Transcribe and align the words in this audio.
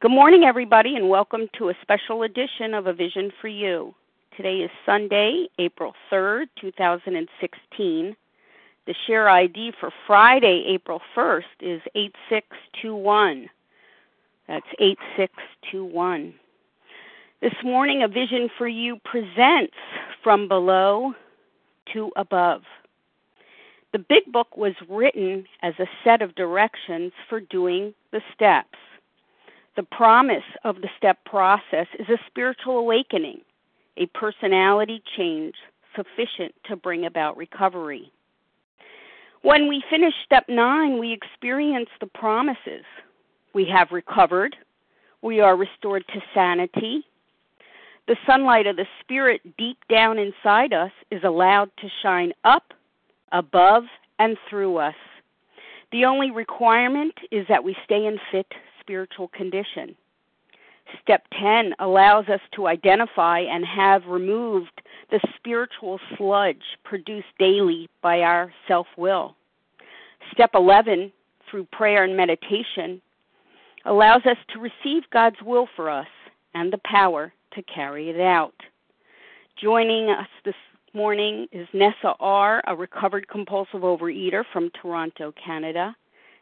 Good 0.00 0.12
morning, 0.12 0.44
everybody, 0.44 0.94
and 0.94 1.08
welcome 1.08 1.48
to 1.58 1.70
a 1.70 1.74
special 1.82 2.22
edition 2.22 2.72
of 2.72 2.86
A 2.86 2.92
Vision 2.92 3.32
for 3.40 3.48
You. 3.48 3.92
Today 4.36 4.58
is 4.58 4.70
Sunday, 4.86 5.48
April 5.58 5.92
3rd, 6.08 6.46
2016. 6.60 8.16
The 8.86 8.94
share 9.08 9.28
ID 9.28 9.72
for 9.80 9.90
Friday, 10.06 10.62
April 10.68 11.02
1st 11.16 11.42
is 11.60 11.82
8621. 11.96 13.50
That's 14.46 14.66
8621. 14.78 16.32
This 17.40 17.54
morning, 17.64 18.04
A 18.04 18.08
Vision 18.08 18.48
for 18.56 18.68
You 18.68 19.00
presents 19.04 19.74
From 20.22 20.46
Below 20.46 21.12
to 21.92 22.12
Above. 22.14 22.62
The 23.92 23.98
Big 23.98 24.30
Book 24.30 24.56
was 24.56 24.74
written 24.88 25.44
as 25.62 25.74
a 25.80 25.88
set 26.04 26.22
of 26.22 26.36
directions 26.36 27.10
for 27.28 27.40
doing 27.40 27.92
the 28.12 28.20
steps. 28.32 28.78
The 29.78 29.84
promise 29.84 30.42
of 30.64 30.80
the 30.80 30.88
step 30.96 31.24
process 31.24 31.86
is 32.00 32.08
a 32.08 32.18
spiritual 32.26 32.78
awakening, 32.78 33.42
a 33.96 34.06
personality 34.06 35.00
change 35.16 35.54
sufficient 35.94 36.52
to 36.64 36.74
bring 36.74 37.06
about 37.06 37.36
recovery. 37.36 38.10
When 39.42 39.68
we 39.68 39.84
finish 39.88 40.14
step 40.26 40.46
nine, 40.48 40.98
we 40.98 41.12
experience 41.12 41.90
the 42.00 42.08
promises. 42.08 42.82
We 43.54 43.66
have 43.72 43.92
recovered, 43.92 44.56
we 45.22 45.38
are 45.38 45.56
restored 45.56 46.04
to 46.08 46.20
sanity. 46.34 47.04
The 48.08 48.16
sunlight 48.26 48.66
of 48.66 48.74
the 48.74 48.86
Spirit 49.00 49.42
deep 49.56 49.78
down 49.88 50.18
inside 50.18 50.72
us 50.72 50.90
is 51.12 51.22
allowed 51.22 51.70
to 51.76 51.88
shine 52.02 52.32
up, 52.42 52.72
above, 53.30 53.84
and 54.18 54.36
through 54.50 54.78
us. 54.78 54.96
The 55.92 56.04
only 56.04 56.32
requirement 56.32 57.14
is 57.30 57.46
that 57.48 57.62
we 57.62 57.76
stay 57.84 58.06
in 58.06 58.18
fit 58.32 58.48
spiritual 58.88 59.28
condition. 59.28 59.94
Step 61.02 61.22
10 61.38 61.74
allows 61.80 62.26
us 62.28 62.40
to 62.54 62.66
identify 62.66 63.40
and 63.40 63.62
have 63.66 64.06
removed 64.06 64.80
the 65.10 65.20
spiritual 65.36 66.00
sludge 66.16 66.62
produced 66.84 67.26
daily 67.38 67.90
by 68.02 68.20
our 68.20 68.50
self 68.66 68.86
will. 68.96 69.36
Step 70.32 70.50
11, 70.54 71.12
through 71.50 71.66
prayer 71.72 72.04
and 72.04 72.16
meditation, 72.16 73.02
allows 73.84 74.22
us 74.24 74.38
to 74.52 74.58
receive 74.58 75.02
God's 75.12 75.36
will 75.44 75.68
for 75.76 75.90
us 75.90 76.06
and 76.54 76.72
the 76.72 76.80
power 76.90 77.32
to 77.54 77.62
carry 77.62 78.08
it 78.08 78.20
out. 78.20 78.54
Joining 79.62 80.08
us 80.08 80.28
this 80.46 80.54
morning 80.94 81.46
is 81.52 81.68
Neseh 81.74 82.14
R., 82.20 82.62
a 82.66 82.74
recovered 82.74 83.28
compulsive 83.28 83.80
overeater 83.82 84.42
from 84.52 84.70
Toronto, 84.80 85.34
Canada. 85.44 85.94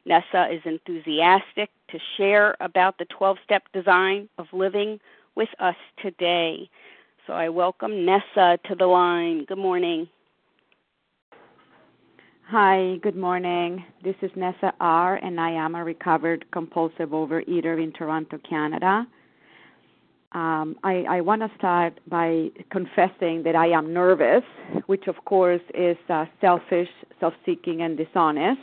Neseh 0.08 0.54
is 0.54 0.62
enthusiastic 0.64 1.70
to 1.90 1.98
share 2.16 2.56
about 2.60 2.96
the 2.98 3.06
12 3.06 3.38
step 3.44 3.64
design 3.72 4.28
of 4.38 4.46
living 4.52 5.00
with 5.34 5.48
us 5.58 5.74
today. 6.00 6.70
So 7.26 7.32
I 7.32 7.48
welcome 7.48 7.90
Neseh 7.90 8.62
to 8.62 8.74
the 8.76 8.86
line. 8.86 9.44
Good 9.46 9.58
morning. 9.58 10.08
Hi, 12.48 12.98
good 13.02 13.16
morning. 13.16 13.84
This 14.04 14.14
is 14.22 14.30
Neseh 14.36 14.72
R., 14.78 15.16
and 15.16 15.40
I 15.40 15.50
am 15.50 15.74
a 15.74 15.82
recovered 15.82 16.44
compulsive 16.52 17.08
overeater 17.08 17.82
in 17.82 17.92
Toronto, 17.92 18.38
Canada. 18.48 19.04
Um, 20.30 20.76
I, 20.84 21.04
I 21.08 21.20
want 21.22 21.42
to 21.42 21.50
start 21.58 21.98
by 22.08 22.50
confessing 22.70 23.42
that 23.42 23.56
I 23.56 23.68
am 23.68 23.92
nervous, 23.92 24.44
which 24.86 25.08
of 25.08 25.16
course 25.24 25.62
is 25.74 25.96
uh, 26.08 26.26
selfish, 26.40 26.88
self 27.18 27.34
seeking, 27.44 27.82
and 27.82 27.96
dishonest 27.96 28.60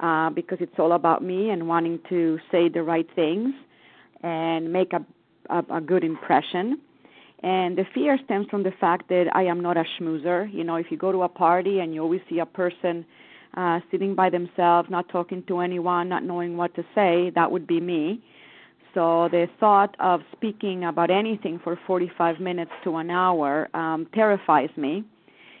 uh, 0.00 0.30
because 0.30 0.58
it's 0.60 0.78
all 0.78 0.92
about 0.92 1.22
me 1.22 1.50
and 1.50 1.66
wanting 1.68 1.98
to 2.08 2.38
say 2.50 2.68
the 2.68 2.82
right 2.82 3.08
things 3.14 3.54
and 4.22 4.72
make 4.72 4.92
a, 4.92 5.04
a, 5.50 5.76
a 5.76 5.80
good 5.80 6.04
impression. 6.04 6.80
And 7.42 7.76
the 7.76 7.84
fear 7.94 8.18
stems 8.24 8.46
from 8.50 8.62
the 8.62 8.72
fact 8.80 9.08
that 9.08 9.26
I 9.34 9.44
am 9.44 9.60
not 9.60 9.76
a 9.76 9.84
schmoozer. 9.98 10.52
You 10.52 10.64
know, 10.64 10.76
if 10.76 10.86
you 10.90 10.96
go 10.96 11.12
to 11.12 11.22
a 11.22 11.28
party 11.28 11.80
and 11.80 11.94
you 11.94 12.02
always 12.02 12.22
see 12.28 12.38
a 12.38 12.46
person 12.46 13.04
uh, 13.56 13.80
sitting 13.90 14.14
by 14.14 14.30
themselves, 14.30 14.88
not 14.90 15.08
talking 15.08 15.42
to 15.48 15.60
anyone, 15.60 16.08
not 16.08 16.24
knowing 16.24 16.56
what 16.56 16.74
to 16.74 16.84
say, 16.94 17.30
that 17.34 17.50
would 17.50 17.66
be 17.66 17.80
me. 17.80 18.22
So 18.94 19.28
the 19.30 19.46
thought 19.60 19.94
of 20.00 20.22
speaking 20.32 20.84
about 20.84 21.10
anything 21.10 21.60
for 21.62 21.78
45 21.86 22.40
minutes 22.40 22.70
to 22.84 22.96
an 22.96 23.10
hour 23.10 23.68
um, 23.74 24.06
terrifies 24.14 24.70
me 24.76 25.04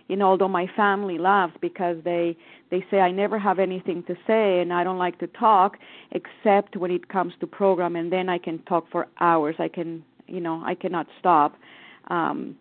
you 0.08 0.16
know 0.16 0.26
although 0.26 0.48
my 0.48 0.66
family 0.76 1.18
laughs 1.18 1.54
because 1.60 1.96
they 2.04 2.36
they 2.70 2.84
say 2.90 3.00
i 3.00 3.10
never 3.10 3.38
have 3.38 3.58
anything 3.58 4.02
to 4.04 4.14
say 4.26 4.60
and 4.60 4.72
i 4.72 4.84
don't 4.84 4.98
like 4.98 5.18
to 5.18 5.26
talk 5.28 5.76
except 6.12 6.76
when 6.76 6.90
it 6.90 7.08
comes 7.08 7.32
to 7.40 7.46
program 7.46 7.96
and 7.96 8.12
then 8.12 8.28
i 8.28 8.38
can 8.38 8.58
talk 8.64 8.86
for 8.90 9.06
hours. 9.20 9.56
I 9.58 9.68
can 9.68 10.04
you 10.26 10.40
know 10.40 10.62
i 10.64 10.74
cannot 10.74 11.06
stop. 11.18 11.56
Um 12.08 12.56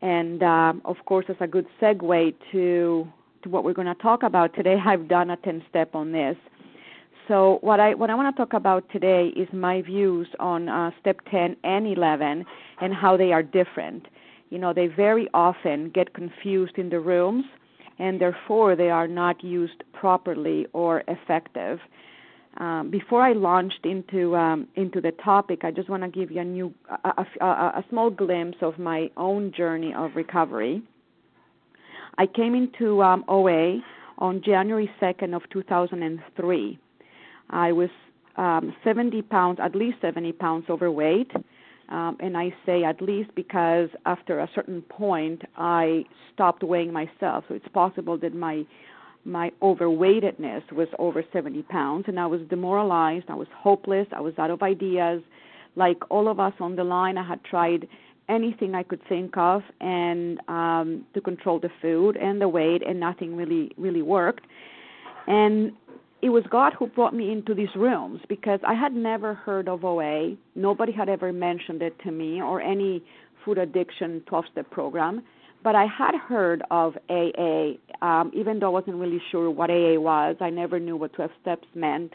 and 0.00 0.42
uh, 0.42 0.74
of 0.84 0.96
course 1.06 1.26
as 1.28 1.36
a 1.40 1.46
good 1.46 1.66
segue 1.80 2.34
to 2.52 3.08
to 3.42 3.48
what 3.48 3.64
we're 3.64 3.72
going 3.72 3.86
to 3.86 4.02
talk 4.02 4.22
about 4.22 4.54
today. 4.54 4.76
I've 4.84 5.08
done 5.08 5.30
a 5.30 5.36
10 5.36 5.62
step 5.68 5.94
on 5.94 6.12
this. 6.12 6.36
So 7.26 7.58
what 7.60 7.78
I 7.78 7.94
what 7.94 8.08
I 8.08 8.14
want 8.14 8.34
to 8.34 8.40
talk 8.40 8.54
about 8.54 8.88
today 8.90 9.28
is 9.36 9.48
my 9.52 9.82
views 9.82 10.28
on 10.40 10.68
uh, 10.68 10.90
step 11.00 11.20
10 11.30 11.56
and 11.62 11.86
11 11.86 12.44
and 12.80 12.94
how 12.94 13.16
they 13.16 13.32
are 13.32 13.42
different 13.42 14.06
you 14.50 14.58
know, 14.58 14.72
they 14.72 14.86
very 14.86 15.28
often 15.34 15.90
get 15.90 16.14
confused 16.14 16.78
in 16.78 16.88
the 16.88 17.00
rooms 17.00 17.44
and 17.98 18.20
therefore 18.20 18.76
they 18.76 18.90
are 18.90 19.08
not 19.08 19.42
used 19.42 19.82
properly 19.92 20.66
or 20.72 21.02
effective. 21.08 21.78
Um, 22.58 22.90
before 22.90 23.22
I 23.22 23.32
launched 23.34 23.84
into 23.84 24.34
um, 24.34 24.66
into 24.74 25.00
the 25.00 25.12
topic, 25.12 25.60
I 25.62 25.70
just 25.70 25.88
want 25.88 26.02
to 26.02 26.08
give 26.08 26.30
you 26.30 26.40
a 26.40 26.44
new 26.44 26.74
a, 27.04 27.24
a, 27.40 27.44
a 27.44 27.84
small 27.88 28.10
glimpse 28.10 28.58
of 28.62 28.78
my 28.78 29.10
own 29.16 29.52
journey 29.56 29.94
of 29.94 30.12
recovery. 30.16 30.82
I 32.16 32.26
came 32.26 32.54
into 32.54 33.00
um, 33.02 33.24
OA 33.28 33.80
on 34.18 34.42
January 34.44 34.90
2nd 35.00 35.36
of 35.36 35.42
2003. 35.52 36.78
I 37.50 37.72
was 37.72 37.90
um, 38.36 38.74
70 38.82 39.22
pounds, 39.22 39.58
at 39.62 39.76
least 39.76 39.98
70 40.00 40.32
pounds 40.32 40.64
overweight. 40.68 41.30
Um, 41.88 42.16
and 42.20 42.36
I 42.36 42.54
say 42.66 42.84
at 42.84 43.00
least 43.00 43.30
because 43.34 43.88
after 44.04 44.40
a 44.40 44.48
certain 44.54 44.82
point 44.82 45.42
I 45.56 46.04
stopped 46.34 46.62
weighing 46.62 46.92
myself. 46.92 47.44
So 47.48 47.54
it's 47.54 47.68
possible 47.68 48.18
that 48.18 48.34
my 48.34 48.64
my 49.24 49.50
overweightedness 49.60 50.72
was 50.72 50.88
over 50.98 51.22
70 51.32 51.62
pounds, 51.64 52.04
and 52.08 52.18
I 52.18 52.26
was 52.26 52.40
demoralized. 52.48 53.26
I 53.28 53.34
was 53.34 53.48
hopeless. 53.54 54.06
I 54.12 54.20
was 54.20 54.32
out 54.38 54.50
of 54.50 54.62
ideas. 54.62 55.22
Like 55.76 55.98
all 56.08 56.28
of 56.28 56.40
us 56.40 56.54
on 56.60 56.76
the 56.76 56.84
line, 56.84 57.18
I 57.18 57.26
had 57.26 57.44
tried 57.44 57.88
anything 58.28 58.74
I 58.74 58.82
could 58.82 59.00
think 59.08 59.36
of 59.36 59.62
and 59.80 60.40
um, 60.48 61.06
to 61.14 61.20
control 61.20 61.58
the 61.58 61.70
food 61.82 62.16
and 62.16 62.40
the 62.40 62.48
weight, 62.48 62.82
and 62.86 63.00
nothing 63.00 63.36
really 63.36 63.72
really 63.76 64.02
worked. 64.02 64.44
And 65.26 65.72
it 66.20 66.30
was 66.30 66.44
God 66.50 66.72
who 66.78 66.86
brought 66.88 67.14
me 67.14 67.30
into 67.30 67.54
these 67.54 67.74
rooms 67.76 68.20
because 68.28 68.60
I 68.66 68.74
had 68.74 68.92
never 68.92 69.34
heard 69.34 69.68
of 69.68 69.84
OA. 69.84 70.36
Nobody 70.54 70.92
had 70.92 71.08
ever 71.08 71.32
mentioned 71.32 71.80
it 71.82 71.96
to 72.04 72.10
me 72.10 72.42
or 72.42 72.60
any 72.60 73.04
food 73.44 73.58
addiction 73.58 74.22
12 74.26 74.44
step 74.52 74.70
program. 74.70 75.22
But 75.62 75.74
I 75.74 75.86
had 75.86 76.14
heard 76.14 76.62
of 76.70 76.96
AA, 77.08 77.72
um, 78.02 78.30
even 78.34 78.58
though 78.58 78.66
I 78.66 78.80
wasn't 78.80 78.96
really 78.96 79.20
sure 79.30 79.50
what 79.50 79.70
AA 79.70 79.98
was. 79.98 80.36
I 80.40 80.50
never 80.50 80.78
knew 80.78 80.96
what 80.96 81.12
12 81.14 81.30
steps 81.40 81.66
meant. 81.74 82.12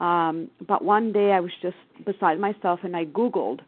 Um, 0.00 0.50
but 0.66 0.82
one 0.82 1.12
day 1.12 1.32
I 1.32 1.40
was 1.40 1.52
just 1.60 1.76
beside 2.04 2.40
myself 2.40 2.80
and 2.82 2.96
I 2.96 3.04
Googled 3.04 3.60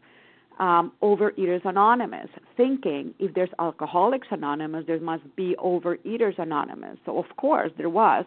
um, 0.59 0.91
Overeaters 1.01 1.65
Anonymous, 1.65 2.29
thinking 2.57 3.13
if 3.19 3.33
there's 3.33 3.49
Alcoholics 3.59 4.27
Anonymous, 4.31 4.85
there 4.85 4.99
must 4.99 5.23
be 5.35 5.55
Overeaters 5.63 6.37
Anonymous. 6.37 6.97
So, 7.05 7.17
of 7.17 7.25
course, 7.37 7.71
there 7.77 7.89
was 7.89 8.25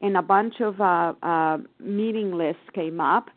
and 0.00 0.16
a 0.16 0.22
bunch 0.22 0.60
of 0.60 0.80
uh, 0.80 1.14
uh, 1.22 1.58
meeting 1.78 2.32
lists 2.32 2.62
came 2.74 3.00
up, 3.00 3.28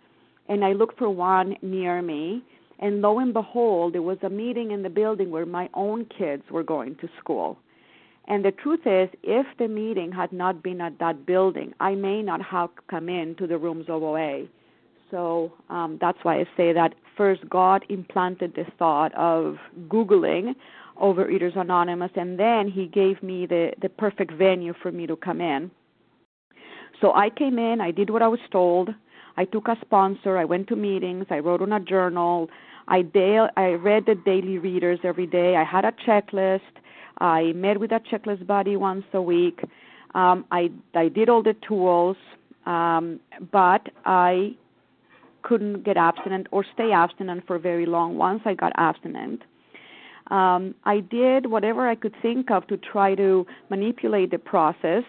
and 0.47 0.63
I 0.63 0.73
looked 0.73 0.97
for 0.97 1.09
one 1.09 1.55
near 1.61 2.01
me. 2.01 2.43
And 2.79 3.01
lo 3.01 3.19
and 3.19 3.33
behold, 3.33 3.93
there 3.93 4.01
was 4.01 4.17
a 4.23 4.29
meeting 4.29 4.71
in 4.71 4.83
the 4.83 4.89
building 4.89 5.31
where 5.31 5.45
my 5.45 5.69
own 5.73 6.05
kids 6.05 6.43
were 6.51 6.63
going 6.63 6.95
to 6.95 7.09
school. 7.19 7.57
And 8.27 8.43
the 8.43 8.51
truth 8.51 8.81
is, 8.85 9.09
if 9.21 9.45
the 9.57 9.67
meeting 9.67 10.11
had 10.11 10.31
not 10.31 10.63
been 10.63 10.81
at 10.81 10.99
that 10.99 11.25
building, 11.25 11.73
I 11.79 11.95
may 11.95 12.21
not 12.21 12.41
have 12.41 12.69
come 12.89 13.09
in 13.09 13.35
to 13.35 13.47
the 13.47 13.57
rooms 13.57 13.85
of 13.89 14.01
OA. 14.01 14.47
So 15.11 15.53
um, 15.69 15.97
that's 16.01 16.17
why 16.23 16.39
I 16.39 16.45
say 16.57 16.73
that 16.73 16.95
first 17.15 17.47
God 17.49 17.85
implanted 17.89 18.53
the 18.55 18.65
thought 18.79 19.13
of 19.13 19.57
Googling 19.87 20.55
Overeaters 21.01 21.57
Anonymous, 21.57 22.11
and 22.15 22.39
then 22.39 22.69
He 22.69 22.87
gave 22.87 23.21
me 23.21 23.45
the, 23.45 23.73
the 23.81 23.89
perfect 23.89 24.31
venue 24.33 24.73
for 24.81 24.91
me 24.91 25.05
to 25.07 25.15
come 25.15 25.41
in. 25.41 25.69
So 27.03 27.13
I 27.13 27.29
came 27.29 27.59
in, 27.59 27.81
I 27.81 27.91
did 27.91 28.09
what 28.09 28.21
I 28.21 28.29
was 28.29 28.39
told. 28.49 28.89
I 29.35 29.43
took 29.43 29.67
a 29.67 29.75
sponsor, 29.81 30.37
I 30.37 30.45
went 30.45 30.69
to 30.69 30.77
meetings, 30.77 31.25
I 31.29 31.39
wrote 31.39 31.61
on 31.61 31.73
a 31.73 31.79
journal. 31.81 32.49
I 32.87 32.99
I 33.57 33.71
read 33.71 34.05
the 34.05 34.15
daily 34.15 34.57
readers 34.57 34.99
every 35.03 35.27
day. 35.27 35.57
I 35.57 35.65
had 35.65 35.83
a 35.83 35.91
checklist. 36.07 36.61
I 37.19 37.51
met 37.51 37.77
with 37.77 37.91
a 37.91 37.99
checklist 37.99 38.47
buddy 38.47 38.77
once 38.77 39.03
a 39.13 39.21
week. 39.21 39.59
Um, 40.15 40.45
I 40.49 40.71
I 40.95 41.09
did 41.09 41.27
all 41.27 41.43
the 41.43 41.55
tools, 41.67 42.15
um, 42.65 43.19
but 43.51 43.89
I 44.05 44.55
couldn't 45.41 45.83
get 45.83 45.97
abstinent 45.97 46.47
or 46.51 46.63
stay 46.73 46.93
abstinent 46.93 47.45
for 47.45 47.59
very 47.59 47.85
long 47.85 48.17
once 48.17 48.43
I 48.45 48.53
got 48.53 48.71
abstinent. 48.77 49.41
Um, 50.31 50.73
I 50.85 51.01
did 51.01 51.47
whatever 51.47 51.85
I 51.85 51.95
could 51.95 52.15
think 52.21 52.49
of 52.49 52.65
to 52.67 52.77
try 52.77 53.13
to 53.15 53.45
manipulate 53.69 54.31
the 54.31 54.39
process. 54.39 55.03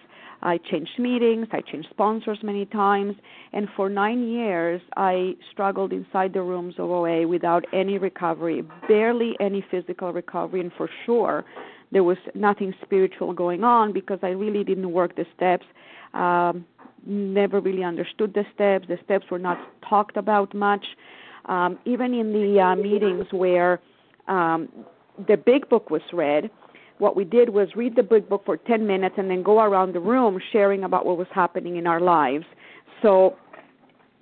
I 0.45 0.59
changed 0.59 0.99
meetings, 0.99 1.47
I 1.51 1.61
changed 1.61 1.87
sponsors 1.89 2.37
many 2.43 2.67
times, 2.67 3.15
and 3.51 3.67
for 3.75 3.89
nine 3.89 4.29
years 4.29 4.79
I 4.95 5.35
struggled 5.51 5.91
inside 5.91 6.33
the 6.33 6.43
rooms 6.43 6.75
of 6.77 6.91
OA 6.91 7.27
without 7.27 7.65
any 7.73 7.97
recovery, 7.97 8.63
barely 8.87 9.35
any 9.39 9.65
physical 9.71 10.13
recovery, 10.13 10.61
and 10.61 10.71
for 10.77 10.87
sure 11.03 11.43
there 11.91 12.03
was 12.03 12.17
nothing 12.35 12.75
spiritual 12.83 13.33
going 13.33 13.63
on 13.63 13.91
because 13.91 14.19
I 14.21 14.29
really 14.29 14.63
didn't 14.63 14.91
work 14.91 15.15
the 15.15 15.25
steps. 15.35 15.65
Um, 16.13 16.65
never 17.07 17.59
really 17.59 17.83
understood 17.83 18.35
the 18.35 18.45
steps. 18.53 18.87
The 18.87 18.99
steps 19.03 19.25
were 19.31 19.39
not 19.39 19.57
talked 19.87 20.15
about 20.15 20.53
much. 20.53 20.85
Um, 21.45 21.79
even 21.85 22.13
in 22.13 22.33
the 22.33 22.59
uh, 22.59 22.75
meetings 22.75 23.25
where 23.31 23.79
um, 24.27 24.69
the 25.27 25.37
big 25.37 25.69
book 25.69 25.89
was 25.89 26.01
read, 26.13 26.51
what 26.97 27.15
we 27.15 27.25
did 27.25 27.49
was 27.49 27.67
read 27.75 27.95
the 27.95 28.03
big 28.03 28.29
book 28.29 28.43
for 28.45 28.57
10 28.57 28.87
minutes 28.87 29.15
and 29.17 29.29
then 29.29 29.43
go 29.43 29.59
around 29.59 29.93
the 29.93 29.99
room 29.99 30.39
sharing 30.51 30.83
about 30.83 31.05
what 31.05 31.17
was 31.17 31.27
happening 31.33 31.75
in 31.75 31.87
our 31.87 31.99
lives. 31.99 32.45
So 33.01 33.35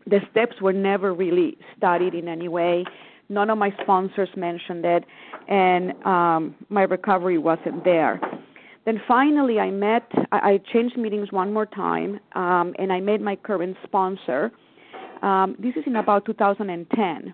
the 0.08 0.20
steps 0.32 0.62
were 0.62 0.74
never 0.74 1.14
really 1.14 1.58
studied 1.78 2.14
in 2.14 2.28
any 2.28 2.48
way. 2.48 2.86
None 3.30 3.50
of 3.50 3.58
my 3.58 3.74
sponsors 3.82 4.30
mentioned 4.36 4.86
it, 4.86 5.06
and 5.48 5.94
um, 6.06 6.56
my 6.70 6.82
recovery 6.84 7.38
wasn't 7.38 7.84
there. 7.84 8.20
Then 8.86 9.02
finally, 9.08 9.60
I 9.60 9.72
met, 9.72 10.12
I, 10.34 10.60
changed 10.74 10.98
meetings 10.98 11.32
one 11.32 11.54
more 11.54 11.66
time, 11.66 12.20
um, 12.36 12.76
and 12.78 12.92
I 12.92 13.00
met 13.00 13.22
my 13.22 13.38
current 13.38 13.78
sponsor. 13.84 14.52
Um, 15.22 15.56
this 15.58 15.74
is 15.78 15.84
in 15.86 15.96
about 15.96 16.26
2010 16.26 17.34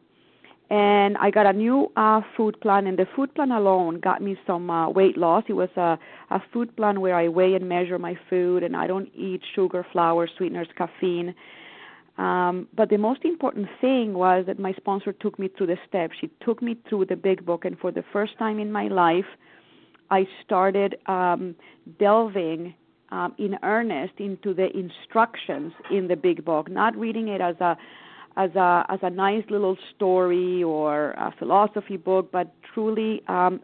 and 0.70 1.18
I 1.18 1.32
got 1.32 1.48
a 1.48 1.54
new 1.54 1.92
uh, 1.96 2.22
food 2.38 2.60
plan, 2.62 2.86
and 2.86 2.98
the 2.98 3.08
food 3.16 3.34
plan 3.34 3.52
alone 3.52 4.00
got 4.00 4.22
me 4.22 4.38
some 4.46 4.70
uh, 4.70 4.90
weight 4.90 5.18
loss. 5.18 5.44
It 5.48 5.54
was 5.54 5.70
a, 5.76 5.98
a 6.30 6.40
food 6.54 6.76
plan 6.76 7.02
where 7.02 7.16
I 7.16 7.28
weigh 7.28 7.56
and 7.56 7.68
measure 7.68 7.98
my 7.98 8.16
food, 8.30 8.62
and 8.62 8.76
I 8.76 8.86
don't 8.86 9.10
eat 9.16 9.42
sugar, 9.56 9.86
flour, 9.92 10.30
sweeteners, 10.38 10.68
caffeine. 10.78 11.34
Um, 12.20 12.68
but 12.76 12.90
the 12.90 12.98
most 12.98 13.26
important 13.26 13.68
thing 13.82 14.14
was 14.14 14.46
that 14.46 14.60
my 14.60 14.74
sponsor 14.74 15.12
took 15.14 15.40
me 15.40 15.48
through 15.48 15.68
the 15.68 15.78
steps. 15.88 16.14
She 16.22 16.30
took 16.46 16.62
me 16.62 16.78
through 16.88 17.06
the 17.06 17.16
big 17.16 17.46
book, 17.46 17.66
and 17.66 17.80
for 17.80 17.92
the 17.92 18.04
first 18.14 18.38
time 18.38 18.60
in 18.60 18.72
my 18.72 18.90
life, 18.90 19.26
I 20.12 20.28
started 20.46 20.98
um, 21.08 21.56
delving 21.98 22.76
um, 23.12 23.34
in 23.40 23.58
earnest 23.64 24.14
into 24.18 24.54
the 24.54 24.68
instructions 24.78 25.74
in 25.90 26.08
the 26.08 26.16
big 26.16 26.46
book, 26.46 26.70
not 26.70 26.96
reading 26.96 27.30
it 27.30 27.42
as 27.42 27.56
a 27.60 27.76
as 28.40 28.56
a 28.56 28.86
as 28.88 29.00
a 29.04 29.10
nice 29.10 29.44
little 29.50 29.78
story 29.96 30.64
or 30.64 31.12
a 31.12 31.34
philosophy 31.38 31.98
book, 31.98 32.32
but 32.32 32.48
truly 32.74 33.22
um, 33.28 33.60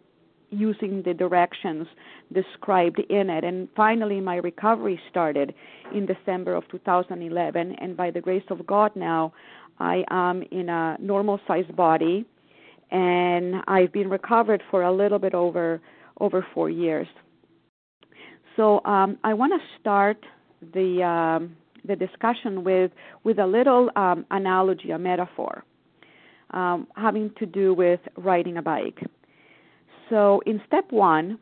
using 0.50 1.02
the 1.04 1.14
directions 1.14 1.88
described 2.34 3.00
in 3.10 3.30
it. 3.30 3.44
And 3.44 3.70
finally, 3.76 4.20
my 4.20 4.36
recovery 4.36 5.00
started 5.10 5.54
in 5.94 6.06
December 6.06 6.56
of 6.56 6.64
2011, 6.70 7.76
and 7.80 7.96
by 7.96 8.12
the 8.12 8.20
grace 8.22 8.44
of 8.50 8.68
God, 8.68 8.92
now 8.96 9.34
I 9.80 10.04
am 10.10 10.44
in 10.52 10.68
a 10.68 10.98
normal 11.00 11.40
sized 11.48 11.76
body, 11.76 12.26
and 12.92 13.56
I've 13.68 13.94
been 13.94 14.10
recovered 14.10 14.62
for 14.70 14.84
a 14.84 14.92
little 14.92 15.20
bit 15.20 15.34
over 15.34 15.82
over 16.20 16.46
four 16.54 16.70
years. 16.70 17.08
So 18.58 18.84
um, 18.86 19.18
I 19.24 19.34
want 19.34 19.54
to 19.54 19.80
start 19.80 20.18
the 20.74 21.04
um, 21.04 21.56
the 21.88 21.96
discussion 21.96 22.64
with 22.64 22.92
with 23.24 23.40
a 23.40 23.48
little 23.48 23.90
um, 23.96 24.26
analogy, 24.32 24.92
a 24.92 25.00
metaphor, 25.00 25.64
um, 26.52 26.88
having 26.96 27.32
to 27.40 27.46
do 27.46 27.74
with 27.74 28.00
riding 28.18 28.58
a 28.58 28.62
bike. 28.62 29.00
So 30.10 30.42
in 30.46 30.62
step 30.68 30.92
one, 30.92 31.40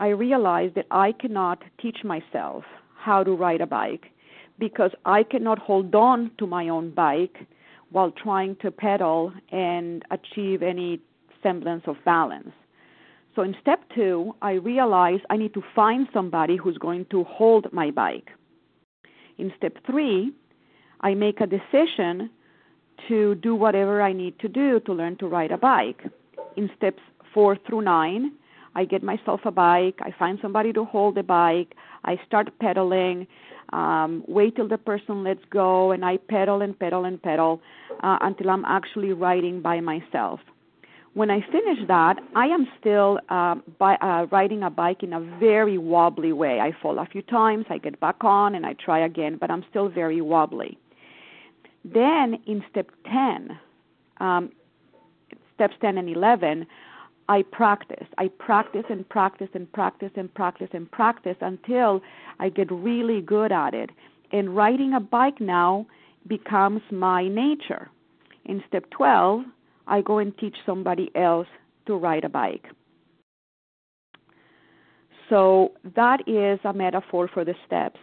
I 0.00 0.08
realized 0.08 0.74
that 0.74 0.86
I 0.90 1.12
cannot 1.12 1.62
teach 1.80 1.98
myself 2.04 2.64
how 2.94 3.22
to 3.22 3.32
ride 3.32 3.60
a 3.60 3.66
bike 3.66 4.06
because 4.58 4.90
I 5.04 5.22
cannot 5.22 5.58
hold 5.58 5.94
on 5.94 6.30
to 6.38 6.46
my 6.46 6.68
own 6.68 6.90
bike 6.90 7.36
while 7.90 8.10
trying 8.10 8.56
to 8.56 8.70
pedal 8.70 9.32
and 9.52 10.02
achieve 10.10 10.62
any 10.62 11.00
semblance 11.42 11.84
of 11.86 11.96
balance. 12.04 12.52
So 13.34 13.42
in 13.42 13.54
step 13.60 13.80
two, 13.94 14.34
I 14.40 14.52
realized 14.52 15.22
I 15.28 15.36
need 15.36 15.54
to 15.54 15.62
find 15.74 16.08
somebody 16.12 16.56
who's 16.56 16.78
going 16.78 17.04
to 17.10 17.24
hold 17.24 17.70
my 17.72 17.90
bike. 17.90 18.30
In 19.38 19.52
step 19.56 19.76
three, 19.84 20.32
I 21.00 21.14
make 21.14 21.40
a 21.40 21.46
decision 21.46 22.30
to 23.08 23.34
do 23.36 23.54
whatever 23.54 24.00
I 24.00 24.12
need 24.12 24.38
to 24.40 24.48
do 24.48 24.80
to 24.80 24.92
learn 24.92 25.16
to 25.18 25.26
ride 25.26 25.52
a 25.52 25.58
bike. 25.58 26.02
In 26.56 26.70
steps 26.76 27.02
four 27.34 27.56
through 27.66 27.82
nine, 27.82 28.32
I 28.74 28.84
get 28.84 29.02
myself 29.02 29.40
a 29.44 29.50
bike, 29.50 29.98
I 30.00 30.10
find 30.18 30.38
somebody 30.40 30.72
to 30.72 30.84
hold 30.84 31.14
the 31.14 31.22
bike, 31.22 31.74
I 32.04 32.18
start 32.26 32.50
pedaling, 32.60 33.26
um, 33.72 34.22
wait 34.28 34.56
till 34.56 34.68
the 34.68 34.78
person 34.78 35.24
lets 35.24 35.44
go, 35.50 35.92
and 35.92 36.04
I 36.04 36.18
pedal 36.18 36.62
and 36.62 36.78
pedal 36.78 37.04
and 37.04 37.20
pedal 37.22 37.60
uh, 38.02 38.18
until 38.20 38.50
I'm 38.50 38.64
actually 38.64 39.12
riding 39.12 39.60
by 39.60 39.80
myself. 39.80 40.40
When 41.16 41.30
I 41.30 41.40
finish 41.50 41.78
that, 41.88 42.18
I 42.34 42.44
am 42.48 42.68
still 42.78 43.18
uh, 43.30 43.54
by, 43.78 43.94
uh, 44.02 44.26
riding 44.30 44.62
a 44.62 44.68
bike 44.68 45.02
in 45.02 45.14
a 45.14 45.20
very 45.40 45.78
wobbly 45.78 46.34
way. 46.34 46.60
I 46.60 46.72
fall 46.82 46.98
a 46.98 47.06
few 47.06 47.22
times, 47.22 47.64
I 47.70 47.78
get 47.78 47.98
back 48.00 48.16
on, 48.20 48.54
and 48.54 48.66
I 48.66 48.74
try 48.74 48.98
again, 48.98 49.38
but 49.40 49.50
I'm 49.50 49.64
still 49.70 49.88
very 49.88 50.20
wobbly. 50.20 50.76
Then 51.86 52.38
in 52.46 52.62
step 52.70 52.90
10, 53.10 53.58
um, 54.20 54.52
steps 55.54 55.72
10 55.80 55.96
and 55.96 56.10
11, 56.10 56.66
I 57.30 57.44
practice. 57.50 58.06
I 58.18 58.28
practice 58.28 58.84
and 58.90 59.08
practice 59.08 59.48
and 59.54 59.72
practice 59.72 60.12
and 60.16 60.34
practice 60.34 60.68
and 60.74 60.90
practice 60.90 61.36
until 61.40 62.02
I 62.40 62.50
get 62.50 62.70
really 62.70 63.22
good 63.22 63.52
at 63.52 63.72
it. 63.72 63.88
And 64.32 64.54
riding 64.54 64.92
a 64.92 65.00
bike 65.00 65.40
now 65.40 65.86
becomes 66.26 66.82
my 66.90 67.26
nature. 67.26 67.88
In 68.44 68.62
step 68.68 68.84
12, 68.90 69.46
I 69.86 70.00
go 70.00 70.18
and 70.18 70.36
teach 70.38 70.56
somebody 70.64 71.10
else 71.14 71.48
to 71.86 71.96
ride 71.96 72.24
a 72.24 72.28
bike. 72.28 72.66
So 75.28 75.72
that 75.94 76.28
is 76.28 76.60
a 76.64 76.72
metaphor 76.72 77.28
for 77.32 77.44
the 77.44 77.54
steps. 77.66 77.98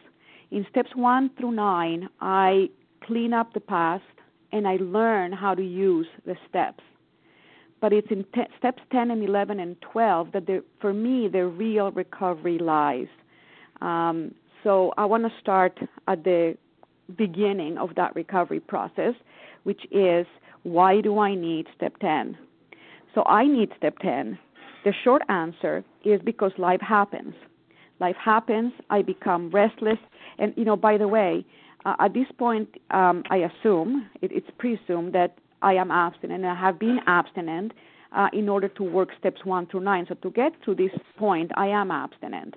In 0.51 0.65
steps 0.69 0.91
1 0.95 1.31
through 1.37 1.53
9, 1.53 2.09
I 2.21 2.69
clean 3.03 3.33
up 3.33 3.53
the 3.53 3.59
past 3.59 4.03
and 4.51 4.67
I 4.67 4.77
learn 4.79 5.31
how 5.31 5.55
to 5.55 5.63
use 5.63 6.07
the 6.25 6.35
steps. 6.47 6.83
But 7.81 7.91
it's 7.91 8.07
in 8.11 8.23
te- 8.33 8.53
steps 8.57 8.81
10 8.91 9.11
and 9.11 9.23
11 9.23 9.59
and 9.59 9.75
12 9.81 10.31
that 10.33 10.45
the, 10.45 10.63
for 10.79 10.93
me 10.93 11.27
the 11.27 11.47
real 11.47 11.91
recovery 11.91 12.59
lies. 12.59 13.07
Um, 13.81 14.35
so 14.63 14.93
I 14.97 15.05
want 15.05 15.23
to 15.23 15.31
start 15.41 15.79
at 16.07 16.23
the 16.23 16.55
beginning 17.17 17.77
of 17.77 17.95
that 17.95 18.15
recovery 18.15 18.61
process, 18.61 19.13
which 19.63 19.81
is 19.91 20.25
why 20.63 21.01
do 21.01 21.19
I 21.19 21.35
need 21.35 21.67
step 21.75 21.97
10? 21.99 22.37
So 23.13 23.23
I 23.25 23.45
need 23.45 23.69
step 23.77 23.99
10. 23.99 24.37
The 24.85 24.93
short 25.03 25.21
answer 25.29 25.83
is 26.03 26.21
because 26.23 26.51
life 26.57 26.81
happens. 26.81 27.35
Life 27.99 28.15
happens, 28.23 28.73
I 28.89 29.01
become 29.01 29.49
restless. 29.51 29.99
And, 30.39 30.53
you 30.57 30.65
know, 30.65 30.75
by 30.75 30.97
the 30.97 31.07
way, 31.07 31.45
uh, 31.85 31.95
at 31.99 32.13
this 32.13 32.27
point, 32.37 32.69
um, 32.91 33.23
I 33.29 33.37
assume, 33.37 34.09
it, 34.21 34.31
it's 34.31 34.49
presumed 34.57 35.13
that 35.13 35.37
I 35.61 35.73
am 35.73 35.91
abstinent 35.91 36.43
and 36.43 36.51
I 36.51 36.59
have 36.59 36.79
been 36.79 36.99
abstinent 37.07 37.73
uh, 38.11 38.27
in 38.33 38.49
order 38.49 38.67
to 38.69 38.83
work 38.83 39.09
steps 39.19 39.45
1 39.45 39.67
through 39.67 39.81
9. 39.81 40.05
So 40.09 40.15
to 40.15 40.31
get 40.31 40.53
to 40.65 40.75
this 40.75 40.91
point, 41.17 41.51
I 41.55 41.67
am 41.67 41.91
abstinent. 41.91 42.55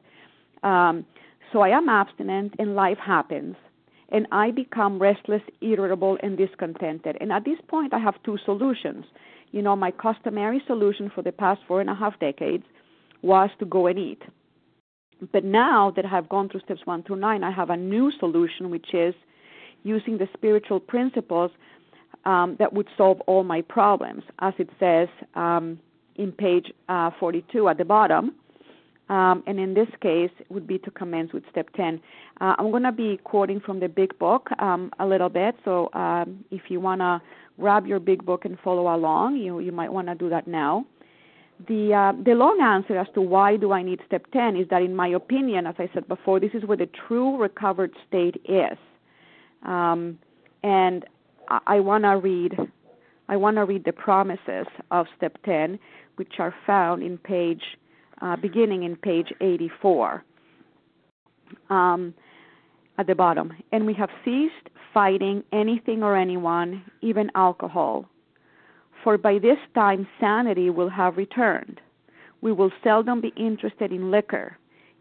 Um, 0.63 1.05
so 1.53 1.61
I 1.61 1.69
am 1.69 1.89
abstinent 1.89 2.55
and 2.59 2.75
life 2.75 2.99
happens 2.99 3.57
and 4.11 4.27
I 4.31 4.51
become 4.51 4.99
restless, 4.99 5.43
irritable, 5.61 6.19
and 6.23 6.37
discontented. 6.37 7.17
And 7.21 7.33
at 7.33 7.45
this 7.45 7.59
point, 7.69 7.93
I 7.93 7.99
have 7.99 8.15
two 8.25 8.39
solutions. 8.45 9.05
You 9.51 9.63
know, 9.63 9.77
my 9.77 9.91
customary 9.91 10.63
solution 10.67 11.11
for 11.15 11.23
the 11.23 11.33
past 11.33 11.61
four 11.67 11.81
and 11.81 11.91
a 11.91 11.95
half 11.95 12.19
decades 12.21 12.65
was 13.23 13.51
to 13.59 13.65
go 13.65 13.87
and 13.87 13.99
eat. 13.99 14.23
But 15.33 15.45
now 15.45 15.93
that 15.97 16.05
I 16.05 16.09
have 16.09 16.29
gone 16.29 16.49
through 16.49 16.61
steps 16.61 16.83
one 16.85 17.03
through 17.03 17.17
nine, 17.17 17.43
I 17.43 17.51
have 17.51 17.71
a 17.71 17.77
new 17.77 18.13
solution, 18.21 18.71
which 18.71 18.93
is 18.93 19.15
using 19.83 20.19
the 20.19 20.29
spiritual 20.35 20.81
principles 20.81 21.51
um, 22.25 22.57
that 22.59 22.73
would 22.73 22.89
solve 22.97 23.21
all 23.23 23.45
my 23.45 23.63
problems, 23.63 24.25
as 24.41 24.53
it 24.59 24.69
says 24.79 25.09
um, 25.35 25.81
in 26.17 26.33
page 26.33 26.73
uh, 26.89 27.11
42 27.19 27.69
at 27.69 27.79
the 27.79 27.85
bottom. 27.85 28.35
Um, 29.09 29.45
and 29.47 29.61
in 29.61 29.75
this 29.75 29.89
case, 30.01 30.31
it 30.39 30.51
would 30.51 30.67
be 30.67 30.79
to 30.81 30.91
commence 30.91 31.33
with 31.33 31.45
step 31.51 31.69
10. 31.77 32.01
Uh, 32.41 32.57
I'm 32.59 32.71
going 32.71 32.83
to 32.83 32.93
be 32.93 33.21
quoting 33.23 33.61
from 33.61 33.79
the 33.79 33.89
big 33.89 34.19
book 34.19 34.49
um, 34.59 34.91
a 34.99 35.07
little 35.07 35.29
bit, 35.29 35.55
so 35.65 35.91
um, 35.93 36.45
if 36.51 36.63
you 36.69 36.81
want 36.81 37.01
to 37.01 37.23
grab 37.61 37.87
your 37.87 38.01
big 38.01 38.25
book 38.27 38.45
and 38.45 38.59
follow 38.65 38.95
along, 38.95 39.37
you, 39.37 39.61
you 39.61 39.71
might 39.71 39.93
want 39.93 40.09
to 40.09 40.15
do 40.15 40.29
that 40.31 40.49
now. 40.49 40.85
The, 41.69 41.95
uh, 41.95 42.23
the 42.23 42.33
long 42.33 42.61
answer 42.61 42.99
as 42.99 43.07
to 43.15 43.21
why 43.21 43.57
do 43.57 43.73
I 43.73 43.83
need 43.83 44.01
step 44.07 44.27
10 44.33 44.57
is 44.57 44.69
that, 44.71 44.83
in 44.83 44.95
my 44.95 45.09
opinion, 45.09 45.67
as 45.67 45.77
I 45.79 45.89
said 45.95 46.07
before, 46.09 46.41
this 46.41 46.51
is 46.53 46.65
where 46.65 46.77
the 46.77 46.89
true 47.09 47.39
recovered 47.39 47.93
state 48.09 48.43
is. 48.45 48.77
Um, 49.63 50.19
and 50.63 51.05
I, 51.49 51.61
I 51.67 51.81
want 51.81 52.05
to 52.05 52.11
read 52.11 52.55
I 53.29 53.37
want 53.37 53.57
to 53.57 53.65
read 53.65 53.85
the 53.85 53.93
promises 53.93 54.67
of 54.91 55.07
step 55.17 55.37
10, 55.45 55.79
which 56.17 56.35
are 56.39 56.55
found 56.67 57.03
in 57.03 57.19
page, 57.19 57.63
uh, 58.23 58.37
beginning 58.37 58.83
in 58.83 58.97
page 58.97 59.33
84 59.41 60.25
um, 61.71 62.15
at 62.99 63.07
the 63.07 63.15
bottom. 63.15 63.53
And 63.73 63.87
we 63.87 63.95
have 63.95 64.11
ceased 64.25 64.71
fighting 64.93 65.45
anything 65.53 66.03
or 66.03 66.17
anyone, 66.17 66.83
even 67.03 67.31
alcohol. 67.35 68.07
For 69.05 69.19
by 69.19 69.39
this 69.39 69.59
time 69.75 70.09
sanity 70.19 70.71
will 70.71 70.89
have 70.89 71.17
returned. 71.17 71.81
We 72.41 72.53
will 72.53 72.73
seldom 72.83 73.21
be 73.21 73.33
interested 73.37 73.93
in 73.93 74.11
liquor. 74.11 74.57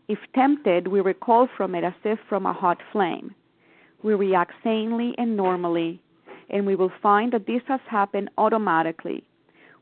If 0.07 0.19
tempted, 0.36 0.88
we 0.88 1.01
recoil 1.01 1.48
from 1.57 1.75
it 1.75 1.84
as 1.84 1.93
if 2.03 2.19
from 2.29 2.45
a 2.45 2.53
hot 2.53 2.77
flame. 2.91 3.34
We 4.03 4.13
react 4.13 4.53
sanely 4.63 5.15
and 5.17 5.36
normally 5.36 6.01
and 6.50 6.65
we 6.65 6.75
will 6.75 6.91
find 7.01 7.31
that 7.34 7.48
this 7.48 7.62
has 7.67 7.79
happened 7.88 8.29
automatically. 8.38 9.24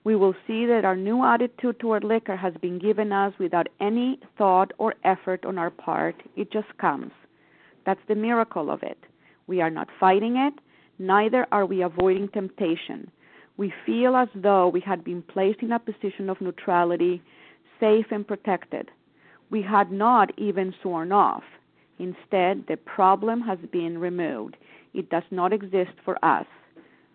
We 0.04 0.16
will 0.16 0.36
see 0.46 0.66
that 0.66 0.84
our 0.84 0.98
new 0.98 1.24
attitude 1.24 1.80
toward 1.80 2.04
liquor 2.04 2.36
has 2.36 2.54
been 2.62 2.78
given 2.78 3.12
us 3.14 3.34
without 3.40 3.68
any 3.80 4.20
thought 4.38 4.72
or 4.78 4.96
effort 5.04 5.46
on 5.46 5.58
our 5.58 5.70
part. 5.70 6.16
It 6.36 6.52
just 6.52 6.78
comes. 6.78 7.12
That's 7.86 8.02
the 8.08 8.16
miracle 8.16 8.70
of 8.70 8.84
it. 8.84 8.98
We 9.48 9.62
are 9.62 9.70
not 9.70 9.90
fighting 10.00 10.36
it, 10.38 10.54
neither 11.00 11.48
are 11.52 11.66
we 11.66 11.82
avoiding 11.82 12.30
temptation. 12.30 13.10
We 13.58 13.74
feel 13.86 14.16
as 14.16 14.30
though 14.36 14.68
we 14.68 14.82
had 14.82 15.04
been 15.04 15.22
placed 15.22 15.62
in 15.62 15.72
a 15.72 15.80
position 15.80 16.30
of 16.30 16.42
neutrality, 16.42 17.22
safe 17.80 18.08
and 18.12 18.28
protected. 18.28 18.90
We 19.50 19.62
had 19.62 19.92
not 19.92 20.32
even 20.38 20.74
sworn 20.82 21.12
off. 21.12 21.44
Instead, 22.00 22.66
the 22.68 22.78
problem 22.86 23.42
has 23.42 23.60
been 23.72 23.98
removed. 23.98 24.58
It 24.94 25.10
does 25.10 25.24
not 25.30 25.54
exist 25.54 25.92
for 26.04 26.18
us. 26.26 26.48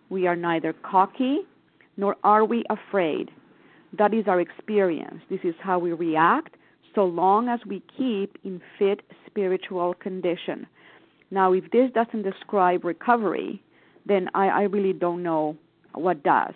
We 0.09 0.27
are 0.27 0.35
neither 0.35 0.73
cocky 0.73 1.39
nor 1.99 2.15
are 2.23 2.45
we 2.45 2.63
afraid. 2.69 3.29
That 3.97 4.13
is 4.13 4.25
our 4.27 4.39
experience. 4.39 5.21
This 5.29 5.41
is 5.43 5.55
how 5.61 5.77
we 5.79 5.91
react 5.91 6.55
so 6.95 7.03
long 7.05 7.49
as 7.49 7.59
we 7.67 7.83
keep 7.97 8.37
in 8.43 8.61
fit 8.77 9.01
spiritual 9.25 9.93
condition. 9.95 10.65
Now, 11.29 11.53
if 11.53 11.65
this 11.71 11.91
doesn't 11.91 12.23
describe 12.23 12.83
recovery, 12.83 13.61
then 14.05 14.29
I, 14.33 14.47
I 14.47 14.61
really 14.63 14.93
don't 14.93 15.21
know 15.21 15.57
what 15.93 16.23
does. 16.23 16.53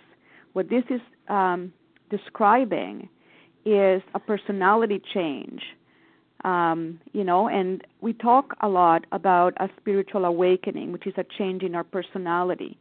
What 0.54 0.70
this 0.70 0.84
is 0.88 1.00
um, 1.28 1.72
describing 2.10 3.08
is 3.64 4.02
a 4.14 4.18
personality 4.18 5.00
change 5.12 5.62
um, 6.44 7.00
you 7.12 7.24
know, 7.24 7.48
and 7.48 7.82
we 8.02 8.12
talk 8.12 8.54
a 8.60 8.68
lot 8.68 9.06
about 9.12 9.54
a 9.58 9.68
spiritual 9.80 10.26
awakening, 10.26 10.92
which 10.92 11.06
is 11.06 11.14
a 11.16 11.24
change 11.38 11.62
in 11.62 11.74
our 11.74 11.84
personality. 11.84 12.78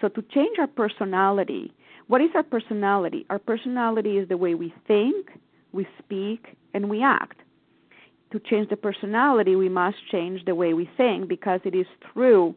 So 0.00 0.08
to 0.08 0.22
change 0.22 0.58
our 0.58 0.66
personality, 0.66 1.72
what 2.08 2.20
is 2.20 2.30
our 2.34 2.42
personality? 2.42 3.26
Our 3.30 3.38
personality 3.38 4.18
is 4.18 4.28
the 4.28 4.36
way 4.36 4.54
we 4.54 4.72
think, 4.86 5.30
we 5.72 5.86
speak, 5.98 6.56
and 6.74 6.88
we 6.88 7.02
act. 7.02 7.38
To 8.32 8.40
change 8.40 8.68
the 8.68 8.76
personality, 8.76 9.56
we 9.56 9.68
must 9.68 9.96
change 10.10 10.44
the 10.44 10.54
way 10.54 10.74
we 10.74 10.88
think 10.96 11.28
because 11.28 11.60
it 11.64 11.74
is 11.74 11.86
through 12.12 12.54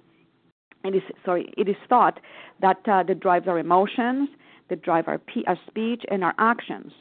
it 0.84 0.96
is 0.96 1.04
sorry, 1.26 1.54
it 1.58 1.68
is 1.68 1.76
thought 1.88 2.20
that 2.62 2.78
uh, 2.88 3.04
that 3.04 3.20
drives 3.20 3.48
our 3.48 3.60
emotions, 3.60 4.30
that 4.70 4.82
drive 4.82 5.08
our, 5.08 5.22
our 5.48 5.58
speech 5.68 6.04
and 6.10 6.24
our 6.24 6.34
actions. 6.38 6.92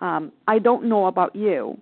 Um, 0.00 0.32
I 0.48 0.58
don't 0.58 0.88
know 0.88 1.06
about 1.06 1.34
you, 1.34 1.78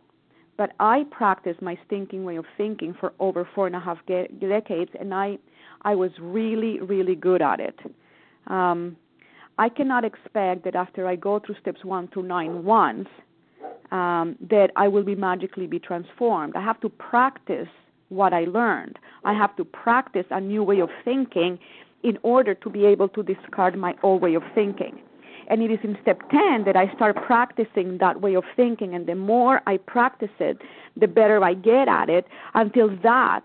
but 0.56 0.72
I 0.80 1.04
practiced 1.10 1.62
my 1.62 1.78
thinking 1.88 2.24
way 2.24 2.36
of 2.36 2.44
thinking 2.56 2.94
for 2.98 3.12
over 3.18 3.48
four 3.54 3.66
and 3.66 3.74
a 3.74 3.80
half 3.80 3.98
ge- 4.06 4.28
decades, 4.38 4.90
and 4.98 5.14
I 5.14 5.38
I 5.82 5.94
was 5.94 6.10
really 6.20 6.80
really 6.80 7.14
good 7.14 7.40
at 7.40 7.60
it. 7.60 7.78
Um, 8.46 8.96
I 9.58 9.68
cannot 9.68 10.04
expect 10.04 10.64
that 10.64 10.74
after 10.74 11.06
I 11.06 11.16
go 11.16 11.38
through 11.38 11.56
steps 11.60 11.84
one 11.84 12.08
through 12.08 12.24
nine 12.24 12.64
once 12.64 13.08
um, 13.92 14.36
that 14.50 14.70
I 14.76 14.88
will 14.88 15.04
be 15.04 15.14
magically 15.14 15.66
be 15.66 15.78
transformed. 15.78 16.56
I 16.56 16.62
have 16.62 16.80
to 16.80 16.88
practice 16.88 17.68
what 18.08 18.32
I 18.32 18.44
learned. 18.44 18.98
I 19.24 19.32
have 19.32 19.54
to 19.56 19.64
practice 19.64 20.26
a 20.30 20.40
new 20.40 20.62
way 20.62 20.80
of 20.80 20.90
thinking 21.04 21.58
in 22.02 22.18
order 22.22 22.54
to 22.54 22.70
be 22.70 22.84
able 22.84 23.08
to 23.10 23.22
discard 23.22 23.78
my 23.78 23.94
old 24.02 24.22
way 24.22 24.34
of 24.34 24.42
thinking. 24.54 25.00
And 25.48 25.62
it 25.62 25.70
is 25.70 25.78
in 25.84 25.96
step 26.02 26.20
10 26.30 26.64
that 26.64 26.76
I 26.76 26.92
start 26.94 27.16
practicing 27.16 27.98
that 27.98 28.20
way 28.20 28.34
of 28.34 28.44
thinking. 28.56 28.94
And 28.94 29.06
the 29.06 29.14
more 29.14 29.60
I 29.66 29.76
practice 29.76 30.30
it, 30.40 30.58
the 30.96 31.06
better 31.06 31.42
I 31.44 31.54
get 31.54 31.86
at 31.86 32.08
it 32.08 32.26
until 32.54 32.94
that 33.02 33.42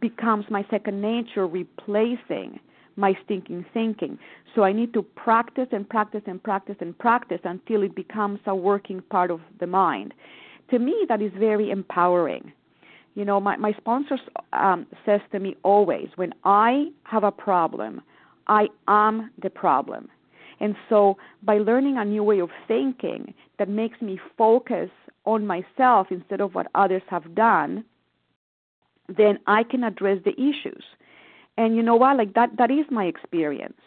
becomes 0.00 0.44
my 0.50 0.66
second 0.70 1.00
nature, 1.00 1.46
replacing 1.46 2.60
my 2.96 3.16
stinking 3.24 3.64
thinking. 3.72 4.18
So 4.54 4.62
I 4.62 4.72
need 4.72 4.92
to 4.94 5.02
practice 5.02 5.68
and 5.72 5.88
practice 5.88 6.22
and 6.26 6.42
practice 6.42 6.76
and 6.80 6.96
practice 6.98 7.40
until 7.44 7.82
it 7.82 7.94
becomes 7.94 8.40
a 8.46 8.54
working 8.54 9.02
part 9.10 9.30
of 9.30 9.40
the 9.60 9.66
mind. 9.66 10.14
To 10.70 10.78
me, 10.78 10.94
that 11.08 11.20
is 11.20 11.32
very 11.38 11.70
empowering. 11.70 12.52
You 13.14 13.24
know, 13.24 13.40
my, 13.40 13.56
my 13.56 13.72
sponsor 13.74 14.18
um, 14.52 14.86
says 15.04 15.20
to 15.32 15.38
me 15.38 15.56
always, 15.62 16.08
when 16.16 16.34
I 16.44 16.86
have 17.04 17.24
a 17.24 17.30
problem, 17.30 18.00
I 18.46 18.68
am 18.88 19.30
the 19.40 19.50
problem. 19.50 20.08
And 20.60 20.76
so, 20.88 21.16
by 21.42 21.58
learning 21.58 21.98
a 21.98 22.04
new 22.04 22.22
way 22.22 22.40
of 22.40 22.50
thinking 22.68 23.34
that 23.58 23.68
makes 23.68 24.00
me 24.00 24.20
focus 24.38 24.90
on 25.24 25.46
myself 25.46 26.08
instead 26.10 26.40
of 26.40 26.54
what 26.54 26.68
others 26.74 27.02
have 27.08 27.34
done, 27.34 27.84
then 29.08 29.38
I 29.46 29.62
can 29.62 29.84
address 29.84 30.18
the 30.24 30.32
issues. 30.32 30.84
And 31.56 31.76
you 31.76 31.82
know 31.82 31.96
what? 31.96 32.16
Like 32.16 32.34
that, 32.34 32.56
that 32.58 32.70
is 32.70 32.86
my 32.90 33.04
experience. 33.04 33.80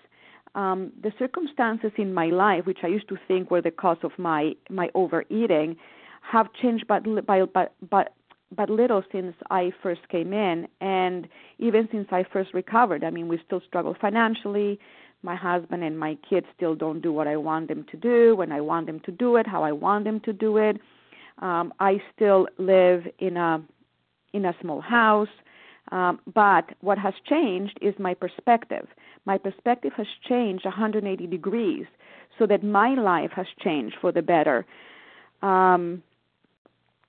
Um, 0.56 0.92
the 1.02 1.12
circumstances 1.20 1.92
in 1.98 2.14
my 2.14 2.28
life, 2.28 2.66
which 2.66 2.80
I 2.84 2.88
used 2.88 3.10
to 3.10 3.18
think 3.28 3.52
were 3.52 3.62
the 3.62 3.72
cause 3.72 3.98
of 4.04 4.12
my 4.18 4.54
my 4.70 4.90
overeating, 4.96 5.76
have 6.22 6.48
changed 6.54 6.88
but 6.88 7.04
by, 7.26 7.44
but 7.46 7.74
but 7.90 8.14
but 8.56 8.70
little 8.70 9.04
since 9.12 9.36
I 9.52 9.72
first 9.84 10.08
came 10.10 10.34
in, 10.34 10.68
and 10.82 11.28
even 11.60 11.88
since 11.92 12.08
I 12.12 12.24
first 12.32 12.54
recovered. 12.54 13.04
I 13.04 13.12
mean, 13.12 13.28
we 13.28 13.40
still 13.46 13.62
struggle 13.68 13.96
financially 14.00 14.80
my 15.24 15.36
husband 15.36 15.84
and 15.84 16.00
my 16.00 16.18
kids 16.30 16.46
still 16.56 16.76
don't 16.76 17.02
do 17.02 17.12
what 17.12 17.28
I 17.28 17.38
want 17.38 17.68
them 17.68 17.86
to 17.92 17.98
do 17.98 18.36
when 18.36 18.52
I 18.52 18.62
want 18.62 18.88
them 18.88 19.00
to 19.02 19.12
do 19.12 19.36
it, 19.36 19.48
how 19.48 19.64
I 19.64 19.72
want 19.72 20.06
them 20.06 20.20
to 20.22 20.34
do 20.34 20.58
it. 20.58 20.78
Um, 21.40 21.74
I 21.80 22.02
still 22.16 22.48
live 22.58 23.04
in 23.20 23.38
a 23.38 23.64
in 24.34 24.46
a 24.46 24.54
small 24.62 24.82
house, 24.82 25.30
um, 25.92 26.20
but 26.34 26.66
what 26.82 26.98
has 26.98 27.14
changed 27.26 27.78
is 27.82 27.94
my 27.98 28.14
perspective. 28.14 28.88
My 29.26 29.38
perspective 29.38 29.94
has 29.96 30.08
changed 30.28 30.66
180 30.66 31.28
degrees, 31.28 31.86
so 32.38 32.46
that 32.46 32.64
my 32.64 32.94
life 32.94 33.32
has 33.32 33.48
changed 33.60 33.96
for 34.00 34.12
the 34.12 34.22
better. 34.22 34.66
Um, 35.42 36.04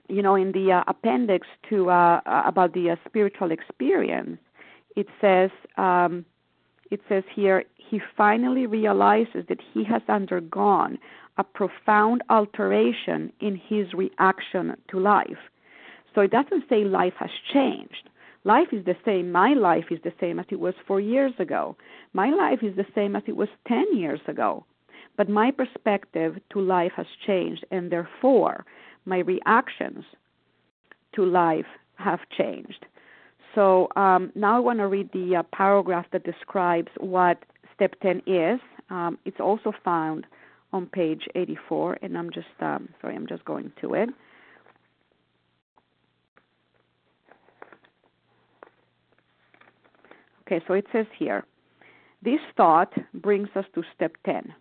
you 0.08 0.22
know, 0.22 0.36
in 0.36 0.52
the 0.52 0.72
uh, 0.72 0.84
appendix 0.86 1.46
to 1.68 1.90
uh, 1.90 2.20
uh 2.24 2.42
about 2.46 2.72
the 2.72 2.90
uh, 2.90 2.96
spiritual 3.06 3.50
experience, 3.50 4.38
it 4.96 5.06
says 5.20 5.50
um, 5.76 6.24
it 6.90 7.00
says 7.08 7.24
here 7.34 7.64
he 7.76 8.00
finally 8.16 8.66
realizes 8.66 9.44
that 9.48 9.60
he 9.72 9.84
has 9.84 10.02
undergone 10.08 10.98
a 11.36 11.44
profound 11.44 12.22
alteration 12.28 13.32
in 13.40 13.56
his 13.56 13.92
reaction 13.94 14.76
to 14.88 14.98
life. 14.98 15.38
So 16.14 16.22
it 16.22 16.30
doesn't 16.30 16.64
say 16.68 16.84
life 16.84 17.14
has 17.18 17.30
changed. 17.52 18.08
Life 18.48 18.68
is 18.72 18.82
the 18.86 18.96
same. 19.04 19.30
My 19.30 19.52
life 19.52 19.88
is 19.90 19.98
the 20.02 20.18
same 20.18 20.38
as 20.38 20.46
it 20.50 20.58
was 20.58 20.72
four 20.86 21.00
years 21.00 21.34
ago. 21.38 21.76
My 22.14 22.30
life 22.30 22.60
is 22.62 22.74
the 22.76 22.86
same 22.94 23.14
as 23.14 23.22
it 23.26 23.36
was 23.36 23.50
10 23.66 23.94
years 23.94 24.20
ago. 24.26 24.64
But 25.18 25.28
my 25.28 25.50
perspective 25.50 26.38
to 26.52 26.58
life 26.58 26.92
has 26.96 27.04
changed, 27.26 27.66
and 27.70 27.92
therefore 27.92 28.64
my 29.04 29.18
reactions 29.18 30.02
to 31.14 31.26
life 31.26 31.70
have 31.96 32.20
changed. 32.38 32.86
So 33.54 33.88
um, 33.96 34.32
now 34.34 34.56
I 34.56 34.60
want 34.60 34.78
to 34.78 34.86
read 34.86 35.10
the 35.12 35.36
uh, 35.36 35.42
paragraph 35.54 36.06
that 36.12 36.24
describes 36.24 36.88
what 36.96 37.44
step 37.74 38.00
10 38.00 38.22
is. 38.26 38.60
Um, 38.88 39.18
it's 39.26 39.40
also 39.40 39.74
found 39.84 40.24
on 40.72 40.86
page 40.86 41.24
84, 41.34 41.98
and 42.00 42.16
I'm 42.16 42.30
just 42.30 42.56
um, 42.60 42.88
sorry, 43.02 43.14
I'm 43.14 43.26
just 43.26 43.44
going 43.44 43.72
to 43.82 43.92
it. 43.92 44.08
Okay, 50.48 50.64
so 50.66 50.72
it 50.72 50.86
says 50.92 51.04
here, 51.18 51.44
this 52.22 52.40
thought 52.56 52.94
brings 53.12 53.50
us 53.54 53.66
to 53.74 53.82
step 53.94 54.16
10. 54.24 54.54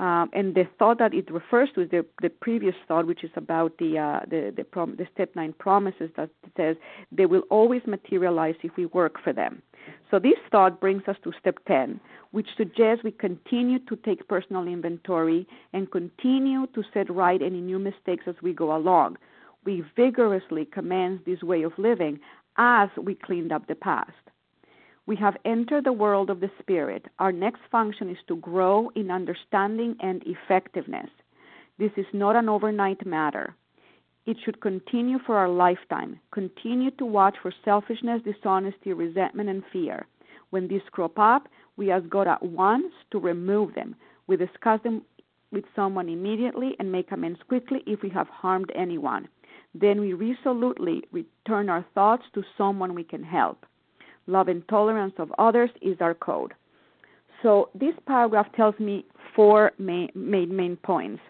Um, 0.00 0.28
and 0.32 0.56
the 0.56 0.64
thought 0.76 0.98
that 0.98 1.14
it 1.14 1.30
refers 1.30 1.68
to 1.76 1.82
is 1.82 1.90
the, 1.90 2.04
the 2.20 2.30
previous 2.30 2.74
thought, 2.88 3.06
which 3.06 3.22
is 3.22 3.30
about 3.36 3.78
the 3.78 3.96
uh, 3.98 4.20
the 4.28 4.52
the, 4.56 4.64
prom- 4.64 4.96
the 4.96 5.06
step 5.14 5.30
nine 5.36 5.54
promises 5.56 6.10
that 6.16 6.30
says 6.56 6.76
they 7.12 7.26
will 7.26 7.42
always 7.50 7.82
materialize 7.86 8.56
if 8.64 8.72
we 8.76 8.86
work 8.86 9.22
for 9.22 9.32
them. 9.32 9.62
So 10.10 10.18
this 10.18 10.40
thought 10.50 10.80
brings 10.80 11.02
us 11.06 11.16
to 11.22 11.32
step 11.38 11.58
ten, 11.68 12.00
which 12.32 12.48
suggests 12.56 13.04
we 13.04 13.12
continue 13.12 13.78
to 13.80 13.94
take 13.96 14.26
personal 14.26 14.66
inventory 14.66 15.46
and 15.72 15.88
continue 15.92 16.66
to 16.74 16.82
set 16.92 17.08
right 17.08 17.40
any 17.40 17.60
new 17.60 17.78
mistakes 17.78 18.24
as 18.26 18.34
we 18.42 18.52
go 18.52 18.74
along. 18.74 19.18
We 19.64 19.84
vigorously 19.94 20.64
commence 20.64 21.20
this 21.24 21.42
way 21.44 21.62
of 21.62 21.78
living 21.78 22.18
as 22.56 22.88
we 23.00 23.14
cleaned 23.14 23.52
up 23.52 23.68
the 23.68 23.76
past. 23.76 24.31
We 25.04 25.16
have 25.16 25.36
entered 25.44 25.84
the 25.84 25.92
world 25.92 26.30
of 26.30 26.38
the 26.38 26.50
Spirit. 26.60 27.06
Our 27.18 27.32
next 27.32 27.60
function 27.70 28.08
is 28.08 28.18
to 28.28 28.36
grow 28.36 28.90
in 28.94 29.10
understanding 29.10 29.96
and 30.00 30.22
effectiveness. 30.24 31.10
This 31.78 31.90
is 31.96 32.06
not 32.12 32.36
an 32.36 32.48
overnight 32.48 33.04
matter. 33.04 33.54
It 34.26 34.36
should 34.44 34.60
continue 34.60 35.18
for 35.26 35.36
our 35.36 35.48
lifetime. 35.48 36.20
Continue 36.30 36.92
to 36.92 37.04
watch 37.04 37.34
for 37.42 37.52
selfishness, 37.64 38.22
dishonesty, 38.22 38.92
resentment, 38.92 39.48
and 39.48 39.64
fear. 39.72 40.06
When 40.50 40.68
these 40.68 40.88
crop 40.92 41.18
up, 41.18 41.48
we 41.76 41.90
ask 41.90 42.08
God 42.08 42.28
at 42.28 42.42
once 42.42 42.92
to 43.10 43.18
remove 43.18 43.74
them. 43.74 43.96
We 44.28 44.36
discuss 44.36 44.80
them 44.84 45.02
with 45.50 45.64
someone 45.74 46.08
immediately 46.08 46.76
and 46.78 46.92
make 46.92 47.10
amends 47.10 47.40
quickly 47.48 47.82
if 47.86 48.02
we 48.02 48.10
have 48.10 48.28
harmed 48.28 48.70
anyone. 48.76 49.26
Then 49.74 50.00
we 50.00 50.12
resolutely 50.12 51.02
return 51.10 51.68
our 51.68 51.84
thoughts 51.94 52.24
to 52.34 52.44
someone 52.56 52.94
we 52.94 53.04
can 53.04 53.24
help. 53.24 53.66
Love 54.26 54.48
and 54.48 54.66
tolerance 54.68 55.14
of 55.18 55.32
others 55.38 55.70
is 55.80 55.96
our 56.00 56.14
code. 56.14 56.54
So 57.42 57.70
this 57.74 57.94
paragraph 58.06 58.46
tells 58.54 58.78
me 58.78 59.04
four 59.34 59.72
main, 59.78 60.10
main, 60.14 60.54
main 60.54 60.76
points. 60.76 61.20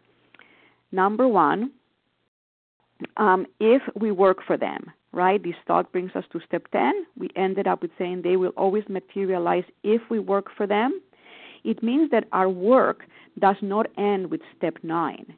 Number 0.93 1.27
one, 1.27 1.73
um, 3.17 3.47
if 3.61 3.83
we 3.99 4.11
work 4.11 4.39
for 4.47 4.57
them, 4.57 4.91
right? 5.13 5.43
This 5.43 5.55
thought 5.67 5.93
brings 5.93 6.13
us 6.15 6.25
to 6.33 6.41
step 6.47 6.71
10. 6.73 7.07
We 7.19 7.31
ended 7.37 7.67
up 7.67 7.83
with 7.83 7.91
saying 7.99 8.23
they 8.23 8.37
will 8.37 8.53
always 8.57 8.85
materialize 8.89 9.65
if 9.83 10.03
we 10.11 10.19
work 10.19 10.47
for 10.57 10.67
them. 10.67 11.01
It 11.65 11.83
means 11.83 12.11
that 12.11 12.25
our 12.33 12.49
work 12.49 13.05
does 13.39 13.57
not 13.63 13.87
end 13.97 14.31
with 14.31 14.41
step 14.57 14.79
9. 14.83 15.35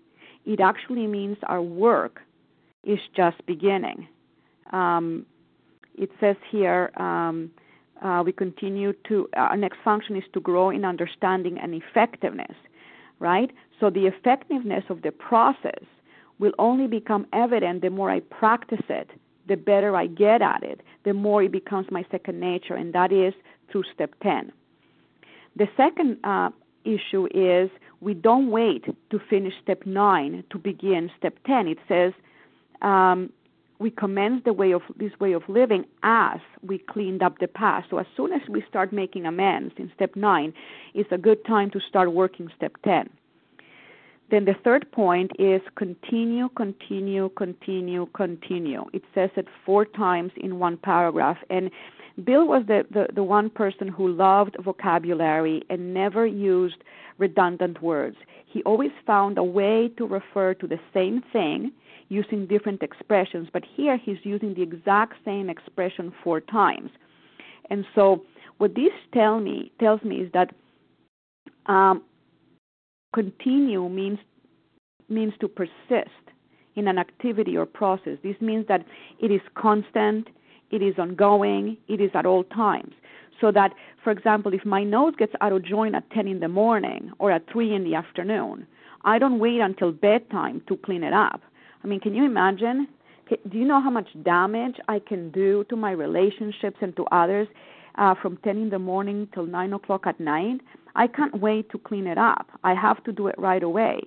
It 0.46 0.61
actually 0.61 1.06
means 1.06 1.37
our 1.46 1.62
work 1.62 2.20
is 2.84 2.99
just 3.16 3.44
beginning. 3.46 4.08
Um, 4.73 5.26
it 5.95 6.11
says 6.21 6.37
here, 6.51 6.91
um, 6.97 7.51
uh, 8.03 8.23
we 8.25 8.33
continue 8.33 8.93
to, 9.09 9.29
our 9.35 9.57
next 9.57 9.79
function 9.85 10.17
is 10.17 10.25
to 10.33 10.41
grow 10.41 10.71
in 10.71 10.85
understanding 10.85 11.59
and 11.59 11.75
effectiveness, 11.75 12.57
right? 13.19 13.51
So 13.81 13.91
the 13.91 14.07
effectiveness 14.07 14.85
of 14.89 15.03
the 15.03 15.13
process 15.13 15.85
will 16.39 16.53
only 16.59 16.87
become 16.87 17.27
evident 17.33 17.83
the 17.83 17.91
more 17.91 18.11
I 18.11 18.21
practice 18.21 18.85
it, 18.89 19.11
the 19.47 19.57
better 19.57 19.97
I 19.97 20.07
get 20.07 20.43
at 20.43 20.63
it, 20.63 20.81
the 21.05 21.15
more 21.15 21.43
it 21.43 21.53
becomes 21.53 21.87
my 21.91 22.05
second 22.11 22.41
nature, 22.41 22.75
and 22.75 22.93
that 22.95 23.13
is 23.13 23.35
through 23.71 23.85
step 23.95 24.15
10. 24.23 24.53
The 25.57 25.69
second 25.77 26.19
uh, 26.25 26.51
issue 26.85 27.29
is 27.33 27.71
we 28.01 28.15
don't 28.15 28.51
wait 28.51 28.85
to 29.11 29.19
finish 29.31 29.55
step 29.63 29.87
9 29.87 30.45
to 30.51 30.59
begin 30.59 31.11
step 31.19 31.37
10. 31.47 31.69
It 31.69 31.79
says 31.89 32.13
um, 32.83 33.31
we 33.78 33.90
commence 33.90 34.43
the 34.45 34.52
way 34.52 34.73
of 34.73 34.83
this 34.97 35.12
way 35.21 35.33
of 35.33 35.43
living 35.49 35.85
as 36.02 36.38
we 36.62 36.78
cleaned 36.78 37.23
up 37.23 37.38
the 37.38 37.49
past. 37.49 37.90
So 37.90 37.99
as 37.99 38.07
soon 38.16 38.33
as 38.33 38.43
we 38.49 38.62
start 38.69 38.93
making 38.93 39.26
amends 39.26 39.75
in 39.78 39.90
step 39.95 40.14
9, 40.14 40.52
it's 40.95 41.11
a 41.12 41.19
good 41.19 41.45
time 41.45 41.71
to 41.73 41.81
start 41.88 42.12
working 42.12 42.49
step 42.57 42.76
10. 42.85 43.11
Then 44.31 44.47
the 44.47 44.54
third 44.64 44.90
point 44.90 45.33
is 45.38 45.61
continue, 45.76 46.49
continue, 46.57 47.28
continue, 47.37 48.07
continue. 48.14 48.85
It 48.93 49.02
says 49.14 49.31
it 49.37 49.47
four 49.66 49.85
times 49.85 50.33
in 50.37 50.59
one 50.59 50.78
paragraph. 50.78 51.37
And 51.50 51.71
Bill 52.23 52.47
was 52.47 52.64
the, 52.66 52.87
the, 52.90 53.09
the 53.14 53.23
one 53.23 53.50
person 53.50 53.88
who 53.88 54.09
loved 54.09 54.57
vocabulary 54.64 55.62
and 55.69 55.93
never 55.93 56.26
used 56.26 56.76
redundant 57.19 57.83
words. 57.83 58.16
He 58.47 58.62
always 58.62 58.93
found 59.07 59.37
a 59.37 59.45
way 59.45 59.90
to 59.99 60.07
refer 60.07 60.54
to 60.54 60.66
the 60.66 60.78
same 60.95 61.23
thing 61.33 61.73
using 62.14 62.47
different 62.47 62.83
expressions, 62.83 63.49
but 63.52 63.64
here 63.76 63.97
he's 63.97 64.18
using 64.23 64.54
the 64.54 64.62
exact 64.62 65.14
same 65.25 65.50
expression 65.50 66.12
four 66.23 66.40
times. 66.40 66.90
And 67.71 67.85
so 67.94 68.25
what 68.59 68.75
this 68.75 68.92
tell 69.12 69.40
me 69.40 69.73
tells 69.80 70.02
me 70.02 70.16
is 70.16 70.33
that 70.33 70.50
um, 71.66 72.02
continue 73.14 73.88
means 73.88 74.18
means 75.09 75.34
to 75.41 75.49
persist 75.49 76.25
in 76.76 76.89
an 76.89 76.99
activity 76.99 77.56
or 77.56 77.67
process. 77.67 78.17
This 78.23 78.36
means 78.41 78.67
that 78.69 78.84
it 79.21 79.30
is 79.30 79.43
constant, 79.54 80.28
it 80.71 80.82
is 80.82 80.95
ongoing, 80.99 81.76
it 81.89 82.00
is 82.00 82.10
at 82.15 82.26
all 82.26 82.45
times. 82.45 82.95
So 83.41 83.52
that, 83.52 83.73
for 84.02 84.10
example, 84.10 84.54
if 84.54 84.65
my 84.65 84.82
nose 84.82 85.15
gets 85.19 85.34
out 85.41 85.52
of 85.52 85.65
joint 85.65 85.95
at 85.95 86.08
10 86.10 86.26
in 86.26 86.41
the 86.41 86.49
morning 86.49 87.12
or 87.19 87.30
at 87.30 87.43
3 87.52 87.75
in 87.75 87.84
the 87.84 87.95
afternoon, 87.95 88.67
I 89.04 89.19
don't 89.19 89.39
wait 89.39 89.60
until 89.60 89.93
bedtime 89.93 90.62
to 90.69 90.76
clean 90.78 91.02
it 91.02 91.12
up. 91.12 91.43
I 91.84 91.86
mean, 91.86 92.00
can 92.00 92.14
you 92.14 92.25
imagine? 92.25 92.88
Do 93.28 93.58
you 93.58 93.64
know 93.66 93.80
how 93.80 93.90
much 93.90 94.08
damage 94.23 94.76
I 94.88 94.99
can 94.99 95.30
do 95.30 95.64
to 95.68 95.76
my 95.76 95.90
relationships 95.90 96.78
and 96.80 96.97
to 96.97 97.04
others 97.12 97.47
uh, 97.97 98.14
from 98.20 98.38
10 98.38 98.56
in 98.56 98.70
the 98.70 98.78
morning 98.78 99.28
till 99.34 99.47
9 99.47 99.73
o'clock 99.75 100.06
at 100.06 100.18
night? 100.18 100.60
I 100.97 101.06
can't 101.06 101.40
wait 101.40 101.70
to 101.70 101.78
clean 101.78 102.06
it 102.06 102.16
up. 102.16 102.47
I 102.62 102.75
have 102.75 103.04
to 103.04 103.12
do 103.12 103.26
it 103.26 103.34
right 103.38 103.62
away. 103.62 104.00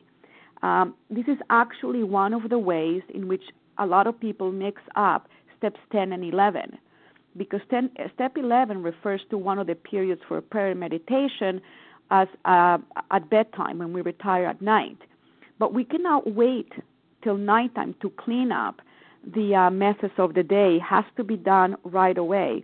Um, 0.63 0.95
this 1.11 1.25
is 1.27 1.37
actually 1.51 2.03
one 2.03 2.33
of 2.33 2.49
the 2.49 2.57
ways 2.57 3.03
in 3.13 3.27
which 3.27 3.43
a 3.77 3.85
lot 3.85 4.07
of 4.07 4.19
people 4.19 4.51
mix 4.51 4.81
up 4.95 5.27
steps 5.57 5.79
10 5.91 6.13
and 6.13 6.23
11 6.23 6.77
because 7.35 7.61
10, 7.69 7.91
step 8.15 8.37
11 8.37 8.81
refers 8.81 9.21
to 9.29 9.37
one 9.37 9.59
of 9.59 9.67
the 9.67 9.75
periods 9.75 10.21
for 10.27 10.41
prayer 10.41 10.71
and 10.71 10.79
meditation 10.79 11.61
as 12.09 12.27
uh, 12.45 12.79
at 13.11 13.29
bedtime 13.29 13.77
when 13.77 13.93
we 13.93 14.01
retire 14.01 14.47
at 14.47 14.61
night. 14.61 14.97
But 15.59 15.73
we 15.73 15.83
cannot 15.83 16.33
wait 16.33 16.71
till 17.23 17.37
nighttime 17.37 17.95
to 18.01 18.09
clean 18.11 18.51
up 18.51 18.81
the 19.35 19.55
uh, 19.55 19.69
messes 19.69 20.11
of 20.17 20.33
the 20.33 20.43
day. 20.43 20.79
Has 20.79 21.05
to 21.17 21.23
be 21.23 21.37
done 21.37 21.75
right 21.83 22.17
away 22.17 22.63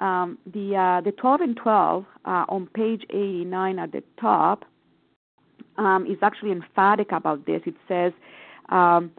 um, 0.00 0.38
the 0.52 0.76
uh, 0.76 1.00
the 1.00 1.12
12 1.12 1.40
and 1.40 1.56
12 1.56 2.04
uh, 2.24 2.44
on 2.48 2.66
page 2.74 3.02
89 3.10 3.78
at 3.78 3.92
the 3.92 4.02
top 4.20 4.64
um, 5.78 6.06
is 6.06 6.18
actually 6.22 6.52
emphatic 6.52 7.12
about 7.12 7.46
this. 7.46 7.62
It 7.66 7.74
says 7.88 8.12
um, 8.68 9.10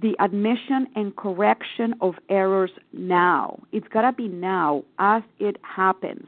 the 0.00 0.14
admission 0.20 0.86
and 0.94 1.14
correction 1.16 1.94
of 2.00 2.14
errors 2.28 2.70
now. 2.92 3.60
It's 3.72 3.88
got 3.88 4.02
to 4.02 4.12
be 4.12 4.28
now 4.28 4.84
as 4.98 5.22
it 5.38 5.56
happens. 5.62 6.26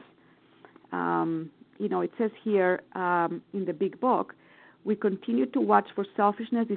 Um, 0.91 1.49
you 1.77 1.89
know, 1.89 2.01
it 2.01 2.11
says 2.17 2.31
here 2.43 2.81
um, 2.93 3.41
in 3.53 3.65
the 3.65 3.73
big 3.73 3.99
book, 3.99 4.35
we 4.83 4.95
continue 4.95 5.45
to 5.47 5.61
watch 5.61 5.87
for 5.95 6.05
selfishness, 6.17 6.67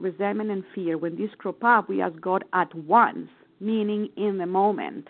resentment, 0.00 0.50
and 0.50 0.64
fear. 0.74 0.98
When 0.98 1.16
these 1.16 1.30
crop 1.38 1.62
up, 1.64 1.88
we 1.88 2.00
ask 2.00 2.20
God 2.20 2.44
at 2.52 2.74
once, 2.74 3.28
meaning 3.60 4.08
in 4.16 4.38
the 4.38 4.46
moment 4.46 5.08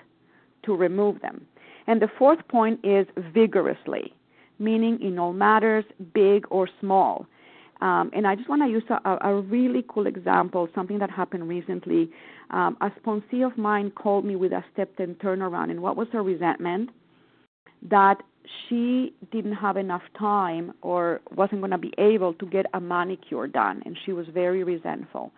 to 0.64 0.76
remove 0.76 1.20
them. 1.20 1.46
And 1.86 2.00
the 2.00 2.08
fourth 2.18 2.46
point 2.48 2.80
is 2.84 3.06
vigorously, 3.32 4.14
meaning 4.58 5.00
in 5.02 5.18
all 5.18 5.32
matters, 5.32 5.84
big 6.14 6.46
or 6.50 6.68
small. 6.80 7.26
Um, 7.80 8.10
and 8.14 8.28
I 8.28 8.36
just 8.36 8.48
want 8.48 8.62
to 8.62 8.68
use 8.68 8.84
a, 8.90 9.18
a, 9.22 9.40
really 9.40 9.84
cool 9.88 10.06
example, 10.06 10.68
something 10.72 11.00
that 11.00 11.10
happened 11.10 11.48
recently. 11.48 12.10
Um, 12.50 12.76
a 12.80 12.90
sponsee 12.90 13.44
of 13.44 13.58
mine 13.58 13.90
called 13.90 14.24
me 14.24 14.36
with 14.36 14.52
a 14.52 14.64
step 14.72 14.96
10 14.96 15.16
turnaround, 15.16 15.72
and 15.72 15.82
what 15.82 15.96
was 15.96 16.06
her 16.12 16.22
resentment? 16.22 16.90
That 17.82 18.22
she 18.68 19.14
didn't 19.30 19.54
have 19.54 19.76
enough 19.76 20.02
time 20.18 20.72
or 20.82 21.20
wasn't 21.34 21.60
going 21.60 21.70
to 21.70 21.78
be 21.78 21.92
able 21.98 22.34
to 22.34 22.46
get 22.46 22.66
a 22.74 22.80
manicure 22.80 23.46
done, 23.46 23.82
and 23.84 23.96
she 24.04 24.12
was 24.12 24.26
very 24.32 24.64
resentful. 24.64 25.32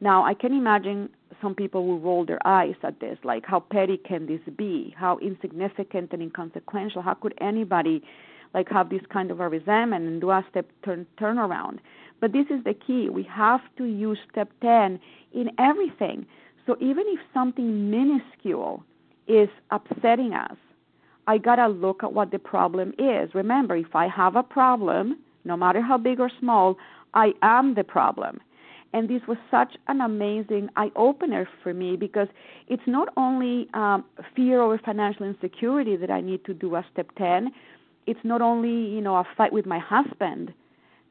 Now, 0.00 0.24
I 0.24 0.34
can 0.34 0.52
imagine 0.52 1.10
some 1.42 1.54
people 1.54 1.86
will 1.86 2.00
roll 2.00 2.24
their 2.24 2.44
eyes 2.46 2.74
at 2.82 3.00
this, 3.00 3.18
like, 3.22 3.44
how 3.46 3.60
petty 3.60 3.98
can 3.98 4.26
this 4.26 4.40
be? 4.56 4.94
How 4.96 5.18
insignificant 5.18 6.12
and 6.12 6.22
inconsequential? 6.22 7.02
How 7.02 7.14
could 7.14 7.34
anybody, 7.40 8.02
like, 8.54 8.68
have 8.70 8.88
this 8.88 9.02
kind 9.12 9.30
of 9.30 9.40
a 9.40 9.48
resentment 9.48 10.06
and 10.06 10.20
do 10.20 10.30
a 10.30 10.44
step 10.50 10.66
turn 10.84 11.06
turnaround? 11.20 11.78
But 12.20 12.32
this 12.32 12.46
is 12.50 12.64
the 12.64 12.74
key. 12.74 13.08
We 13.10 13.22
have 13.24 13.60
to 13.78 13.84
use 13.84 14.18
step 14.30 14.50
10 14.62 14.98
in 15.32 15.50
everything. 15.58 16.26
So 16.66 16.76
even 16.80 17.04
if 17.06 17.20
something 17.32 17.90
minuscule 17.90 18.82
is 19.26 19.48
upsetting 19.70 20.32
us, 20.34 20.56
I 21.30 21.38
got 21.38 21.56
to 21.56 21.68
look 21.68 22.02
at 22.02 22.12
what 22.12 22.32
the 22.32 22.40
problem 22.40 22.92
is. 22.98 23.32
Remember, 23.36 23.76
if 23.76 23.94
I 23.94 24.08
have 24.08 24.34
a 24.34 24.42
problem, 24.42 25.16
no 25.44 25.56
matter 25.56 25.80
how 25.80 25.96
big 25.96 26.18
or 26.18 26.28
small, 26.40 26.76
I 27.14 27.34
am 27.40 27.76
the 27.76 27.84
problem. 27.84 28.40
And 28.92 29.08
this 29.08 29.22
was 29.28 29.38
such 29.48 29.76
an 29.86 30.00
amazing 30.00 30.70
eye 30.74 30.90
opener 30.96 31.48
for 31.62 31.72
me 31.72 31.94
because 31.94 32.26
it's 32.66 32.82
not 32.88 33.10
only 33.16 33.68
um, 33.74 34.04
fear 34.34 34.60
over 34.60 34.76
financial 34.84 35.24
insecurity 35.24 35.94
that 35.98 36.10
I 36.10 36.20
need 36.20 36.44
to 36.46 36.52
do 36.52 36.74
a 36.74 36.84
step 36.92 37.06
10, 37.16 37.52
it's 38.08 38.24
not 38.24 38.42
only, 38.42 38.92
you 38.92 39.00
know, 39.00 39.14
a 39.14 39.24
fight 39.36 39.52
with 39.52 39.66
my 39.66 39.78
husband 39.78 40.52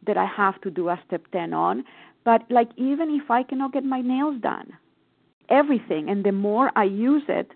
that 0.06 0.18
I 0.18 0.26
have 0.26 0.60
to 0.64 0.70
do 0.70 0.90
a 0.90 1.00
step 1.08 1.24
10 1.32 1.54
on, 1.54 1.86
but 2.26 2.42
like 2.50 2.68
even 2.76 3.10
if 3.22 3.32
I 3.32 3.44
cannot 3.44 3.72
get 3.72 3.86
my 3.86 4.02
nails 4.02 4.36
done, 4.42 4.74
everything. 5.48 6.10
And 6.10 6.26
the 6.26 6.34
more 6.34 6.74
I 6.76 6.84
use 6.84 7.24
it, 7.30 7.52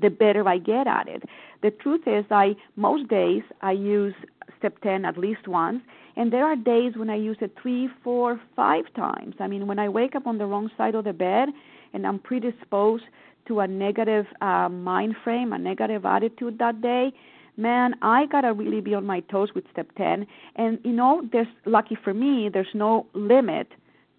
the 0.00 0.10
better 0.10 0.48
I 0.48 0.58
get 0.58 0.86
at 0.86 1.08
it. 1.08 1.24
The 1.62 1.70
truth 1.70 2.02
is, 2.06 2.24
I 2.30 2.56
most 2.76 3.08
days 3.08 3.42
I 3.60 3.72
use 3.72 4.14
step 4.58 4.80
10 4.82 5.04
at 5.04 5.18
least 5.18 5.48
once, 5.48 5.82
and 6.16 6.32
there 6.32 6.44
are 6.44 6.56
days 6.56 6.92
when 6.96 7.10
I 7.10 7.16
use 7.16 7.36
it 7.40 7.56
three, 7.60 7.88
four, 8.04 8.40
five 8.54 8.84
times. 8.94 9.34
I 9.40 9.46
mean, 9.46 9.66
when 9.66 9.78
I 9.78 9.88
wake 9.88 10.14
up 10.14 10.26
on 10.26 10.38
the 10.38 10.46
wrong 10.46 10.70
side 10.76 10.94
of 10.94 11.04
the 11.04 11.12
bed 11.12 11.48
and 11.94 12.06
I'm 12.06 12.18
predisposed 12.18 13.04
to 13.48 13.60
a 13.60 13.66
negative 13.66 14.26
uh, 14.40 14.68
mind 14.68 15.16
frame, 15.24 15.52
a 15.52 15.58
negative 15.58 16.04
attitude 16.04 16.58
that 16.58 16.80
day, 16.80 17.12
man, 17.56 17.94
I 18.02 18.26
gotta 18.26 18.52
really 18.52 18.80
be 18.80 18.94
on 18.94 19.04
my 19.04 19.20
toes 19.20 19.48
with 19.54 19.64
step 19.72 19.88
10. 19.96 20.26
And 20.56 20.78
you 20.84 20.92
know, 20.92 21.22
there's 21.32 21.48
lucky 21.66 21.96
for 22.02 22.14
me, 22.14 22.48
there's 22.52 22.74
no 22.74 23.06
limit 23.14 23.68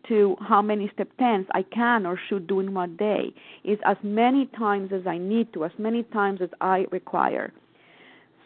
to 0.10 0.36
how 0.42 0.62
many 0.62 0.90
step 0.94 1.10
10s 1.20 1.46
I 1.54 1.64
can 1.64 2.06
or 2.06 2.20
should 2.30 2.48
do 2.48 2.60
in 2.60 2.74
one 2.74 2.96
day. 2.98 3.34
It's 3.64 3.82
as 3.86 3.98
many 4.04 4.48
times 4.58 4.92
as 4.94 5.08
I 5.08 5.18
need 5.18 5.54
to, 5.54 5.66
as 5.66 5.72
many 5.78 6.04
times 6.04 6.42
as 6.42 6.50
I 6.62 6.86
require. 6.92 7.54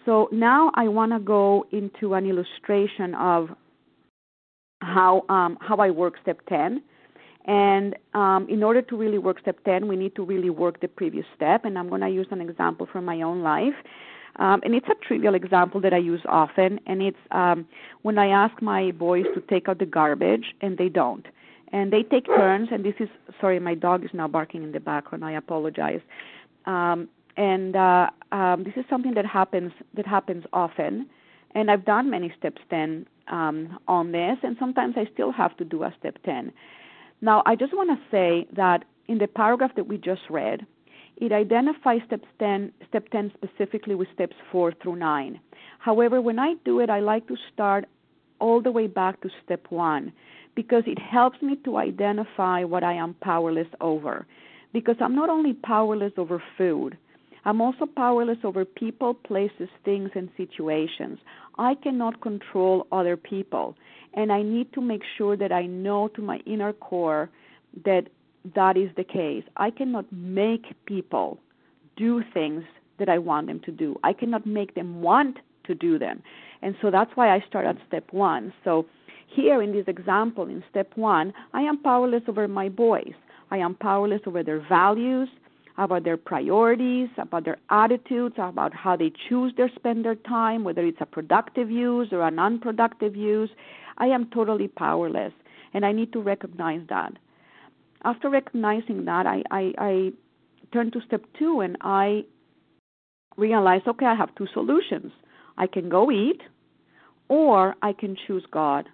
So 0.06 0.30
now 0.32 0.72
I 0.76 0.88
want 0.88 1.12
to 1.12 1.20
go 1.20 1.66
into 1.72 2.14
an 2.14 2.26
illustration 2.26 3.14
of 3.16 3.50
how 4.82 5.24
um, 5.28 5.58
how 5.60 5.78
I 5.78 5.90
work 5.90 6.14
step 6.22 6.40
10. 6.48 6.82
And 7.46 7.96
um, 8.14 8.46
in 8.50 8.62
order 8.62 8.82
to 8.82 8.98
really 8.98 9.18
work 9.18 9.40
step 9.40 9.64
10, 9.64 9.88
we 9.88 9.96
need 9.96 10.16
to 10.16 10.26
really 10.26 10.50
work 10.50 10.82
the 10.82 10.88
previous 10.88 11.26
step. 11.36 11.64
And 11.64 11.78
I'm 11.78 11.88
going 11.88 12.02
to 12.02 12.10
use 12.10 12.28
an 12.32 12.42
example 12.42 12.88
from 12.92 13.06
my 13.06 13.22
own 13.22 13.42
life. 13.42 13.76
Um, 14.36 14.62
and 14.64 14.76
it's 14.76 14.88
a 14.88 15.06
trivial 15.08 15.34
example 15.34 15.82
that 15.82 15.94
I 15.94 15.98
use 15.98 16.22
often. 16.28 16.80
And 16.86 17.02
it's 17.02 17.18
um, 17.32 17.66
when 18.02 18.18
I 18.18 18.28
ask 18.28 18.62
my 18.62 18.92
boys 18.92 19.26
to 19.34 19.42
take 19.42 19.70
out 19.70 19.80
the 19.80 19.86
garbage 19.86 20.54
and 20.62 20.78
they 20.78 20.90
don't. 20.90 21.26
And 21.72 21.92
they 21.92 22.04
take 22.04 22.26
turns. 22.26 22.70
And 22.72 22.84
this 22.84 22.96
is, 23.00 23.10
sorry, 23.42 23.60
my 23.60 23.76
dog 23.76 24.06
is 24.06 24.12
now 24.14 24.28
barking 24.28 24.64
in 24.64 24.72
the 24.72 24.80
background. 24.80 25.26
I 25.26 25.34
apologize. 25.34 26.02
Um, 26.66 27.10
and 27.38 27.76
uh, 27.76 28.10
um, 28.32 28.64
this 28.64 28.74
is 28.76 28.86
something 28.90 29.14
that 29.14 29.26
happens 29.26 29.72
that 29.94 30.08
happens 30.08 30.44
often. 30.54 31.08
And 31.56 31.72
I've 31.72 31.86
done 31.86 32.10
many 32.10 32.34
steps 32.38 32.62
10 32.70 33.06
um, 33.30 33.80
on 33.88 34.12
this, 34.12 34.38
and 34.44 34.56
sometimes 34.60 34.96
I 34.98 35.08
still 35.14 35.32
have 35.32 35.56
to 35.58 35.66
do 35.66 35.84
a 35.84 35.94
step 36.00 36.18
10. 36.24 36.52
Now, 37.22 37.42
I 37.46 37.56
just 37.56 37.74
want 37.74 37.90
to 37.90 37.98
say 38.12 38.48
that 38.56 38.86
in 39.08 39.18
the 39.18 39.28
paragraph 39.28 39.72
that 39.76 39.88
we 39.88 39.98
just 39.98 40.22
read, 40.30 40.66
it 41.16 41.32
identifies 41.32 42.02
steps 42.06 42.28
10, 42.40 42.72
step 42.88 43.10
10 43.10 43.32
specifically 43.34 43.96
with 43.96 44.08
steps 44.14 44.36
4 44.52 44.74
through 44.82 44.98
9. 44.98 45.40
However, 45.80 46.22
when 46.22 46.38
I 46.38 46.56
do 46.64 46.80
it, 46.80 46.90
I 46.90 47.00
like 47.00 47.28
to 47.28 47.38
start 47.54 47.86
all 48.40 48.62
the 48.62 48.72
way 48.72 48.88
back 48.88 49.22
to 49.22 49.30
step 49.44 49.66
1 49.70 50.12
because 50.58 50.82
it 50.88 50.98
helps 50.98 51.40
me 51.44 51.56
to 51.64 51.78
identify 51.78 52.64
what 52.64 52.84
I 52.84 52.94
am 52.94 53.14
powerless 53.22 53.68
over. 53.80 54.26
Because 54.74 54.96
I'm 55.00 55.14
not 55.14 55.30
only 55.30 55.54
powerless 55.54 56.14
over 56.18 56.42
food, 56.58 56.98
I'm 57.46 57.62
also 57.62 57.86
powerless 57.86 58.40
over 58.44 58.66
people, 58.66 59.14
places, 59.14 59.70
things, 59.86 60.10
and 60.16 60.30
situations. 60.36 61.20
I 61.60 61.76
cannot 61.76 62.22
control 62.22 62.88
other 62.92 63.16
people, 63.16 63.76
and 64.16 64.32
I 64.32 64.42
need 64.42 64.74
to 64.74 64.82
make 64.82 65.04
sure 65.16 65.38
that 65.38 65.52
I 65.52 65.68
know 65.68 66.08
to 66.16 66.24
my 66.24 66.38
inner 66.48 66.74
core 66.74 67.30
that 67.86 68.08
that 68.56 68.78
is 68.78 68.90
the 68.98 69.04
case. 69.04 69.44
I 69.58 69.70
cannot 69.70 70.12
make 70.12 70.66
people 70.88 71.38
do 71.98 72.24
things 72.34 72.64
that 72.98 73.10
I 73.10 73.20
want 73.20 73.46
them 73.46 73.60
to 73.60 73.72
do. 73.72 73.96
I 74.04 74.14
cannot 74.14 74.48
make 74.48 74.74
them 74.74 75.04
want 75.04 75.38
to 75.68 75.76
do 75.76 76.00
them. 76.00 76.22
And 76.62 76.76
so 76.82 76.90
that's 76.92 77.12
why 77.16 77.34
I 77.34 77.44
start 77.48 77.66
at 77.66 77.78
step 77.88 78.06
one. 78.12 78.54
So 78.64 78.86
here 79.28 79.62
in 79.62 79.72
this 79.72 79.86
example, 79.88 80.48
in 80.48 80.64
step 80.70 80.92
one, 80.96 81.34
I 81.54 81.62
am 81.62 81.82
powerless 81.82 82.24
over 82.28 82.48
my 82.48 82.70
boys. 82.70 83.14
I 83.52 83.58
am 83.58 83.76
powerless 83.76 84.22
over 84.26 84.44
their 84.44 84.66
values 84.68 85.30
about 85.78 86.04
their 86.04 86.18
priorities, 86.18 87.08
about 87.18 87.46
their 87.46 87.58
attitudes, 87.70 88.36
about 88.38 88.74
how 88.74 88.96
they 88.96 89.12
choose 89.30 89.54
to 89.56 89.68
spend 89.76 90.04
their 90.04 90.16
time, 90.16 90.64
whether 90.64 90.84
it's 90.84 91.02
a 91.02 91.06
productive 91.06 91.70
use 91.70 92.10
or 92.12 92.28
an 92.28 92.40
unproductive 92.40 93.16
use. 93.16 93.50
I 94.00 94.08
am 94.08 94.30
totally 94.32 94.68
powerless, 94.68 95.34
and 95.74 95.86
I 95.86 95.92
need 95.92 96.14
to 96.14 96.22
recognize 96.22 96.82
that. 96.90 97.14
After 98.04 98.30
recognizing 98.30 99.06
that, 99.06 99.28
I, 99.28 99.44
I, 99.52 99.74
I 99.78 100.12
turn 100.74 100.92
to 100.92 101.02
step 101.06 101.24
two 101.38 101.62
and 101.62 101.78
I 101.82 102.26
realize 103.38 103.82
okay, 103.88 104.06
I 104.06 104.16
have 104.16 104.34
two 104.36 104.48
solutions. 104.54 105.12
I 105.58 105.68
can 105.68 105.90
go 105.90 106.12
eat, 106.12 106.42
or 107.30 107.76
I 107.82 107.94
can 107.94 108.16
choose 108.28 108.46
God. 108.52 108.88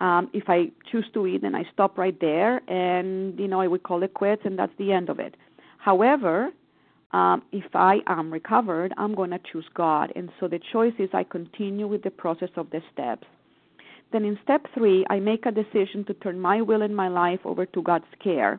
Um, 0.00 0.28
if 0.32 0.44
I 0.48 0.72
choose 0.90 1.06
to 1.14 1.26
eat, 1.26 1.42
then 1.42 1.54
I 1.54 1.64
stop 1.72 1.96
right 1.96 2.18
there, 2.20 2.60
and 2.68 3.38
you 3.38 3.48
know 3.48 3.60
I 3.60 3.68
would 3.68 3.84
call 3.84 4.02
it 4.02 4.14
quits, 4.14 4.42
and 4.44 4.58
that's 4.58 4.72
the 4.78 4.92
end 4.92 5.08
of 5.08 5.20
it. 5.20 5.36
However, 5.78 6.50
um, 7.12 7.42
if 7.52 7.76
I 7.76 7.98
am 8.08 8.32
recovered, 8.32 8.92
I'm 8.96 9.14
going 9.14 9.30
to 9.30 9.40
choose 9.52 9.66
God. 9.74 10.12
And 10.16 10.30
so 10.40 10.48
the 10.48 10.58
choice 10.72 10.94
is 10.98 11.08
I 11.12 11.22
continue 11.22 11.86
with 11.86 12.02
the 12.02 12.10
process 12.10 12.48
of 12.56 12.70
the 12.70 12.80
steps. 12.92 13.26
Then 14.10 14.24
in 14.24 14.36
step 14.42 14.66
three, 14.74 15.04
I 15.10 15.20
make 15.20 15.46
a 15.46 15.52
decision 15.52 16.04
to 16.06 16.14
turn 16.14 16.40
my 16.40 16.60
will 16.60 16.82
and 16.82 16.94
my 16.94 17.08
life 17.08 17.40
over 17.44 17.66
to 17.66 17.82
God's 17.82 18.12
care. 18.22 18.58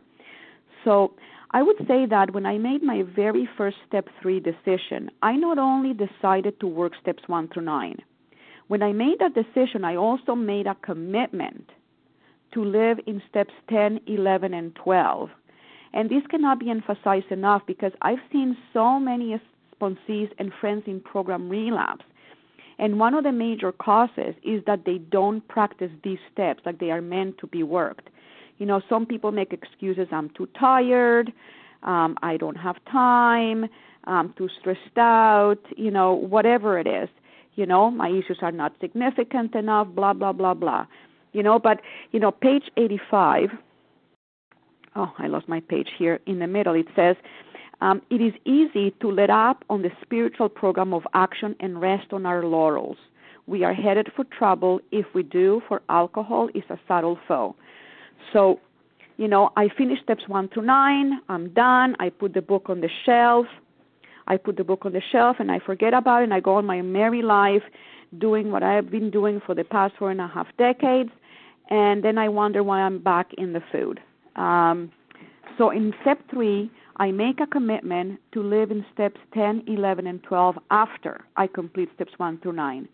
So 0.86 1.14
I 1.52 1.64
would 1.64 1.78
say 1.88 2.06
that 2.06 2.34
when 2.34 2.46
I 2.46 2.58
made 2.58 2.84
my 2.84 3.04
very 3.04 3.48
first 3.58 3.78
step 3.88 4.08
three 4.22 4.40
decision, 4.40 5.10
I 5.22 5.36
not 5.36 5.58
only 5.58 5.94
decided 5.94 6.60
to 6.60 6.68
work 6.68 6.94
steps 7.02 7.24
one 7.28 7.48
through 7.48 7.64
nine, 7.64 8.00
when 8.68 8.82
I 8.82 8.94
made 8.94 9.20
that 9.20 9.36
decision, 9.36 9.86
I 9.86 9.96
also 9.96 10.36
made 10.36 10.68
a 10.68 10.76
commitment 10.76 11.70
to 12.54 12.64
live 12.64 13.00
in 13.06 13.22
steps 13.30 13.54
10, 13.70 14.02
11, 14.08 14.54
and 14.54 14.76
12 14.76 15.30
and 15.96 16.10
this 16.10 16.28
cannot 16.30 16.60
be 16.60 16.70
emphasized 16.70 17.32
enough 17.32 17.64
because 17.66 17.94
I've 18.02 18.20
seen 18.32 18.56
so 18.74 19.00
many 19.00 19.40
sponsees 19.74 20.30
and 20.38 20.52
friends 20.60 20.84
in 20.86 21.00
program 21.00 21.50
relapse. 21.50 22.04
And 22.78 23.00
one 23.00 23.14
of 23.14 23.24
the 23.24 23.32
major 23.32 23.72
causes 23.72 24.36
is 24.44 24.62
that 24.68 24.84
they 24.86 24.98
don't 24.98 25.48
practice 25.48 25.92
these 26.04 26.20
steps 26.32 26.62
like 26.66 26.80
they 26.80 26.92
are 26.92 27.02
meant 27.02 27.38
to 27.38 27.48
be 27.48 27.64
worked. 27.64 28.10
You 28.58 28.66
know, 28.66 28.82
some 28.88 29.06
people 29.06 29.32
make 29.32 29.54
excuses 29.54 30.08
I'm 30.12 30.30
too 30.32 30.48
tired, 30.58 31.32
um, 31.84 32.18
I 32.22 32.38
don't 32.38 32.56
have 32.56 32.78
time, 32.92 33.66
I'm 34.06 34.34
too 34.34 34.50
stressed 34.60 34.98
out, 34.98 35.60
you 35.76 35.92
know, 35.92 36.14
whatever 36.14 36.80
it 36.80 36.88
is. 36.88 37.10
You 37.56 37.66
know, 37.66 37.90
my 37.90 38.10
issues 38.10 38.40
are 38.42 38.52
not 38.52 38.74
significant 38.82 39.56
enough, 39.56 39.88
blah, 39.90 40.14
blah, 40.14 40.34
blah, 40.34 40.54
blah. 40.54 40.86
You 41.32 41.44
know, 41.44 41.60
but, 41.60 41.82
you 42.12 42.20
know, 42.20 42.32
page 42.32 42.64
85 42.78 43.50
oh, 44.96 45.12
I 45.18 45.28
lost 45.28 45.48
my 45.48 45.60
page 45.60 45.90
here 45.98 46.20
in 46.26 46.40
the 46.40 46.48
middle. 46.48 46.74
It 46.74 46.88
says, 46.96 47.16
um, 47.82 48.02
it 48.10 48.22
is 48.22 48.34
easy 48.46 48.92
to 49.02 49.12
let 49.12 49.30
up 49.30 49.64
on 49.70 49.82
the 49.82 49.92
spiritual 50.02 50.50
program 50.50 50.94
of 50.94 51.04
action 51.14 51.56
and 51.60 51.82
rest 51.82 52.14
on 52.14 52.26
our 52.26 52.44
laurels. 52.44 52.98
We 53.48 53.64
are 53.64 53.74
headed 53.74 54.10
for 54.16 54.24
trouble 54.26 54.80
if 54.92 55.06
we 55.14 55.24
do, 55.24 55.62
for 55.68 55.82
alcohol 55.90 56.50
is 56.56 56.64
a 56.70 56.80
subtle 56.88 57.20
foe. 57.28 57.56
So, 58.34 58.60
you 59.18 59.28
know, 59.28 59.52
I 59.56 59.70
finish 59.78 60.02
steps 60.04 60.24
one 60.28 60.50
through 60.50 60.64
nine. 60.66 61.22
I'm 61.30 61.50
done. 61.50 61.96
I 62.00 62.10
put 62.10 62.34
the 62.34 62.42
book 62.42 62.70
on 62.70 62.82
the 62.82 62.90
shelf. 63.06 63.48
I 64.28 64.38
put 64.38 64.58
the 64.58 64.64
book 64.64 64.86
on 64.86 64.94
the 64.94 65.02
shelf 65.12 65.38
and 65.40 65.52
I 65.52 65.60
forget 65.60 65.94
about 65.94 66.22
it 66.22 66.26
and 66.26 66.34
I 66.34 66.40
go 66.40 66.56
on 66.56 66.66
my 66.66 66.82
merry 66.82 67.22
life 67.22 67.64
doing 68.18 68.52
what 68.52 68.64
I 68.64 68.74
have 68.74 68.90
been 68.90 69.12
doing 69.12 69.42
for 69.46 69.54
the 69.54 69.64
past 69.64 69.94
four 69.98 70.12
and 70.12 70.20
a 70.20 70.28
half 70.28 70.48
decades. 70.58 71.12
And 71.70 72.04
then 72.04 72.18
I 72.18 72.30
wonder 72.30 72.64
why 72.64 72.82
I'm 72.82 73.00
back 73.00 73.32
in 73.38 73.54
the 73.54 73.62
food. 73.72 74.00
Um, 74.36 74.92
so 75.58 75.70
in 75.70 75.94
step 76.02 76.20
three, 76.30 76.72
I 76.98 77.12
make 77.12 77.40
a 77.40 77.48
commitment 77.48 78.20
to 78.34 78.42
live 78.42 78.72
in 78.72 78.86
steps 78.94 79.20
10, 79.34 79.64
11, 79.68 80.08
and 80.08 80.24
12 80.24 80.58
after 80.72 81.22
I 81.38 81.48
complete 81.48 81.90
steps 81.96 82.14
1 82.18 82.40
through 82.40 82.54
9. 82.54 82.88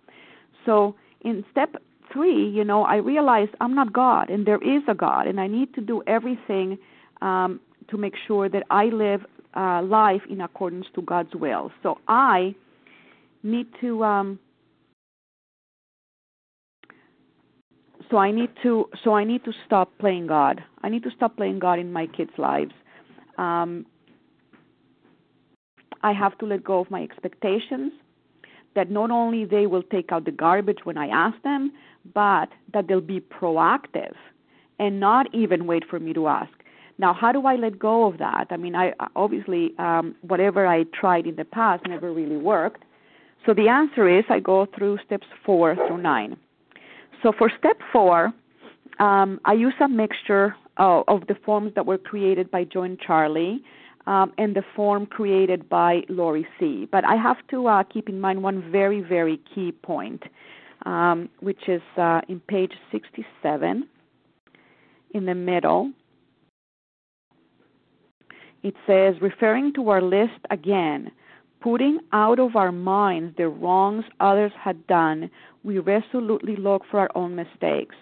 So 0.66 0.96
in 1.22 1.46
step 1.52 1.76
three, 2.12 2.50
you 2.50 2.64
know, 2.64 2.84
I 2.84 2.98
realize 2.98 3.48
I'm 3.60 3.76
not 3.76 3.94
God 3.94 4.30
and 4.30 4.46
there 4.46 4.62
is 4.62 4.84
a 4.88 4.94
God, 4.94 5.28
and 5.28 5.40
I 5.40 5.48
need 5.48 5.74
to 5.76 5.82
do 5.82 6.04
everything 6.08 6.78
um, 7.22 7.60
to 7.90 7.98
make 7.98 8.14
sure 8.28 8.50
that 8.50 8.64
I 8.70 8.86
live 8.86 9.22
uh, 9.56 9.82
life 9.84 10.22
in 10.30 10.42
accordance 10.42 10.88
to 10.96 11.02
God's 11.02 11.36
will. 11.36 11.72
So 11.84 11.98
I 12.08 12.56
need 13.44 13.68
to 13.82 14.04
um, 14.04 14.40
so 18.10 18.18
I 18.18 18.32
need 18.32 18.50
to 18.64 18.90
so 19.04 19.14
I 19.14 19.24
need 19.24 19.44
to 19.46 19.54
stop 19.66 19.92
playing 20.00 20.28
God. 20.28 20.64
I 20.84 20.90
need 20.90 21.04
to 21.04 21.12
stop 21.16 21.38
playing 21.38 21.60
God 21.60 21.80
in 21.80 21.92
my 21.92 22.08
kids' 22.08 22.32
lives. 22.38 22.74
Um, 23.38 23.86
I 26.04 26.14
have 26.14 26.38
to 26.40 26.46
let 26.46 26.64
go 26.64 26.80
of 26.80 26.90
my 26.90 27.04
expectations 27.04 27.92
that 28.76 28.90
not 28.90 29.12
only 29.12 29.46
they 29.46 29.68
will 29.68 29.84
take 29.84 30.12
out 30.12 30.26
the 30.26 30.32
garbage 30.32 30.80
when 30.84 30.98
I 30.98 31.08
ask 31.08 31.42
them, 31.44 31.72
but 32.14 32.50
that 32.74 32.88
they'll 32.88 33.02
be 33.02 33.20
proactive 33.20 34.16
and 34.80 35.00
not 35.00 35.34
even 35.34 35.68
wait 35.68 35.84
for 35.90 36.00
me 36.00 36.14
to 36.14 36.28
ask. 36.28 36.52
Now, 36.98 37.14
how 37.14 37.32
do 37.32 37.46
I 37.48 37.56
let 37.56 37.80
go 37.80 38.06
of 38.06 38.18
that? 38.20 38.48
I 38.52 38.58
mean, 38.58 38.76
I 38.76 38.94
obviously 39.16 39.74
um, 39.80 40.16
whatever 40.22 40.68
I 40.68 40.84
tried 41.00 41.26
in 41.26 41.36
the 41.36 41.46
past 41.46 41.88
never 41.88 42.12
really 42.14 42.38
worked. 42.38 42.84
So 43.46 43.54
the 43.54 43.70
answer 43.70 44.08
is 44.08 44.24
I 44.30 44.40
go 44.40 44.68
through 44.78 45.00
steps 45.06 45.28
four 45.46 45.76
through 45.76 45.98
nine. 45.98 46.38
So 47.24 47.32
for 47.36 47.52
step 47.58 47.78
four, 47.92 48.32
um, 49.00 49.40
I 49.46 49.54
use 49.54 49.74
a 49.80 49.88
mixture 49.88 50.56
of, 50.78 51.04
of, 51.08 51.28
the 51.28 51.36
forms 51.46 51.74
that 51.76 51.86
were 51.86 51.98
created 51.98 52.52
by 52.52 52.64
Joe 52.66 52.84
and 52.84 53.00
Charlie 53.00 53.64
um, 54.08 54.32
and 54.38 54.56
the 54.56 54.64
form 54.76 55.06
created 55.06 55.68
by 55.70 56.02
Lori 56.10 56.48
C. 56.60 56.88
But 56.92 57.04
I 57.06 57.16
have 57.16 57.38
to 57.50 57.68
uh, 57.68 57.84
keep 57.84 58.10
in 58.10 58.20
mind 58.20 58.44
one 58.44 58.72
very, 58.72 59.02
very 59.02 59.40
key 59.54 59.72
point, 59.72 60.24
um, 60.86 61.30
which 61.40 61.68
is 61.68 61.82
uh, 61.98 62.22
in 62.28 62.40
page 62.42 62.74
67 62.92 63.88
in 65.14 65.26
the 65.26 65.36
middle. 65.36 65.92
it 68.64 68.76
says, 68.86 69.16
referring 69.22 69.74
to 69.74 69.90
our 69.90 70.02
list 70.02 70.40
again, 70.50 71.12
putting 71.62 72.00
out 72.14 72.40
of 72.40 72.56
our 72.56 72.72
minds 72.72 73.36
the 73.38 73.48
wrongs 73.48 74.06
others 74.20 74.52
had 74.60 74.86
done, 74.88 75.30
we 75.64 75.80
resolutely 75.80 76.56
look 76.56 76.84
for 76.90 77.00
our 77.00 77.10
own 77.16 77.36
mistakes. 77.36 77.96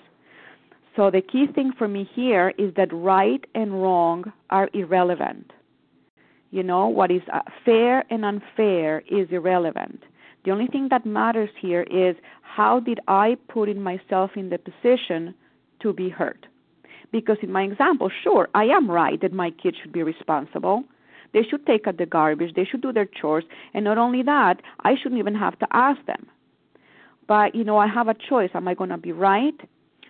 So 0.96 1.10
the 1.10 1.22
key 1.22 1.46
thing 1.54 1.72
for 1.78 1.88
me 1.88 2.10
here 2.14 2.54
is 2.58 2.74
that 2.76 2.92
right 2.92 3.44
and 3.56 3.82
wrong 3.82 4.32
are 4.50 4.70
irrelevant. 4.74 5.52
You 6.52 6.64
know, 6.64 6.88
what 6.88 7.12
is 7.12 7.22
uh, 7.32 7.42
fair 7.64 8.04
and 8.10 8.26
unfair 8.26 9.04
is 9.10 9.28
irrelevant. 9.32 10.04
The 10.46 10.52
only 10.52 10.68
thing 10.68 10.88
that 10.90 11.06
matters 11.06 11.50
here 11.60 11.84
is 11.84 12.16
how 12.42 12.80
did 12.80 13.00
I 13.08 13.38
put 13.50 13.70
in 13.70 13.82
myself 13.82 14.32
in 14.36 14.50
the 14.50 14.58
position 14.58 15.36
to 15.82 15.94
be 15.94 16.10
hurt? 16.10 16.46
Because 17.12 17.38
in 17.42 17.52
my 17.52 17.64
example, 17.64 18.10
sure, 18.24 18.48
I 18.54 18.66
am 18.66 18.90
right 18.90 19.20
that 19.22 19.34
my 19.34 19.52
kids 19.52 19.78
should 19.82 19.92
be 19.92 20.04
responsible. 20.04 20.84
They 21.34 21.44
should 21.44 21.66
take 21.66 21.88
out 21.88 21.98
the 21.98 22.06
garbage, 22.06 22.56
they 22.56 22.66
should 22.66 22.82
do 22.82 22.92
their 22.92 23.06
chores, 23.06 23.44
and 23.74 23.86
not 23.86 23.98
only 23.98 24.24
that, 24.24 24.62
I 24.82 24.96
shouldn't 24.96 25.20
even 25.20 25.36
have 25.36 25.58
to 25.60 25.68
ask 25.72 26.04
them. 26.06 26.28
But, 27.28 27.54
you 27.54 27.64
know, 27.64 27.78
I 27.78 27.88
have 27.88 28.08
a 28.08 28.16
choice. 28.16 28.50
Am 28.56 28.68
I 28.68 28.74
going 28.74 28.90
to 28.90 28.98
be 28.98 29.12
right 29.12 29.60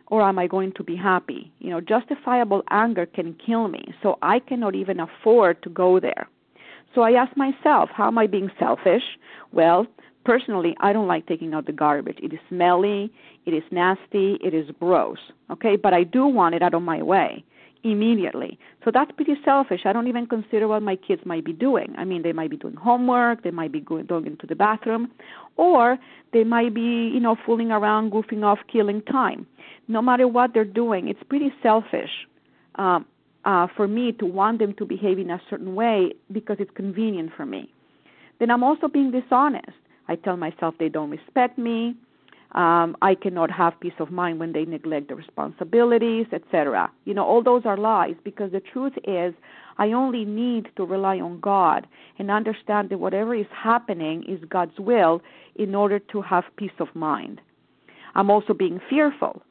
or 0.08 0.22
am 0.22 0.40
I 0.40 0.48
going 0.48 0.72
to 0.74 0.84
be 0.84 0.96
happy? 0.96 1.52
You 1.60 1.72
know, 1.72 1.82
justifiable 1.82 2.64
anger 2.70 3.06
can 3.06 3.36
kill 3.46 3.68
me, 3.68 3.94
so 4.02 4.18
I 4.22 4.40
cannot 4.40 4.76
even 4.76 5.00
afford 5.02 5.62
to 5.64 5.70
go 5.70 6.00
there. 6.00 6.30
So 6.96 7.02
I 7.02 7.12
ask 7.12 7.36
myself, 7.36 7.90
how 7.94 8.08
am 8.08 8.18
I 8.18 8.28
being 8.28 8.50
selfish? 8.58 9.04
Well, 9.52 9.86
personally, 10.26 10.76
I 10.80 10.94
don't 10.94 11.08
like 11.08 11.28
taking 11.28 11.54
out 11.54 11.66
the 11.66 11.72
garbage. 11.72 12.18
It 12.22 12.34
is 12.34 12.40
smelly, 12.50 13.12
it 13.46 13.54
is 13.54 13.64
nasty, 13.72 14.38
it 14.44 14.54
is 14.54 14.70
gross. 14.80 15.20
Okay, 15.52 15.76
but 15.76 15.94
I 15.94 16.04
do 16.04 16.26
want 16.26 16.56
it 16.56 16.62
out 16.62 16.74
of 16.74 16.82
my 16.82 17.02
way 17.02 17.44
immediately. 17.84 18.60
So 18.84 18.92
that's 18.94 19.12
pretty 19.12 19.36
selfish. 19.46 19.82
I 19.86 19.94
don't 19.94 20.08
even 20.08 20.28
consider 20.28 20.68
what 20.68 20.82
my 20.82 20.96
kids 20.96 21.22
might 21.26 21.46
be 21.46 21.54
doing. 21.54 21.96
I 21.98 22.04
mean, 22.04 22.24
they 22.24 22.34
might 22.34 22.50
be 22.50 22.58
doing 22.58 22.76
homework, 22.76 23.44
they 23.44 23.52
might 23.52 23.72
be 23.72 23.80
going, 23.80 24.06
going 24.06 24.26
into 24.26 24.46
the 24.46 24.56
bathroom, 24.56 25.12
or 25.56 25.98
they 26.34 26.44
might 26.44 26.74
be, 26.74 27.10
you 27.14 27.20
know, 27.20 27.38
fooling 27.46 27.72
around, 27.72 28.12
goofing 28.12 28.44
off, 28.44 28.60
killing 28.72 29.02
time. 29.04 29.48
No 29.88 30.02
matter 30.02 30.28
what 30.28 30.54
they're 30.54 30.66
doing, 30.66 31.08
it's 31.08 31.24
pretty 31.30 31.54
selfish 31.64 32.28
um, 32.76 33.06
uh, 33.46 33.68
for 33.76 33.88
me 33.88 34.12
to 34.14 34.26
want 34.26 34.60
them 34.60 34.74
to 34.76 34.86
behave 34.86 35.18
in 35.18 35.30
a 35.30 35.42
certain 35.50 35.76
way 35.76 36.14
because 36.32 36.58
it's 36.60 36.72
convenient 36.76 37.32
for 37.36 37.46
me. 37.46 37.72
Then 38.40 38.52
I'm 38.52 38.64
also 38.64 38.88
being 38.88 39.12
dishonest. 39.12 39.78
I 40.10 40.16
tell 40.16 40.36
myself 40.36 40.76
they 40.78 40.90
don't 40.90 41.10
respect 41.10 41.58
me 41.58 41.96
um, 42.54 42.98
I 43.02 43.14
cannot 43.14 43.52
have 43.52 43.80
peace 43.80 43.94
of 44.00 44.10
mind 44.12 44.40
when 44.40 44.54
they 44.54 44.66
neglect 44.66 45.10
the 45.10 45.16
responsibilities, 45.16 46.26
etc. 46.34 46.92
You 47.06 47.14
know, 47.14 47.24
all 47.24 47.44
those 47.44 47.62
are 47.66 47.78
lies 47.78 48.16
because 48.24 48.52
the 48.52 48.60
truth 48.60 48.94
is, 49.04 49.36
I 49.78 49.92
only 49.92 50.26
need 50.26 50.70
to 50.76 50.84
rely 50.84 51.20
on 51.20 51.40
God 51.40 51.86
and 52.18 52.32
understand 52.32 52.90
that 52.90 52.98
whatever 52.98 53.36
is 53.36 53.46
happening 53.56 54.24
is 54.28 54.40
God's 54.50 54.80
will 54.80 55.22
in 55.56 55.76
order 55.76 56.00
to 56.00 56.22
have 56.24 56.44
peace 56.58 56.72
of 56.80 56.94
mind. 56.96 57.40
I'm 58.16 58.32
also 58.32 58.54
being 58.54 58.82
fearful. 58.90 59.44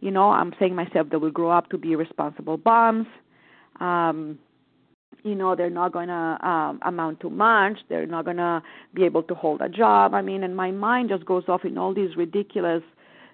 You 0.00 0.10
know, 0.10 0.30
I'm 0.30 0.54
saying 0.58 0.74
myself 0.74 1.10
that 1.10 1.18
we 1.18 1.30
grow 1.30 1.50
up 1.50 1.68
to 1.70 1.78
be 1.78 1.96
responsible 1.96 2.56
bums. 2.56 3.06
Um, 3.78 4.38
you 5.22 5.34
know 5.34 5.54
they're 5.54 5.70
not 5.70 5.92
going 5.92 6.08
to 6.08 6.38
um, 6.48 6.80
amount 6.82 7.20
to 7.20 7.30
much. 7.30 7.78
They're 7.88 8.06
not 8.06 8.24
going 8.24 8.36
to 8.38 8.62
be 8.94 9.04
able 9.04 9.22
to 9.24 9.34
hold 9.34 9.60
a 9.60 9.68
job. 9.68 10.14
I 10.14 10.22
mean 10.22 10.42
and 10.44 10.56
my 10.56 10.70
mind 10.70 11.08
just 11.08 11.24
goes 11.24 11.44
off 11.48 11.64
in 11.64 11.78
all 11.78 11.94
these 11.94 12.16
ridiculous 12.16 12.82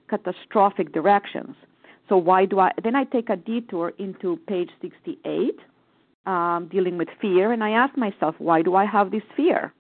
catastrophic 0.09 0.93
directions. 0.93 1.57
So 2.09 2.17
why 2.17 2.45
do 2.45 2.59
i 2.61 2.71
then 2.83 2.95
i 2.95 3.05
take 3.05 3.31
a 3.31 3.37
detour 3.37 3.93
into 3.99 4.39
page 4.47 4.71
68 4.83 5.59
um, 6.27 6.69
dealing 6.71 6.99
with 6.99 7.09
fear 7.21 7.53
and 7.53 7.65
i 7.65 7.71
ask 7.71 7.97
myself 7.97 8.35
why 8.39 8.63
do 8.63 8.75
i 8.75 8.85
have 8.85 9.11
this 9.11 9.23
fear? 9.37 9.73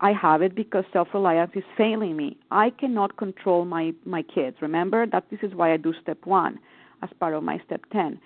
I 0.00 0.12
have 0.12 0.42
it 0.42 0.54
because 0.54 0.84
self 0.92 1.08
reliance 1.14 1.52
is 1.54 1.62
failing 1.78 2.16
me. 2.16 2.36
I 2.50 2.70
cannot 2.70 3.16
control 3.16 3.64
my 3.64 3.94
my 4.04 4.22
kids. 4.22 4.56
Remember 4.60 5.06
that 5.06 5.24
this 5.30 5.40
is 5.42 5.54
why 5.54 5.72
i 5.72 5.76
do 5.76 5.94
step 6.02 6.18
1 6.24 6.58
as 7.02 7.10
part 7.20 7.34
of 7.34 7.42
my 7.42 7.60
step 7.66 7.82
10 7.92 8.18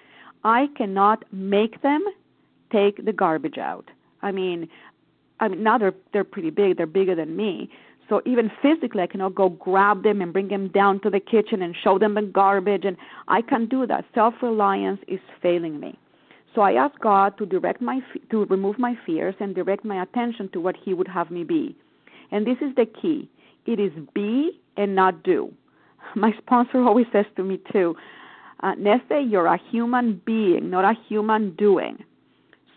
i 0.44 0.68
cannot 0.76 1.24
make 1.32 1.82
them 1.82 2.04
take 2.70 3.04
the 3.04 3.12
garbage 3.12 3.58
out. 3.58 3.90
I 4.22 4.32
mean, 4.32 4.68
I 5.40 5.48
mean 5.48 5.62
now 5.62 5.78
they're 5.78 5.94
they're 6.12 6.24
pretty 6.24 6.50
big. 6.50 6.76
They're 6.76 6.86
bigger 6.86 7.14
than 7.14 7.36
me. 7.36 7.70
So 8.08 8.22
even 8.24 8.50
physically, 8.62 9.02
I 9.02 9.06
cannot 9.06 9.34
go 9.34 9.50
grab 9.50 10.02
them 10.02 10.22
and 10.22 10.32
bring 10.32 10.48
them 10.48 10.68
down 10.68 11.00
to 11.00 11.10
the 11.10 11.20
kitchen 11.20 11.60
and 11.60 11.76
show 11.84 11.98
them 11.98 12.14
the 12.14 12.22
garbage, 12.22 12.84
and 12.86 12.96
I 13.28 13.42
can't 13.42 13.68
do 13.68 13.86
that. 13.86 14.06
Self-reliance 14.14 15.00
is 15.06 15.20
failing 15.42 15.78
me. 15.78 15.98
So 16.54 16.62
I 16.62 16.72
ask 16.72 16.98
God 17.00 17.36
to 17.36 17.44
direct 17.44 17.82
my 17.82 18.00
to 18.30 18.46
remove 18.46 18.78
my 18.78 18.94
fears 19.04 19.34
and 19.40 19.54
direct 19.54 19.84
my 19.84 20.02
attention 20.02 20.48
to 20.54 20.60
what 20.60 20.76
He 20.82 20.94
would 20.94 21.08
have 21.08 21.30
me 21.30 21.44
be. 21.44 21.76
And 22.30 22.46
this 22.46 22.56
is 22.60 22.74
the 22.76 22.86
key. 22.86 23.28
It 23.66 23.78
is 23.78 23.92
be 24.14 24.58
and 24.76 24.94
not 24.94 25.22
do. 25.22 25.52
My 26.14 26.32
sponsor 26.38 26.80
always 26.82 27.06
says 27.12 27.26
to 27.36 27.44
me 27.44 27.60
too, 27.72 27.94
uh, 28.60 28.74
Neseh, 28.74 29.30
you're 29.30 29.46
a 29.46 29.58
human 29.70 30.20
being, 30.24 30.70
not 30.70 30.84
a 30.84 30.94
human 31.08 31.54
doing. 31.56 32.02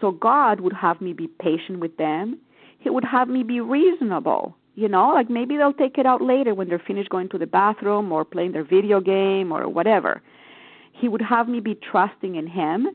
So 0.01 0.11
God 0.11 0.59
would 0.59 0.73
have 0.73 0.99
me 0.99 1.13
be 1.13 1.27
patient 1.27 1.79
with 1.79 1.95
them. 1.97 2.39
He 2.79 2.89
would 2.89 3.05
have 3.05 3.29
me 3.29 3.43
be 3.43 3.61
reasonable. 3.61 4.55
You 4.75 4.87
know, 4.87 5.09
like 5.09 5.29
maybe 5.29 5.57
they'll 5.57 5.73
take 5.73 5.97
it 5.97 6.05
out 6.05 6.21
later 6.21 6.55
when 6.55 6.67
they're 6.67 6.79
finished 6.79 7.09
going 7.09 7.29
to 7.29 7.37
the 7.37 7.45
bathroom 7.45 8.11
or 8.11 8.25
playing 8.25 8.53
their 8.53 8.63
video 8.63 8.99
game 8.99 9.51
or 9.51 9.69
whatever. 9.69 10.21
He 10.91 11.07
would 11.07 11.21
have 11.21 11.47
me 11.47 11.59
be 11.59 11.75
trusting 11.75 12.35
in 12.35 12.47
Him. 12.47 12.87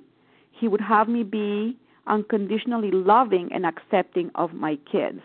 He 0.50 0.68
would 0.68 0.80
have 0.80 1.08
me 1.08 1.22
be 1.22 1.76
unconditionally 2.06 2.90
loving 2.90 3.50
and 3.52 3.66
accepting 3.66 4.30
of 4.34 4.52
my 4.52 4.78
kids. 4.90 5.20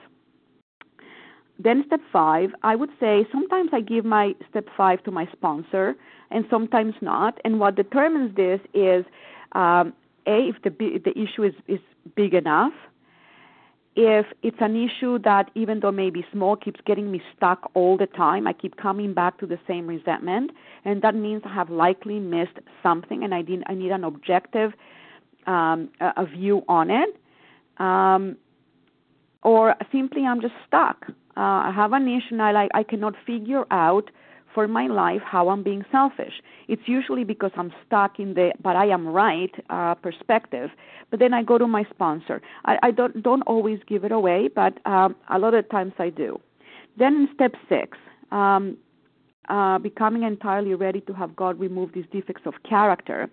Then, 1.58 1.84
step 1.86 2.02
five, 2.12 2.50
I 2.64 2.76
would 2.76 2.90
say 3.00 3.26
sometimes 3.32 3.70
I 3.72 3.82
give 3.82 4.04
my 4.04 4.34
step 4.50 4.66
five 4.76 5.04
to 5.04 5.12
my 5.12 5.28
sponsor 5.32 5.96
and 6.32 6.44
sometimes 6.50 6.96
not. 7.02 7.40
And 7.46 7.60
what 7.60 7.76
determines 7.76 8.36
this 8.36 8.60
is 8.74 9.06
um, 9.52 9.94
a 10.28 10.50
if 10.50 10.62
the 10.64 10.70
the 10.70 11.12
issue 11.12 11.44
is 11.44 11.54
is 11.68 11.80
big 12.16 12.34
enough. 12.34 12.74
If 13.96 14.26
it's 14.42 14.58
an 14.62 14.76
issue 14.78 15.20
that 15.20 15.52
even 15.54 15.82
though 15.82 15.92
maybe 15.92 16.26
small 16.32 16.56
keeps 16.56 16.80
getting 16.86 17.12
me 17.12 17.22
stuck 17.36 17.70
all 17.74 17.98
the 17.98 18.08
time 18.08 18.48
i 18.48 18.54
keep 18.54 18.78
coming 18.78 19.14
back 19.14 19.38
to 19.40 19.46
the 19.46 19.60
same 19.68 19.86
resentment. 19.86 20.52
And 20.86 21.02
that 21.02 21.14
means 21.14 21.42
i 21.46 21.54
have 21.54 21.70
likely 21.70 22.20
missed 22.20 22.58
something 22.82 23.24
and 23.24 23.34
i 23.34 23.42
need 23.42 23.64
i 23.68 23.74
need 23.74 23.92
an 23.92 24.06
objective 24.06 24.72
um, 25.46 25.90
a, 26.00 26.26
view 26.26 26.64
on 26.70 26.90
it. 26.90 27.10
Um, 27.78 28.38
or 29.44 29.76
simply 29.92 30.26
i'm 30.26 30.40
just 30.40 30.54
stuck. 30.66 31.08
Uh, 31.36 31.68
i 31.68 31.72
have 31.76 31.92
an 31.92 32.08
issue 32.08 32.32
and 32.32 32.42
i 32.42 32.52
like 32.52 32.72
i 32.74 32.84
cannot 32.84 33.16
figure 33.26 33.66
out 33.72 34.10
for 34.54 34.68
my 34.68 34.88
life 34.88 35.22
how 35.24 35.50
I'm 35.50 35.64
being 35.64 35.84
selfish. 35.92 36.42
It's 36.68 36.82
usually 36.86 37.24
because 37.24 37.52
I'm 37.56 37.74
stuck 37.86 38.20
in 38.20 38.34
the 38.34 38.52
but 38.62 38.76
I 38.76 38.88
am 38.88 39.08
right 39.08 39.54
uh, 39.70 39.96
perspective. 39.96 40.70
But 41.10 41.20
then 41.20 41.34
I 41.34 41.44
go 41.44 41.58
to 41.58 41.68
my 41.68 41.86
sponsor. 41.90 42.42
I, 42.66 42.78
I 42.84 42.92
don't 42.92 43.22
don't 43.22 43.42
always 43.44 43.80
give 43.88 44.04
it 44.04 44.12
away, 44.12 44.50
but 44.54 44.74
um, 44.86 45.16
a 45.30 45.40
lot 45.40 45.54
of 45.54 45.70
times 45.70 45.94
I 46.00 46.10
do. 46.10 46.40
Then 46.98 47.14
in 47.16 47.30
step 47.34 47.54
six, 47.70 47.98
um, 48.32 48.78
uh, 49.50 49.80
becoming 49.80 50.24
entirely 50.24 50.76
ready 50.76 51.02
to 51.02 51.14
have 51.14 51.36
God 51.36 51.60
remove 51.60 51.94
these 51.94 52.06
defects 52.12 52.44
of 52.46 52.54
character. 52.68 53.30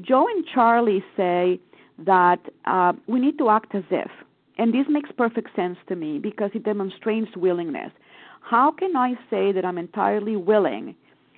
Joe 0.00 0.26
and 0.26 0.44
Charlie 0.46 1.04
say 1.16 1.60
that 1.98 2.40
uh, 2.64 2.92
we 3.06 3.20
need 3.20 3.38
to 3.38 3.50
act 3.50 3.74
as 3.74 3.84
if. 3.90 4.10
And 4.58 4.74
this 4.74 4.86
makes 4.88 5.10
perfect 5.16 5.54
sense 5.56 5.78
to 5.88 5.96
me 5.96 6.18
because 6.18 6.50
it 6.54 6.64
demonstrates 6.64 7.34
willingness. 7.36 7.92
How 8.40 8.70
can 8.70 8.96
I 8.96 9.14
say 9.28 9.52
that 9.52 9.64
I'm 9.64 9.78
entirely 9.78 10.36
willing 10.36 10.94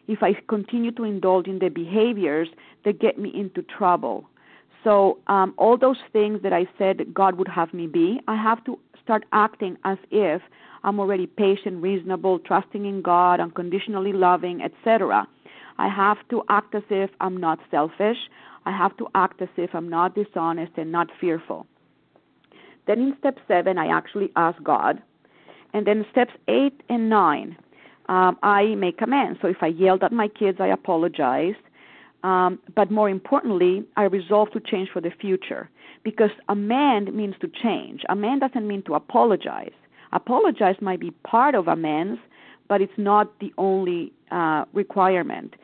if 0.09 0.23
I 0.23 0.35
continue 0.49 0.91
to 0.93 1.05
indulge 1.05 1.47
in 1.47 1.59
the 1.59 1.69
behaviors 1.69 2.49
that 2.85 2.99
get 2.99 3.19
me 3.19 3.31
into 3.35 3.63
trouble? 3.63 4.29
So, 4.85 5.19
um, 5.29 5.55
all 5.59 5.77
those 5.77 5.99
things 6.13 6.43
that 6.43 6.53
I 6.53 6.67
said 6.77 7.15
God 7.15 7.37
would 7.37 7.49
have 7.49 7.73
me 7.73 7.87
be, 7.87 8.21
I 8.27 8.37
have 8.37 8.65
to 8.65 8.79
start 9.03 9.25
acting 9.33 9.77
as 9.85 9.99
if 10.11 10.43
I'm 10.85 10.99
already 10.99 11.27
patient, 11.27 11.83
reasonable, 11.83 12.39
trusting 12.41 12.85
in 12.85 13.03
God, 13.03 13.41
unconditionally 13.41 14.13
loving, 14.13 14.63
etc. 14.63 15.27
I 15.79 15.89
have 15.89 16.19
to 16.31 16.43
act 16.49 16.75
as 16.75 16.83
if 16.91 17.11
I'm 17.21 17.37
not 17.37 17.61
selfish. 17.71 18.19
I 18.67 18.77
have 18.77 18.97
to 18.97 19.09
act 19.15 19.41
as 19.43 19.49
if 19.57 19.75
I'm 19.75 19.89
not 19.89 20.15
dishonest 20.15 20.73
and 20.77 20.91
not 20.91 21.09
fearful. 21.21 21.67
Then 22.87 23.01
in 23.01 23.17
step 23.19 23.39
seven, 23.47 23.79
I 23.79 23.87
actually 23.87 24.31
ask 24.35 24.61
God, 24.63 25.03
and 25.73 25.87
then 25.87 26.05
steps 26.11 26.33
eight 26.49 26.81
and 26.89 27.09
nine, 27.09 27.57
um, 28.09 28.37
I 28.43 28.75
make 28.75 29.01
amends. 29.01 29.39
So 29.41 29.49
if 29.49 29.59
I 29.63 29.69
yelled 29.69 30.03
at 30.03 30.13
my 30.13 30.29
kids, 30.29 30.59
I 30.61 30.69
apologize. 30.69 31.55
Um, 32.25 32.61
but 32.77 32.91
more 32.91 33.09
importantly, 33.09 33.85
I 33.97 34.05
resolve 34.05 34.51
to 34.53 34.61
change 34.61 34.91
for 34.93 35.01
the 35.01 35.11
future 35.11 35.69
because 36.05 36.31
amend 36.49 37.13
means 37.15 37.35
to 37.41 37.49
change. 37.49 38.03
Amend 38.09 38.41
doesn't 38.41 38.67
mean 38.67 38.83
to 38.85 38.95
apologize. 38.95 39.73
Apologize 40.13 40.77
might 40.81 41.01
be 41.01 41.11
part 41.25 41.55
of 41.55 41.69
amends, 41.69 42.21
but 42.69 42.81
it's 42.81 42.93
not 42.97 43.39
the 43.41 43.53
only 43.59 44.13
uh, 44.31 44.65
requirement. 44.73 45.55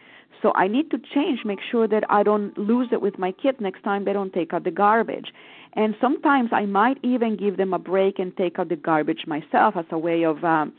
So 0.42 0.52
I 0.54 0.68
need 0.68 0.90
to 0.90 0.98
change, 1.14 1.40
make 1.44 1.58
sure 1.70 1.88
that 1.88 2.04
I 2.08 2.22
don't 2.22 2.56
lose 2.56 2.88
it 2.92 3.00
with 3.00 3.18
my 3.18 3.32
kids 3.32 3.58
next 3.60 3.82
time 3.82 4.04
they 4.04 4.12
don't 4.12 4.32
take 4.32 4.52
out 4.54 4.64
the 4.64 4.70
garbage. 4.70 5.32
And 5.74 5.94
sometimes 6.00 6.50
I 6.52 6.66
might 6.66 6.98
even 7.02 7.36
give 7.36 7.56
them 7.56 7.72
a 7.74 7.78
break 7.78 8.18
and 8.18 8.36
take 8.36 8.58
out 8.58 8.68
the 8.68 8.76
garbage 8.76 9.26
myself 9.26 9.76
as 9.76 9.84
a 9.90 9.98
way 9.98 10.24
of 10.24 10.42
um, 10.44 10.72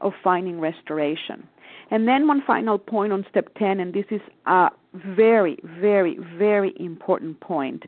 of 0.00 0.12
finding 0.22 0.60
restoration. 0.60 1.48
And 1.90 2.06
then 2.06 2.26
one 2.26 2.42
final 2.46 2.78
point 2.78 3.12
on 3.12 3.24
step 3.30 3.48
10, 3.58 3.80
and 3.80 3.94
this 3.94 4.04
is 4.10 4.20
a 4.46 4.68
very, 4.94 5.58
very, 5.62 6.18
very 6.36 6.74
important 6.78 7.40
point 7.40 7.84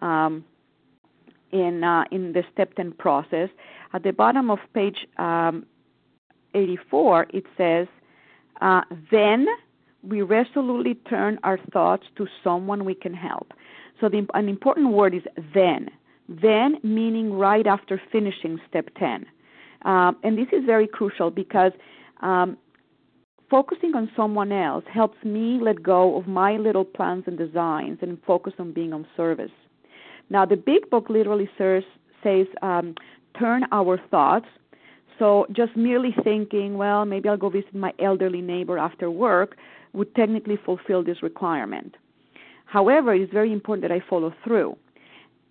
um, 0.00 0.44
in 1.52 1.84
uh, 1.84 2.04
in 2.10 2.32
the 2.32 2.42
step 2.52 2.74
10 2.74 2.92
process. 2.92 3.48
At 3.92 4.02
the 4.02 4.12
bottom 4.12 4.50
of 4.50 4.58
page 4.74 5.06
um, 5.18 5.66
84, 6.54 7.26
it 7.30 7.44
says, 7.56 7.86
uh, 8.60 8.82
"Then 9.10 9.46
we 10.02 10.22
resolutely 10.22 10.94
turn 11.08 11.38
our 11.44 11.58
thoughts 11.72 12.06
to 12.16 12.26
someone 12.42 12.84
we 12.84 12.94
can 12.94 13.14
help." 13.14 13.52
So 14.04 14.10
the, 14.10 14.26
an 14.34 14.50
important 14.50 14.92
word 14.92 15.14
is 15.14 15.22
then. 15.54 15.88
Then 16.28 16.76
meaning 16.82 17.32
right 17.32 17.66
after 17.66 17.98
finishing 18.12 18.60
step 18.68 18.90
10. 18.98 19.24
Uh, 19.86 20.12
and 20.22 20.36
this 20.36 20.48
is 20.52 20.66
very 20.66 20.86
crucial 20.86 21.30
because 21.30 21.72
um, 22.20 22.58
focusing 23.48 23.94
on 23.94 24.10
someone 24.14 24.52
else 24.52 24.84
helps 24.92 25.16
me 25.24 25.58
let 25.58 25.82
go 25.82 26.18
of 26.18 26.26
my 26.26 26.58
little 26.58 26.84
plans 26.84 27.24
and 27.26 27.38
designs 27.38 27.96
and 28.02 28.18
focus 28.26 28.52
on 28.58 28.74
being 28.74 28.92
of 28.92 29.06
service. 29.16 29.52
Now, 30.28 30.44
the 30.44 30.56
big 30.56 30.90
book 30.90 31.08
literally 31.08 31.48
says, 31.56 31.82
says 32.22 32.46
um, 32.60 32.96
turn 33.38 33.64
our 33.72 33.98
thoughts. 34.10 34.48
So, 35.18 35.46
just 35.50 35.76
merely 35.76 36.14
thinking, 36.22 36.76
well, 36.76 37.06
maybe 37.06 37.30
I'll 37.30 37.38
go 37.38 37.48
visit 37.48 37.74
my 37.74 37.94
elderly 37.98 38.42
neighbor 38.42 38.76
after 38.76 39.10
work 39.10 39.56
would 39.94 40.14
technically 40.14 40.58
fulfill 40.62 41.02
this 41.02 41.22
requirement. 41.22 41.94
However, 42.74 43.14
it 43.14 43.22
is 43.22 43.30
very 43.32 43.52
important 43.52 43.82
that 43.82 43.92
I 43.92 44.00
follow 44.10 44.34
through. 44.42 44.76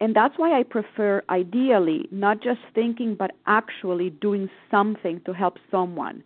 And 0.01 0.13
that's 0.13 0.37
why 0.37 0.59
I 0.59 0.63
prefer, 0.63 1.23
ideally, 1.29 2.09
not 2.11 2.43
just 2.43 2.59
thinking, 2.75 3.15
but 3.15 3.31
actually 3.47 4.09
doing 4.09 4.49
something 4.69 5.21
to 5.25 5.31
help 5.31 5.55
someone. 5.71 6.21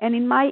And 0.00 0.12
in 0.12 0.26
my 0.26 0.50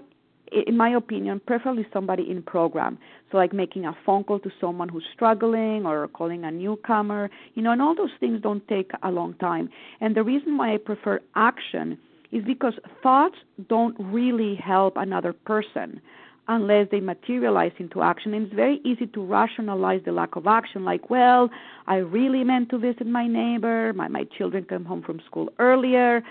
in 0.68 0.76
my 0.76 0.90
opinion, 0.90 1.40
preferably 1.46 1.84
somebody 1.92 2.30
in 2.30 2.42
program. 2.42 2.96
So 3.30 3.36
like 3.36 3.52
making 3.52 3.84
a 3.84 3.94
phone 4.06 4.22
call 4.24 4.38
to 4.38 4.50
someone 4.60 4.88
who's 4.88 5.04
struggling 5.12 5.84
or 5.84 6.08
calling 6.08 6.44
a 6.44 6.50
newcomer, 6.50 7.28
you 7.54 7.60
know, 7.62 7.72
and 7.72 7.82
all 7.82 7.94
those 7.94 8.16
things 8.18 8.40
don't 8.40 8.66
take 8.66 8.92
a 9.02 9.10
long 9.10 9.34
time. 9.34 9.68
And 10.00 10.14
the 10.14 10.22
reason 10.22 10.56
why 10.56 10.72
I 10.74 10.78
prefer 10.78 11.20
action 11.34 11.98
is 12.32 12.44
because 12.44 12.74
thoughts 13.02 13.38
don't 13.68 13.96
really 13.98 14.54
help 14.54 14.96
another 14.96 15.34
person 15.34 16.00
unless 16.48 16.88
they 16.90 17.00
materialize 17.00 17.72
into 17.78 18.02
action. 18.02 18.34
And 18.34 18.46
it's 18.46 18.54
very 18.54 18.80
easy 18.84 19.06
to 19.08 19.24
rationalize 19.24 20.00
the 20.04 20.12
lack 20.12 20.34
of 20.36 20.46
action, 20.46 20.84
like, 20.84 21.10
well, 21.10 21.50
I 21.86 21.96
really 21.96 22.42
meant 22.42 22.70
to 22.70 22.78
visit 22.78 23.06
my 23.06 23.26
neighbor, 23.26 23.92
my, 23.92 24.08
my 24.08 24.24
children 24.36 24.64
come 24.64 24.84
home 24.84 25.02
from 25.02 25.20
school 25.26 25.50
earlier, 25.58 26.22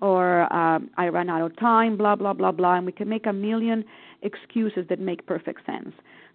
or 0.00 0.52
um, 0.52 0.90
I 0.96 1.08
ran 1.08 1.28
out 1.28 1.42
of 1.42 1.58
time, 1.58 1.96
blah, 1.96 2.14
blah, 2.14 2.32
blah, 2.32 2.52
blah. 2.52 2.74
And 2.76 2.86
we 2.86 2.92
can 2.92 3.08
make 3.08 3.26
a 3.26 3.32
million 3.32 3.84
excuses 4.22 4.86
that 4.88 5.00
make 5.00 5.26
perfect 5.26 5.66
sense. 5.66 5.92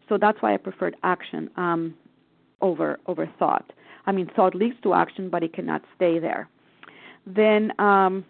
So 0.07 0.17
that's 0.17 0.41
why 0.41 0.53
I 0.53 0.57
preferred 0.57 0.95
action 1.03 1.49
um, 1.55 1.93
over 2.61 2.99
over 3.05 3.29
thought. 3.37 3.71
I 4.05 4.11
mean, 4.11 4.29
thought 4.35 4.55
leads 4.55 4.75
to 4.83 4.93
action, 4.93 5.29
but 5.29 5.43
it 5.43 5.53
cannot 5.53 5.83
stay 5.95 6.19
there. 6.19 6.49
Then 7.27 7.71
um, 7.79 8.25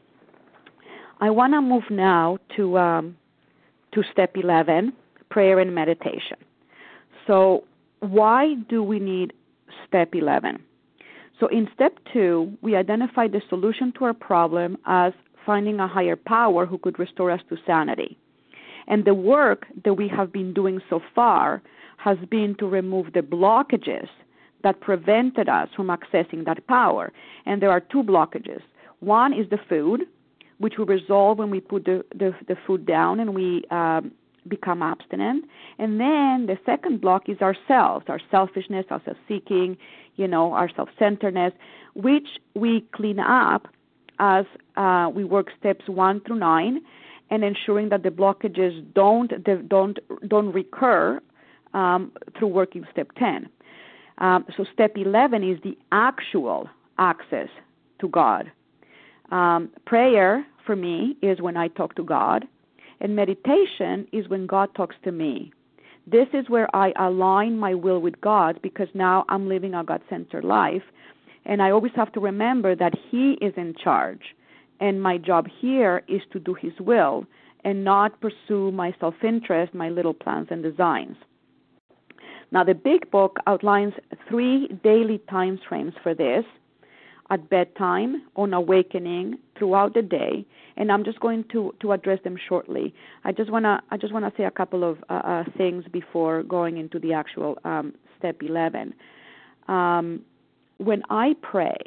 I 1.22 1.30
want 1.30 1.54
to 1.54 1.62
move 1.62 1.84
now 1.89 2.38
to 2.58 2.78
um, 2.78 3.17
to 3.93 4.04
step 4.12 4.36
11, 4.36 4.93
prayer 5.30 5.60
and 5.60 5.73
meditation. 5.73 6.38
So, 7.28 7.63
why 7.99 8.56
do 8.69 8.82
we 8.82 8.99
need 8.99 9.34
step 9.88 10.13
11? 10.13 10.60
So, 11.39 11.47
in 11.47 11.67
step 11.73 11.97
2, 12.13 12.58
we 12.62 12.75
identify 12.75 13.28
the 13.28 13.41
solution 13.49 13.93
to 13.97 14.06
our 14.06 14.13
problem 14.13 14.78
as 14.86 15.13
finding 15.45 15.80
a 15.80 15.88
higher 15.88 16.15
power 16.15 16.65
who 16.65 16.78
could 16.78 16.99
restore 16.99 17.32
us 17.32 17.41
to 17.49 17.58
sanity. 17.65 18.17
And 18.88 19.06
the 19.06 19.13
work 19.13 19.65
that 19.86 19.93
we 19.93 20.08
have 20.08 20.32
been 20.32 20.54
doing 20.54 20.82
so 20.89 20.99
far 21.15 21.62
has 21.97 22.17
been 22.30 22.56
to 22.60 22.67
remove 22.67 23.13
the 23.13 23.21
blockages 23.21 24.08
that 24.63 24.82
prevented 24.82 25.47
us 25.47 25.69
from 25.75 25.88
accessing 25.88 26.45
that 26.45 26.65
power. 26.67 27.12
And 27.45 27.62
there 27.62 27.71
are 27.71 27.80
two 27.80 28.04
blockages. 28.04 28.62
One 28.99 29.34
is 29.34 29.49
the 29.49 29.60
food, 29.69 30.02
which 30.60 30.76
we 30.78 30.84
resolve 30.86 31.39
when 31.39 31.50
we 31.50 31.60
put 31.60 31.86
the, 31.86 32.06
the, 32.13 32.34
the 32.48 32.56
food 32.67 32.86
down 32.86 33.19
and 33.19 33.34
we 33.34 33.63
um, 33.72 34.12
become 34.48 34.82
abstinent. 34.82 35.45
And 35.78 36.00
then 36.00 36.45
the 36.48 36.58
second 36.65 37.02
block 37.02 37.28
is 37.28 37.39
ourselves, 37.39 38.06
our 38.08 38.19
selfishness, 38.30 38.86
our 38.89 39.02
self 39.04 39.17
seeking, 39.28 39.78
you 40.15 40.28
know, 40.28 40.54
our 40.54 40.69
self 40.76 40.89
centeredness, 41.00 41.54
which 41.95 42.28
we 42.56 42.86
clean 42.93 43.19
up 43.19 43.67
as 44.19 44.45
uh, 44.76 45.10
we 45.13 45.24
work 45.24 45.48
steps 45.58 45.88
one 45.88 46.22
through 46.22 46.39
nine 46.39 46.82
and 47.30 47.43
ensuring 47.43 47.89
that 47.89 48.04
the 48.04 48.10
blockages 48.10 48.84
don't 48.93 49.32
don't 49.69 50.00
don't 50.28 50.52
recur 50.52 51.22
um, 51.74 52.12
through 52.38 52.50
working 52.50 52.86
step 52.91 53.12
10. 53.17 53.50
Um, 54.17 54.45
so 54.58 54.65
step 54.74 54.98
11 54.98 55.50
is 55.50 55.60
the 55.63 55.78
actual 55.91 56.69
access 56.98 57.48
to 58.00 58.10
God. 58.10 58.52
Um, 59.32 59.70
prayer 59.86 60.46
for 60.65 60.76
me 60.76 61.15
is 61.22 61.42
when 61.42 61.58
I 61.58 61.68
talk 61.70 61.96
to 61.96 62.04
God, 62.04 62.46
and 63.02 63.15
meditation 63.15 64.08
is 64.12 64.28
when 64.28 64.48
God 64.48 64.74
talks 64.76 64.96
to 65.04 65.12
me. 65.12 65.52
This 66.08 66.28
is 66.34 66.50
where 66.50 66.74
I 66.76 66.92
align 66.98 67.58
my 67.58 67.76
will 67.76 68.00
with 68.00 68.20
God 68.22 68.60
because 68.63 68.88
now 68.94 69.26
I'm 69.30 69.48
living 69.48 69.76
a 69.76 69.84
God 69.84 70.02
centered 70.10 70.44
life. 70.44 70.82
And 71.46 71.62
I 71.62 71.72
always 71.72 71.92
have 71.96 72.12
to 72.13 72.20
remember 72.20 72.76
that 72.76 72.94
He 73.10 73.38
is 73.42 73.54
in 73.58 73.76
charge. 73.82 74.22
And 74.80 75.02
my 75.02 75.18
job 75.18 75.48
here 75.62 76.02
is 76.08 76.22
to 76.32 76.39
do 76.39 76.54
His 76.54 76.74
will 76.80 77.26
and 77.63 77.84
not 77.84 78.20
pursue 78.22 78.72
my 78.72 78.96
self 79.00 79.15
interest, 79.24 79.74
my 79.74 79.89
little 79.89 80.13
plans 80.13 80.48
and 80.50 80.63
designs. 80.63 81.18
Now, 82.52 82.63
the 82.63 82.74
big 82.74 83.12
book 83.12 83.38
outlines 83.46 83.94
three 84.28 84.68
daily 84.84 85.20
time 85.30 85.60
frames 85.68 85.94
for 86.02 86.15
this 86.15 86.46
at 87.30 87.50
bedtime, 87.50 88.24
on 88.36 88.54
awakening, 88.54 89.38
throughout 89.58 89.94
the 89.94 90.02
day, 90.02 90.46
and 90.78 90.92
I'm 90.92 91.04
just 91.04 91.20
going 91.20 91.44
to 91.52 91.74
to 91.82 91.92
address 91.92 92.20
them 92.24 92.38
shortly. 92.48 92.94
I 93.24 93.32
just 93.32 93.52
wanna 93.52 93.82
I 93.92 93.98
just 93.98 94.13
wanna 94.13 94.32
say 94.38 94.46
a 94.46 94.52
couple 94.52 94.89
of 94.89 94.98
uh, 95.10 95.13
uh, 95.13 95.44
things 95.58 95.84
before 95.92 96.44
going 96.44 96.78
into 96.78 97.00
the 97.00 97.13
actual 97.13 97.58
um, 97.63 97.94
step 98.18 98.38
11. 98.42 98.94
Um, 99.68 100.22
when 100.78 101.04
I 101.10 101.36
pray, 101.42 101.78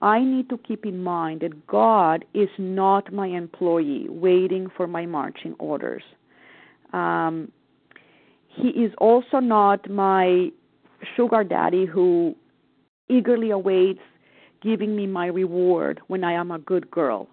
I 0.00 0.20
need 0.20 0.48
to 0.48 0.58
keep 0.58 0.84
in 0.84 1.02
mind 1.02 1.42
that 1.42 1.66
God 1.66 2.24
is 2.34 2.48
not 2.58 3.12
my 3.12 3.28
employee 3.28 4.06
waiting 4.08 4.68
for 4.76 4.86
my 4.86 5.06
marching 5.06 5.54
orders. 5.58 6.02
Um, 6.92 7.52
he 8.48 8.68
is 8.68 8.92
also 8.98 9.38
not 9.38 9.88
my 9.88 10.50
sugar 11.16 11.44
daddy 11.44 11.86
who 11.86 12.34
eagerly 13.08 13.50
awaits 13.50 14.00
giving 14.62 14.96
me 14.96 15.06
my 15.06 15.26
reward 15.26 16.00
when 16.06 16.24
I 16.24 16.32
am 16.32 16.50
a 16.50 16.58
good 16.58 16.90
girl. 16.90 17.28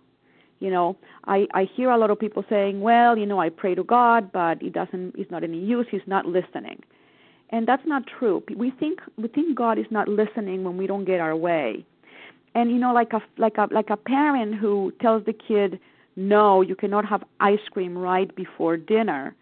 You 0.59 0.71
know, 0.71 0.97
I 1.25 1.47
I 1.53 1.67
hear 1.75 1.89
a 1.89 1.97
lot 1.97 2.09
of 2.11 2.19
people 2.19 2.43
saying, 2.49 2.81
"Well, 2.81 3.17
you 3.17 3.25
know, 3.25 3.39
I 3.39 3.49
pray 3.49 3.75
to 3.75 3.83
God, 3.83 4.31
but 4.31 4.61
it 4.61 4.73
doesn't 4.73 5.15
it's 5.17 5.31
not 5.31 5.43
any 5.43 5.59
use. 5.59 5.87
He's 5.89 6.07
not 6.07 6.25
listening." 6.25 6.83
And 7.51 7.67
that's 7.67 7.85
not 7.85 8.03
true. 8.05 8.43
We 8.55 8.71
think 8.71 8.99
we 9.17 9.27
think 9.27 9.55
God 9.55 9.77
is 9.79 9.89
not 9.89 10.07
listening 10.07 10.63
when 10.63 10.77
we 10.77 10.85
don't 10.85 11.05
get 11.05 11.19
our 11.19 11.35
way. 11.35 11.85
And 12.55 12.71
you 12.71 12.77
know, 12.77 12.93
like 12.93 13.13
a 13.13 13.21
like 13.37 13.57
a 13.57 13.67
like 13.71 13.89
a 13.89 13.97
parent 13.97 14.55
who 14.55 14.91
tells 15.01 15.23
the 15.25 15.33
kid, 15.33 15.79
"No, 16.15 16.61
you 16.61 16.75
cannot 16.75 17.05
have 17.05 17.23
ice 17.39 17.65
cream 17.71 17.97
right 17.97 18.33
before 18.35 18.75
dinner." 18.75 19.35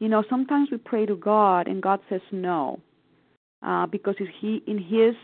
You 0.00 0.08
know, 0.08 0.22
sometimes 0.30 0.70
we 0.70 0.76
pray 0.76 1.06
to 1.06 1.16
God 1.16 1.66
and 1.66 1.82
God 1.82 2.00
says 2.08 2.20
no. 2.30 2.78
Uh, 3.60 3.86
because 3.86 4.14
he 4.40 4.62
in 4.68 4.78
his 4.78 5.16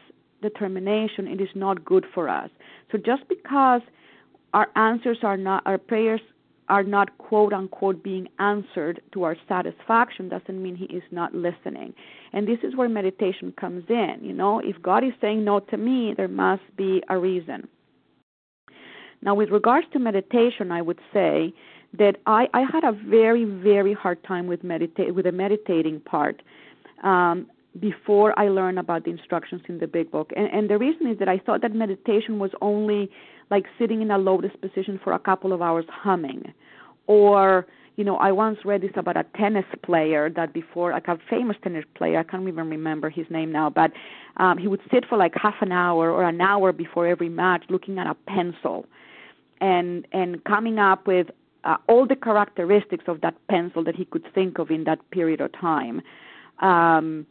determination 0.51 1.27
it 1.35 1.41
is 1.41 1.53
not 1.55 1.85
good 1.85 2.05
for 2.15 2.25
us. 2.29 2.51
So 2.91 2.99
just 2.99 3.25
because 3.29 3.83
our 4.53 4.69
answers 4.77 5.19
are 5.23 5.37
not 5.37 5.61
our 5.67 5.79
prayers 5.79 6.21
are 6.69 6.83
not 6.97 7.17
quote 7.19 7.53
unquote 7.53 8.03
being 8.03 8.27
answered 8.39 9.01
to 9.13 9.23
our 9.27 9.37
satisfaction 9.49 10.29
doesn't 10.29 10.63
mean 10.63 10.77
he 10.77 10.87
is 11.01 11.03
not 11.11 11.35
listening. 11.35 11.93
And 12.33 12.49
this 12.49 12.59
is 12.63 12.75
where 12.75 12.89
meditation 12.89 13.53
comes 13.63 13.85
in. 13.89 14.17
You 14.23 14.33
know, 14.33 14.61
if 14.61 14.81
God 14.83 15.05
is 15.05 15.13
saying 15.21 15.45
no 15.45 15.61
to 15.61 15.77
me, 15.77 16.15
there 16.17 16.29
must 16.29 16.63
be 16.77 17.03
a 17.09 17.19
reason. 17.19 17.69
Now, 19.21 19.35
with 19.35 19.51
regards 19.51 19.87
to 19.93 19.99
meditation, 19.99 20.71
I 20.71 20.83
would 20.83 21.01
say 21.13 21.53
that 21.99 22.17
I, 22.27 22.49
I 22.53 22.63
had 22.73 22.85
a 22.85 22.93
very, 22.93 23.45
very 23.45 23.95
hard 23.95 24.23
time 24.25 24.47
with 24.47 24.63
meditate 24.65 25.15
with 25.15 25.25
the 25.25 25.33
meditating 25.33 26.01
part. 26.01 26.43
Um, 27.03 27.47
before 27.81 28.39
I 28.39 28.49
learned 28.49 28.79
about 28.79 29.05
the 29.05 29.11
instructions 29.11 29.63
in 29.69 29.79
the 29.79 29.87
big 29.87 30.11
book. 30.11 30.31
And, 30.37 30.47
and 30.53 30.71
the 30.71 30.79
reason 30.79 31.09
is 31.09 31.19
that 31.19 31.29
I 31.29 31.39
thought 31.39 31.63
that 31.63 31.75
meditation 31.75 32.39
was 32.39 32.51
only 32.61 33.11
like 33.51 33.65
sitting 33.79 34.01
in 34.01 34.11
a 34.11 34.19
lotus 34.19 34.53
position 34.61 35.01
for 35.03 35.13
a 35.13 35.19
couple 35.19 35.53
of 35.53 35.61
hours 35.61 35.85
humming 35.89 36.55
or 37.07 37.67
you 37.97 38.03
know, 38.03 38.17
I 38.17 38.33
once 38.33 38.59
read 38.65 38.81
this 38.81 38.91
about 38.97 39.17
a 39.17 39.25
tennis 39.37 39.65
player 39.85 40.29
that 40.31 40.53
before, 40.53 40.91
like 40.91 41.07
a 41.07 41.17
famous 41.31 41.57
tennis 41.63 41.85
player, 41.95 42.19
I 42.19 42.25
can't 42.25 42.47
even 42.49 42.69
remember 42.69 43.09
his 43.09 43.27
name 43.31 43.53
now, 43.53 43.71
but 43.71 43.93
um, 44.37 44.59
he 44.59 44.67
would 44.67 44.81
sit 44.93 45.05
for 45.09 45.17
like 45.17 45.35
half 45.41 45.55
an 45.61 45.71
hour 45.71 46.11
or 46.11 46.25
an 46.25 46.41
hour 46.41 46.73
before 46.73 47.07
every 47.07 47.29
match 47.29 47.65
looking 47.71 47.99
at 47.99 48.07
a 48.07 48.15
pencil 48.27 48.87
and 49.61 50.07
and 50.13 50.43
coming 50.45 50.79
up 50.81 51.07
with 51.07 51.29
uh, 51.63 51.77
all 51.89 52.07
the 52.07 52.17
characteristics 52.17 53.05
of 53.07 53.21
that 53.21 53.35
pencil 53.49 53.85
that 53.85 53.95
he 53.95 54.05
could 54.05 54.25
think 54.35 54.59
of 54.59 54.71
in 54.71 54.85
that 54.85 54.99
period 55.11 55.41
of 55.41 55.53
time. 55.53 56.03
Um, 56.59 57.27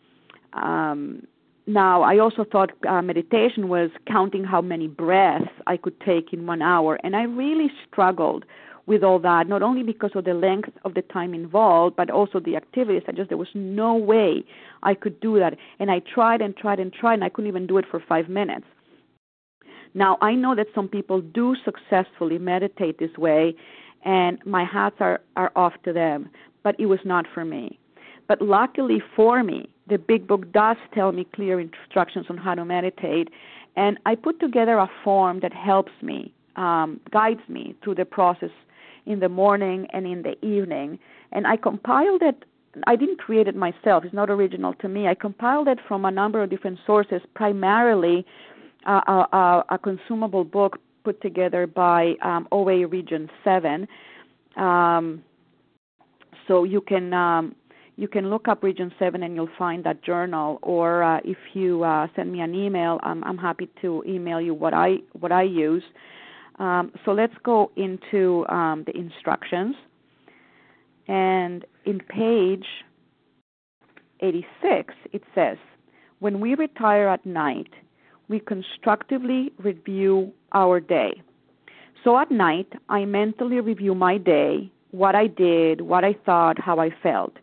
um, 0.55 1.27
now, 1.65 2.01
I 2.01 2.19
also 2.19 2.43
thought 2.43 2.71
uh, 2.87 3.01
meditation 3.01 3.69
was 3.69 3.89
counting 4.05 4.43
how 4.43 4.61
many 4.61 4.87
breaths 4.87 5.49
I 5.65 5.77
could 5.77 5.99
take 6.01 6.33
in 6.33 6.45
one 6.45 6.61
hour, 6.61 6.99
and 7.03 7.15
I 7.15 7.23
really 7.23 7.71
struggled 7.87 8.43
with 8.85 9.01
all 9.01 9.17
that, 9.19 9.47
not 9.47 9.61
only 9.61 9.81
because 9.81 10.11
of 10.13 10.25
the 10.25 10.33
length 10.33 10.71
of 10.83 10.93
the 10.93 11.01
time 11.03 11.33
involved, 11.33 11.95
but 11.95 12.09
also 12.09 12.41
the 12.41 12.57
activities. 12.57 13.03
I 13.07 13.13
just, 13.13 13.29
there 13.29 13.37
was 13.37 13.47
no 13.53 13.95
way 13.95 14.43
I 14.83 14.93
could 14.93 15.21
do 15.21 15.39
that. 15.39 15.57
And 15.79 15.89
I 15.89 15.99
tried 15.99 16.41
and 16.41 16.55
tried 16.57 16.81
and 16.81 16.91
tried, 16.91 17.13
and 17.13 17.23
I 17.23 17.29
couldn't 17.29 17.47
even 17.47 17.65
do 17.65 17.77
it 17.77 17.85
for 17.89 18.03
five 18.09 18.27
minutes. 18.27 18.65
Now, 19.93 20.17
I 20.21 20.33
know 20.33 20.53
that 20.55 20.67
some 20.75 20.89
people 20.89 21.21
do 21.21 21.55
successfully 21.63 22.39
meditate 22.39 22.99
this 22.99 23.15
way, 23.17 23.55
and 24.03 24.37
my 24.45 24.65
hats 24.65 24.97
are, 24.99 25.21
are 25.37 25.51
off 25.55 25.73
to 25.85 25.93
them, 25.93 26.29
but 26.61 26.75
it 26.77 26.87
was 26.87 26.99
not 27.05 27.25
for 27.33 27.45
me. 27.45 27.79
But 28.27 28.41
luckily 28.41 29.01
for 29.15 29.43
me, 29.43 29.69
the 29.87 29.97
big 29.97 30.27
book 30.27 30.51
does 30.51 30.77
tell 30.93 31.11
me 31.11 31.27
clear 31.35 31.59
instructions 31.59 32.27
on 32.29 32.37
how 32.37 32.55
to 32.55 32.65
meditate, 32.65 33.29
and 33.75 33.97
I 34.05 34.15
put 34.15 34.39
together 34.39 34.77
a 34.77 34.89
form 35.03 35.39
that 35.41 35.53
helps 35.53 35.91
me, 36.01 36.33
um, 36.55 36.99
guides 37.11 37.41
me 37.47 37.75
through 37.83 37.95
the 37.95 38.05
process 38.05 38.51
in 39.05 39.19
the 39.19 39.29
morning 39.29 39.87
and 39.91 40.05
in 40.05 40.21
the 40.21 40.43
evening. 40.45 40.99
And 41.31 41.47
I 41.47 41.57
compiled 41.57 42.21
it. 42.21 42.45
I 42.87 42.95
didn't 42.95 43.19
create 43.19 43.47
it 43.47 43.55
myself. 43.55 44.03
It's 44.03 44.13
not 44.13 44.29
original 44.29 44.73
to 44.75 44.87
me. 44.87 45.07
I 45.07 45.15
compiled 45.15 45.67
it 45.67 45.79
from 45.87 46.05
a 46.05 46.11
number 46.11 46.41
of 46.41 46.49
different 46.49 46.79
sources, 46.85 47.21
primarily 47.33 48.25
uh, 48.85 49.01
a, 49.07 49.63
a, 49.69 49.77
consumable 49.77 50.43
book 50.43 50.79
put 51.03 51.21
together 51.21 51.67
by 51.67 52.15
um, 52.21 52.47
OA 52.51 52.87
Region 52.87 53.29
7. 53.43 53.87
Um, 54.57 55.23
so 56.47 56.63
you 56.63 56.81
can 56.81 57.13
um, 57.13 57.55
you 57.95 58.07
can 58.07 58.29
look 58.29 58.47
up 58.47 58.63
Region 58.63 58.91
7 58.97 59.21
and 59.23 59.35
you'll 59.35 59.49
find 59.57 59.83
that 59.83 60.03
journal. 60.03 60.59
Or 60.61 61.03
uh, 61.03 61.19
if 61.23 61.37
you 61.53 61.83
uh, 61.83 62.07
send 62.15 62.31
me 62.31 62.41
an 62.41 62.55
email, 62.55 62.99
I'm, 63.03 63.23
I'm 63.23 63.37
happy 63.37 63.69
to 63.81 64.03
email 64.07 64.41
you 64.41 64.53
what 64.53 64.73
I 64.73 64.97
what 65.13 65.31
I 65.31 65.43
use. 65.43 65.83
Um, 66.59 66.91
so 67.05 67.11
let's 67.11 67.33
go 67.43 67.71
into 67.75 68.45
um, 68.47 68.83
the 68.85 68.95
instructions. 68.95 69.75
And 71.07 71.65
in 71.85 71.99
page 71.99 72.65
86, 74.21 74.93
it 75.11 75.23
says, 75.35 75.57
When 76.19 76.39
we 76.39 76.55
retire 76.55 77.09
at 77.09 77.25
night, 77.25 77.71
we 78.29 78.39
constructively 78.39 79.51
review 79.57 80.31
our 80.53 80.79
day. 80.79 81.21
So 82.03 82.17
at 82.17 82.31
night, 82.31 82.71
I 82.89 83.05
mentally 83.05 83.59
review 83.59 83.95
my 83.95 84.17
day, 84.17 84.71
what 84.91 85.15
I 85.15 85.27
did, 85.27 85.81
what 85.81 86.03
I 86.03 86.13
thought, 86.25 86.59
how 86.59 86.79
I 86.79 86.89
felt. 87.01 87.33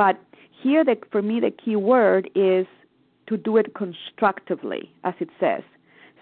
But 0.00 0.16
here, 0.62 0.82
the, 0.82 0.96
for 1.12 1.20
me, 1.20 1.40
the 1.40 1.50
key 1.50 1.76
word 1.76 2.30
is 2.34 2.66
to 3.26 3.36
do 3.36 3.58
it 3.58 3.74
constructively, 3.74 4.90
as 5.04 5.12
it 5.20 5.28
says 5.38 5.62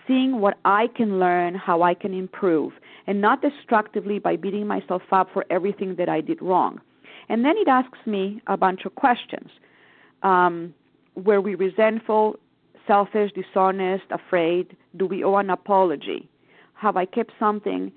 seeing 0.04 0.40
what 0.40 0.56
I 0.64 0.86
can 0.96 1.20
learn, 1.20 1.54
how 1.54 1.82
I 1.82 1.92
can 1.92 2.14
improve, 2.14 2.72
and 3.06 3.20
not 3.20 3.42
destructively 3.42 4.18
by 4.18 4.36
beating 4.36 4.66
myself 4.66 5.02
up 5.12 5.28
for 5.34 5.44
everything 5.50 5.96
that 5.96 6.08
I 6.08 6.22
did 6.22 6.40
wrong. 6.40 6.80
And 7.28 7.44
then 7.44 7.56
it 7.58 7.68
asks 7.68 7.98
me 8.06 8.40
a 8.46 8.56
bunch 8.56 8.86
of 8.86 8.94
questions. 8.94 9.50
Um, 10.22 10.72
were 11.14 11.42
we 11.42 11.54
resentful, 11.54 12.36
selfish, 12.86 13.32
dishonest, 13.34 14.04
afraid? 14.10 14.74
Do 14.96 15.04
we 15.04 15.22
owe 15.22 15.36
an 15.36 15.50
apology? 15.50 16.26
Have 16.72 16.96
I 16.96 17.04
kept 17.04 17.32
something 17.38 17.92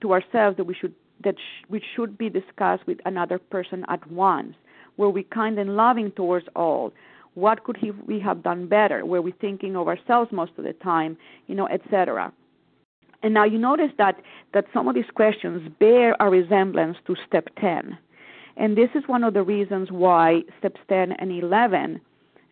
to 0.00 0.12
ourselves 0.12 0.56
that 0.56 0.64
we 0.64 0.74
should 0.74 0.94
that 1.22 1.36
sh- 1.38 1.64
which 1.68 1.84
should 1.94 2.18
be 2.18 2.28
discussed 2.28 2.84
with 2.88 2.98
another 3.06 3.38
person 3.38 3.84
at 3.88 4.04
once? 4.10 4.56
Were 4.96 5.10
we 5.10 5.22
kind 5.22 5.58
and 5.58 5.76
loving 5.76 6.12
towards 6.12 6.46
all? 6.54 6.92
What 7.34 7.64
could 7.64 7.76
he, 7.76 7.90
we 7.90 8.20
have 8.20 8.42
done 8.42 8.68
better? 8.68 9.06
Were 9.06 9.22
we 9.22 9.32
thinking 9.32 9.76
of 9.76 9.88
ourselves 9.88 10.30
most 10.32 10.52
of 10.58 10.64
the 10.64 10.74
time? 10.74 11.16
You 11.46 11.54
know, 11.54 11.66
etc. 11.68 12.32
And 13.22 13.32
now 13.34 13.44
you 13.44 13.58
notice 13.58 13.90
that 13.98 14.16
that 14.52 14.66
some 14.74 14.88
of 14.88 14.94
these 14.94 15.10
questions 15.14 15.70
bear 15.78 16.16
a 16.20 16.28
resemblance 16.28 16.96
to 17.06 17.16
step 17.26 17.48
10. 17.60 17.96
And 18.56 18.76
this 18.76 18.90
is 18.94 19.04
one 19.06 19.24
of 19.24 19.34
the 19.34 19.42
reasons 19.42 19.90
why 19.90 20.42
steps 20.58 20.80
10 20.88 21.12
and 21.12 21.32
11 21.32 22.00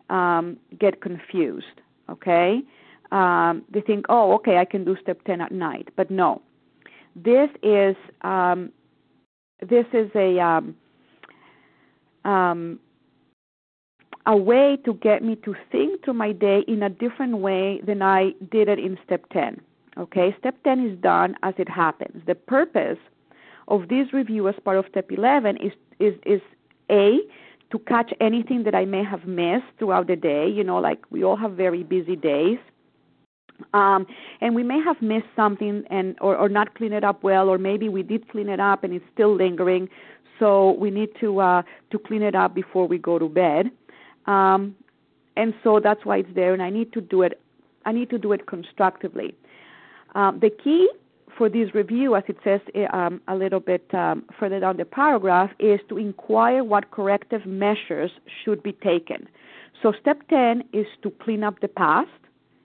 um, 0.09 0.57
get 0.79 1.01
confused. 1.01 1.81
Okay? 2.09 2.61
Um, 3.11 3.63
they 3.71 3.81
think, 3.81 4.05
oh, 4.09 4.33
okay, 4.35 4.57
I 4.57 4.65
can 4.65 4.83
do 4.83 4.95
step 5.01 5.23
10 5.25 5.41
at 5.41 5.51
night. 5.51 5.89
But 5.95 6.09
no. 6.09 6.41
This 7.15 7.49
is 7.61 7.95
um, 8.21 8.71
this 9.59 9.85
is 9.93 10.09
a 10.15 10.39
um, 12.25 12.79
a 14.25 14.35
way 14.35 14.77
to 14.85 14.93
get 14.95 15.23
me 15.23 15.35
to 15.37 15.55
think 15.71 16.03
through 16.03 16.13
my 16.13 16.31
day 16.31 16.63
in 16.67 16.83
a 16.83 16.89
different 16.89 17.37
way 17.37 17.81
than 17.85 18.01
I 18.01 18.33
did 18.51 18.67
it 18.67 18.79
in 18.79 18.97
step 19.03 19.25
10. 19.31 19.59
Okay, 19.97 20.35
step 20.39 20.55
10 20.63 20.85
is 20.87 20.97
done 20.99 21.35
as 21.43 21.53
it 21.57 21.67
happens. 21.67 22.23
The 22.25 22.35
purpose 22.35 22.99
of 23.67 23.87
this 23.89 24.13
review 24.13 24.47
as 24.47 24.55
part 24.63 24.77
of 24.77 24.85
step 24.89 25.11
11 25.11 25.57
is 25.57 25.73
is 25.99 26.13
is 26.25 26.41
a 26.89 27.19
to 27.71 27.79
catch 27.79 28.13
anything 28.19 28.63
that 28.63 28.75
I 28.75 28.85
may 28.85 29.03
have 29.03 29.25
missed 29.25 29.65
throughout 29.79 30.07
the 30.07 30.15
day. 30.15 30.47
You 30.47 30.63
know, 30.63 30.77
like 30.77 30.99
we 31.09 31.23
all 31.23 31.37
have 31.37 31.53
very 31.53 31.83
busy 31.83 32.15
days. 32.15 32.59
Um, 33.73 34.07
and 34.41 34.55
we 34.55 34.63
may 34.63 34.81
have 34.81 35.01
missed 35.01 35.31
something 35.35 35.83
and 35.89 36.15
or, 36.19 36.35
or 36.35 36.49
not 36.49 36.73
clean 36.75 36.93
it 36.93 37.03
up 37.03 37.23
well, 37.23 37.47
or 37.47 37.57
maybe 37.57 37.89
we 37.89 38.01
did 38.01 38.27
clean 38.29 38.49
it 38.49 38.59
up 38.59 38.83
and 38.83 38.93
it's 38.93 39.05
still 39.13 39.35
lingering. 39.35 39.87
So 40.41 40.71
we 40.71 40.89
need 40.89 41.09
to 41.19 41.39
uh, 41.39 41.61
to 41.91 41.99
clean 41.99 42.23
it 42.23 42.33
up 42.33 42.55
before 42.55 42.87
we 42.87 42.97
go 42.97 43.19
to 43.19 43.29
bed. 43.29 43.69
Um, 44.25 44.75
and 45.37 45.53
so 45.63 45.79
that's 45.79 46.03
why 46.03 46.17
it's 46.17 46.33
there, 46.33 46.51
and 46.53 46.63
I 46.63 46.71
need 46.71 46.91
to 46.93 47.01
do 47.01 47.21
it. 47.21 47.39
I 47.85 47.91
need 47.91 48.09
to 48.09 48.17
do 48.17 48.31
it 48.31 48.47
constructively. 48.47 49.35
Um, 50.15 50.39
the 50.41 50.49
key 50.49 50.89
for 51.37 51.47
this 51.47 51.73
review, 51.75 52.15
as 52.15 52.23
it 52.27 52.37
says 52.43 52.59
eh, 52.73 52.87
um, 52.91 53.21
a 53.27 53.35
little 53.35 53.59
bit 53.59 53.85
um, 53.93 54.25
further 54.39 54.59
down 54.59 54.77
the 54.77 54.85
paragraph, 54.85 55.51
is 55.59 55.79
to 55.89 55.97
inquire 55.97 56.63
what 56.63 56.89
corrective 56.89 57.45
measures 57.45 58.11
should 58.43 58.63
be 58.63 58.73
taken. 58.73 59.29
So, 59.83 59.93
step 60.01 60.27
10 60.29 60.63
is 60.73 60.87
to 61.03 61.11
clean 61.23 61.43
up 61.43 61.59
the 61.59 61.67
past, 61.67 62.09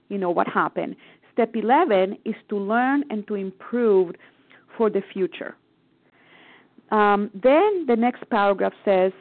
you 0.09 0.16
know, 0.16 0.31
what 0.31 0.49
happened. 0.49 0.97
Step 1.35 1.55
11 1.55 2.16
is 2.24 2.35
to 2.49 2.59
learn 2.59 3.05
and 3.11 3.27
to 3.29 3.35
improve 3.35 4.14
for 4.79 4.89
the 4.89 5.03
future. 5.12 5.55
Um, 6.91 7.30
then 7.34 7.87
the 7.87 7.97
next 7.97 8.28
paragraph 8.30 8.72
says, 8.84 9.12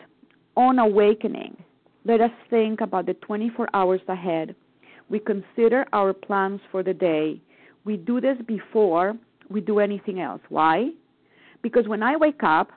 on 0.55 0.80
awakening. 0.80 1.57
Let 2.05 2.22
us 2.22 2.32
think 2.49 2.82
about 2.82 3.07
the 3.07 3.16
24 3.16 3.68
hours 3.74 4.01
ahead. 4.07 4.55
We 5.09 5.20
consider 5.20 5.86
our 5.93 6.13
plans 6.13 6.61
for 6.72 6.84
the 6.84 6.93
day. 6.93 7.41
We 7.84 7.97
do 7.97 8.22
this 8.22 8.38
before 8.47 9.16
we 9.49 9.61
do 9.61 9.80
anything 9.80 10.20
else. 10.20 10.41
Why? 10.49 10.89
Because 11.61 11.88
when 11.88 12.03
I 12.03 12.16
wake 12.16 12.43
up, 12.43 12.72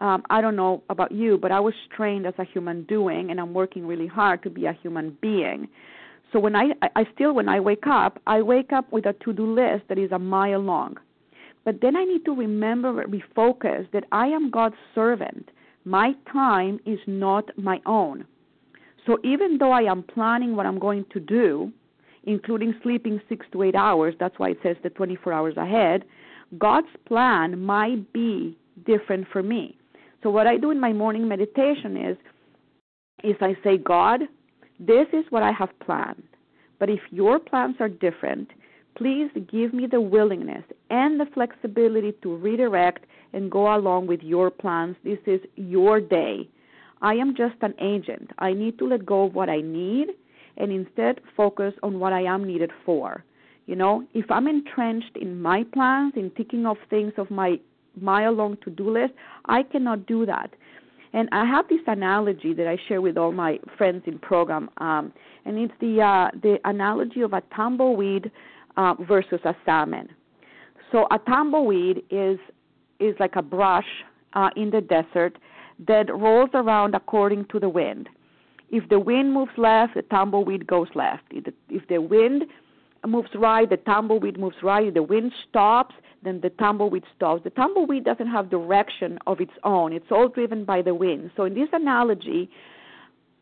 um, 0.00 0.24
I 0.30 0.40
don't 0.40 0.56
know 0.56 0.82
about 0.90 1.12
you, 1.12 1.38
but 1.38 1.52
I 1.52 1.60
was 1.60 1.74
trained 1.96 2.26
as 2.26 2.34
a 2.38 2.44
human 2.44 2.82
doing, 2.84 3.30
and 3.30 3.40
I'm 3.40 3.54
working 3.54 3.86
really 3.86 4.08
hard 4.08 4.42
to 4.42 4.50
be 4.50 4.66
a 4.66 4.72
human 4.72 5.16
being. 5.20 5.68
So 6.32 6.40
when 6.40 6.56
I, 6.56 6.70
I 6.96 7.04
still, 7.14 7.34
when 7.34 7.48
I 7.48 7.60
wake 7.60 7.86
up, 7.86 8.20
I 8.26 8.42
wake 8.42 8.72
up 8.72 8.90
with 8.92 9.06
a 9.06 9.12
to-do 9.24 9.54
list 9.54 9.84
that 9.88 9.98
is 9.98 10.10
a 10.10 10.18
mile 10.18 10.60
long. 10.60 10.96
But 11.64 11.80
then 11.80 11.96
I 11.96 12.04
need 12.04 12.24
to 12.24 12.34
remember, 12.34 13.04
refocus 13.06 13.90
that 13.92 14.04
I 14.12 14.26
am 14.26 14.50
God's 14.50 14.76
servant. 14.94 15.50
My 15.84 16.12
time 16.32 16.80
is 16.86 16.98
not 17.06 17.56
my 17.56 17.80
own. 17.86 18.24
So 19.06 19.18
even 19.24 19.58
though 19.58 19.72
I 19.72 19.82
am 19.82 20.02
planning 20.02 20.54
what 20.56 20.66
I'm 20.66 20.78
going 20.78 21.04
to 21.12 21.20
do, 21.20 21.72
including 22.24 22.74
sleeping 22.82 23.20
six 23.28 23.46
to 23.52 23.62
eight 23.62 23.74
hours, 23.74 24.14
that's 24.18 24.38
why 24.38 24.50
it 24.50 24.58
says 24.62 24.76
the 24.82 24.90
24 24.90 25.32
hours 25.32 25.56
ahead, 25.56 26.04
God's 26.58 26.88
plan 27.06 27.58
might 27.60 28.12
be 28.12 28.56
different 28.86 29.26
for 29.32 29.42
me. 29.42 29.76
So 30.22 30.30
what 30.30 30.46
I 30.46 30.56
do 30.56 30.70
in 30.70 30.80
my 30.80 30.92
morning 30.92 31.26
meditation 31.28 31.96
is 31.96 32.16
is 33.24 33.36
I 33.40 33.56
say, 33.62 33.78
God, 33.78 34.22
this 34.80 35.06
is 35.12 35.24
what 35.30 35.42
I 35.42 35.52
have 35.52 35.68
planned. 35.80 36.24
But 36.80 36.90
if 36.90 37.00
your 37.10 37.38
plans 37.38 37.76
are 37.78 37.88
different, 37.88 38.50
please 38.94 39.30
give 39.50 39.72
me 39.72 39.86
the 39.86 40.00
willingness 40.00 40.64
and 40.90 41.18
the 41.18 41.26
flexibility 41.32 42.12
to 42.22 42.36
redirect 42.36 43.06
and 43.32 43.50
go 43.50 43.74
along 43.74 44.06
with 44.06 44.20
your 44.22 44.50
plans. 44.50 44.96
This 45.04 45.18
is 45.26 45.40
your 45.56 46.00
day. 46.00 46.48
I 47.00 47.14
am 47.14 47.34
just 47.36 47.56
an 47.62 47.74
agent. 47.80 48.30
I 48.38 48.52
need 48.52 48.78
to 48.78 48.86
let 48.86 49.04
go 49.04 49.24
of 49.24 49.34
what 49.34 49.48
I 49.48 49.60
need 49.60 50.08
and 50.56 50.70
instead 50.70 51.20
focus 51.36 51.74
on 51.82 51.98
what 51.98 52.12
I 52.12 52.22
am 52.22 52.44
needed 52.44 52.70
for. 52.84 53.24
You 53.66 53.76
know, 53.76 54.06
if 54.12 54.30
I'm 54.30 54.46
entrenched 54.46 55.16
in 55.16 55.40
my 55.40 55.64
plans, 55.72 56.12
in 56.16 56.30
ticking 56.30 56.66
off 56.66 56.78
things 56.90 57.12
of 57.16 57.30
my 57.30 57.58
mile 58.00 58.32
long 58.32 58.56
to 58.64 58.70
do 58.70 58.90
list. 58.90 59.12
I 59.46 59.62
cannot 59.62 60.06
do 60.06 60.26
that. 60.26 60.50
And 61.12 61.28
I 61.32 61.44
have 61.44 61.68
this 61.68 61.80
analogy 61.86 62.54
that 62.54 62.66
I 62.66 62.78
share 62.88 63.02
with 63.02 63.18
all 63.18 63.32
my 63.32 63.58
friends 63.76 64.04
in 64.06 64.18
program, 64.18 64.70
um, 64.78 65.12
and 65.44 65.58
it's 65.58 65.74
the 65.78 66.00
uh, 66.00 66.30
the 66.40 66.58
analogy 66.64 67.20
of 67.20 67.34
a 67.34 67.42
tumbleweed 67.54 68.30
uh, 68.76 68.94
versus 69.00 69.40
a 69.44 69.54
salmon. 69.64 70.08
So 70.90 71.06
a 71.10 71.18
tumbleweed 71.18 72.02
is 72.10 72.38
is 73.00 73.16
like 73.18 73.36
a 73.36 73.42
brush 73.42 74.04
uh, 74.34 74.50
in 74.56 74.70
the 74.70 74.80
desert 74.80 75.38
that 75.86 76.14
rolls 76.14 76.50
around 76.54 76.94
according 76.94 77.46
to 77.46 77.58
the 77.58 77.68
wind. 77.68 78.08
If 78.70 78.88
the 78.88 79.00
wind 79.00 79.32
moves 79.32 79.52
left, 79.56 79.94
the 79.94 80.02
tumbleweed 80.02 80.66
goes 80.66 80.88
left. 80.94 81.24
If 81.30 81.44
the, 81.44 81.54
if 81.68 81.88
the 81.88 82.00
wind 82.00 82.44
moves 83.06 83.30
right, 83.34 83.68
the 83.68 83.76
tumbleweed 83.78 84.38
moves 84.38 84.56
right. 84.62 84.86
If 84.86 84.94
the 84.94 85.02
wind 85.02 85.32
stops, 85.48 85.94
then 86.22 86.40
the 86.40 86.50
tumbleweed 86.50 87.04
stops. 87.16 87.42
The 87.42 87.50
tumbleweed 87.50 88.04
doesn't 88.04 88.28
have 88.28 88.48
direction 88.48 89.18
of 89.26 89.40
its 89.40 89.52
own. 89.64 89.92
It's 89.92 90.10
all 90.10 90.28
driven 90.28 90.64
by 90.64 90.82
the 90.82 90.94
wind. 90.94 91.32
So 91.36 91.44
in 91.44 91.54
this 91.54 91.68
analogy, 91.72 92.48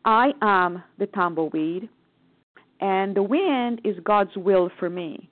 I 0.03 0.33
am 0.41 0.83
the 0.97 1.05
tumbleweed, 1.07 1.87
and 2.81 3.15
the 3.15 3.23
wind 3.23 3.81
is 3.83 3.95
God's 4.03 4.35
will 4.35 4.69
for 4.79 4.89
me. 4.89 5.29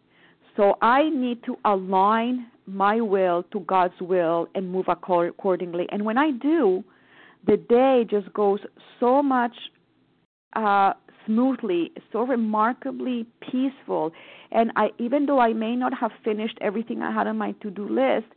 So 0.55 0.75
I 0.81 1.09
need 1.09 1.43
to 1.45 1.57
align 1.65 2.47
my 2.65 3.01
will 3.01 3.43
to 3.51 3.61
God's 3.61 3.99
will 3.99 4.47
and 4.55 4.71
move 4.71 4.85
accordingly. 4.87 5.87
And 5.91 6.05
when 6.05 6.17
I 6.17 6.31
do, 6.31 6.83
the 7.47 7.57
day 7.57 8.05
just 8.09 8.31
goes 8.33 8.59
so 8.99 9.23
much 9.23 9.55
uh, 10.55 10.93
smoothly, 11.25 11.91
so 12.11 12.21
remarkably 12.23 13.25
peaceful. 13.41 14.11
And 14.51 14.71
I, 14.75 14.89
even 14.99 15.25
though 15.25 15.39
I 15.39 15.53
may 15.53 15.75
not 15.75 15.93
have 15.97 16.11
finished 16.23 16.57
everything 16.61 17.01
I 17.01 17.11
had 17.11 17.27
on 17.27 17.37
my 17.37 17.53
to-do 17.61 17.87
list, 17.87 18.27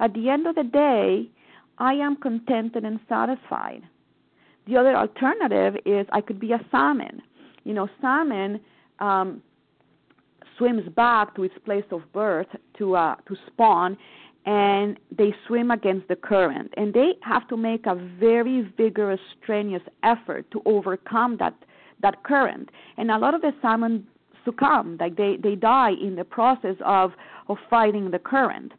at 0.00 0.14
the 0.14 0.28
end 0.28 0.46
of 0.46 0.54
the 0.54 0.64
day, 0.64 1.28
I 1.78 1.94
am 1.94 2.16
contented 2.16 2.84
and 2.84 3.00
satisfied. 3.08 3.82
The 4.66 4.76
other 4.76 4.96
alternative 4.96 5.74
is 5.84 6.06
I 6.12 6.20
could 6.20 6.40
be 6.40 6.52
a 6.52 6.64
salmon. 6.70 7.20
You 7.64 7.74
know, 7.74 7.88
salmon 8.00 8.60
um, 8.98 9.42
swims 10.58 10.88
back 10.94 11.34
to 11.36 11.44
its 11.44 11.54
place 11.64 11.84
of 11.90 12.00
birth 12.12 12.46
to 12.78 12.96
uh, 12.96 13.16
to 13.26 13.36
spawn, 13.46 13.96
and 14.46 14.98
they 15.16 15.34
swim 15.46 15.70
against 15.70 16.08
the 16.08 16.16
current, 16.16 16.72
and 16.76 16.92
they 16.92 17.14
have 17.22 17.48
to 17.48 17.56
make 17.56 17.86
a 17.86 17.94
very 18.20 18.70
vigorous, 18.76 19.20
strenuous 19.42 19.82
effort 20.02 20.50
to 20.52 20.62
overcome 20.66 21.36
that 21.38 21.54
that 22.02 22.22
current. 22.22 22.70
And 22.96 23.10
a 23.10 23.18
lot 23.18 23.34
of 23.34 23.40
the 23.40 23.52
salmon 23.62 24.06
succumb, 24.44 24.98
like 25.00 25.16
they 25.16 25.36
they 25.42 25.54
die 25.54 25.92
in 26.00 26.16
the 26.16 26.24
process 26.24 26.76
of 26.84 27.12
of 27.48 27.56
fighting 27.70 28.10
the 28.10 28.18
current. 28.18 28.72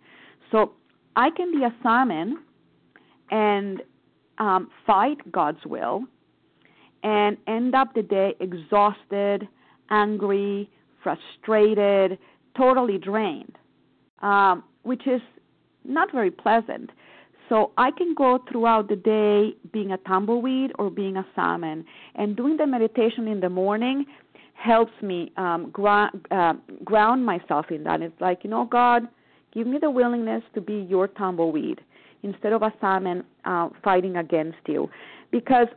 So 0.52 0.74
I 1.16 1.30
can 1.32 1.52
be 1.52 1.64
a 1.64 1.74
salmon 1.82 2.44
and 3.32 3.82
um, 4.38 4.70
fight 4.86 5.32
God's 5.32 5.66
will 5.66 6.04
and 7.06 7.38
end 7.48 7.76
up 7.76 7.94
the 7.94 8.02
day 8.02 8.34
exhausted, 8.40 9.48
angry, 9.92 10.68
frustrated, 11.04 12.18
totally 12.58 12.98
drained, 12.98 13.56
um, 14.24 14.64
which 14.82 15.06
is 15.06 15.22
not 15.84 16.12
very 16.12 16.32
pleasant. 16.32 16.90
So 17.48 17.72
I 17.78 17.92
can 17.92 18.16
go 18.16 18.40
throughout 18.50 18.90
the 18.90 18.96
day 18.96 19.56
being 19.72 19.92
a 19.92 19.98
tumbleweed 19.98 20.72
or 20.80 20.90
being 20.90 21.16
a 21.16 21.26
salmon. 21.36 21.86
And 22.16 22.36
doing 22.36 22.58
the 22.58 22.66
meditation 22.66 23.28
in 23.28 23.40
the 23.40 23.50
morning 23.50 24.06
helps 24.56 24.94
me 25.04 25.32
um, 25.38 25.70
ground, 25.70 26.26
uh, 26.32 26.54
ground 26.84 27.24
myself 27.24 27.68
in 27.70 27.84
that. 27.84 28.02
It's 28.02 28.20
like, 28.20 28.40
you 28.44 28.50
know, 28.50 28.66
God, 28.66 29.04
give 29.54 29.68
me 29.68 29.78
the 29.80 29.92
willingness 29.92 30.42
to 30.56 30.62
be 30.62 30.88
your 30.90 31.08
tumbleweed 31.08 31.82
instead 32.24 32.52
of 32.52 32.64
a 32.64 32.74
salmon 32.82 33.24
uh, 33.44 33.70
fighting 33.84 34.18
against 34.18 34.58
you. 34.66 34.90
Because, 35.32 35.68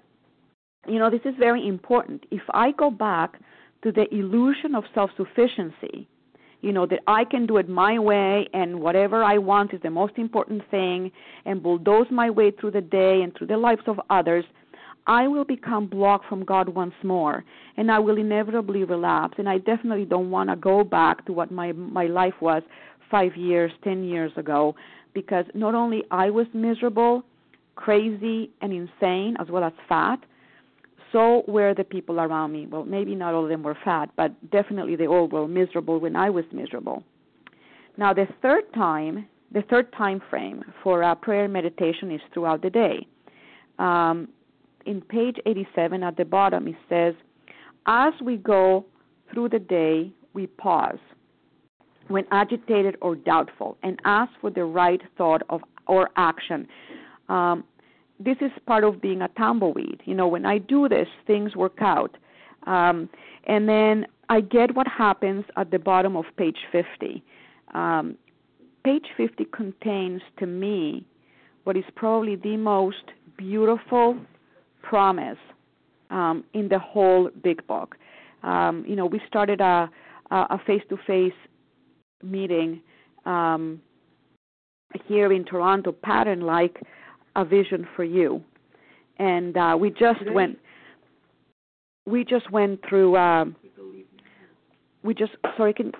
you 0.88 0.98
know, 0.98 1.10
this 1.10 1.20
is 1.24 1.34
very 1.38 1.66
important. 1.66 2.24
If 2.30 2.42
I 2.52 2.72
go 2.72 2.90
back 2.90 3.40
to 3.82 3.92
the 3.92 4.12
illusion 4.14 4.74
of 4.74 4.84
self 4.94 5.10
sufficiency, 5.16 6.08
you 6.60 6.72
know, 6.72 6.86
that 6.86 7.00
I 7.06 7.24
can 7.24 7.46
do 7.46 7.56
it 7.58 7.68
my 7.68 7.98
way 7.98 8.48
and 8.52 8.80
whatever 8.80 9.22
I 9.22 9.38
want 9.38 9.72
is 9.72 9.80
the 9.82 9.90
most 9.90 10.14
important 10.16 10.62
thing 10.70 11.12
and 11.44 11.62
bulldoze 11.62 12.08
my 12.10 12.30
way 12.30 12.50
through 12.50 12.72
the 12.72 12.80
day 12.80 13.20
and 13.22 13.32
through 13.36 13.46
the 13.46 13.56
lives 13.56 13.82
of 13.86 14.00
others, 14.10 14.44
I 15.06 15.28
will 15.28 15.44
become 15.44 15.86
blocked 15.86 16.26
from 16.28 16.44
God 16.44 16.68
once 16.68 16.94
more 17.04 17.44
and 17.76 17.90
I 17.90 18.00
will 18.00 18.18
inevitably 18.18 18.82
relapse. 18.84 19.34
And 19.38 19.48
I 19.48 19.58
definitely 19.58 20.04
don't 20.04 20.30
want 20.30 20.50
to 20.50 20.56
go 20.56 20.82
back 20.82 21.24
to 21.26 21.32
what 21.32 21.52
my, 21.52 21.72
my 21.72 22.06
life 22.06 22.34
was 22.40 22.62
five 23.10 23.36
years, 23.36 23.70
ten 23.84 24.02
years 24.04 24.32
ago 24.36 24.74
because 25.14 25.44
not 25.54 25.74
only 25.74 26.02
I 26.10 26.30
was 26.30 26.46
miserable, 26.52 27.22
crazy, 27.76 28.50
and 28.60 28.72
insane, 28.72 29.36
as 29.40 29.48
well 29.48 29.64
as 29.64 29.72
fat, 29.88 30.18
so 31.12 31.42
were 31.46 31.74
the 31.74 31.84
people 31.84 32.20
around 32.20 32.52
me. 32.52 32.66
Well, 32.66 32.84
maybe 32.84 33.14
not 33.14 33.34
all 33.34 33.44
of 33.44 33.48
them 33.48 33.62
were 33.62 33.76
fat, 33.84 34.10
but 34.16 34.50
definitely 34.50 34.96
they 34.96 35.06
all 35.06 35.28
were 35.28 35.48
miserable 35.48 35.98
when 35.98 36.16
I 36.16 36.30
was 36.30 36.44
miserable. 36.52 37.02
Now, 37.96 38.12
the 38.12 38.26
third 38.42 38.64
time, 38.74 39.26
the 39.52 39.62
third 39.62 39.92
time 39.92 40.20
frame 40.30 40.62
for 40.82 41.02
uh, 41.02 41.14
prayer 41.14 41.48
meditation 41.48 42.10
is 42.10 42.20
throughout 42.32 42.62
the 42.62 42.70
day. 42.70 43.06
Um, 43.78 44.28
in 44.86 45.00
page 45.00 45.36
87 45.46 46.02
at 46.02 46.16
the 46.16 46.24
bottom, 46.24 46.68
it 46.68 46.76
says, 46.88 47.14
As 47.86 48.12
we 48.22 48.36
go 48.36 48.86
through 49.32 49.50
the 49.50 49.58
day, 49.58 50.12
we 50.34 50.46
pause 50.46 50.98
when 52.08 52.24
agitated 52.30 52.96
or 53.02 53.14
doubtful 53.14 53.76
and 53.82 54.00
ask 54.04 54.32
for 54.40 54.50
the 54.50 54.64
right 54.64 55.00
thought 55.16 55.42
of 55.50 55.60
or 55.86 56.10
action. 56.16 56.66
Um, 57.28 57.64
this 58.18 58.36
is 58.40 58.50
part 58.66 58.84
of 58.84 59.00
being 59.00 59.22
a 59.22 59.28
tumbleweed. 59.28 60.02
You 60.04 60.14
know, 60.14 60.28
when 60.28 60.44
I 60.46 60.58
do 60.58 60.88
this, 60.88 61.08
things 61.26 61.54
work 61.54 61.78
out. 61.80 62.16
Um, 62.66 63.08
and 63.46 63.68
then 63.68 64.06
I 64.28 64.40
get 64.40 64.74
what 64.74 64.86
happens 64.86 65.44
at 65.56 65.70
the 65.70 65.78
bottom 65.78 66.16
of 66.16 66.24
page 66.36 66.58
50. 66.72 67.22
Um, 67.74 68.16
page 68.84 69.06
50 69.16 69.46
contains 69.46 70.20
to 70.38 70.46
me 70.46 71.04
what 71.64 71.76
is 71.76 71.84
probably 71.94 72.36
the 72.36 72.56
most 72.56 73.12
beautiful 73.36 74.16
promise 74.82 75.38
um, 76.10 76.44
in 76.54 76.68
the 76.68 76.78
whole 76.78 77.30
big 77.42 77.66
book. 77.66 77.96
Um, 78.42 78.84
you 78.86 78.96
know, 78.96 79.06
we 79.06 79.20
started 79.26 79.60
a 79.60 79.90
a 80.30 80.58
face-to-face 80.66 81.32
meeting 82.22 82.82
um, 83.24 83.80
here 85.06 85.32
in 85.32 85.44
Toronto, 85.44 85.92
pattern 85.92 86.40
like 86.40 86.82
a 87.36 87.44
vision 87.44 87.86
for 87.96 88.04
you, 88.04 88.42
and 89.18 89.56
uh, 89.56 89.76
we 89.78 89.90
just 89.90 90.20
went. 90.32 90.58
We 92.06 92.24
just 92.24 92.50
went 92.50 92.80
through. 92.88 93.16
Um, 93.16 93.56
we 95.02 95.14
just 95.14 95.32
sorry 95.56 95.74
can. 95.74 95.92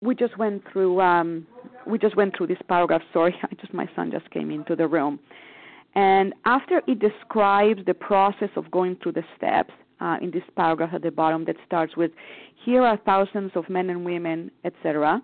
We 0.00 0.14
just 0.14 0.36
went 0.38 0.62
through. 0.72 1.00
Um, 1.00 1.46
we 1.86 1.98
just 1.98 2.16
went 2.16 2.36
through 2.36 2.48
this 2.48 2.58
paragraph. 2.68 3.02
Sorry, 3.12 3.34
I 3.42 3.54
just 3.54 3.74
my 3.74 3.88
son 3.96 4.10
just 4.10 4.30
came 4.30 4.50
into 4.50 4.76
the 4.76 4.86
room, 4.86 5.18
and 5.94 6.34
after 6.44 6.82
it 6.86 6.98
describes 6.98 7.82
the 7.86 7.94
process 7.94 8.50
of 8.56 8.70
going 8.70 8.96
through 9.02 9.12
the 9.12 9.24
steps 9.36 9.72
uh, 10.00 10.16
in 10.22 10.30
this 10.30 10.42
paragraph 10.56 10.90
at 10.94 11.02
the 11.02 11.10
bottom 11.10 11.44
that 11.46 11.56
starts 11.66 11.96
with, 11.96 12.10
"Here 12.64 12.82
are 12.82 12.98
thousands 13.04 13.52
of 13.54 13.68
men 13.68 13.90
and 13.90 14.04
women, 14.04 14.50
etc." 14.64 15.22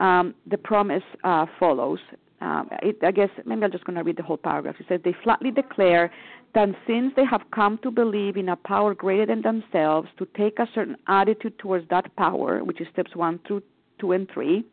Um, 0.00 0.34
the 0.46 0.58
promise 0.58 1.02
uh, 1.24 1.46
follows 1.58 1.98
um, 2.40 2.68
it, 2.82 2.98
I 3.02 3.10
guess 3.10 3.30
maybe 3.44 3.64
I'm 3.64 3.72
just 3.72 3.84
going 3.84 3.96
to 3.96 4.04
read 4.04 4.16
the 4.16 4.22
whole 4.22 4.36
paragraph. 4.36 4.76
It 4.78 4.86
says 4.88 5.00
they 5.04 5.14
flatly 5.24 5.50
declare 5.50 6.10
that 6.54 6.68
since 6.86 7.12
they 7.16 7.24
have 7.24 7.42
come 7.52 7.78
to 7.82 7.90
believe 7.90 8.36
in 8.36 8.48
a 8.48 8.56
power 8.56 8.94
greater 8.94 9.26
than 9.26 9.42
themselves, 9.42 10.08
to 10.18 10.26
take 10.36 10.58
a 10.58 10.68
certain 10.74 10.96
attitude 11.06 11.58
towards 11.58 11.88
that 11.90 12.14
power, 12.16 12.62
which 12.64 12.80
is 12.80 12.86
steps 12.92 13.14
one 13.14 13.38
through 13.46 13.62
two 13.98 14.12
and 14.12 14.30
three, 14.32 14.64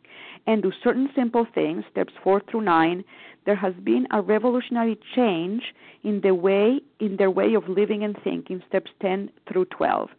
and 0.48 0.62
do 0.62 0.72
certain 0.84 1.10
simple 1.16 1.48
things, 1.54 1.84
steps 1.92 2.14
four 2.24 2.42
through 2.50 2.62
nine, 2.62 3.04
there 3.46 3.56
has 3.56 3.74
been 3.84 4.08
a 4.12 4.22
revolutionary 4.22 4.98
change 5.16 5.64
in 6.04 6.22
the 6.22 6.34
way 6.34 6.80
in 7.00 7.18
their 7.18 7.32
way 7.32 7.56
of 7.56 7.68
living 7.68 8.04
and 8.04 8.16
thinking, 8.24 8.62
steps 8.68 8.92
ten 9.02 9.30
through 9.48 9.66
twelve. 9.66 10.10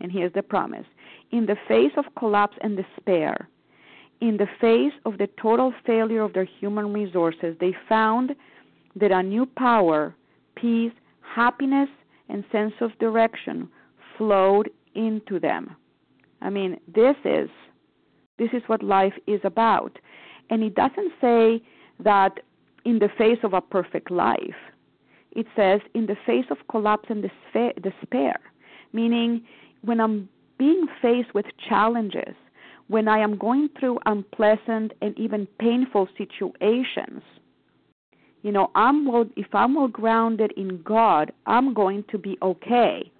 And 0.00 0.12
here's 0.12 0.32
the 0.32 0.42
promise. 0.42 0.86
In 1.30 1.46
the 1.46 1.56
face 1.66 1.92
of 1.96 2.04
collapse 2.16 2.56
and 2.60 2.76
despair, 2.76 3.48
in 4.20 4.36
the 4.36 4.48
face 4.60 4.92
of 5.04 5.18
the 5.18 5.28
total 5.40 5.72
failure 5.86 6.22
of 6.22 6.32
their 6.32 6.44
human 6.44 6.92
resources, 6.92 7.56
they 7.60 7.74
found 7.88 8.34
that 8.96 9.12
a 9.12 9.22
new 9.22 9.46
power, 9.46 10.14
peace, 10.56 10.92
happiness, 11.20 11.88
and 12.28 12.44
sense 12.50 12.74
of 12.80 12.98
direction 12.98 13.68
flowed 14.16 14.70
into 14.94 15.38
them. 15.38 15.76
I 16.40 16.50
mean, 16.50 16.78
this 16.94 17.16
is 17.24 17.48
this 18.38 18.50
is 18.52 18.62
what 18.68 18.82
life 18.82 19.14
is 19.26 19.40
about. 19.44 19.98
And 20.50 20.62
it 20.62 20.74
doesn't 20.74 21.12
say 21.20 21.60
that 22.00 22.38
in 22.84 23.00
the 23.00 23.08
face 23.18 23.38
of 23.42 23.52
a 23.52 23.60
perfect 23.60 24.10
life. 24.10 24.60
It 25.32 25.46
says 25.54 25.80
in 25.94 26.06
the 26.06 26.16
face 26.24 26.46
of 26.50 26.58
collapse 26.70 27.08
and 27.10 27.22
despair, 27.52 28.38
meaning 28.92 29.42
when 29.82 30.00
I'm 30.00 30.28
being 30.58 30.86
faced 31.02 31.34
with 31.34 31.46
challenges, 31.68 32.34
when 32.88 33.06
I 33.06 33.18
am 33.18 33.36
going 33.38 33.68
through 33.78 33.98
unpleasant 34.06 34.92
and 35.00 35.18
even 35.18 35.46
painful 35.58 36.08
situations, 36.16 37.22
you 38.42 38.52
know, 38.52 38.70
I'm 38.74 39.06
well, 39.06 39.26
if 39.36 39.46
I'm 39.52 39.74
well 39.74 39.88
grounded 39.88 40.52
in 40.56 40.82
God, 40.82 41.32
I'm 41.46 41.74
going 41.74 42.04
to 42.10 42.18
be 42.18 42.38
okay. 42.42 43.10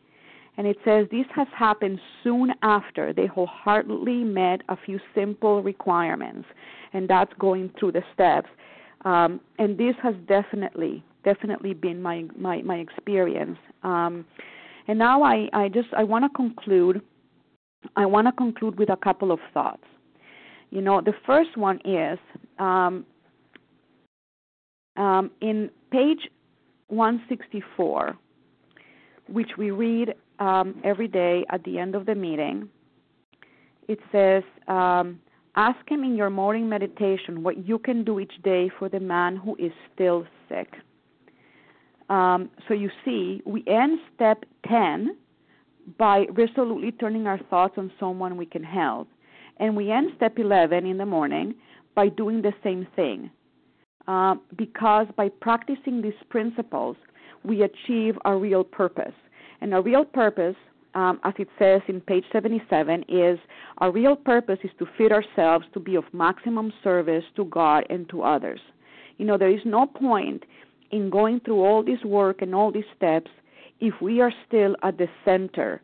And 0.57 0.66
it 0.66 0.77
says 0.85 1.07
this 1.11 1.27
has 1.35 1.47
happened 1.57 2.01
soon 2.25 2.53
after 2.62 3.12
they 3.12 3.27
wholeheartedly 3.27 4.25
met 4.25 4.62
a 4.69 4.77
few 4.77 4.99
simple 5.14 5.62
requirements, 5.62 6.49
and 6.93 7.09
that's 7.09 7.33
going 7.39 7.71
through 7.79 7.93
the 7.93 8.03
steps. 8.12 8.49
Um, 9.05 9.41
and 9.59 9.79
this 9.79 9.95
has 10.03 10.14
definitely, 10.27 11.05
definitely 11.25 11.75
been 11.75 12.03
my 12.03 12.25
my 12.37 12.62
my 12.62 12.77
experience. 12.77 13.59
Um, 13.83 14.25
and 14.89 14.99
now 14.99 15.23
I 15.23 15.49
I 15.53 15.69
just 15.69 15.89
I 15.97 16.05
want 16.05 16.25
to 16.25 16.31
conclude. 16.31 17.03
I 17.97 18.07
want 18.07 18.26
to 18.26 18.33
conclude 18.33 18.79
with 18.79 18.91
a 18.91 18.97
couple 18.97 19.33
of 19.33 19.41
thoughts. 19.53 19.85
You 20.70 20.83
know, 20.83 21.01
the 21.01 21.14
first 21.26 21.57
one 21.57 21.81
is 21.85 22.18
um, 22.59 23.07
um, 24.97 25.31
in 25.41 25.70
page 25.91 26.29
164, 26.89 28.16
which 29.29 29.51
we 29.57 29.70
read 29.70 30.14
um, 30.39 30.81
every 30.85 31.09
day 31.09 31.45
at 31.51 31.64
the 31.64 31.79
end 31.79 31.95
of 31.95 32.07
the 32.07 32.14
meeting. 32.14 32.68
It 33.89 33.99
says, 34.12 34.43
um, 34.66 35.20
Ask 35.57 35.91
him 35.91 36.05
in 36.05 36.14
your 36.14 36.31
morning 36.31 36.68
meditation 36.68 37.43
what 37.43 37.66
you 37.66 37.81
can 37.81 38.05
do 38.05 38.20
each 38.20 38.41
day 38.45 38.70
for 38.79 38.89
the 38.89 39.01
man 39.01 39.35
who 39.37 39.57
is 39.57 39.72
still 39.93 40.24
sick. 40.49 40.72
Um, 42.09 42.49
so 42.68 42.74
you 42.74 42.91
see, 43.05 43.43
we 43.45 43.64
end 43.66 43.99
step 44.14 44.45
10 44.68 45.16
by 45.97 46.26
resolutely 46.32 46.93
turning 46.93 47.26
our 47.26 47.39
thoughts 47.51 47.74
on 47.76 47.91
someone 47.99 48.36
we 48.36 48.47
can 48.47 48.64
help. 48.64 49.09
And 49.59 49.76
we 49.76 49.91
end 49.91 50.12
step 50.16 50.39
11 50.39 50.86
in 50.86 50.99
the 50.99 51.07
morning 51.07 51.55
by 51.95 52.09
doing 52.09 52.43
the 52.43 52.53
same 52.62 52.86
thing. 52.95 53.30
Uh, 54.07 54.36
because 54.57 55.07
by 55.16 55.28
practicing 55.28 56.01
these 56.01 56.12
principles, 56.30 56.97
we 57.45 57.62
achieve 57.62 58.16
our 58.24 58.39
real 58.39 58.64
purpose. 58.64 59.14
And 59.61 59.74
our 59.74 59.82
real 59.82 60.05
purpose, 60.05 60.57
um, 60.95 61.20
as 61.24 61.34
it 61.39 61.49
says 61.59 61.82
in 61.89 62.01
page 62.01 62.24
77, 62.32 63.05
is 63.09 63.39
our 63.78 63.91
real 63.91 64.16
purpose 64.16 64.59
is 64.64 64.70
to 64.78 64.86
fit 64.97 65.12
ourselves 65.12 65.66
to 65.74 65.80
be 65.80 65.97
of 65.97 66.05
maximum 66.12 66.72
service 66.82 67.24
to 67.36 67.45
God 67.45 67.84
and 67.91 68.09
to 68.11 68.22
others. 68.22 68.61
You 69.18 69.26
know, 69.26 69.36
there 69.36 69.51
is 69.51 69.61
no 69.64 69.86
point 69.86 70.45
in 70.91 71.11
going 71.11 71.41
through 71.41 71.62
all 71.64 71.82
this 71.82 72.03
work 72.05 72.41
and 72.41 72.55
all 72.55 72.72
these 72.72 72.84
steps 72.97 73.30
if 73.81 73.95
we 74.01 74.20
are 74.20 74.33
still 74.47 74.76
at 74.83 74.99
the 74.99 75.09
center 75.24 75.81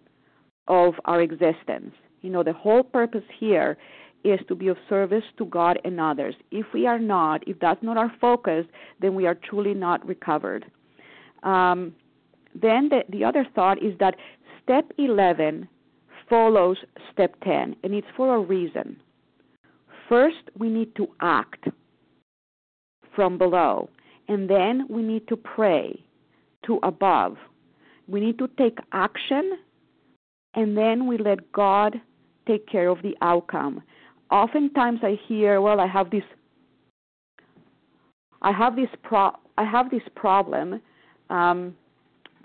of 0.68 0.94
our 1.04 1.20
existence. 1.20 1.92
You 2.22 2.30
know, 2.30 2.42
the 2.42 2.52
whole 2.52 2.82
purpose 2.82 3.24
here 3.38 3.76
is 4.24 4.40
to 4.48 4.54
be 4.54 4.68
of 4.68 4.78
service 4.88 5.24
to 5.36 5.44
God 5.44 5.78
and 5.84 6.00
others. 6.00 6.34
If 6.50 6.66
we 6.72 6.86
are 6.86 6.98
not, 6.98 7.46
if 7.46 7.58
that's 7.60 7.82
not 7.82 7.98
our 7.98 8.12
focus, 8.20 8.64
then 9.00 9.14
we 9.14 9.26
are 9.26 9.34
truly 9.34 9.74
not 9.74 10.06
recovered. 10.06 10.64
Um, 11.42 11.94
then 12.54 12.88
the, 12.88 13.02
the 13.10 13.24
other 13.24 13.46
thought 13.54 13.82
is 13.82 13.92
that 14.00 14.16
step 14.62 14.90
11 14.96 15.68
follows 16.28 16.78
step 17.12 17.34
10, 17.44 17.76
and 17.82 17.94
it's 17.94 18.06
for 18.16 18.36
a 18.36 18.40
reason. 18.40 18.96
First, 20.08 20.50
we 20.58 20.70
need 20.70 20.94
to 20.96 21.08
act 21.20 21.68
from 23.14 23.36
below, 23.36 23.90
and 24.28 24.48
then 24.48 24.86
we 24.88 25.02
need 25.02 25.28
to 25.28 25.36
pray 25.36 26.02
to 26.66 26.78
above. 26.82 27.36
We 28.06 28.20
need 28.20 28.38
to 28.38 28.48
take 28.58 28.78
action, 28.92 29.58
and 30.54 30.76
then 30.76 31.06
we 31.06 31.18
let 31.18 31.50
God 31.52 32.00
take 32.46 32.66
care 32.66 32.88
of 32.88 33.00
the 33.02 33.16
outcome. 33.22 33.82
Oftentimes, 34.30 35.00
I 35.02 35.18
hear, 35.26 35.60
"Well, 35.60 35.80
I 35.80 35.86
have 35.86 36.10
this, 36.10 36.24
I 38.42 38.52
have 38.52 38.76
this 38.76 38.90
pro, 39.02 39.32
I 39.56 39.64
have 39.64 39.90
this 39.90 40.02
problem." 40.14 40.80
Um, 41.30 41.76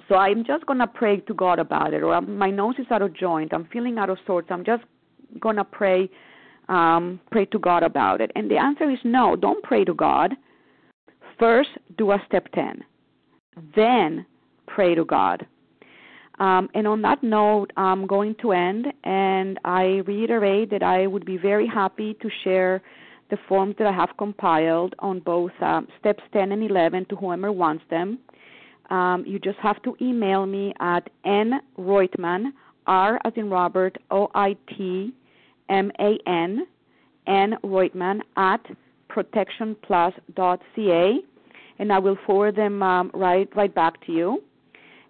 so 0.08 0.16
I'm 0.16 0.44
just 0.44 0.66
going 0.66 0.80
to 0.80 0.88
pray 0.88 1.18
to 1.18 1.34
God 1.34 1.60
about 1.60 1.94
it. 1.94 2.02
Or 2.02 2.20
my 2.22 2.50
nose 2.50 2.76
is 2.80 2.88
out 2.90 3.02
of 3.02 3.14
joint. 3.14 3.54
I'm 3.54 3.66
feeling 3.66 4.00
out 4.00 4.10
of 4.10 4.18
sorts. 4.26 4.48
I'm 4.50 4.66
just 4.66 4.84
going 5.40 5.58
to 5.58 5.64
pray 5.64 6.10
um, 6.70 7.20
pray 7.32 7.46
to 7.46 7.60
God 7.60 7.84
about 7.84 8.22
it. 8.22 8.32
And 8.36 8.50
the 8.50 8.58
answer 8.58 8.90
is 8.90 9.00
no. 9.04 9.36
Don't 9.36 9.64
pray 9.64 9.84
to 9.84 9.94
God. 9.94 10.36
First, 11.40 11.70
do 11.98 12.12
a 12.12 12.22
step 12.28 12.48
10. 12.54 12.84
Then 13.76 14.26
pray 14.76 14.96
to 14.96 15.06
God. 15.06 15.46
Um, 16.40 16.70
and 16.74 16.88
on 16.88 17.02
that 17.02 17.22
note, 17.22 17.72
I'm 17.76 18.08
going 18.08 18.36
to 18.42 18.54
end, 18.54 18.88
and 19.04 19.60
I 19.66 20.02
reiterate 20.06 20.70
that 20.72 20.84
I 20.84 21.06
would 21.06 21.26
be 21.26 21.38
very 21.38 21.68
happy 21.68 22.16
to 22.22 22.30
share 22.44 22.82
the 23.30 23.38
forms 23.48 23.76
that 23.78 23.88
I 23.88 23.92
have 23.92 24.10
compiled 24.18 24.96
on 25.00 25.20
both 25.20 25.52
um, 25.62 25.88
steps 26.00 26.24
10 26.34 26.54
and 26.54 26.64
11 26.64 27.06
to 27.10 27.16
whoever 27.18 27.52
wants 27.52 27.84
them 27.90 28.20
um, 28.90 29.24
you 29.26 29.40
just 29.40 29.58
have 29.60 29.82
to 29.84 29.96
email 30.02 30.46
me 30.46 30.74
at 30.80 31.10
n 31.26 31.62
Roitman, 31.78 32.52
R 32.88 33.20
as 33.24 33.34
in 33.36 33.50
Robert, 33.50 33.98
O 34.10 34.30
I 34.34 34.56
T 34.76 35.14
M 35.70 35.92
A 36.00 36.18
N, 36.28 36.66
n 37.28 37.54
Roitman 37.64 38.22
at 38.36 38.66
protectionplus.ca, 39.10 41.20
and 41.80 41.94
I 41.94 42.00
will 42.00 42.18
forward 42.26 42.56
them 42.56 42.82
um, 42.82 43.12
right 43.14 43.48
right 43.56 43.74
back 43.74 44.04
to 44.08 44.12
you. 44.12 44.44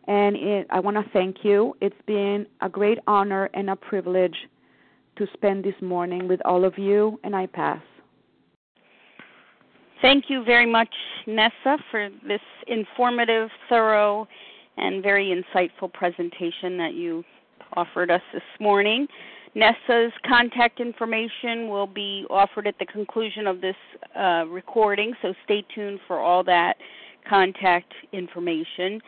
And 0.09 0.35
it, 0.35 0.67
I 0.71 0.79
want 0.79 0.97
to 0.97 1.05
thank 1.13 1.37
you. 1.43 1.75
It's 1.81 1.95
been 2.07 2.47
a 2.61 2.67
great 2.67 2.97
honor 3.05 3.47
and 3.53 3.69
a 3.69 3.75
privilege 3.75 4.35
to 5.17 5.27
spend 5.33 5.63
this 5.63 5.75
morning 5.83 6.27
with 6.27 6.41
all 6.45 6.65
of 6.65 6.79
you, 6.79 7.19
and 7.23 7.35
I 7.35 7.45
pass. 7.45 7.79
Thank 10.01 10.25
you 10.27 10.43
very 10.43 10.65
much, 10.65 10.89
Neseh, 11.27 11.77
for 11.91 12.09
this 12.27 12.41
informative, 12.65 13.49
thorough, 13.69 14.27
and 14.77 15.03
very 15.03 15.27
insightful 15.27 15.93
presentation 15.93 16.75
that 16.77 16.95
you 16.95 17.23
offered 17.73 18.09
us 18.09 18.21
this 18.33 18.41
morning. 18.59 19.05
Neseh's 19.55 20.13
contact 20.27 20.79
information 20.79 21.69
will 21.69 21.85
be 21.85 22.25
offered 22.31 22.65
at 22.65 22.79
the 22.79 22.85
conclusion 22.87 23.45
of 23.45 23.61
this 23.61 23.75
uh, 24.17 24.45
recording, 24.47 25.13
so 25.21 25.35
stay 25.43 25.63
tuned 25.75 25.99
for 26.07 26.19
all 26.19 26.43
that 26.45 26.77
contact 27.29 27.93
information. 28.11 28.99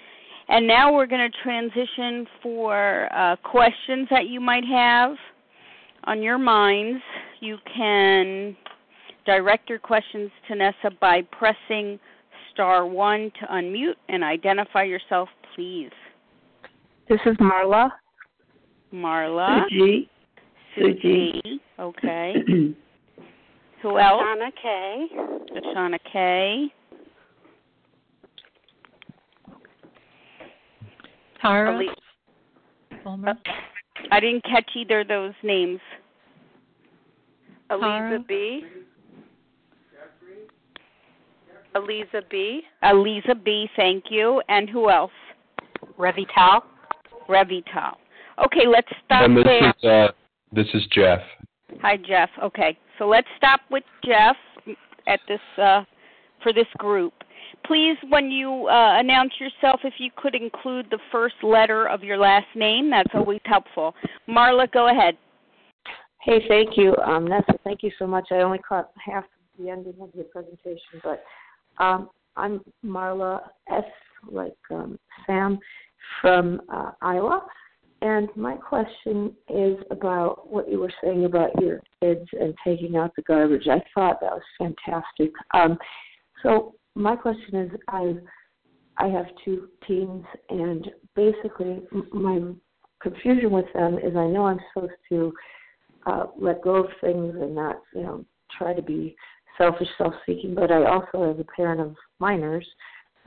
And 0.51 0.67
now 0.67 0.93
we're 0.93 1.07
going 1.07 1.31
to 1.31 1.37
transition 1.43 2.27
for 2.43 3.07
uh, 3.15 3.35
questions 3.37 4.07
that 4.11 4.27
you 4.27 4.39
might 4.39 4.65
have 4.65 5.15
on 6.03 6.21
your 6.21 6.37
minds. 6.37 7.01
You 7.39 7.57
can 7.75 8.55
Direct 9.25 9.69
your 9.69 9.77
questions 9.77 10.31
to 10.47 10.55
Neseh 10.55 10.99
by 10.99 11.21
pressing 11.31 11.99
star 12.51 12.87
one 12.87 13.31
to 13.39 13.45
unmute 13.47 13.95
and 14.09 14.23
identify 14.23 14.83
yourself, 14.83 15.29
please. 15.53 15.91
This 17.07 17.19
is 17.27 17.37
Marla. 17.37 17.91
Marla. 18.91 19.65
Suji. 19.71 20.09
Suji. 20.77 21.59
Okay. 21.79 22.33
Who 23.83 23.99
else? 23.99 24.21
Shauna 24.21 24.49
K. 24.61 25.07
Shauna 25.75 25.99
K. 26.11 26.73
Tara. 31.41 31.73
Ali- 31.73 31.89
I 34.11 34.19
didn't 34.19 34.43
catch 34.43 34.69
either 34.75 35.01
of 35.01 35.07
those 35.07 35.33
names. 35.43 35.79
Aliza 37.69 38.27
B. 38.27 38.63
Aliza 41.75 42.21
B. 42.29 42.61
Aliza 42.83 43.43
B, 43.43 43.69
thank 43.75 44.05
you. 44.09 44.41
And 44.49 44.69
who 44.69 44.89
else? 44.89 45.11
Revital. 45.97 46.61
Revital. 47.29 47.93
Okay, 48.45 48.67
let's 48.67 48.87
stop 49.05 49.23
and 49.23 49.37
this 49.37 49.45
there. 49.45 49.69
Is, 49.69 49.83
uh, 49.83 50.11
this 50.51 50.67
is 50.73 50.85
Jeff. 50.91 51.19
Hi, 51.81 51.97
Jeff. 51.97 52.29
Okay, 52.43 52.77
so 52.99 53.07
let's 53.07 53.27
stop 53.37 53.61
with 53.69 53.83
Jeff 54.05 54.35
at 55.07 55.19
this 55.27 55.39
uh, 55.57 55.83
for 56.43 56.51
this 56.51 56.67
group. 56.77 57.13
Please, 57.65 57.97
when 58.09 58.31
you 58.31 58.67
uh, 58.67 58.99
announce 58.99 59.33
yourself, 59.39 59.81
if 59.83 59.93
you 59.97 60.09
could 60.15 60.35
include 60.35 60.87
the 60.89 60.99
first 61.11 61.35
letter 61.43 61.87
of 61.87 62.03
your 62.03 62.17
last 62.17 62.47
name, 62.55 62.89
that's 62.89 63.11
always 63.13 63.41
helpful. 63.45 63.93
Marla, 64.27 64.71
go 64.71 64.89
ahead. 64.89 65.15
Hey, 66.21 66.39
thank 66.47 66.77
you, 66.77 66.95
um, 67.05 67.27
Neseh. 67.27 67.57
Thank 67.63 67.81
you 67.83 67.91
so 67.97 68.05
much. 68.05 68.27
I 68.31 68.41
only 68.41 68.59
caught 68.59 68.91
half 69.03 69.23
the 69.57 69.69
ending 69.69 69.95
of 70.01 70.09
your 70.13 70.25
presentation, 70.25 71.01
but 71.03 71.23
um, 71.77 72.09
I'm 72.35 72.61
Marla 72.85 73.41
S. 73.71 73.83
like 74.29 74.53
um, 74.69 74.99
Sam 75.25 75.59
from 76.21 76.61
uh, 76.71 76.91
Iowa. 77.01 77.45
And 78.01 78.29
my 78.35 78.55
question 78.55 79.33
is 79.47 79.77
about 79.91 80.51
what 80.51 80.69
you 80.69 80.79
were 80.79 80.93
saying 81.03 81.25
about 81.25 81.51
your 81.61 81.81
kids 82.01 82.27
and 82.39 82.55
taking 82.63 82.97
out 82.97 83.15
the 83.15 83.21
garbage. 83.21 83.67
I 83.67 83.81
thought 83.93 84.19
that 84.21 84.31
was 84.31 84.41
fantastic. 84.57 85.31
Um, 85.53 85.77
so 86.41 86.73
my 86.95 87.15
question 87.15 87.55
is, 87.55 87.71
I 87.87 88.15
I 88.97 89.07
have 89.07 89.25
two 89.43 89.69
teens, 89.87 90.25
and 90.49 90.89
basically 91.15 91.81
my 92.11 92.41
confusion 93.01 93.51
with 93.51 93.65
them 93.73 93.97
is 93.97 94.15
I 94.15 94.27
know 94.27 94.45
I'm 94.45 94.59
supposed 94.73 94.93
to 95.09 95.33
uh, 96.05 96.25
let 96.37 96.61
go 96.61 96.75
of 96.75 96.91
things 96.99 97.35
and 97.35 97.55
not, 97.55 97.81
you 97.95 98.03
know, 98.03 98.25
try 98.57 98.73
to 98.73 98.81
be 98.81 99.15
selfish, 99.57 99.87
self-seeking. 99.97 100.53
But 100.55 100.71
I 100.71 100.83
also, 100.85 101.33
as 101.33 101.39
a 101.39 101.45
parent 101.55 101.81
of 101.81 101.95
minors, 102.19 102.67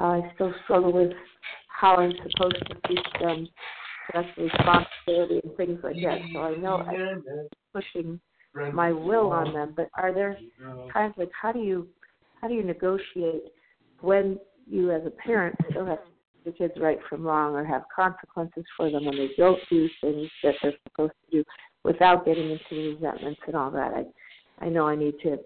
uh, 0.01 0.05
I 0.05 0.33
still 0.35 0.53
struggle 0.65 0.93
with 0.93 1.13
how 1.69 1.97
I'm 1.97 2.13
supposed 2.31 2.65
to 2.69 2.89
teach 2.89 3.07
them 3.21 3.49
that's 4.13 4.29
responsibility 4.37 5.41
and 5.43 5.57
things 5.57 5.81
like 5.83 5.97
that. 6.03 6.19
So 6.33 6.41
I 6.41 6.55
know 6.57 6.77
I'm 6.79 7.25
pushing 7.73 8.21
my 8.73 8.93
will 8.93 9.33
on 9.33 9.53
them. 9.53 9.73
But 9.77 9.89
are 9.95 10.13
there 10.13 10.39
times 10.93 11.15
like 11.17 11.31
how 11.41 11.53
do 11.53 11.61
you 11.61 11.89
how 12.41 12.49
do 12.49 12.55
you 12.55 12.63
negotiate 12.63 13.45
when 14.05 14.39
you 14.67 14.91
as 14.93 15.03
a 15.07 15.11
parent 15.11 15.57
still 15.71 15.87
have 15.87 15.99
the 16.45 16.53
kids 16.53 16.75
right 16.79 16.99
from 17.09 17.23
wrong 17.23 17.55
or 17.55 17.65
have 17.65 17.83
consequences 17.95 18.65
for 18.77 18.91
them 18.91 19.07
when 19.07 19.17
they 19.17 19.31
don't 19.37 19.59
do 19.71 19.89
things 20.01 20.29
that 20.43 20.55
they're 20.63 20.75
supposed 20.89 21.15
to 21.31 21.39
do 21.39 21.45
without 21.85 22.25
getting 22.25 22.51
into 22.51 22.95
resentments 22.95 23.41
and 23.47 23.57
all 23.57 23.71
that. 23.71 23.93
I 23.95 24.05
I 24.65 24.69
know 24.69 24.87
I 24.87 24.95
need 24.95 25.15
to 25.23 25.39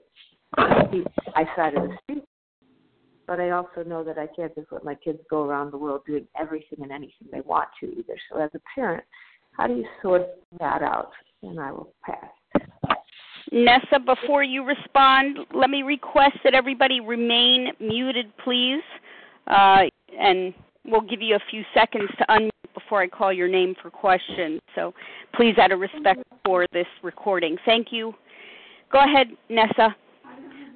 keep 0.91 1.07
my 1.35 1.45
side 1.57 1.75
of 1.75 1.89
the 1.89 1.97
street 2.03 2.25
but 3.29 3.41
I 3.41 3.51
also 3.51 3.85
know 3.87 4.03
that 4.05 4.19
I 4.19 4.27
can't 4.27 4.55
just 4.55 4.73
let 4.73 4.85
my 4.85 4.95
kids 4.95 5.19
go 5.29 5.45
around 5.45 5.71
the 5.71 5.77
world 5.77 6.01
doing 6.07 6.27
everything 6.41 6.83
and 6.83 6.91
anything 6.91 7.29
they 7.31 7.43
want 7.43 7.69
to 7.81 7.87
either. 7.87 8.17
So 8.33 8.41
as 8.41 8.51
a 8.55 8.61
parent, 8.75 9.05
how 9.53 9.67
do 9.67 9.75
you 9.75 9.85
sort 10.01 10.23
that 10.59 10.83
out? 10.83 11.11
And 11.43 11.61
I 11.61 11.71
will 11.71 11.93
pass. 12.05 12.31
Neseh, 13.53 14.05
before 14.05 14.43
you 14.43 14.65
respond, 14.65 15.39
let 15.55 15.71
me 15.71 15.83
request 15.83 16.37
that 16.45 16.55
everybody 16.55 17.01
remain 17.01 17.69
muted, 17.81 18.27
please. 18.45 18.83
Uh, 19.47 19.85
and 20.19 20.53
we'll 20.85 21.01
give 21.01 21.23
you 21.23 21.37
a 21.37 21.41
few 21.51 21.63
seconds 21.75 22.09
to 22.19 22.25
unmute 22.29 22.51
before 22.75 23.03
I 23.03 23.09
call 23.09 23.33
your 23.33 23.49
name 23.49 23.75
for 23.81 23.91
questions. 23.91 24.61
So 24.75 24.93
please, 25.35 25.57
out 25.59 25.73
of 25.73 25.81
respect 25.81 26.23
for 26.45 26.67
this 26.73 26.87
recording. 27.03 27.57
Thank 27.65 27.89
you. 27.91 28.13
Go 28.93 29.01
ahead, 29.01 29.29
Neseh. 29.51 29.95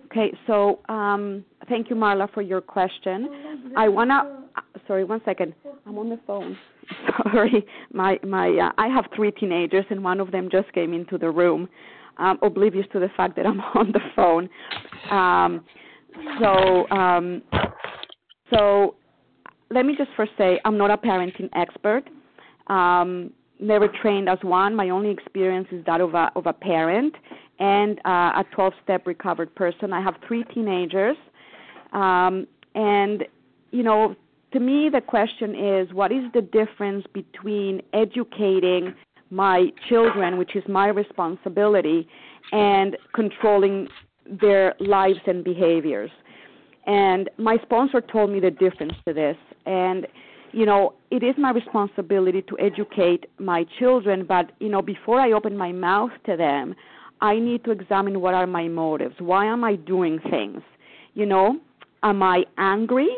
Okay, 0.07 0.37
so 0.47 0.81
um, 0.91 1.43
thank 1.69 1.89
you, 1.89 1.97
Marla, 1.97 2.33
for 2.35 2.43
your 2.43 2.61
question. 2.61 3.73
I 3.77 3.89
wanna. 3.89 4.41
Sorry, 4.87 5.05
one 5.05 5.23
second. 5.25 5.55
I'm 5.87 5.97
on 5.97 6.11
the 6.11 6.21
phone. 6.27 6.59
Sorry, 7.33 7.65
my 7.95 8.19
my. 8.23 8.51
Uh, 8.51 8.73
I 8.77 8.89
have 8.89 9.07
three 9.17 9.31
teenagers, 9.31 9.87
and 9.89 10.05
one 10.05 10.21
of 10.21 10.31
them 10.31 10.51
just 10.53 10.71
came 10.75 10.93
into 10.93 11.17
the 11.17 11.31
room, 11.31 11.67
um, 12.19 12.39
oblivious 12.43 12.87
to 12.93 13.01
the 13.01 13.09
fact 13.17 13.37
that 13.37 13.47
I'm 13.47 13.61
on 13.75 13.93
the 13.93 14.01
phone. 14.15 14.49
Um, 15.11 15.65
so 16.41 16.89
um, 16.91 17.43
so 18.53 18.97
let 19.71 19.87
me 19.87 19.95
just 19.97 20.11
first 20.17 20.33
say 20.37 20.61
I'm 20.65 20.77
not 20.77 20.91
a 20.91 20.97
parenting 20.97 21.49
expert. 21.55 22.05
Um, 22.67 23.33
never 23.61 23.89
trained 23.89 24.29
as 24.29 24.39
one. 24.43 24.75
My 24.75 24.91
only 24.91 25.11
experience 25.11 25.69
is 25.73 25.85
that 25.87 26.01
of 26.01 26.15
a 26.15 26.31
of 26.37 26.47
a 26.47 26.53
parent 26.53 27.15
and 27.59 27.99
uh, 28.05 28.41
a 28.41 28.45
12-step 28.57 29.07
recovered 29.07 29.55
person. 29.55 29.93
I 29.93 30.03
have 30.03 30.15
three 30.27 30.45
teenagers, 30.53 31.17
um, 31.93 32.47
and 32.75 33.25
you 33.71 33.83
know, 33.83 34.17
to 34.53 34.61
me, 34.61 34.91
the 34.93 35.01
question 35.01 35.55
is, 35.55 35.93
what 35.93 36.13
is 36.13 36.25
the 36.35 36.43
difference 36.43 37.07
between 37.15 37.81
educating 37.95 38.95
my 39.33 39.67
children, 39.89 40.37
which 40.37 40.55
is 40.55 40.63
my 40.69 40.89
responsibility, 40.89 42.07
and 42.53 42.97
controlling 43.15 43.89
their 44.41 44.75
lives 44.79 45.19
and 45.27 45.43
behaviors? 45.43 46.11
And 46.87 47.29
my 47.39 47.57
sponsor 47.63 48.01
told 48.01 48.31
me 48.31 48.39
the 48.39 48.51
difference 48.51 48.95
to 49.07 49.13
this, 49.13 49.37
and 49.67 50.07
you 50.53 50.67
know, 50.67 50.93
it 51.11 51.23
is 51.23 51.35
my 51.39 51.51
responsibility 51.51 52.43
to 52.43 52.59
educate 52.59 53.25
my 53.39 53.65
children, 53.79 54.27
but, 54.27 54.53
you 54.61 54.69
know, 54.69 54.83
before 54.83 55.19
I 55.19 55.33
open 55.33 55.57
my 55.57 55.73
mouth 55.73 56.11
to 56.27 56.37
them, 56.37 56.75
I 57.23 57.39
need 57.39 57.65
to 57.65 57.71
examine 57.71 58.21
what 58.21 58.35
are 58.35 58.47
my 58.47 58.69
motives. 58.69 59.15
Why 59.19 59.47
am 59.47 59.65
I 59.65 59.77
doing 59.77 60.21
things? 60.31 60.61
You 61.15 61.25
know, 61.25 61.59
am 62.03 62.23
I 62.23 62.45
angry 62.59 63.09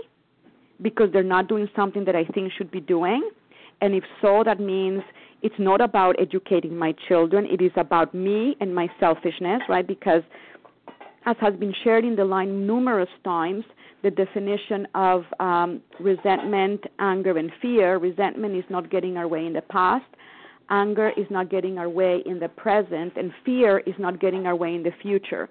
because 0.80 1.08
they're 1.12 1.22
not 1.24 1.48
doing 1.48 1.68
something 1.74 2.04
that 2.04 2.14
I 2.14 2.24
think 2.24 2.52
should 2.56 2.70
be 2.70 2.80
doing? 2.80 3.28
And 3.80 3.94
if 3.94 4.04
so, 4.22 4.42
that 4.44 4.60
means 4.60 5.02
it's 5.44 5.54
not 5.58 5.80
about 5.80 6.16
educating 6.18 6.76
my 6.76 6.94
children, 7.06 7.46
it 7.48 7.60
is 7.62 7.70
about 7.76 8.14
me 8.14 8.56
and 8.60 8.74
my 8.74 8.88
selfishness, 8.98 9.60
right? 9.68 9.86
Because 9.86 10.22
as 11.26 11.36
has 11.40 11.54
been 11.54 11.74
shared 11.84 12.04
in 12.04 12.16
the 12.16 12.24
line 12.24 12.66
numerous 12.66 13.08
times, 13.24 13.64
the 14.02 14.10
definition 14.10 14.86
of 14.94 15.24
um, 15.40 15.80
resentment, 15.98 16.84
anger, 16.98 17.38
and 17.38 17.50
fear. 17.62 17.98
Resentment 17.98 18.54
is 18.54 18.64
not 18.68 18.90
getting 18.90 19.16
our 19.16 19.26
way 19.26 19.46
in 19.46 19.54
the 19.54 19.62
past. 19.62 20.04
Anger 20.70 21.10
is 21.16 21.26
not 21.30 21.50
getting 21.50 21.78
our 21.78 21.88
way 21.88 22.22
in 22.26 22.38
the 22.38 22.48
present, 22.48 23.14
and 23.16 23.32
fear 23.44 23.78
is 23.80 23.94
not 23.98 24.20
getting 24.20 24.46
our 24.46 24.56
way 24.56 24.74
in 24.74 24.82
the 24.82 24.92
future. 25.00 25.48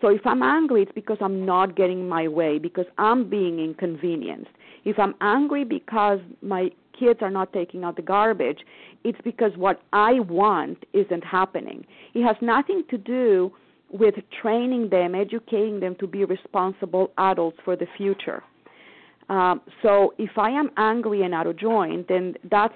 So 0.00 0.08
if 0.08 0.26
I'm 0.26 0.42
angry, 0.42 0.82
it's 0.82 0.92
because 0.94 1.16
I'm 1.20 1.46
not 1.46 1.74
getting 1.74 2.06
my 2.06 2.28
way, 2.28 2.58
because 2.58 2.86
I'm 2.98 3.30
being 3.30 3.58
inconvenienced. 3.58 4.50
If 4.84 4.98
I'm 4.98 5.14
angry 5.20 5.64
because 5.64 6.20
my 6.42 6.70
kids 6.98 7.20
are 7.22 7.30
not 7.30 7.52
taking 7.52 7.84
out 7.84 7.96
the 7.96 8.02
garbage, 8.02 8.60
it's 9.04 9.18
because 9.24 9.52
what 9.56 9.80
I 9.92 10.20
want 10.20 10.84
isn't 10.92 11.24
happening. 11.24 11.86
It 12.14 12.24
has 12.24 12.36
nothing 12.40 12.82
to 12.90 12.98
do 12.98 13.52
with 13.90 14.14
training 14.42 14.88
them, 14.90 15.14
educating 15.14 15.80
them 15.80 15.94
to 16.00 16.06
be 16.06 16.24
responsible 16.24 17.12
adults 17.18 17.58
for 17.64 17.76
the 17.76 17.86
future. 17.96 18.42
Um, 19.28 19.60
so 19.82 20.14
if 20.18 20.30
I 20.36 20.50
am 20.50 20.70
angry 20.76 21.22
and 21.22 21.34
out 21.34 21.46
of 21.46 21.56
joint, 21.58 22.08
then 22.08 22.34
that's 22.50 22.74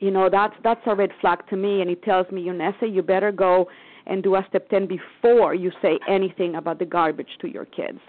you 0.00 0.10
know 0.10 0.28
that's 0.30 0.54
that's 0.64 0.80
a 0.86 0.94
red 0.94 1.10
flag 1.20 1.46
to 1.50 1.56
me, 1.56 1.80
and 1.82 1.90
it 1.90 2.02
tells 2.02 2.30
me, 2.30 2.46
Unessa, 2.46 2.92
you 2.92 3.02
better 3.02 3.30
go 3.30 3.68
and 4.06 4.22
do 4.22 4.34
a 4.34 4.44
step 4.48 4.68
ten 4.70 4.88
before 4.88 5.54
you 5.54 5.70
say 5.82 5.98
anything 6.08 6.56
about 6.56 6.78
the 6.78 6.84
garbage 6.84 7.28
to 7.40 7.48
your 7.48 7.64
kids. 7.64 8.00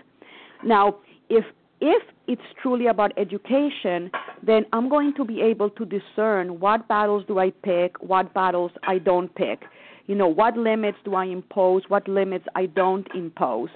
Now, 0.63 0.97
if 1.29 1.43
if 1.81 2.03
it's 2.27 2.41
truly 2.61 2.87
about 2.87 3.11
education, 3.17 4.11
then 4.41 4.65
I'm 4.71 4.87
going 4.87 5.13
to 5.15 5.25
be 5.25 5.41
able 5.41 5.69
to 5.71 5.85
discern 5.85 6.59
what 6.59 6.87
battles 6.87 7.25
do 7.27 7.39
I 7.39 7.49
pick, 7.49 8.01
what 8.01 8.33
battles 8.33 8.71
I 8.83 8.99
don't 8.99 9.33
pick 9.35 9.63
you 10.07 10.15
know, 10.15 10.27
what 10.27 10.57
limits 10.57 10.97
do 11.05 11.15
I 11.15 11.23
impose, 11.25 11.83
what 11.87 12.05
limits 12.07 12.45
I 12.55 12.65
don't 12.65 13.07
impose. 13.15 13.69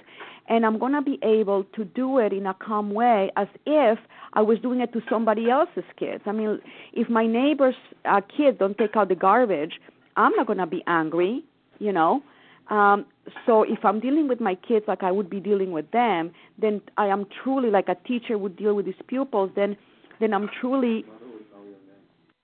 And 0.48 0.66
I'm 0.66 0.78
going 0.78 0.92
to 0.92 1.02
be 1.02 1.18
able 1.22 1.64
to 1.74 1.84
do 1.84 2.18
it 2.18 2.32
in 2.32 2.46
a 2.46 2.54
calm 2.54 2.92
way 2.92 3.30
as 3.36 3.48
if 3.64 3.98
I 4.34 4.42
was 4.42 4.58
doing 4.60 4.80
it 4.80 4.92
to 4.92 5.00
somebody 5.10 5.50
else's 5.50 5.84
kids. 5.98 6.22
I 6.26 6.32
mean, 6.32 6.60
if 6.92 7.08
my 7.08 7.26
neighbor's 7.26 7.74
uh, 8.04 8.20
kids 8.20 8.58
don't 8.58 8.76
take 8.78 8.96
out 8.96 9.08
the 9.08 9.14
garbage, 9.14 9.80
I'm 10.16 10.32
not 10.36 10.46
going 10.46 10.58
to 10.58 10.66
be 10.66 10.84
angry, 10.86 11.42
you 11.78 11.92
know. 11.92 12.22
Um, 12.68 13.06
so 13.44 13.62
if 13.62 13.84
I'm 13.84 14.00
dealing 14.00 14.28
with 14.28 14.40
my 14.40 14.54
kids 14.54 14.86
like 14.88 15.02
I 15.02 15.12
would 15.12 15.30
be 15.30 15.40
dealing 15.40 15.72
with 15.72 15.90
them, 15.90 16.32
then 16.58 16.80
I 16.96 17.06
am 17.06 17.26
truly 17.42 17.70
like 17.70 17.88
a 17.88 17.94
teacher 18.06 18.38
would 18.38 18.56
deal 18.56 18.74
with 18.74 18.86
his 18.86 18.96
pupils. 19.06 19.50
Then, 19.54 19.76
then 20.20 20.34
I'm 20.34 20.48
truly, 20.60 21.04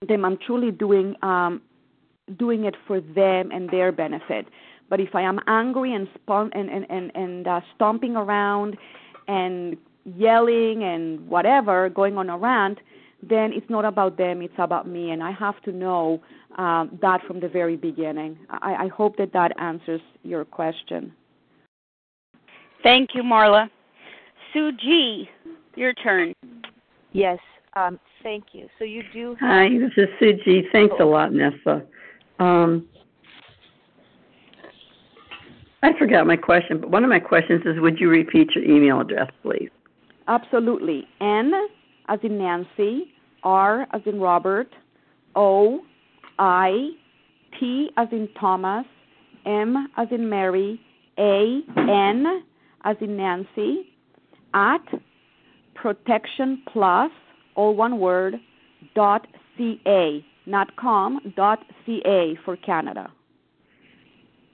then 0.06 0.24
I'm 0.24 0.38
truly 0.38 0.70
doing 0.70 1.16
um, 1.22 1.60
doing 2.38 2.64
it 2.64 2.76
for 2.86 3.00
them 3.00 3.50
and 3.50 3.68
their 3.70 3.92
benefit. 3.92 4.46
But 4.88 5.00
if 5.00 5.14
I 5.14 5.22
am 5.22 5.40
angry 5.46 5.94
and 5.94 6.08
spon- 6.14 6.52
and 6.54 6.68
and 6.68 6.86
and, 6.90 7.10
and 7.14 7.46
uh, 7.46 7.60
stomping 7.74 8.16
around 8.16 8.76
and 9.28 9.76
yelling 10.04 10.82
and 10.82 11.26
whatever, 11.28 11.88
going 11.88 12.16
on 12.16 12.28
a 12.28 12.36
rant, 12.36 12.78
then 13.22 13.52
it's 13.52 13.68
not 13.70 13.84
about 13.84 14.18
them; 14.18 14.42
it's 14.42 14.54
about 14.58 14.88
me, 14.88 15.10
and 15.10 15.22
I 15.22 15.30
have 15.32 15.60
to 15.62 15.72
know 15.72 16.20
um, 16.58 16.98
that 17.00 17.20
from 17.26 17.40
the 17.40 17.48
very 17.48 17.76
beginning. 17.76 18.38
I, 18.50 18.84
I 18.84 18.88
hope 18.88 19.16
that 19.18 19.32
that 19.32 19.52
answers 19.60 20.00
your 20.22 20.44
question. 20.44 21.12
Thank 22.82 23.10
you, 23.14 23.22
Marla. 23.22 23.70
Sue 24.52 24.72
G, 24.72 25.28
your 25.76 25.94
turn. 25.94 26.34
Yes, 27.12 27.38
um, 27.74 27.98
thank 28.22 28.46
you. 28.52 28.68
So 28.78 28.84
you 28.84 29.02
do. 29.12 29.36
Hi, 29.40 29.68
this 29.68 29.92
is 29.96 30.08
Sue 30.18 30.38
G. 30.44 30.62
Thanks 30.72 30.94
a 31.00 31.04
lot, 31.04 31.30
Neseh. 31.30 31.86
Um, 32.38 32.88
I 35.82 35.96
forgot 35.98 36.26
my 36.26 36.36
question, 36.36 36.80
but 36.80 36.90
one 36.90 37.04
of 37.04 37.10
my 37.10 37.18
questions 37.20 37.62
is 37.64 37.80
would 37.80 37.98
you 37.98 38.08
repeat 38.08 38.50
your 38.54 38.64
email 38.64 39.00
address, 39.00 39.30
please? 39.42 39.70
Absolutely. 40.28 41.06
N 41.20 41.52
as 42.12 42.18
in 42.22 42.36
Nancy, 42.36 43.14
R 43.42 43.86
as 43.92 44.02
in 44.04 44.20
Robert, 44.20 44.68
O, 45.34 45.80
I, 46.38 46.90
T 47.58 47.90
as 47.96 48.08
in 48.12 48.28
Thomas, 48.38 48.84
M 49.46 49.88
as 49.96 50.08
in 50.10 50.28
Mary, 50.28 50.78
A, 51.18 51.60
N 51.76 52.44
as 52.84 52.96
in 53.00 53.16
Nancy, 53.16 53.88
at 54.52 54.84
protection 55.74 56.62
plus, 56.70 57.10
all 57.54 57.74
one 57.74 57.98
word, 57.98 58.34
dot 58.94 59.26
ca 59.56 60.24
not 60.44 60.74
com 60.76 61.20
dot 61.36 61.60
ca 61.86 62.36
for 62.44 62.56
Canada. 62.56 63.10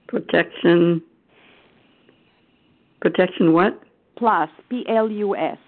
Protection. 0.07 1.03
Protection 3.01 3.53
what? 3.53 3.81
Plus 4.17 4.51
P 4.69 4.85
L 4.89 5.11
U 5.11 5.35
S. 5.35 5.59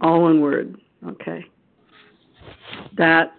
All 0.00 0.22
one 0.22 0.40
word. 0.40 0.80
Okay. 1.04 1.44
That 2.96 3.36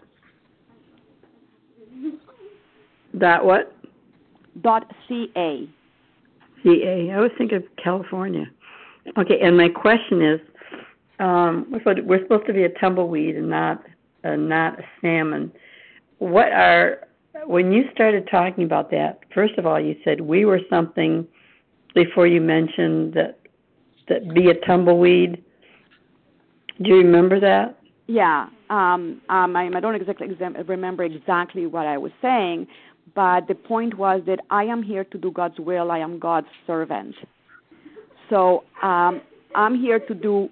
That 3.20 3.44
what? 3.44 3.76
Dot 4.62 4.92
ca. 5.08 5.68
Ca. 6.64 7.12
I 7.12 7.20
was 7.20 7.32
thinking 7.38 7.58
of 7.58 7.64
California. 7.82 8.46
Okay, 9.18 9.40
and 9.42 9.56
my 9.56 9.70
question 9.70 10.22
is, 10.22 10.40
um, 11.20 11.68
we're 11.72 12.22
supposed 12.22 12.46
to 12.48 12.54
be 12.54 12.64
a 12.64 12.70
tumbleweed 12.70 13.36
and 13.36 13.50
not 13.50 13.84
uh, 14.24 14.36
not 14.36 14.80
a 14.80 14.84
salmon. 15.02 15.52
What 16.20 16.52
are 16.52 17.08
when 17.46 17.72
you 17.72 17.86
started 17.94 18.28
talking 18.30 18.64
about 18.64 18.92
that? 18.92 19.20
First 19.34 19.58
of 19.58 19.66
all, 19.66 19.80
you 19.80 19.96
said 20.04 20.22
we 20.22 20.46
were 20.46 20.60
something 20.70 21.28
before 21.96 22.28
you 22.28 22.42
mentioned 22.42 23.14
that 23.14 23.40
that 24.10 24.34
be 24.34 24.50
a 24.50 24.66
tumbleweed. 24.66 25.44
Do 26.82 26.90
you 26.90 26.98
remember 26.98 27.40
that? 27.40 27.80
Yeah, 28.08 28.48
um, 28.70 29.22
um, 29.30 29.56
I, 29.56 29.70
I 29.74 29.80
don't 29.80 29.96
exactly 29.96 30.28
remember 30.68 31.04
exactly 31.04 31.66
what 31.66 31.86
I 31.86 31.98
was 31.98 32.12
saying, 32.22 32.68
but 33.16 33.48
the 33.48 33.56
point 33.56 33.98
was 33.98 34.22
that 34.28 34.40
I 34.50 34.64
am 34.64 34.82
here 34.82 35.04
to 35.04 35.18
do 35.18 35.32
God's 35.32 35.60
will. 35.60 35.92
I 35.92 36.00
am 36.00 36.18
God's 36.20 36.48
servant. 36.66 37.16
So 38.30 38.64
um, 38.82 39.22
I'm 39.56 39.80
here 39.80 40.00
to 40.00 40.14
do 40.14 40.50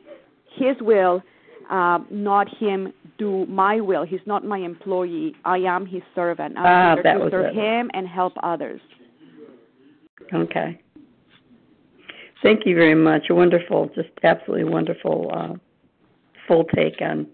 His 0.55 0.75
will, 0.81 1.21
uh, 1.69 1.99
not 2.09 2.47
Him 2.57 2.93
do 3.17 3.45
my 3.45 3.79
will. 3.79 4.05
He's 4.05 4.19
not 4.25 4.43
my 4.43 4.57
employee. 4.57 5.35
I 5.45 5.59
am 5.59 5.85
His 5.85 6.01
servant. 6.13 6.57
I'm 6.57 6.65
ah, 6.65 7.01
here 7.01 7.13
to 7.19 7.29
serve 7.29 7.45
it. 7.45 7.55
Him 7.55 7.89
and 7.93 8.07
help 8.07 8.33
others. 8.43 8.81
Okay. 10.33 10.79
Thank 12.43 12.65
you 12.65 12.75
very 12.75 12.95
much. 12.95 13.23
Wonderful, 13.29 13.89
just 13.95 14.09
absolutely 14.23 14.65
wonderful, 14.65 15.31
uh, 15.33 15.53
full 16.47 16.65
take 16.75 17.01
on 17.01 17.27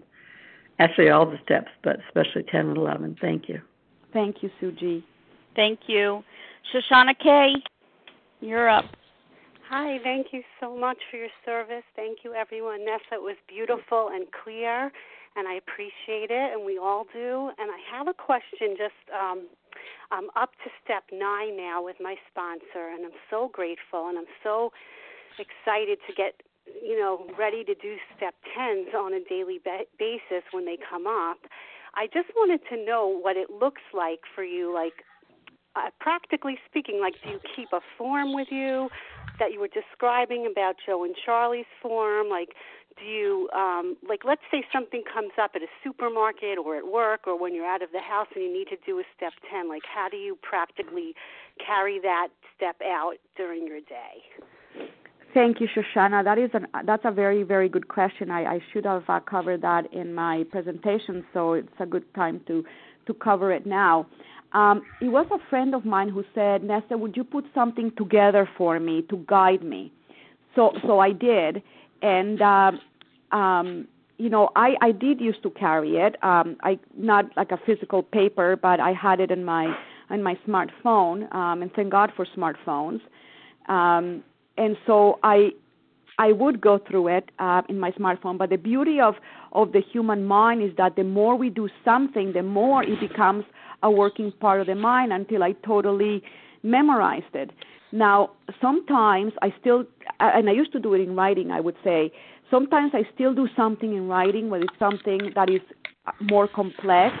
actually 0.78 1.10
all 1.10 1.26
the 1.26 1.38
steps, 1.44 1.70
but 1.82 1.96
especially 2.08 2.42
10 2.44 2.68
and 2.68 2.76
11. 2.76 3.16
Thank 3.20 3.48
you. 3.48 3.60
Thank 4.12 4.42
you, 4.42 4.50
Suji. 4.60 5.02
Thank 5.54 5.80
you. 5.86 6.22
Shoshana 6.72 7.14
K., 7.18 7.54
you're 8.40 8.68
up. 8.68 8.84
Hi, 9.68 9.98
thank 10.02 10.28
you 10.32 10.42
so 10.60 10.76
much 10.76 10.98
for 11.10 11.16
your 11.16 11.32
service. 11.46 11.84
Thank 11.96 12.18
you, 12.24 12.34
everyone. 12.34 12.80
Neseh, 12.80 13.12
it 13.12 13.22
was 13.22 13.36
beautiful 13.48 14.10
and 14.12 14.26
clear, 14.44 14.92
and 15.36 15.48
I 15.48 15.54
appreciate 15.54 16.30
it, 16.30 16.52
and 16.52 16.64
we 16.66 16.78
all 16.78 17.06
do. 17.12 17.50
And 17.58 17.70
I 17.70 17.78
have 17.96 18.08
a 18.08 18.12
question 18.12 18.76
just 18.76 19.00
um, 19.14 19.48
I'm 20.10 20.28
up 20.36 20.50
to 20.64 20.70
step 20.84 21.04
nine 21.10 21.56
now 21.56 21.82
with 21.82 21.96
my 22.00 22.16
sponsor, 22.30 22.92
and 22.92 23.06
I'm 23.06 23.18
so 23.30 23.48
grateful, 23.52 24.08
and 24.08 24.18
I'm 24.18 24.32
so 24.42 24.72
excited 25.38 25.98
to 26.06 26.12
get 26.12 26.42
you 26.66 26.98
know 26.98 27.26
ready 27.38 27.64
to 27.64 27.74
do 27.74 27.96
step 28.16 28.34
tens 28.54 28.88
on 28.96 29.14
a 29.14 29.20
daily 29.28 29.60
ba- 29.62 29.88
basis 29.98 30.44
when 30.52 30.64
they 30.64 30.76
come 30.76 31.06
up. 31.06 31.38
I 31.94 32.06
just 32.06 32.28
wanted 32.34 32.60
to 32.70 32.82
know 32.82 33.06
what 33.06 33.36
it 33.36 33.50
looks 33.50 33.82
like 33.92 34.20
for 34.34 34.44
you, 34.44 34.72
like 34.72 35.04
uh, 35.76 35.90
practically 36.00 36.58
speaking. 36.68 37.00
Like, 37.00 37.14
do 37.22 37.30
you 37.30 37.40
keep 37.54 37.68
a 37.72 37.80
form 37.98 38.34
with 38.34 38.48
you 38.50 38.88
that 39.38 39.52
you 39.52 39.60
were 39.60 39.68
describing 39.68 40.48
about 40.50 40.76
Joe 40.84 41.04
and 41.04 41.14
Charlie's 41.24 41.66
form? 41.82 42.28
Like, 42.28 42.50
do 42.98 43.04
you 43.04 43.48
um 43.56 43.96
like 44.06 44.20
let's 44.24 44.42
say 44.50 44.64
something 44.72 45.02
comes 45.12 45.32
up 45.40 45.52
at 45.54 45.62
a 45.62 45.70
supermarket 45.82 46.58
or 46.58 46.76
at 46.76 46.86
work 46.86 47.26
or 47.26 47.38
when 47.38 47.54
you're 47.54 47.66
out 47.66 47.82
of 47.82 47.90
the 47.92 48.00
house 48.00 48.28
and 48.34 48.44
you 48.44 48.52
need 48.52 48.68
to 48.68 48.76
do 48.84 48.98
a 48.98 49.04
step 49.16 49.32
10 49.50 49.68
like 49.68 49.82
how 49.88 50.08
do 50.08 50.16
you 50.16 50.36
practically 50.42 51.14
carry 51.64 51.98
that 52.00 52.28
step 52.54 52.76
out 52.84 53.14
during 53.36 53.66
your 53.66 53.80
day 53.80 54.20
Thank 55.34 55.60
you, 55.60 55.68
Shoshana. 55.74 56.22
That 56.24 56.38
is 56.38 56.50
an 56.52 56.66
that's 56.84 57.04
a 57.06 57.10
very 57.10 57.42
very 57.42 57.68
good 57.68 57.88
question. 57.88 58.30
I, 58.30 58.44
I 58.44 58.60
should 58.72 58.84
have 58.84 59.04
uh, 59.08 59.20
covered 59.20 59.62
that 59.62 59.90
in 59.92 60.12
my 60.14 60.44
presentation, 60.50 61.24
so 61.32 61.54
it's 61.54 61.68
a 61.80 61.86
good 61.86 62.04
time 62.14 62.40
to 62.48 62.64
to 63.06 63.14
cover 63.14 63.50
it 63.50 63.64
now. 63.64 64.06
Um, 64.52 64.82
it 65.00 65.08
was 65.08 65.26
a 65.32 65.38
friend 65.48 65.74
of 65.74 65.86
mine 65.86 66.10
who 66.10 66.22
said, 66.34 66.60
Neseh, 66.62 66.98
would 66.98 67.16
you 67.16 67.24
put 67.24 67.46
something 67.54 67.90
together 67.96 68.46
for 68.58 68.78
me 68.78 69.02
to 69.08 69.24
guide 69.26 69.62
me? 69.62 69.90
So 70.54 70.72
so 70.86 70.98
I 70.98 71.12
did, 71.12 71.62
and 72.02 72.42
uh, 72.42 72.72
um, 73.34 73.88
you 74.18 74.28
know 74.28 74.50
I 74.54 74.74
I 74.82 74.92
did 74.92 75.18
used 75.18 75.42
to 75.44 75.50
carry 75.50 75.96
it. 75.96 76.22
Um, 76.22 76.56
I 76.62 76.78
not 76.94 77.34
like 77.38 77.52
a 77.52 77.58
physical 77.64 78.02
paper, 78.02 78.56
but 78.56 78.80
I 78.80 78.92
had 78.92 79.18
it 79.18 79.30
in 79.30 79.46
my 79.46 79.74
in 80.10 80.22
my 80.22 80.36
smartphone, 80.46 81.34
um, 81.34 81.62
and 81.62 81.72
thank 81.72 81.90
God 81.90 82.12
for 82.14 82.26
smartphones. 82.36 83.00
Um, 83.66 84.22
and 84.56 84.76
so 84.86 85.18
I 85.22 85.50
I 86.18 86.32
would 86.32 86.60
go 86.60 86.78
through 86.78 87.08
it 87.08 87.30
uh, 87.38 87.62
in 87.68 87.80
my 87.80 87.90
smartphone. 87.92 88.38
But 88.38 88.50
the 88.50 88.58
beauty 88.58 89.00
of 89.00 89.14
of 89.52 89.72
the 89.72 89.80
human 89.80 90.24
mind 90.24 90.62
is 90.62 90.70
that 90.76 90.96
the 90.96 91.04
more 91.04 91.36
we 91.36 91.50
do 91.50 91.68
something, 91.84 92.32
the 92.32 92.42
more 92.42 92.82
it 92.82 93.00
becomes 93.00 93.44
a 93.82 93.90
working 93.90 94.32
part 94.40 94.60
of 94.60 94.66
the 94.66 94.74
mind 94.74 95.12
until 95.12 95.42
I 95.42 95.52
totally 95.64 96.22
memorized 96.62 97.34
it. 97.34 97.50
Now, 97.92 98.30
sometimes 98.60 99.32
I 99.42 99.52
still, 99.60 99.84
and 100.20 100.48
I 100.48 100.52
used 100.52 100.72
to 100.72 100.80
do 100.80 100.94
it 100.94 101.00
in 101.00 101.14
writing, 101.14 101.50
I 101.50 101.60
would 101.60 101.76
say, 101.84 102.10
sometimes 102.50 102.92
I 102.94 103.02
still 103.14 103.34
do 103.34 103.48
something 103.54 103.94
in 103.94 104.08
writing 104.08 104.48
when 104.48 104.62
it's 104.62 104.78
something 104.78 105.32
that 105.34 105.50
is 105.50 105.60
more 106.20 106.48
complex, 106.48 107.14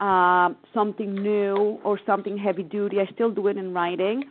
uh, 0.00 0.50
something 0.72 1.14
new, 1.14 1.80
or 1.82 1.98
something 2.06 2.38
heavy 2.38 2.62
duty. 2.62 3.00
I 3.00 3.06
still 3.12 3.30
do 3.30 3.48
it 3.48 3.56
in 3.56 3.74
writing. 3.74 4.24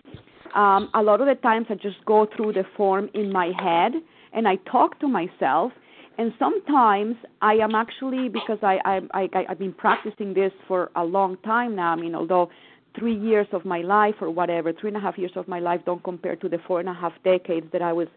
Um, 0.56 0.90
a 0.94 1.02
lot 1.02 1.22
of 1.22 1.28
the 1.28 1.36
times 1.36 1.68
I 1.70 1.76
just 1.76 2.04
go 2.06 2.28
through 2.36 2.54
the 2.54 2.64
form 2.76 3.10
in 3.14 3.32
my 3.32 3.52
head 3.60 3.94
and 4.34 4.48
I 4.48 4.56
talk 4.72 5.00
to 5.00 5.08
myself. 5.08 5.72
And 6.18 6.34
sometimes 6.40 7.16
I 7.42 7.54
am 7.56 7.76
actually 7.76 8.28
because 8.28 8.58
I, 8.64 8.80
I, 8.86 9.02
I 9.14 9.46
I've 9.50 9.60
been 9.60 9.74
practicing 9.74 10.34
this 10.34 10.52
for 10.68 10.90
a 10.96 11.04
long 11.04 11.38
time 11.46 11.76
now. 11.76 11.92
I 11.92 11.96
mean, 11.96 12.16
although 12.16 12.50
three 12.98 13.16
years 13.16 13.48
of 13.52 13.66
my 13.66 13.82
life 13.82 14.16
or 14.20 14.32
whatever, 14.32 14.74
three 14.74 14.90
and 14.90 14.98
a 14.98 15.00
half 15.00 15.18
years 15.18 15.32
of 15.36 15.48
my 15.48 15.60
life 15.60 15.82
don't 15.86 16.04
compare 16.04 16.36
to 16.36 16.50
the 16.50 16.58
four 16.66 16.80
and 16.80 16.90
a 16.90 16.94
half 16.94 17.14
decades 17.24 17.68
that 17.72 17.84
I 17.84 17.94
was 17.94 18.08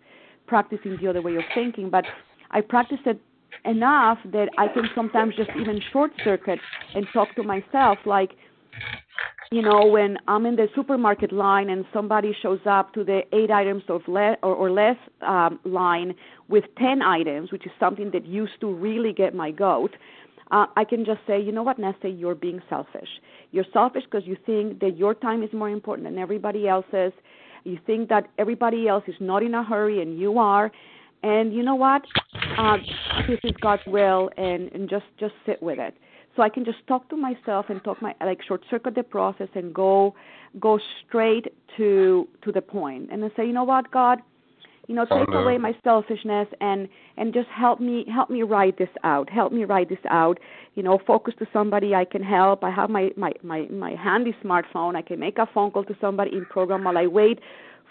practicing 0.46 0.96
the 1.00 1.08
other 1.08 1.20
way 1.20 1.36
of 1.36 1.42
thinking. 1.54 1.90
But 1.90 2.06
I 2.50 2.62
practiced 2.62 3.02
it 3.06 3.20
enough 3.64 4.18
that 4.32 4.48
I 4.56 4.68
can 4.68 4.88
sometimes 4.94 5.34
just 5.36 5.50
even 5.60 5.80
short 5.92 6.12
circuit 6.24 6.58
and 6.94 7.06
talk 7.12 7.34
to 7.36 7.42
myself 7.42 7.98
like 8.06 8.30
you 9.52 9.62
know 9.62 9.84
when 9.84 10.16
i'm 10.28 10.46
in 10.46 10.54
the 10.54 10.68
supermarket 10.76 11.32
line 11.32 11.70
and 11.70 11.84
somebody 11.92 12.32
shows 12.40 12.60
up 12.66 12.94
to 12.94 13.02
the 13.02 13.22
eight 13.32 13.50
items 13.50 13.82
of 13.88 14.00
le- 14.06 14.36
or, 14.44 14.54
or 14.54 14.70
less 14.70 14.96
um, 15.22 15.58
line 15.64 16.14
with 16.48 16.62
ten 16.78 17.02
items 17.02 17.50
which 17.50 17.66
is 17.66 17.72
something 17.80 18.12
that 18.12 18.24
used 18.24 18.52
to 18.60 18.72
really 18.72 19.12
get 19.12 19.34
my 19.34 19.50
goat 19.50 19.90
uh, 20.52 20.66
i 20.76 20.84
can 20.84 21.04
just 21.04 21.18
say 21.26 21.40
you 21.40 21.50
know 21.50 21.64
what 21.64 21.78
Neseh 21.78 22.16
you're 22.16 22.36
being 22.36 22.62
selfish. 22.68 23.08
You're 23.50 23.64
selfish 23.72 24.04
because 24.04 24.24
you 24.24 24.36
think 24.46 24.78
that 24.80 24.96
your 24.96 25.14
time 25.14 25.42
is 25.42 25.52
more 25.52 25.68
important 25.68 26.06
than 26.06 26.18
everybody 26.18 26.68
else's. 26.68 27.12
You 27.64 27.78
think 27.84 28.08
that 28.08 28.28
everybody 28.38 28.86
else 28.86 29.02
is 29.08 29.16
not 29.18 29.42
in 29.42 29.54
a 29.54 29.64
hurry 29.64 30.00
and 30.00 30.18
you 30.18 30.38
are. 30.38 30.70
And 31.24 31.52
you 31.52 31.64
know 31.64 31.74
what? 31.74 32.02
Uh, 32.56 32.76
this 33.28 33.40
is 33.42 33.52
god's 33.60 33.82
will 33.86 34.30
and 34.36 34.70
and 34.72 34.88
just 34.88 35.06
just 35.18 35.34
sit 35.44 35.60
with 35.60 35.80
it 35.80 35.94
so 36.36 36.42
I 36.42 36.48
can 36.48 36.64
just 36.64 36.78
talk 36.86 37.08
to 37.10 37.16
myself 37.16 37.66
and 37.68 37.82
talk 37.82 38.00
my 38.00 38.14
like 38.20 38.40
short 38.46 38.62
circuit 38.70 38.94
the 38.94 39.02
process 39.02 39.48
and 39.54 39.74
go 39.74 40.14
go 40.58 40.78
straight 41.06 41.52
to 41.76 42.28
to 42.42 42.52
the 42.52 42.62
point 42.62 43.10
and 43.10 43.22
then 43.22 43.30
say, 43.36 43.46
you 43.46 43.52
know 43.52 43.64
what, 43.64 43.90
God, 43.90 44.20
you 44.86 44.94
know, 44.94 45.04
take 45.04 45.28
away 45.32 45.58
my 45.58 45.72
selfishness 45.84 46.48
and 46.60 46.88
and 47.16 47.32
just 47.32 47.48
help 47.48 47.80
me 47.80 48.04
help 48.12 48.30
me 48.30 48.42
write 48.42 48.78
this 48.78 48.88
out. 49.04 49.30
Help 49.30 49.52
me 49.52 49.64
write 49.64 49.88
this 49.88 50.04
out. 50.08 50.38
You 50.74 50.82
know, 50.82 50.98
focus 51.06 51.34
to 51.38 51.46
somebody 51.52 51.94
I 51.94 52.04
can 52.04 52.22
help. 52.22 52.64
I 52.64 52.70
have 52.70 52.90
my 52.90 53.10
my 53.16 53.32
my 53.42 53.66
my 53.70 53.92
handy 53.92 54.34
smartphone. 54.44 54.96
I 54.96 55.02
can 55.02 55.20
make 55.20 55.38
a 55.38 55.46
phone 55.52 55.70
call 55.70 55.84
to 55.84 55.96
somebody 56.00 56.32
in 56.32 56.44
program 56.46 56.84
while 56.84 56.98
I 56.98 57.06
wait 57.06 57.38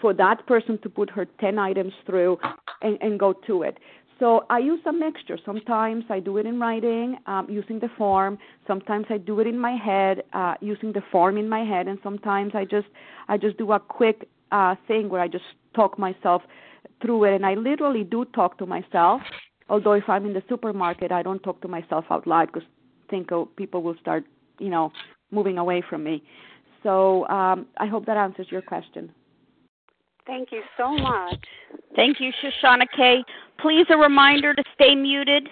for 0.00 0.14
that 0.14 0.46
person 0.46 0.78
to 0.82 0.88
put 0.88 1.10
her 1.10 1.26
10 1.40 1.58
items 1.58 1.92
through 2.06 2.38
and, 2.82 2.98
and 3.00 3.18
go 3.18 3.34
to 3.46 3.62
it. 3.62 3.78
So 4.20 4.44
I 4.50 4.58
use 4.58 4.80
a 4.86 4.92
mixture. 4.92 5.38
Sometimes 5.46 6.04
I 6.10 6.20
do 6.20 6.36
it 6.36 6.44
in 6.44 6.60
writing 6.60 7.16
um, 7.26 7.46
using 7.48 7.80
the 7.80 7.88
form. 7.96 8.38
Sometimes 8.66 9.06
I 9.08 9.16
do 9.16 9.40
it 9.40 9.46
in 9.46 9.58
my 9.58 9.74
head 9.74 10.22
uh, 10.34 10.54
using 10.60 10.92
the 10.92 11.02
form 11.10 11.38
in 11.38 11.48
my 11.48 11.64
head, 11.64 11.88
and 11.88 11.98
sometimes 12.02 12.52
I 12.54 12.66
just 12.66 12.86
I 13.28 13.38
just 13.38 13.56
do 13.56 13.72
a 13.72 13.80
quick 13.80 14.28
uh, 14.52 14.74
thing 14.86 15.08
where 15.08 15.22
I 15.22 15.28
just 15.28 15.44
talk 15.74 15.98
myself 15.98 16.42
through 17.00 17.24
it. 17.24 17.34
And 17.34 17.46
I 17.46 17.54
literally 17.54 18.04
do 18.04 18.26
talk 18.26 18.58
to 18.58 18.66
myself. 18.66 19.22
Although 19.70 19.92
if 19.92 20.04
I'm 20.06 20.26
in 20.26 20.34
the 20.34 20.42
supermarket, 20.50 21.10
I 21.12 21.22
don't 21.22 21.42
talk 21.42 21.62
to 21.62 21.68
myself 21.68 22.04
out 22.10 22.26
loud 22.26 22.52
because 22.52 22.68
think 23.08 23.32
oh, 23.32 23.46
people 23.56 23.82
will 23.82 23.96
start 24.00 24.24
you 24.58 24.68
know 24.68 24.92
moving 25.30 25.56
away 25.56 25.82
from 25.88 26.04
me. 26.04 26.22
So 26.82 27.26
um, 27.28 27.66
I 27.78 27.86
hope 27.86 28.04
that 28.04 28.18
answers 28.18 28.48
your 28.50 28.62
question. 28.62 29.12
Thank 30.26 30.52
you 30.52 30.62
so 30.76 30.94
much. 30.96 31.44
Thank 31.96 32.20
you, 32.20 32.30
Shoshana 32.42 32.84
K. 32.96 33.24
Please, 33.60 33.86
a 33.90 33.96
reminder 33.96 34.54
to 34.54 34.62
stay 34.74 34.94
muted 34.94 35.48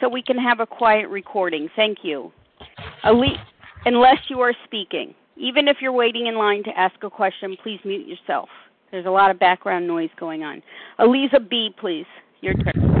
so 0.00 0.08
we 0.08 0.22
can 0.22 0.36
have 0.36 0.60
a 0.60 0.66
quiet 0.66 1.08
recording. 1.08 1.68
Thank 1.74 1.98
you. 2.02 2.30
Unless 3.04 4.18
you 4.28 4.40
are 4.40 4.52
speaking. 4.64 5.14
Even 5.36 5.66
if 5.66 5.78
you're 5.80 5.92
waiting 5.92 6.26
in 6.26 6.36
line 6.36 6.62
to 6.64 6.78
ask 6.78 6.94
a 7.02 7.10
question, 7.10 7.56
please 7.62 7.80
mute 7.84 8.06
yourself. 8.06 8.48
There's 8.90 9.06
a 9.06 9.10
lot 9.10 9.30
of 9.30 9.38
background 9.38 9.86
noise 9.86 10.10
going 10.20 10.42
on. 10.42 10.62
Aliza 10.98 11.48
B., 11.48 11.70
please. 11.80 12.06
Your 12.42 12.54
turn. 12.54 12.91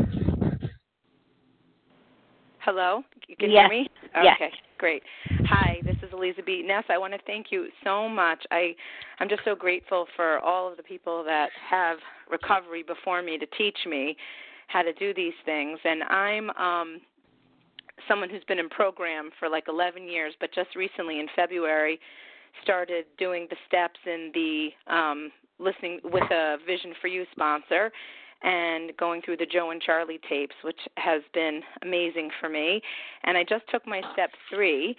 Hello, 2.64 3.02
you 3.26 3.34
can 3.34 3.50
yes. 3.50 3.68
hear 3.68 3.68
me? 3.68 3.90
Yes. 4.22 4.36
Okay, 4.36 4.52
great. 4.78 5.02
Hi, 5.46 5.80
this 5.84 5.96
is 6.00 6.10
Eliza 6.12 6.42
B. 6.46 6.62
Ness. 6.64 6.84
I 6.88 6.96
want 6.96 7.12
to 7.12 7.18
thank 7.26 7.46
you 7.50 7.66
so 7.82 8.08
much. 8.08 8.44
I, 8.52 8.76
I'm 9.18 9.28
just 9.28 9.42
so 9.44 9.56
grateful 9.56 10.06
for 10.14 10.38
all 10.38 10.70
of 10.70 10.76
the 10.76 10.82
people 10.84 11.24
that 11.24 11.48
have 11.68 11.98
recovery 12.30 12.84
before 12.84 13.20
me 13.20 13.36
to 13.36 13.46
teach 13.58 13.78
me 13.84 14.16
how 14.68 14.82
to 14.82 14.92
do 14.92 15.12
these 15.12 15.32
things. 15.44 15.76
And 15.84 16.04
I'm 16.04 16.50
um, 16.50 17.00
someone 18.06 18.30
who's 18.30 18.44
been 18.44 18.60
in 18.60 18.68
program 18.68 19.30
for 19.40 19.48
like 19.48 19.64
11 19.68 20.06
years, 20.08 20.32
but 20.38 20.54
just 20.54 20.76
recently 20.76 21.18
in 21.18 21.26
February 21.34 21.98
started 22.62 23.06
doing 23.18 23.48
the 23.50 23.56
steps 23.66 23.98
in 24.06 24.30
the 24.34 24.68
um, 24.86 25.32
listening 25.58 25.98
with 26.04 26.30
a 26.30 26.58
Vision 26.64 26.92
for 27.00 27.08
You 27.08 27.24
sponsor 27.32 27.90
and 28.42 28.96
going 28.96 29.22
through 29.22 29.36
the 29.36 29.46
Joe 29.46 29.70
and 29.70 29.80
Charlie 29.80 30.20
tapes, 30.28 30.54
which 30.62 30.78
has 30.96 31.22
been 31.32 31.60
amazing 31.82 32.30
for 32.40 32.48
me. 32.48 32.80
And 33.24 33.36
I 33.36 33.44
just 33.44 33.64
took 33.70 33.86
my 33.86 34.00
step 34.12 34.30
three, 34.50 34.96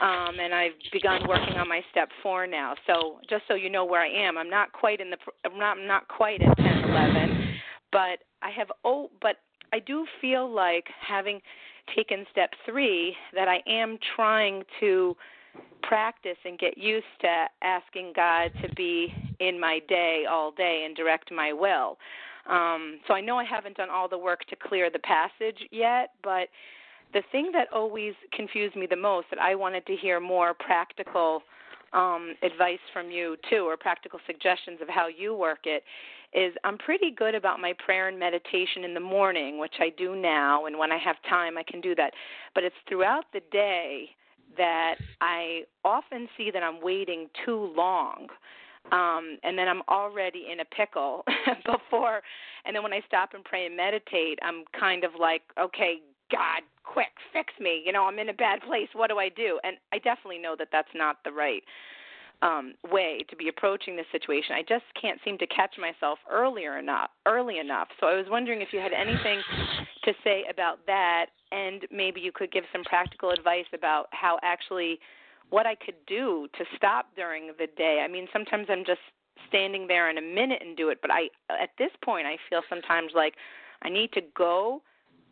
um, 0.00 0.38
and 0.40 0.54
I've 0.54 0.72
begun 0.92 1.26
working 1.28 1.56
on 1.56 1.68
my 1.68 1.80
step 1.90 2.08
four 2.22 2.46
now. 2.46 2.74
So 2.86 3.18
just 3.28 3.44
so 3.48 3.54
you 3.54 3.70
know 3.70 3.84
where 3.84 4.00
I 4.00 4.08
am, 4.08 4.38
I'm 4.38 4.50
not 4.50 4.72
quite 4.72 5.00
in 5.00 5.10
the 5.10 5.16
I'm 5.44 5.58
not 5.58 5.78
I'm 5.78 5.86
not 5.86 6.08
quite 6.08 6.42
at 6.42 6.56
10, 6.56 6.90
11, 6.90 7.54
but 7.92 8.18
I 8.42 8.50
have 8.56 8.68
oh, 8.84 9.10
but 9.20 9.36
I 9.72 9.80
do 9.80 10.06
feel 10.20 10.52
like 10.52 10.86
having 11.06 11.40
taken 11.94 12.24
step 12.30 12.50
three 12.64 13.14
that 13.34 13.48
I 13.48 13.60
am 13.68 13.98
trying 14.16 14.62
to 14.80 15.16
practice 15.82 16.38
and 16.44 16.58
get 16.58 16.78
used 16.78 17.04
to 17.20 17.46
asking 17.62 18.12
God 18.16 18.50
to 18.62 18.74
be 18.74 19.12
in 19.40 19.60
my 19.60 19.80
day 19.88 20.24
all 20.30 20.50
day 20.50 20.84
and 20.86 20.96
direct 20.96 21.30
my 21.30 21.52
will. 21.52 21.98
Um, 22.48 23.00
so 23.06 23.14
I 23.14 23.20
know 23.20 23.38
I 23.38 23.44
haven't 23.44 23.76
done 23.76 23.90
all 23.90 24.08
the 24.08 24.18
work 24.18 24.44
to 24.46 24.56
clear 24.56 24.90
the 24.90 24.98
passage 25.00 25.58
yet, 25.70 26.10
but 26.22 26.48
the 27.12 27.22
thing 27.32 27.50
that 27.52 27.68
always 27.72 28.12
confused 28.32 28.76
me 28.76 28.86
the 28.88 28.96
most 28.96 29.26
that 29.30 29.38
I 29.38 29.54
wanted 29.54 29.86
to 29.86 29.96
hear 29.96 30.20
more 30.20 30.52
practical 30.52 31.42
um, 31.92 32.34
advice 32.42 32.80
from 32.92 33.10
you 33.10 33.36
too, 33.48 33.68
or 33.68 33.76
practical 33.76 34.18
suggestions 34.26 34.80
of 34.82 34.88
how 34.88 35.06
you 35.06 35.34
work 35.34 35.60
it, 35.64 35.84
is 36.32 36.52
I'm 36.64 36.76
pretty 36.76 37.12
good 37.16 37.36
about 37.36 37.60
my 37.60 37.72
prayer 37.84 38.08
and 38.08 38.18
meditation 38.18 38.82
in 38.84 38.94
the 38.94 39.00
morning, 39.00 39.58
which 39.58 39.74
I 39.78 39.90
do 39.96 40.16
now, 40.16 40.66
and 40.66 40.76
when 40.76 40.90
I 40.90 40.98
have 40.98 41.16
time, 41.28 41.56
I 41.56 41.62
can 41.62 41.80
do 41.80 41.94
that. 41.94 42.12
But 42.54 42.64
it's 42.64 42.74
throughout 42.88 43.26
the 43.32 43.40
day 43.52 44.10
that 44.56 44.96
I 45.20 45.62
often 45.84 46.28
see 46.36 46.50
that 46.52 46.62
I'm 46.62 46.82
waiting 46.82 47.28
too 47.44 47.72
long 47.76 48.26
um 48.92 49.38
and 49.42 49.56
then 49.56 49.68
i'm 49.68 49.82
already 49.88 50.46
in 50.52 50.60
a 50.60 50.64
pickle 50.64 51.24
before 51.64 52.20
and 52.64 52.74
then 52.74 52.82
when 52.82 52.92
i 52.92 53.00
stop 53.06 53.30
and 53.34 53.44
pray 53.44 53.66
and 53.66 53.76
meditate 53.76 54.38
i'm 54.42 54.64
kind 54.78 55.04
of 55.04 55.12
like 55.18 55.42
okay 55.60 56.00
god 56.30 56.62
quick 56.84 57.12
fix 57.32 57.52
me 57.60 57.82
you 57.84 57.92
know 57.92 58.04
i'm 58.04 58.18
in 58.18 58.28
a 58.28 58.34
bad 58.34 58.60
place 58.62 58.88
what 58.92 59.08
do 59.08 59.18
i 59.18 59.28
do? 59.28 59.58
And 59.64 59.76
i 59.92 59.98
definitely 59.98 60.38
know 60.38 60.54
that 60.58 60.68
that's 60.70 60.88
not 60.94 61.16
the 61.24 61.32
right 61.32 61.62
um 62.42 62.74
way 62.90 63.24
to 63.30 63.36
be 63.36 63.48
approaching 63.48 63.96
this 63.96 64.06
situation. 64.12 64.54
I 64.54 64.62
just 64.62 64.84
can't 65.00 65.20
seem 65.24 65.38
to 65.38 65.46
catch 65.46 65.76
myself 65.78 66.18
earlier 66.30 66.78
enough 66.78 67.10
early 67.26 67.58
enough. 67.58 67.88
So 68.00 68.06
i 68.06 68.16
was 68.16 68.26
wondering 68.28 68.60
if 68.60 68.68
you 68.72 68.80
had 68.80 68.92
anything 68.92 69.40
to 70.04 70.12
say 70.22 70.44
about 70.50 70.78
that 70.86 71.26
and 71.52 71.82
maybe 71.90 72.20
you 72.20 72.32
could 72.32 72.52
give 72.52 72.64
some 72.72 72.84
practical 72.84 73.30
advice 73.30 73.66
about 73.72 74.06
how 74.10 74.38
actually 74.42 74.98
what 75.50 75.66
I 75.66 75.74
could 75.74 75.94
do 76.06 76.48
to 76.58 76.64
stop 76.76 77.06
during 77.16 77.48
the 77.58 77.68
day. 77.76 78.02
I 78.04 78.08
mean, 78.08 78.26
sometimes 78.32 78.66
I'm 78.68 78.84
just 78.84 79.00
standing 79.48 79.86
there 79.86 80.10
in 80.10 80.18
a 80.18 80.22
minute 80.22 80.62
and 80.64 80.76
do 80.76 80.88
it, 80.88 80.98
but 81.00 81.10
I 81.10 81.28
at 81.50 81.70
this 81.78 81.90
point 82.04 82.26
I 82.26 82.36
feel 82.48 82.62
sometimes 82.68 83.12
like 83.14 83.34
I 83.82 83.88
need 83.88 84.12
to 84.12 84.20
go 84.36 84.82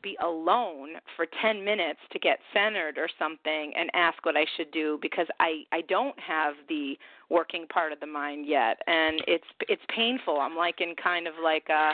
be 0.03 0.17
alone 0.23 0.95
for 1.17 1.27
10 1.41 1.65
minutes 1.65 2.01
to 2.11 2.19
get 2.19 2.39
centered 2.53 2.99
or 2.99 3.09
something 3.19 3.73
and 3.77 3.89
ask 3.95 4.25
what 4.27 4.37
I 4.37 4.45
should 4.57 4.71
do 4.73 4.99
because 5.01 5.27
I 5.39 5.63
I 5.71 5.83
don't 5.83 6.19
have 6.19 6.55
the 6.69 6.99
working 7.31 7.67
part 7.69 7.93
of 7.93 8.01
the 8.01 8.07
mind 8.07 8.47
yet 8.47 8.83
and 8.87 9.23
it's 9.27 9.47
it's 9.69 9.83
painful. 9.95 10.41
I'm 10.41 10.57
like 10.57 10.81
in 10.81 10.95
kind 11.03 11.27
of 11.27 11.35
like 11.43 11.69
a 11.69 11.93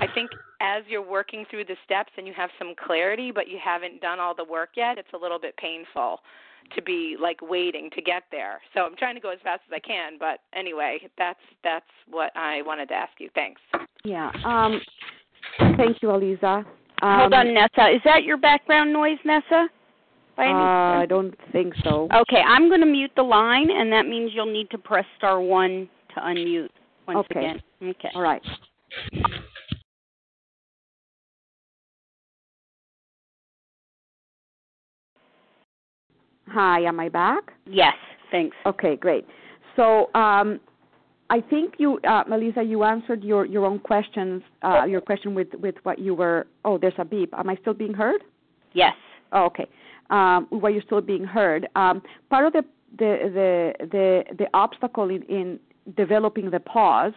I 0.00 0.06
think 0.14 0.30
as 0.60 0.84
you're 0.88 1.02
working 1.02 1.44
through 1.50 1.64
the 1.64 1.76
steps 1.84 2.12
and 2.16 2.26
you 2.26 2.32
have 2.34 2.50
some 2.58 2.74
clarity 2.86 3.32
but 3.32 3.48
you 3.48 3.58
haven't 3.62 4.00
done 4.00 4.20
all 4.20 4.34
the 4.34 4.44
work 4.44 4.70
yet, 4.76 4.98
it's 4.98 5.12
a 5.12 5.18
little 5.18 5.38
bit 5.38 5.56
painful 5.56 6.20
to 6.74 6.82
be 6.82 7.16
like 7.20 7.38
waiting 7.42 7.90
to 7.94 8.02
get 8.02 8.24
there. 8.30 8.60
So 8.74 8.80
I'm 8.80 8.96
trying 8.96 9.14
to 9.14 9.20
go 9.20 9.30
as 9.30 9.38
fast 9.42 9.62
as 9.68 9.72
I 9.74 9.80
can, 9.80 10.18
but 10.18 10.40
anyway, 10.54 10.98
that's 11.16 11.40
that's 11.64 11.86
what 12.10 12.30
I 12.36 12.62
wanted 12.62 12.88
to 12.88 12.94
ask 12.94 13.12
you. 13.18 13.30
Thanks. 13.34 13.60
Yeah. 14.04 14.30
Um 14.44 14.80
thank 15.76 16.02
you, 16.02 16.10
Eliza. 16.10 16.64
Um, 17.00 17.18
Hold 17.20 17.34
on, 17.34 17.46
Neseh. 17.46 17.94
Is 17.94 18.02
that 18.04 18.24
your 18.24 18.36
background 18.36 18.92
noise, 18.92 19.18
Neseh? 19.24 19.68
By 20.36 20.44
any 20.44 20.52
uh, 20.52 21.02
I 21.02 21.06
don't 21.08 21.34
think 21.52 21.74
so. 21.84 22.08
Okay, 22.14 22.40
I'm 22.46 22.68
going 22.68 22.80
to 22.80 22.86
mute 22.86 23.10
the 23.16 23.22
line, 23.22 23.68
and 23.70 23.92
that 23.92 24.06
means 24.06 24.30
you'll 24.34 24.52
need 24.52 24.70
to 24.70 24.78
press 24.78 25.04
star 25.16 25.40
one 25.40 25.88
to 26.14 26.20
unmute 26.20 26.68
once 27.06 27.26
Okay. 27.30 27.40
again. 27.40 27.62
Okay. 27.82 28.08
All 28.14 28.22
right. 28.22 28.42
Hi, 36.52 36.80
am 36.82 37.00
I 37.00 37.08
back? 37.08 37.52
Yes. 37.66 37.94
Thanks. 38.30 38.56
Okay, 38.66 38.96
great. 38.96 39.26
So 39.76 40.12
um, 40.14 40.60
I 41.30 41.40
think 41.40 41.74
you, 41.78 41.98
uh, 42.08 42.24
Melissa, 42.28 42.62
you 42.62 42.84
answered 42.84 43.22
your, 43.22 43.44
your 43.44 43.64
own 43.64 43.78
questions. 43.78 44.42
Uh, 44.62 44.84
your 44.84 45.00
question 45.00 45.34
with, 45.34 45.48
with 45.60 45.76
what 45.82 45.98
you 45.98 46.14
were. 46.14 46.46
Oh, 46.64 46.78
there's 46.78 46.94
a 46.98 47.04
beep. 47.04 47.32
Am 47.36 47.48
I 47.48 47.56
still 47.56 47.74
being 47.74 47.94
heard? 47.94 48.22
Yes. 48.72 48.94
Oh, 49.32 49.44
okay. 49.46 49.66
Um, 50.10 50.48
were 50.50 50.70
you 50.70 50.80
still 50.86 51.00
being 51.00 51.24
heard? 51.24 51.68
Um, 51.76 52.02
part 52.30 52.46
of 52.46 52.52
the 52.54 52.62
the 52.98 53.30
the 53.34 53.86
the, 53.86 54.24
the 54.38 54.46
obstacle 54.54 55.10
in, 55.10 55.22
in 55.24 55.60
developing 55.96 56.50
the 56.50 56.60
pause. 56.60 57.12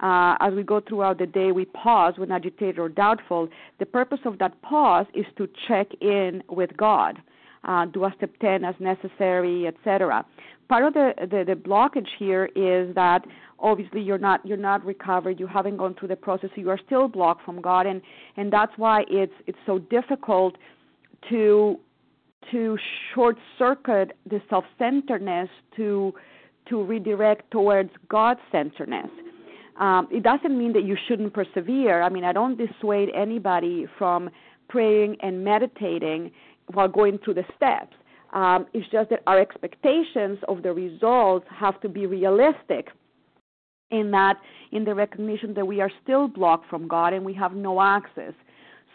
Uh, 0.00 0.36
as 0.40 0.54
we 0.54 0.62
go 0.62 0.80
throughout 0.80 1.18
the 1.18 1.26
day, 1.26 1.50
we 1.50 1.64
pause 1.64 2.14
when 2.18 2.30
agitated 2.30 2.78
or 2.78 2.88
doubtful. 2.88 3.48
The 3.80 3.86
purpose 3.86 4.20
of 4.24 4.38
that 4.38 4.60
pause 4.62 5.06
is 5.12 5.26
to 5.36 5.48
check 5.66 5.88
in 6.00 6.44
with 6.48 6.76
God, 6.76 7.18
uh, 7.64 7.86
do 7.86 8.04
a 8.04 8.12
step 8.16 8.30
10 8.40 8.64
as 8.64 8.74
necessary, 8.80 9.66
etc. 9.66 10.24
Part 10.68 10.84
of 10.84 10.94
the, 10.94 11.12
the, 11.20 11.44
the 11.46 11.54
blockage 11.54 12.08
here 12.18 12.48
is 12.54 12.94
that 12.94 13.24
obviously 13.58 14.00
you're 14.00 14.18
not 14.18 14.44
you're 14.46 14.56
not 14.56 14.84
recovered, 14.84 15.40
you 15.40 15.46
haven't 15.46 15.78
gone 15.78 15.94
through 15.98 16.08
the 16.08 16.16
process, 16.16 16.50
so 16.54 16.60
you 16.60 16.70
are 16.70 16.80
still 16.86 17.08
blocked 17.08 17.44
from 17.44 17.60
God, 17.60 17.86
and 17.86 18.02
and 18.36 18.52
that's 18.52 18.72
why 18.76 19.04
it's 19.08 19.32
it's 19.46 19.58
so 19.66 19.78
difficult 19.78 20.56
to 21.30 21.78
to 22.50 22.78
short 23.14 23.36
circuit 23.58 24.16
the 24.28 24.40
self 24.48 24.64
centeredness 24.78 25.48
to 25.76 26.12
to 26.68 26.82
redirect 26.82 27.50
towards 27.50 27.90
God 28.08 28.36
centeredness. 28.52 29.10
Um, 29.80 30.08
it 30.10 30.22
doesn't 30.22 30.56
mean 30.56 30.72
that 30.72 30.84
you 30.84 30.96
shouldn't 31.06 31.32
persevere. 31.32 32.02
I 32.02 32.08
mean, 32.08 32.24
I 32.24 32.32
don't 32.32 32.58
dissuade 32.58 33.10
anybody 33.14 33.86
from 33.96 34.28
praying 34.68 35.16
and 35.22 35.44
meditating 35.44 36.30
while 36.72 36.88
going 36.88 37.18
through 37.18 37.34
the 37.34 37.44
steps. 37.56 37.94
Um, 38.32 38.66
it's 38.74 38.88
just 38.90 39.10
that 39.10 39.22
our 39.26 39.40
expectations 39.40 40.38
of 40.48 40.62
the 40.62 40.72
results 40.72 41.46
have 41.50 41.80
to 41.80 41.88
be 41.88 42.06
realistic 42.06 42.88
in 43.90 44.10
that 44.10 44.36
in 44.70 44.84
the 44.84 44.94
recognition 44.94 45.54
that 45.54 45.66
we 45.66 45.80
are 45.80 45.90
still 46.02 46.28
blocked 46.28 46.68
from 46.68 46.88
God 46.88 47.14
and 47.14 47.24
we 47.24 47.32
have 47.34 47.54
no 47.54 47.80
access. 47.80 48.34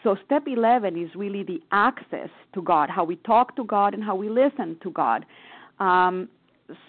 So 0.04 0.16
step 0.24 0.44
11 0.46 1.02
is 1.02 1.10
really 1.16 1.42
the 1.42 1.60
access 1.72 2.28
to 2.52 2.62
God, 2.62 2.90
how 2.90 3.04
we 3.04 3.16
talk 3.16 3.56
to 3.56 3.64
God 3.64 3.94
and 3.94 4.04
how 4.04 4.14
we 4.14 4.28
listen 4.28 4.76
to 4.82 4.90
God. 4.90 5.24
Um, 5.80 6.28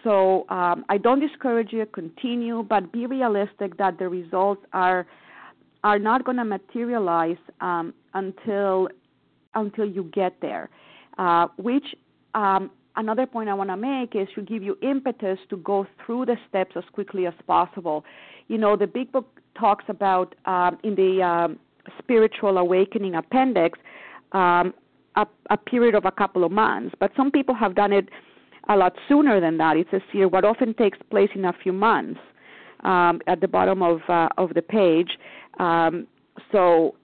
so 0.03 0.47
um, 0.49 0.85
I 0.89 0.97
don't 0.97 1.19
discourage 1.19 1.71
you, 1.71 1.85
continue, 1.87 2.63
but 2.63 2.91
be 2.91 3.07
realistic 3.07 3.77
that 3.77 3.97
the 3.97 4.07
results 4.07 4.61
are 4.73 5.07
are 5.83 5.99
not 5.99 6.25
going 6.25 6.37
to 6.37 6.43
materialize 6.43 7.37
um, 7.61 7.93
until 8.15 8.89
until 9.55 9.85
you 9.85 10.03
get 10.13 10.33
there. 10.41 10.69
Uh, 11.17 11.47
which 11.57 11.85
um, 12.33 12.69
another 12.95 13.25
point 13.25 13.49
I 13.49 13.53
want 13.53 13.69
to 13.69 13.77
make 13.77 14.15
is 14.15 14.27
to 14.35 14.41
give 14.41 14.63
you 14.63 14.77
impetus 14.81 15.39
to 15.49 15.57
go 15.57 15.87
through 16.05 16.25
the 16.27 16.35
steps 16.49 16.73
as 16.75 16.83
quickly 16.91 17.25
as 17.25 17.33
possible. 17.47 18.03
You 18.47 18.57
know, 18.57 18.75
the 18.75 18.87
big 18.87 19.11
book 19.11 19.39
talks 19.57 19.85
about 19.87 20.35
um, 20.45 20.77
in 20.83 20.95
the 20.95 21.21
um, 21.23 21.59
spiritual 21.99 22.57
awakening 22.57 23.15
appendix 23.15 23.79
um, 24.31 24.73
a, 25.15 25.25
a 25.49 25.57
period 25.57 25.95
of 25.95 26.05
a 26.05 26.11
couple 26.11 26.43
of 26.43 26.51
months, 26.51 26.95
but 26.99 27.11
some 27.15 27.31
people 27.31 27.55
have 27.55 27.75
done 27.75 27.93
it 27.93 28.09
a 28.67 28.75
lot 28.75 28.93
sooner 29.07 29.39
than 29.39 29.57
that. 29.57 29.77
It 29.77 29.87
says 29.91 30.01
here 30.11 30.27
what 30.27 30.43
often 30.43 30.73
takes 30.73 30.97
place 31.09 31.29
in 31.35 31.45
a 31.45 31.53
few 31.53 31.71
months 31.71 32.19
um, 32.83 33.21
at 33.27 33.39
the 33.41 33.47
bottom 33.47 33.81
of 33.81 34.01
uh, 34.09 34.29
of 34.37 34.53
the 34.53 34.61
page. 34.61 35.17
Um, 35.59 36.07
so 36.51 36.95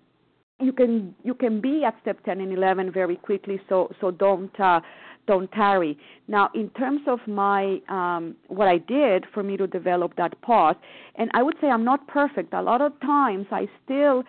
you 0.62 0.74
can 0.74 1.16
you 1.24 1.34
can 1.34 1.62
be 1.62 1.84
at 1.84 1.96
step 2.02 2.24
10 2.24 2.40
and 2.42 2.54
11 2.54 2.92
very 2.92 3.16
quickly. 3.16 3.60
So 3.70 3.92
so 4.00 4.12
don't 4.12 4.58
uh, 4.60 4.82
don't 5.28 5.52
tarry. 5.52 5.98
Now, 6.28 6.50
in 6.56 6.70
terms 6.72 7.02
of 7.08 7.20
my 7.28 7.80
um, 7.90 8.36
what 8.48 8.68
I 8.68 8.78
did 8.78 9.26
for 9.34 9.44
me 9.44 9.58
to 9.58 9.68
develop 9.68 10.16
that 10.18 10.40
pause, 10.42 10.76
and 11.16 11.30
I 11.34 11.44
would 11.44 11.56
say 11.62 11.68
I'm 11.68 11.86
not 11.86 12.08
perfect. 12.08 12.54
A 12.54 12.62
lot 12.62 12.82
of 12.82 13.00
times 13.02 13.48
I 13.52 13.68
still 13.84 14.24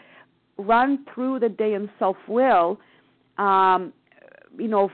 run 0.59 1.05
through 1.15 1.41
the 1.41 1.49
day 1.49 1.75
in 1.75 1.91
self 1.99 2.17
will. 2.29 2.79
Um, 3.39 3.93
you 4.59 4.69
know, 4.69 4.91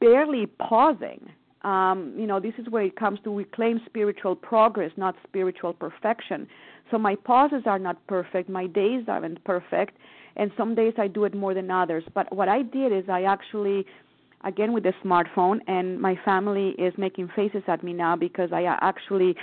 barely 0.00 0.46
pausing. 0.46 1.28
Um, 1.62 2.14
you 2.16 2.26
know, 2.26 2.40
this 2.40 2.54
is 2.58 2.68
where 2.70 2.84
it 2.84 2.96
comes 2.96 3.18
to 3.24 3.30
we 3.30 3.44
claim 3.44 3.80
spiritual 3.84 4.34
progress, 4.34 4.92
not 4.96 5.14
spiritual 5.26 5.74
perfection. 5.74 6.46
So 6.90 6.98
my 6.98 7.14
pauses 7.16 7.62
are 7.66 7.78
not 7.78 8.04
perfect, 8.06 8.48
my 8.48 8.66
days 8.66 9.04
aren't 9.08 9.42
perfect, 9.44 9.96
and 10.36 10.50
some 10.56 10.74
days 10.74 10.94
I 10.98 11.08
do 11.08 11.24
it 11.24 11.34
more 11.34 11.54
than 11.54 11.70
others. 11.70 12.04
But 12.14 12.34
what 12.34 12.48
I 12.48 12.62
did 12.62 12.92
is 12.92 13.04
I 13.08 13.22
actually 13.22 13.86
again 14.44 14.72
with 14.72 14.84
the 14.84 14.94
smartphone 15.04 15.58
and 15.66 16.00
my 16.00 16.18
family 16.24 16.70
is 16.78 16.94
making 16.96 17.28
faces 17.36 17.62
at 17.66 17.82
me 17.84 17.92
now 17.92 18.16
because 18.16 18.50
I 18.52 18.64
actually 18.80 19.36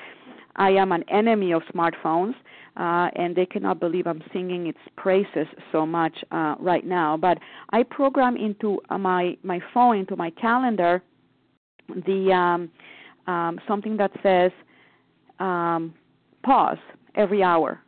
I 0.56 0.72
am 0.72 0.92
an 0.92 1.04
enemy 1.10 1.52
of 1.52 1.62
smartphones 1.74 2.34
uh, 2.78 3.10
and 3.16 3.36
they 3.36 3.46
cannot 3.46 3.80
believe 3.80 4.08
I'm 4.08 4.24
singing 4.34 4.68
its 4.68 4.80
praises 4.96 5.48
so 5.72 5.86
much 5.86 6.16
uh, 6.32 6.56
right 6.60 6.86
now. 6.86 7.18
But 7.18 7.38
I 7.72 7.84
program 7.84 8.38
into 8.38 8.80
uh, 8.90 8.98
my 8.98 9.38
my 9.44 9.60
phone 9.74 9.98
into 9.98 10.16
my 10.16 10.32
calendar 10.32 11.04
the 12.06 12.32
um, 12.32 12.70
um, 13.32 13.60
something 13.68 13.98
that 13.98 14.12
says 14.24 14.52
um, 15.40 15.94
pause 16.44 16.78
every 17.16 17.44
hour, 17.44 17.82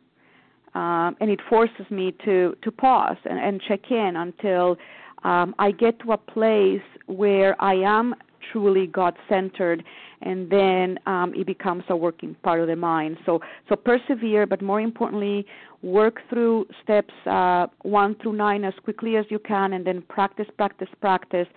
um, 0.74 1.16
and 1.20 1.30
it 1.30 1.40
forces 1.48 1.86
me 1.90 2.14
to 2.24 2.56
to 2.62 2.70
pause 2.70 3.16
and, 3.24 3.38
and 3.38 3.60
check 3.66 3.90
in 3.90 4.16
until 4.16 4.76
um, 5.24 5.54
I 5.58 5.70
get 5.70 5.98
to 6.00 6.12
a 6.12 6.16
place 6.16 6.82
where 7.06 7.60
I 7.62 7.74
am 7.74 8.14
truly 8.52 8.86
God 8.86 9.14
centered, 9.28 9.84
and 10.22 10.50
then 10.50 10.98
um, 11.06 11.32
it 11.36 11.46
becomes 11.46 11.84
a 11.88 11.96
working 11.96 12.34
part 12.42 12.60
of 12.60 12.68
the 12.68 12.76
mind. 12.76 13.18
So 13.26 13.40
so 13.68 13.76
persevere, 13.76 14.46
but 14.46 14.62
more 14.62 14.80
importantly, 14.80 15.46
work 15.82 16.20
through 16.28 16.66
steps 16.82 17.14
uh, 17.26 17.66
one 17.82 18.16
through 18.22 18.34
nine 18.34 18.64
as 18.64 18.74
quickly 18.84 19.16
as 19.16 19.26
you 19.28 19.38
can, 19.38 19.72
and 19.72 19.86
then 19.86 20.02
practice, 20.02 20.46
practice, 20.56 20.88
practice 21.00 21.48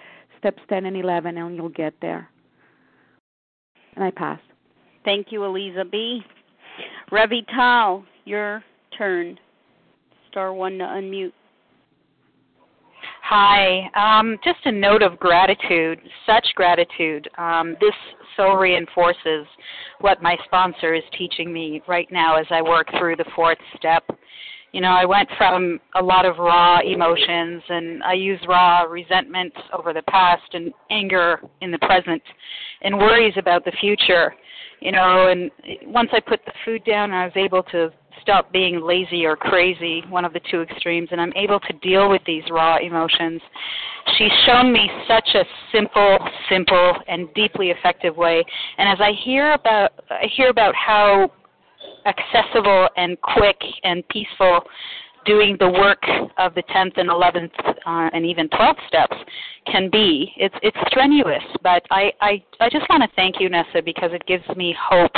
steps 0.44 0.62
10 0.68 0.86
and 0.86 0.98
11, 0.98 1.38
and 1.38 1.56
you'll 1.56 1.70
get 1.70 1.94
there. 2.02 2.28
And 3.96 4.04
I 4.04 4.12
pass. 4.12 4.40
Thank 5.06 5.28
you, 5.30 5.46
Eliza 5.46 5.86
B. 5.90 6.22
Revital, 7.12 8.04
your 8.26 8.62
turn. 8.98 9.40
Star 10.30 10.54
one 10.54 10.78
to 10.78 10.84
unmute. 10.84 11.34
Hi. 13.24 13.90
Um, 13.96 14.38
just 14.44 14.60
a 14.66 14.72
note 14.72 15.02
of 15.02 15.20
gratitude, 15.20 16.00
such 16.26 16.46
gratitude. 16.56 17.30
Um, 17.38 17.76
this 17.80 17.94
so 18.36 18.54
reinforces 18.54 19.46
what 20.00 20.22
my 20.22 20.38
sponsor 20.46 20.94
is 20.94 21.04
teaching 21.18 21.54
me 21.54 21.82
right 21.88 22.08
now 22.12 22.36
as 22.36 22.46
I 22.50 22.62
work 22.62 22.88
through 22.98 23.16
the 23.16 23.26
fourth 23.36 23.58
step. 23.78 24.04
You 24.72 24.82
know, 24.82 24.90
I 24.90 25.06
went 25.06 25.30
from 25.38 25.80
a 25.96 26.04
lot 26.04 26.26
of 26.26 26.38
raw 26.40 26.80
emotions 26.82 27.62
and 27.70 28.04
I 28.04 28.14
use 28.14 28.40
raw 28.48 28.82
resentment 28.82 29.54
over 29.72 29.94
the 29.94 30.02
past 30.04 30.54
and 30.54 30.74
anger 30.90 31.40
in 31.62 31.70
the 31.70 31.78
present 31.80 32.24
and 32.82 32.98
worries 32.98 33.36
about 33.38 33.66
the 33.66 33.74
future. 33.80 34.34
You 34.80 34.92
know, 34.92 35.28
and 35.30 35.52
once 35.86 36.10
I 36.12 36.20
put 36.20 36.44
the 36.46 36.52
food 36.66 36.84
down, 36.86 37.12
I 37.12 37.26
was 37.26 37.34
able 37.36 37.64
to 37.64 37.94
stop 38.22 38.52
being 38.52 38.82
lazy 38.82 39.26
or 39.26 39.36
crazy, 39.36 40.04
one 40.10 40.26
of 40.26 40.34
the 40.34 40.42
two 40.50 40.62
extremes, 40.62 41.10
and 41.12 41.20
I'm 41.20 41.34
able 41.36 41.60
to 41.60 41.74
deal 41.82 42.10
with 42.10 42.22
these 42.26 42.44
raw 42.52 42.78
emotions. 42.78 43.42
She's 44.18 44.32
shown 44.46 44.72
me 44.72 44.90
such 45.08 45.30
a 45.36 45.44
simple, 45.72 46.18
simple, 46.50 46.94
and 47.08 47.28
deeply 47.34 47.70
effective 47.70 48.16
way. 48.16 48.44
And 48.78 48.90
as 48.90 49.00
I 49.00 49.12
hear 49.24 49.54
about, 49.54 49.92
I 50.10 50.28
hear 50.36 50.50
about 50.50 50.76
how 50.76 51.32
accessible 52.06 52.90
and 52.98 53.18
quick 53.22 53.58
and 53.84 54.08
peaceful 54.10 54.62
doing 55.26 55.58
the 55.60 55.70
work 55.70 56.04
of 56.38 56.54
the 56.56 56.64
10th 56.64 56.98
and 56.98 57.10
11th 57.10 57.52
uh, 57.86 58.10
and 58.14 58.26
even 58.26 58.50
12th 58.50 58.88
steps 58.88 59.16
can 59.72 59.90
be. 59.90 60.32
It's 60.38 60.56
it's 60.62 60.78
strenuous, 60.88 61.44
but 61.62 61.84
I 61.92 62.12
I 62.22 62.44
I 62.60 62.70
just 62.70 62.88
want 62.90 63.04
to 63.04 63.10
thank 63.16 63.40
you, 63.40 63.50
Neseh, 63.50 63.84
because 63.84 64.12
it 64.14 64.26
gives 64.26 64.44
me 64.56 64.76
hope, 64.80 65.12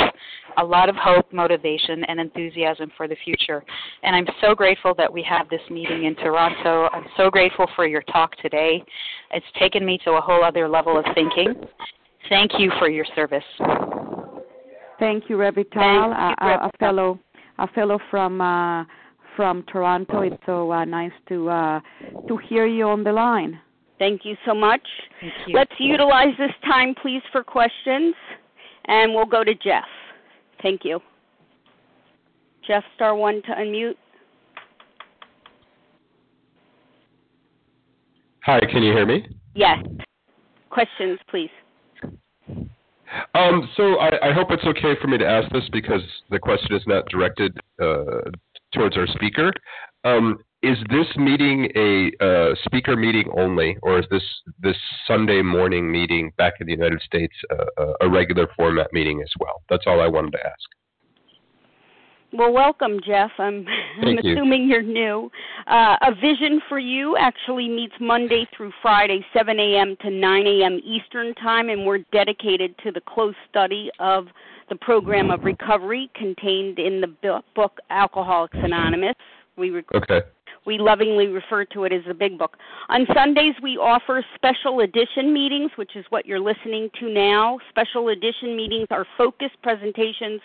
a 0.58 0.64
lot 0.64 0.88
of 0.88 0.96
hope, 0.96 1.32
motivation, 1.32 2.04
and 2.04 2.20
enthusiasm 2.20 2.90
for 2.96 3.08
the 3.08 3.16
future. 3.24 3.64
And 4.02 4.14
I'm 4.14 4.26
so 4.40 4.54
grateful 4.54 4.94
that 4.96 5.12
we 5.12 5.22
have 5.22 5.48
this 5.48 5.60
meeting 5.70 6.04
in 6.04 6.14
Toronto. 6.16 6.88
I'm 6.92 7.06
so 7.16 7.30
grateful 7.30 7.66
for 7.74 7.86
your 7.86 8.02
talk 8.02 8.36
today. 8.38 8.82
It's 9.32 9.46
taken 9.58 9.84
me 9.84 9.98
to 10.04 10.12
a 10.12 10.20
whole 10.20 10.44
other 10.44 10.68
level 10.68 10.98
of 10.98 11.04
thinking. 11.14 11.54
Thank 12.28 12.52
you 12.58 12.72
for 12.78 12.88
your 12.88 13.06
service. 13.14 13.44
Thank 14.98 15.28
you, 15.28 15.36
Revital, 15.36 15.76
a, 15.76 16.44
a, 16.44 16.68
a 16.68 16.70
fellow 16.78 17.18
a 17.58 17.66
fellow 17.68 17.98
from. 18.10 18.40
Uh, 18.40 18.84
from 19.36 19.62
Toronto. 19.70 20.22
It's 20.22 20.36
so 20.46 20.72
uh, 20.72 20.84
nice 20.84 21.12
to 21.28 21.48
uh, 21.48 21.80
to 22.26 22.36
hear 22.48 22.66
you 22.66 22.88
on 22.88 23.04
the 23.04 23.12
line. 23.12 23.60
Thank 23.98 24.24
you 24.24 24.36
so 24.44 24.54
much. 24.54 24.82
You. 25.46 25.54
Let's 25.54 25.72
utilize 25.78 26.34
this 26.38 26.50
time, 26.64 26.94
please, 27.00 27.22
for 27.32 27.44
questions, 27.44 28.14
and 28.86 29.14
we'll 29.14 29.26
go 29.26 29.44
to 29.44 29.54
Jeff. 29.54 29.84
Thank 30.62 30.84
you. 30.84 31.00
Jeff, 32.66 32.82
star 32.94 33.14
one 33.14 33.42
to 33.42 33.52
unmute. 33.52 33.94
Hi, 38.44 38.60
can 38.60 38.82
you 38.82 38.92
hear 38.92 39.06
me? 39.06 39.26
Yes. 39.54 39.78
Questions, 40.70 41.18
please. 41.28 41.50
Um, 43.34 43.68
so 43.76 43.96
I, 43.98 44.28
I, 44.28 44.32
hope 44.32 44.48
it's 44.50 44.64
okay 44.64 44.94
for 45.00 45.08
me 45.08 45.16
to 45.18 45.26
ask 45.26 45.50
this 45.52 45.64
because 45.72 46.02
the 46.30 46.38
question 46.38 46.74
is 46.74 46.82
not 46.86 47.08
directed 47.08 47.56
uh, 47.80 48.30
towards 48.76 48.96
our 48.96 49.06
speaker. 49.08 49.52
Um, 50.04 50.38
is 50.62 50.78
this 50.90 51.06
meeting 51.16 51.70
a 51.76 52.10
uh, 52.24 52.54
speaker 52.64 52.96
meeting 52.96 53.30
only, 53.36 53.76
or 53.82 53.98
is 53.98 54.06
this 54.10 54.22
this 54.60 54.76
Sunday 55.06 55.42
morning 55.42 55.90
meeting 55.90 56.32
back 56.38 56.54
in 56.60 56.66
the 56.66 56.72
United 56.72 57.00
States 57.02 57.34
uh, 57.50 57.92
a 58.00 58.08
regular 58.08 58.48
format 58.56 58.92
meeting 58.92 59.20
as 59.22 59.30
well? 59.38 59.62
That's 59.68 59.84
all 59.86 60.00
I 60.00 60.08
wanted 60.08 60.32
to 60.32 60.46
ask. 60.46 60.68
Well, 62.32 62.52
welcome, 62.52 62.98
Jeff. 63.06 63.30
I'm, 63.38 63.64
I'm 64.02 64.18
you. 64.22 64.32
assuming 64.32 64.68
you're 64.68 64.82
new. 64.82 65.30
Uh, 65.66 65.96
a 66.02 66.14
Vision 66.14 66.60
for 66.68 66.78
You 66.78 67.16
actually 67.16 67.68
meets 67.68 67.94
Monday 68.00 68.46
through 68.56 68.72
Friday, 68.82 69.24
7 69.32 69.58
a.m. 69.58 69.96
to 70.02 70.10
9 70.10 70.46
a.m. 70.46 70.80
Eastern 70.84 71.34
Time, 71.36 71.68
and 71.68 71.86
we're 71.86 72.00
dedicated 72.12 72.74
to 72.84 72.90
the 72.90 73.00
close 73.00 73.34
study 73.48 73.90
of 74.00 74.26
the 74.68 74.76
program 74.76 75.30
of 75.30 75.44
recovery 75.44 76.10
contained 76.14 76.78
in 76.78 77.00
the 77.00 77.42
book 77.54 77.78
Alcoholics 77.90 78.56
Anonymous. 78.60 79.14
We 79.56 79.70
rec- 79.70 79.94
okay. 79.94 80.22
We 80.66 80.78
lovingly 80.78 81.28
refer 81.28 81.64
to 81.66 81.84
it 81.84 81.92
as 81.92 82.02
the 82.08 82.14
Big 82.14 82.36
Book. 82.36 82.56
On 82.88 83.06
Sundays, 83.14 83.54
we 83.62 83.76
offer 83.76 84.24
special 84.34 84.80
edition 84.80 85.32
meetings, 85.32 85.70
which 85.76 85.94
is 85.94 86.04
what 86.08 86.26
you're 86.26 86.40
listening 86.40 86.90
to 86.98 87.08
now. 87.08 87.58
Special 87.70 88.08
edition 88.08 88.56
meetings 88.56 88.88
are 88.90 89.06
focused 89.16 89.62
presentations 89.62 90.40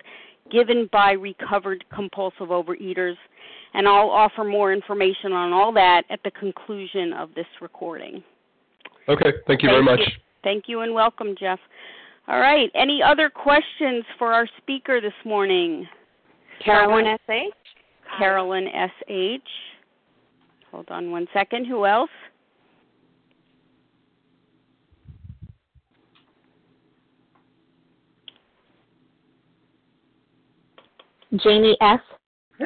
given 0.51 0.88
by 0.91 1.13
recovered 1.13 1.84
compulsive 1.93 2.49
overeaters. 2.49 3.15
And 3.74 3.88
I'll 3.88 4.11
offer 4.11 4.43
more 4.43 4.72
information 4.72 5.34
on 5.34 5.53
all 5.53 5.74
that 5.74 6.03
at 6.11 6.19
the 6.24 6.32
conclusion 6.32 7.13
of 7.13 7.34
this 7.34 7.47
recording. 7.59 8.24
Okay, 9.09 9.32
thank 9.47 9.63
you 9.63 9.70
thank 9.70 9.71
very 9.71 9.83
much. 9.83 10.00
You. 10.00 10.05
Thank 10.43 10.66
you 10.67 10.82
and 10.82 10.93
welcome, 10.93 11.36
Jeff. 11.39 11.59
All 12.28 12.39
right, 12.39 12.70
any 12.76 13.02
other 13.04 13.30
questions 13.30 14.06
for 14.18 14.34
our 14.34 14.48
speaker 14.58 15.02
this 15.02 15.14
morning? 15.26 15.88
Carolyn 16.64 17.08
S.H. 17.08 17.54
Carolyn 18.18 18.68
S.H. 18.68 19.42
Hold 20.72 20.89
on 20.89 21.12
one 21.12 21.28
second. 21.34 21.66
Who 21.66 21.86
else? 21.86 22.10
Janie 31.43 31.78
S. 31.82 32.00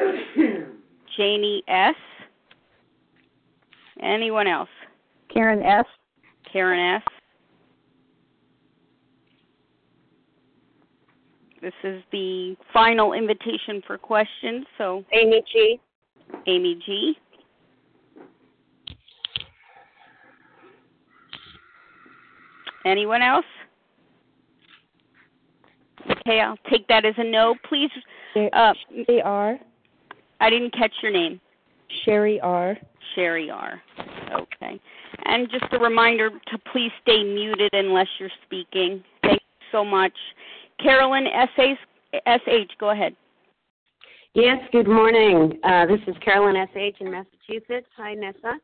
Janie 1.16 1.62
S. 1.68 1.94
Anyone 4.02 4.46
else? 4.46 4.68
Karen 5.32 5.62
S. 5.62 5.86
Karen 6.52 6.96
S. 6.96 7.02
This 11.62 11.72
is 11.84 12.02
the 12.12 12.56
final 12.72 13.12
invitation 13.12 13.82
for 13.86 13.98
questions. 13.98 14.66
So 14.78 15.04
Amy 15.12 15.42
G. 15.52 15.80
Amy 16.46 16.80
G. 16.84 17.16
Anyone 22.84 23.22
else? 23.22 23.44
Okay, 26.08 26.40
I'll 26.40 26.58
take 26.70 26.86
that 26.88 27.04
as 27.04 27.14
a 27.18 27.24
no. 27.24 27.54
Please 27.68 27.90
uh, 28.52 28.72
Sherry 29.06 29.22
R. 29.22 29.58
I 30.40 30.50
didn't 30.50 30.72
catch 30.72 30.92
your 31.02 31.12
name. 31.12 31.40
Sherry 32.04 32.40
R. 32.40 32.76
Sherry 33.14 33.50
R. 33.50 33.80
Okay. 34.32 34.80
And 35.24 35.48
just 35.50 35.64
a 35.72 35.78
reminder 35.78 36.30
to 36.30 36.58
please 36.72 36.92
stay 37.02 37.22
muted 37.24 37.70
unless 37.72 38.08
you're 38.18 38.30
speaking. 38.44 39.02
Thank 39.22 39.40
you 39.40 39.66
so 39.72 39.84
much. 39.84 40.12
Carolyn 40.80 41.26
S.H., 41.26 42.70
go 42.78 42.90
ahead. 42.90 43.14
Yes, 44.34 44.58
good 44.70 44.86
morning. 44.86 45.58
Uh, 45.64 45.86
this 45.86 46.00
is 46.06 46.14
Carolyn 46.22 46.56
S.H. 46.56 46.96
in 47.00 47.10
Massachusetts. 47.10 47.86
Hi, 47.96 48.14
Neseh. 48.14 48.58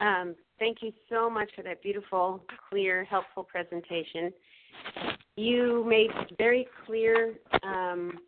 Um, 0.00 0.36
thank 0.58 0.78
you 0.82 0.92
so 1.08 1.28
much 1.28 1.50
for 1.56 1.62
that 1.62 1.82
beautiful, 1.82 2.42
clear, 2.70 3.04
helpful 3.04 3.42
presentation. 3.42 4.32
You 5.36 5.84
made 5.86 6.10
very 6.38 6.68
clear 6.86 7.34
um, 7.64 8.18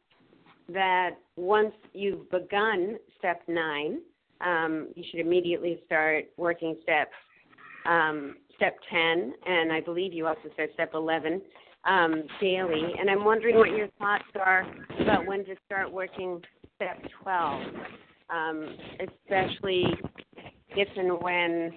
that 0.69 1.11
once 1.37 1.75
you've 1.93 2.29
begun 2.31 2.99
step 3.19 3.43
nine, 3.47 4.01
um, 4.41 4.89
you 4.97 5.05
should 5.11 5.21
immediately 5.21 5.81
start 5.87 6.27
working 6.37 6.77
step 6.83 7.11
um, 7.87 8.37
step 8.57 8.77
10, 8.91 9.33
and 9.47 9.73
I 9.73 9.81
believe 9.81 10.13
you 10.13 10.27
also 10.27 10.51
said 10.57 10.69
step 10.75 10.91
11 10.95 11.41
um, 11.85 12.25
daily. 12.41 12.95
And 12.99 13.11
I'm 13.11 13.25
wondering 13.25 13.57
what 13.57 13.71
your 13.71 13.89
thoughts 13.99 14.25
are 14.45 14.65
about 15.01 15.27
when 15.27 15.45
to 15.47 15.55
start 15.67 15.91
working 15.91 16.41
step 16.77 17.03
12, 17.23 17.63
um, 18.31 18.77
especially 19.01 19.85
if 20.71 20.89
and 20.97 21.21
when 21.21 21.73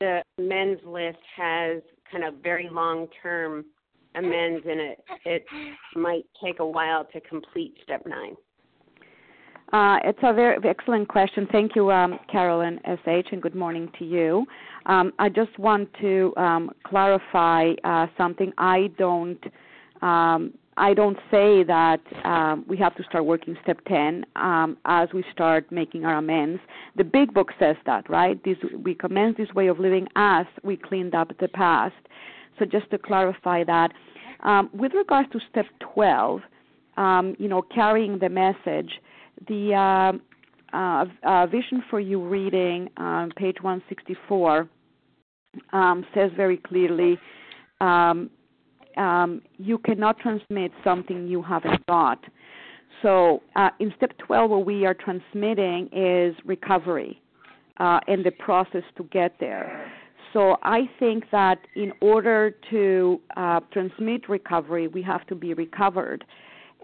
the 0.00 0.22
men's 0.38 0.78
list 0.84 1.18
has 1.36 1.82
kind 2.10 2.24
of 2.24 2.34
very 2.42 2.68
long 2.70 3.06
term 3.22 3.64
amends 4.14 4.66
and 4.68 4.80
it 4.80 4.98
it 5.24 5.44
might 5.96 6.24
take 6.42 6.58
a 6.58 6.66
while 6.66 7.04
to 7.12 7.20
complete 7.20 7.74
step 7.82 8.02
nine. 8.06 8.34
Uh, 9.72 9.96
it's 10.04 10.18
a 10.22 10.34
very 10.34 10.58
excellent 10.68 11.08
question. 11.08 11.48
Thank 11.50 11.74
you, 11.74 11.90
um, 11.90 12.18
Carolyn 12.30 12.78
SH, 12.84 13.32
and 13.32 13.40
good 13.40 13.54
morning 13.54 13.90
to 13.98 14.04
you. 14.04 14.44
Um, 14.84 15.12
I 15.18 15.30
just 15.30 15.58
want 15.58 15.88
to 16.00 16.34
um, 16.36 16.70
clarify 16.84 17.70
uh, 17.82 18.06
something. 18.18 18.52
I 18.58 18.90
don't. 18.98 19.42
Um, 20.02 20.52
I 20.76 20.94
don't 20.94 21.18
say 21.30 21.64
that 21.64 22.00
um, 22.24 22.64
we 22.66 22.78
have 22.78 22.94
to 22.96 23.02
start 23.04 23.26
working 23.26 23.58
step 23.62 23.78
10 23.86 24.24
um, 24.36 24.78
as 24.86 25.10
we 25.12 25.22
start 25.30 25.70
making 25.70 26.06
our 26.06 26.16
amends. 26.16 26.62
The 26.96 27.04
big 27.04 27.34
book 27.34 27.48
says 27.58 27.76
that, 27.84 28.08
right? 28.08 28.42
This, 28.42 28.56
we 28.82 28.94
commence 28.94 29.36
this 29.36 29.52
way 29.54 29.66
of 29.68 29.78
living 29.78 30.08
as 30.16 30.46
we 30.62 30.78
cleaned 30.78 31.14
up 31.14 31.30
the 31.38 31.48
past. 31.48 31.94
So 32.58 32.64
just 32.64 32.90
to 32.90 32.96
clarify 32.96 33.64
that, 33.64 33.92
with 34.72 34.92
regards 34.94 35.30
to 35.32 35.40
step 35.50 35.66
12, 35.94 36.40
um, 36.96 37.36
you 37.38 37.48
know, 37.48 37.60
carrying 37.60 38.18
the 38.18 38.30
message, 38.30 38.92
the 39.48 39.74
uh, 40.72 40.76
uh, 40.76 41.04
uh, 41.24 41.46
Vision 41.46 41.82
for 41.90 42.00
You 42.00 42.26
reading, 42.26 42.88
um, 42.96 43.30
page 43.36 43.56
164, 43.60 44.68
um, 45.72 46.06
says 46.14 46.30
very 46.36 46.56
clearly 46.56 47.18
um, 47.80 48.30
um, 48.96 49.42
you 49.58 49.78
cannot 49.78 50.18
transmit 50.18 50.72
something 50.84 51.26
you 51.26 51.42
haven't 51.42 51.84
got. 51.86 52.18
So 53.02 53.42
uh, 53.56 53.70
in 53.80 53.92
step 53.96 54.12
12, 54.18 54.50
what 54.50 54.66
we 54.66 54.86
are 54.86 54.94
transmitting 54.94 55.88
is 55.92 56.34
recovery 56.44 57.20
uh, 57.78 58.00
and 58.06 58.24
the 58.24 58.30
process 58.30 58.84
to 58.96 59.04
get 59.04 59.34
there. 59.40 59.90
So 60.32 60.56
I 60.62 60.88
think 60.98 61.24
that 61.32 61.58
in 61.74 61.92
order 62.00 62.54
to 62.70 63.20
uh, 63.36 63.60
transmit 63.72 64.28
recovery, 64.28 64.88
we 64.88 65.02
have 65.02 65.26
to 65.26 65.34
be 65.34 65.52
recovered. 65.52 66.24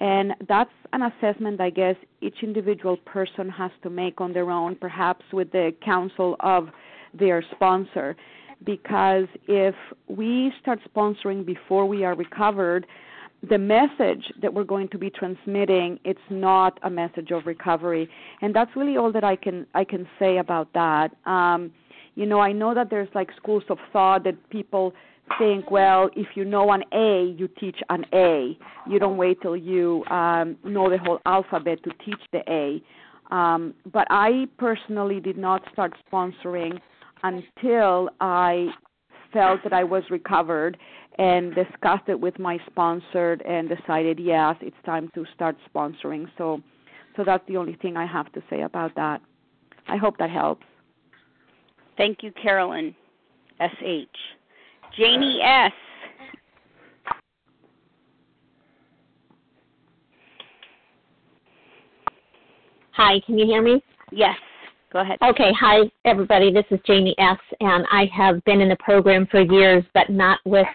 And 0.01 0.35
that's 0.49 0.71
an 0.93 1.03
assessment, 1.03 1.61
I 1.61 1.71
guess, 1.71 1.97
each 2.21 2.37
individual 2.43 2.97
person 2.99 3.49
has 3.51 3.73
to 3.83 3.91
make 3.91 4.21
on 4.21 4.33
their 4.33 4.51
own, 4.51 4.77
perhaps 4.77 5.25
with 5.33 5.51
the 5.51 5.75
counsel 5.85 6.37
of 6.41 6.69
their 7.13 7.43
sponsor. 7.55 8.17
Because 8.65 9.27
if 9.47 9.75
we 10.09 10.53
start 10.61 10.81
sponsoring 10.95 11.45
before 11.45 11.87
we 11.87 12.05
are 12.05 12.15
recovered, 12.15 12.87
the 13.49 13.59
message 13.59 14.33
that 14.43 14.53
we're 14.53 14.65
going 14.65 14.89
to 14.89 14.99
be 14.99 15.11
transmitting 15.11 15.99
it's 16.05 16.19
not 16.29 16.79
a 16.83 16.91
message 16.91 17.31
of 17.31 17.47
recovery 17.47 18.09
and 18.43 18.53
that's 18.53 18.71
really 18.75 18.97
all 18.97 19.13
that 19.13 19.23
i 19.23 19.37
can 19.37 19.65
i 19.75 19.85
can 19.85 20.09
say 20.19 20.39
about 20.39 20.73
that 20.73 21.15
um 21.25 21.71
you 22.17 22.27
know 22.27 22.41
i 22.41 22.51
know 22.51 22.75
that 22.75 22.91
there's 22.91 23.09
like 23.15 23.29
schools 23.37 23.63
of 23.71 23.79
thought 23.93 24.25
that 24.25 24.35
people 24.51 24.93
think, 25.39 25.71
well, 25.71 26.11
if 26.17 26.29
you 26.35 26.45
know 26.45 26.71
an 26.73 26.83
A, 26.93 27.35
you 27.37 27.49
teach 27.61 27.79
an 27.91 28.05
A. 28.13 28.57
You 28.89 28.99
don't 28.99 29.17
wait 29.17 29.41
till 29.43 29.57
you 29.57 30.05
um, 30.11 30.57
know 30.65 30.89
the 30.91 30.99
whole 30.99 31.21
alphabet 31.27 31.83
to 31.85 31.91
teach 32.05 32.21
the 32.33 32.43
A. 32.49 32.83
Um, 33.35 33.75
but 33.93 34.07
I 34.11 34.47
personally 34.59 35.21
did 35.21 35.37
not 35.37 35.63
start 35.73 35.93
sponsoring 36.11 36.81
until 37.23 38.11
I 38.21 38.69
felt 39.33 39.61
that 39.65 39.73
I 39.73 39.85
was 39.85 40.05
recovered 40.11 40.79
and 41.19 41.55
discussed 41.55 42.09
it 42.09 42.19
with 42.19 42.39
my 42.39 42.59
sponsor 42.71 43.33
and 43.45 43.69
decided, 43.69 44.19
yes, 44.21 44.57
it's 44.61 44.77
time 44.87 45.11
to 45.15 45.27
start 45.35 45.57
sponsoring. 45.75 46.27
So, 46.39 46.63
so 47.17 47.25
that's 47.25 47.47
the 47.49 47.57
only 47.57 47.75
thing 47.75 47.97
I 47.97 48.07
have 48.07 48.33
to 48.33 48.43
say 48.49 48.63
about 48.63 48.95
that. 48.95 49.21
I 49.89 49.97
hope 49.97 50.17
that 50.19 50.31
helps. 50.31 50.65
Thank 51.97 52.23
you, 52.23 52.33
Carolyn. 52.41 52.95
SH. 53.61 54.38
Janie 54.99 55.41
S. 55.41 55.73
Hi, 62.91 63.21
can 63.25 63.39
you 63.39 63.47
hear 63.47 63.63
me? 63.63 63.81
Yes. 64.11 64.35
Go 64.93 64.99
ahead. 64.99 65.19
Okay, 65.23 65.53
hi 65.59 65.83
everybody. 66.05 66.53
This 66.53 66.65
is 66.73 66.81
Janie 66.85 67.15
S. 67.19 67.39
and 67.61 67.87
I 67.93 68.07
have 68.13 68.43
been 68.43 68.61
in 68.61 68.69
the 68.69 68.77
program 68.81 69.29
for 69.31 69.41
years, 69.41 69.85
but 69.95 70.11
not 70.11 70.41
with 70.45 70.67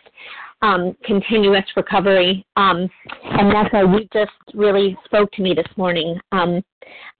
um, 0.61 0.95
continuous 1.03 1.65
recovery. 1.75 2.45
Um, 2.55 2.89
and 3.23 3.51
Neseh, 3.51 3.99
you 3.99 4.07
just 4.13 4.31
really 4.53 4.97
spoke 5.03 5.31
to 5.33 5.41
me 5.41 5.53
this 5.53 5.67
morning. 5.75 6.17
Um, 6.31 6.61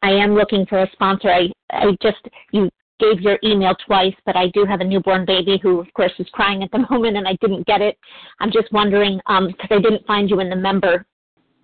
I 0.04 0.12
am 0.12 0.36
looking 0.36 0.66
for 0.68 0.82
a 0.82 0.90
sponsor. 0.94 1.30
I, 1.30 1.50
I 1.72 1.98
just 2.02 2.30
you 2.52 2.70
gave 3.00 3.22
your 3.22 3.38
email 3.44 3.76
twice, 3.86 4.14
but 4.26 4.36
I 4.36 4.48
do 4.54 4.66
have 4.66 4.82
a 4.82 4.84
newborn 4.84 5.26
baby 5.26 5.60
who, 5.62 5.80
of 5.80 5.92
course, 5.94 6.12
is 6.20 6.28
crying 6.32 6.64
at 6.64 6.72
the 6.72 6.86
moment, 6.92 7.18
and 7.18 7.28
I 7.28 7.38
didn't 7.42 7.66
get 7.66 7.82
it. 7.82 7.98
I'm 8.40 8.52
just 8.52 8.72
wondering 8.72 9.18
because 9.18 9.48
um, 9.70 9.78
I 9.78 9.80
didn't 9.80 10.06
find 10.06 10.30
you 10.30 10.40
in 10.40 10.50
the 10.50 10.56
member 10.56 11.06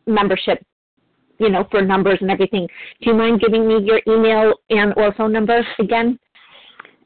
membership, 0.08 0.64
you 1.38 1.50
know, 1.50 1.68
for 1.70 1.82
numbers 1.82 2.18
and 2.22 2.32
everything. 2.32 2.68
Do 3.02 3.12
you 3.12 3.16
mind 3.16 3.42
giving 3.42 3.68
me 3.68 3.80
your 3.84 4.02
email 4.08 4.54
and 4.70 4.94
or 4.98 5.14
phone 5.14 5.32
number 5.32 5.66
again? 5.80 6.20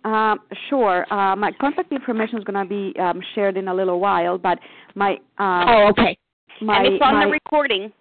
Uh, 0.05 0.35
sure. 0.69 1.05
Uh, 1.13 1.35
my 1.35 1.51
contact 1.59 1.91
information 1.91 2.37
is 2.37 2.43
going 2.43 2.61
to 2.61 2.67
be 2.67 2.97
um, 2.99 3.21
shared 3.35 3.57
in 3.57 3.67
a 3.69 3.73
little 3.73 3.99
while, 3.99 4.37
but 4.37 4.59
my 4.95 5.13
uh, 5.39 5.65
oh, 5.67 5.87
okay. 5.89 6.17
My, 6.61 6.77
and 6.83 6.93
it's 6.93 7.03
on 7.03 7.15
my, 7.15 7.25
the 7.25 7.31
recording. 7.31 7.91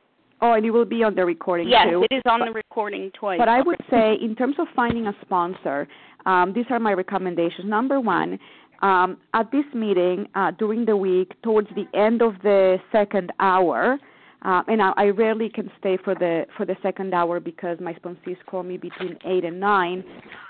Oh, 0.43 0.55
and 0.55 0.67
it 0.67 0.71
will 0.71 0.85
be 0.85 1.05
on 1.05 1.15
the 1.15 1.25
recording 1.25 1.69
yes, 1.69 1.87
too. 1.89 2.05
it 2.11 2.15
is 2.15 2.23
on 2.29 2.41
the 2.41 2.51
recording 2.51 3.13
twice. 3.19 3.39
But 3.39 3.49
I 3.49 3.63
would 3.63 3.81
say, 3.89 4.17
in 4.21 4.35
terms 4.35 4.57
of 4.59 4.67
finding 4.75 5.07
a 5.07 5.15
sponsor, 5.23 5.87
um, 6.27 6.53
these 6.53 6.65
are 6.69 6.81
my 6.81 6.93
recommendations. 6.95 7.69
Number 7.69 8.01
one, 8.01 8.41
um, 8.83 9.19
at 9.35 9.53
this 9.53 9.65
meeting 9.73 10.27
uh, 10.35 10.51
during 10.59 10.85
the 10.85 10.97
week, 10.97 11.41
towards 11.43 11.69
the 11.77 11.87
end 11.97 12.23
of 12.23 12.35
the 12.43 12.79
second 12.91 13.33
hour, 13.39 13.99
uh, 14.45 14.63
and 14.67 14.83
I, 14.83 14.93
I 14.97 15.05
rarely 15.11 15.49
can 15.49 15.71
stay 15.79 15.97
for 16.03 16.17
the 16.17 16.47
for 16.57 16.67
the 16.67 16.77
second 16.83 17.15
hour 17.15 17.39
because 17.39 17.79
my 17.81 17.95
sponsees 17.95 18.37
call 18.47 18.65
me 18.65 18.77
between 18.77 19.17
eight 19.25 19.45
and 19.45 19.61
nine. 19.61 20.03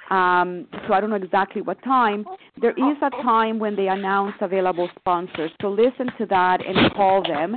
Um, 0.09 0.67
so 0.87 0.95
I 0.95 1.01
don't 1.01 1.11
know 1.11 1.17
exactly 1.17 1.61
what 1.61 1.83
time. 1.85 2.25
There 2.61 2.71
is 2.71 2.97
a 3.03 3.11
time 3.23 3.59
when 3.59 3.77
they 3.77 3.89
announce 3.89 4.35
available 4.41 4.89
sponsors. 4.99 5.51
So 5.61 5.69
listen 5.69 6.09
to 6.19 6.27
that 6.27 6.65
and 6.67 6.93
call 6.95 7.23
them, 7.23 7.57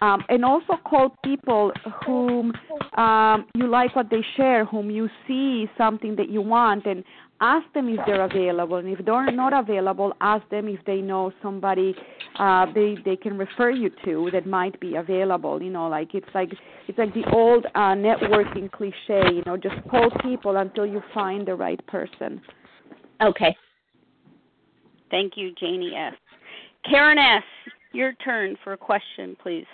um, 0.00 0.22
and 0.28 0.44
also 0.44 0.74
call 0.84 1.14
people 1.24 1.72
whom 2.04 2.52
um, 2.96 3.46
you 3.54 3.66
like 3.66 3.94
what 3.96 4.10
they 4.10 4.24
share, 4.36 4.64
whom 4.64 4.90
you 4.90 5.08
see 5.26 5.66
something 5.78 6.16
that 6.16 6.28
you 6.28 6.40
want, 6.40 6.86
and 6.86 7.04
ask 7.40 7.70
them 7.74 7.88
if 7.88 7.98
they're 8.06 8.24
available. 8.24 8.76
And 8.76 8.88
if 8.88 9.04
they're 9.04 9.30
not 9.32 9.52
available 9.52 10.12
ask 10.20 10.48
them 10.48 10.68
if 10.68 10.82
they 10.86 11.00
know 11.00 11.32
somebody 11.42 11.94
uh 12.38 12.66
they 12.72 12.96
they 13.04 13.16
can 13.16 13.36
refer 13.36 13.70
you 13.70 13.90
to 14.04 14.30
that 14.32 14.46
might 14.46 14.78
be 14.80 14.96
available. 14.96 15.60
You 15.62 15.70
know 15.70 15.88
like 15.88 16.14
it's 16.14 16.28
like 16.34 16.50
it's 16.88 16.98
like 16.98 17.12
the 17.14 17.24
old 17.32 17.66
uh 17.74 17.94
networking 17.94 18.70
cliche 18.70 19.34
you 19.34 19.42
know 19.44 19.56
just 19.56 19.76
call 19.90 20.10
people 20.22 20.56
until 20.56 20.86
you 20.86 21.02
find 21.12 21.46
the 21.46 21.54
right 21.54 21.84
person. 21.86 22.40
Okay. 23.20 23.54
Thank 25.10 25.32
you 25.36 25.52
janie 25.60 25.94
s. 25.94 26.14
Karen 26.88 27.18
s 27.18 27.42
your 27.92 28.12
turn 28.24 28.56
for 28.64 28.72
a 28.72 28.76
question 28.76 29.36
please 29.42 29.66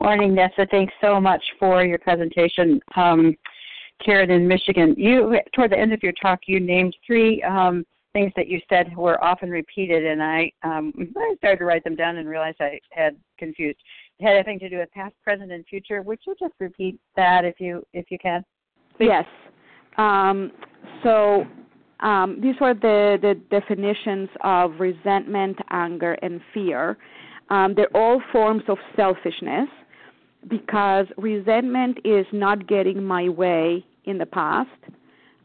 morning 0.00 0.34
Neseh 0.34 0.68
thanks 0.70 0.92
so 1.00 1.20
much 1.20 1.42
for 1.58 1.84
your 1.84 1.98
presentation 1.98 2.80
um 2.96 3.36
Karen 4.02 4.30
in 4.30 4.46
Michigan. 4.46 4.94
You 4.96 5.38
toward 5.54 5.70
the 5.72 5.78
end 5.78 5.92
of 5.92 6.02
your 6.02 6.12
talk, 6.20 6.40
you 6.46 6.60
named 6.60 6.96
three 7.06 7.42
um, 7.42 7.84
things 8.12 8.32
that 8.36 8.48
you 8.48 8.60
said 8.68 8.94
were 8.96 9.22
often 9.22 9.50
repeated, 9.50 10.04
and 10.04 10.22
I 10.22 10.50
um, 10.62 10.92
I 11.16 11.34
started 11.38 11.58
to 11.58 11.64
write 11.64 11.84
them 11.84 11.96
down 11.96 12.16
and 12.16 12.28
realized 12.28 12.56
I 12.60 12.80
had 12.90 13.16
confused. 13.38 13.78
It 14.18 14.26
had 14.26 14.34
anything 14.34 14.58
to 14.60 14.68
do 14.68 14.78
with 14.78 14.90
past, 14.92 15.14
present, 15.22 15.52
and 15.52 15.64
future. 15.66 16.02
Would 16.02 16.18
you 16.26 16.34
just 16.38 16.54
repeat 16.60 16.98
that 17.16 17.44
if 17.44 17.60
you 17.60 17.84
if 17.92 18.10
you 18.10 18.18
can? 18.18 18.44
Please? 18.96 19.08
Yes. 19.08 19.24
Um, 19.96 20.52
so 21.02 21.44
um, 22.04 22.38
these 22.42 22.54
were 22.60 22.74
the, 22.74 23.18
the 23.20 23.34
definitions 23.50 24.28
of 24.42 24.78
resentment, 24.78 25.56
anger, 25.70 26.12
and 26.22 26.40
fear. 26.52 26.98
Um, 27.48 27.74
they're 27.74 27.96
all 27.96 28.20
forms 28.30 28.62
of 28.68 28.78
selfishness 28.94 29.68
because 30.48 31.06
resentment 31.16 31.98
is 32.04 32.26
not 32.32 32.68
getting 32.68 33.02
my 33.02 33.28
way 33.30 33.84
in 34.04 34.18
the 34.18 34.26
past. 34.26 34.68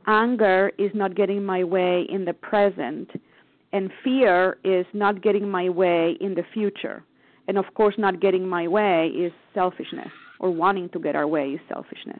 anger 0.05 0.71
is 0.77 0.91
not 0.93 1.15
getting 1.15 1.43
my 1.43 1.63
way 1.63 2.05
in 2.09 2.25
the 2.25 2.33
present, 2.33 3.09
and 3.71 3.91
fear 4.03 4.57
is 4.63 4.85
not 4.93 5.21
getting 5.21 5.47
my 5.49 5.69
way 5.69 6.17
in 6.19 6.33
the 6.35 6.43
future. 6.53 7.03
And 7.47 7.57
of 7.57 7.65
course, 7.73 7.95
not 7.97 8.19
getting 8.19 8.47
my 8.47 8.67
way 8.67 9.07
is 9.07 9.31
selfishness, 9.53 10.11
or 10.39 10.51
wanting 10.51 10.89
to 10.89 10.99
get 10.99 11.15
our 11.15 11.27
way 11.27 11.51
is 11.51 11.61
selfishness. 11.73 12.19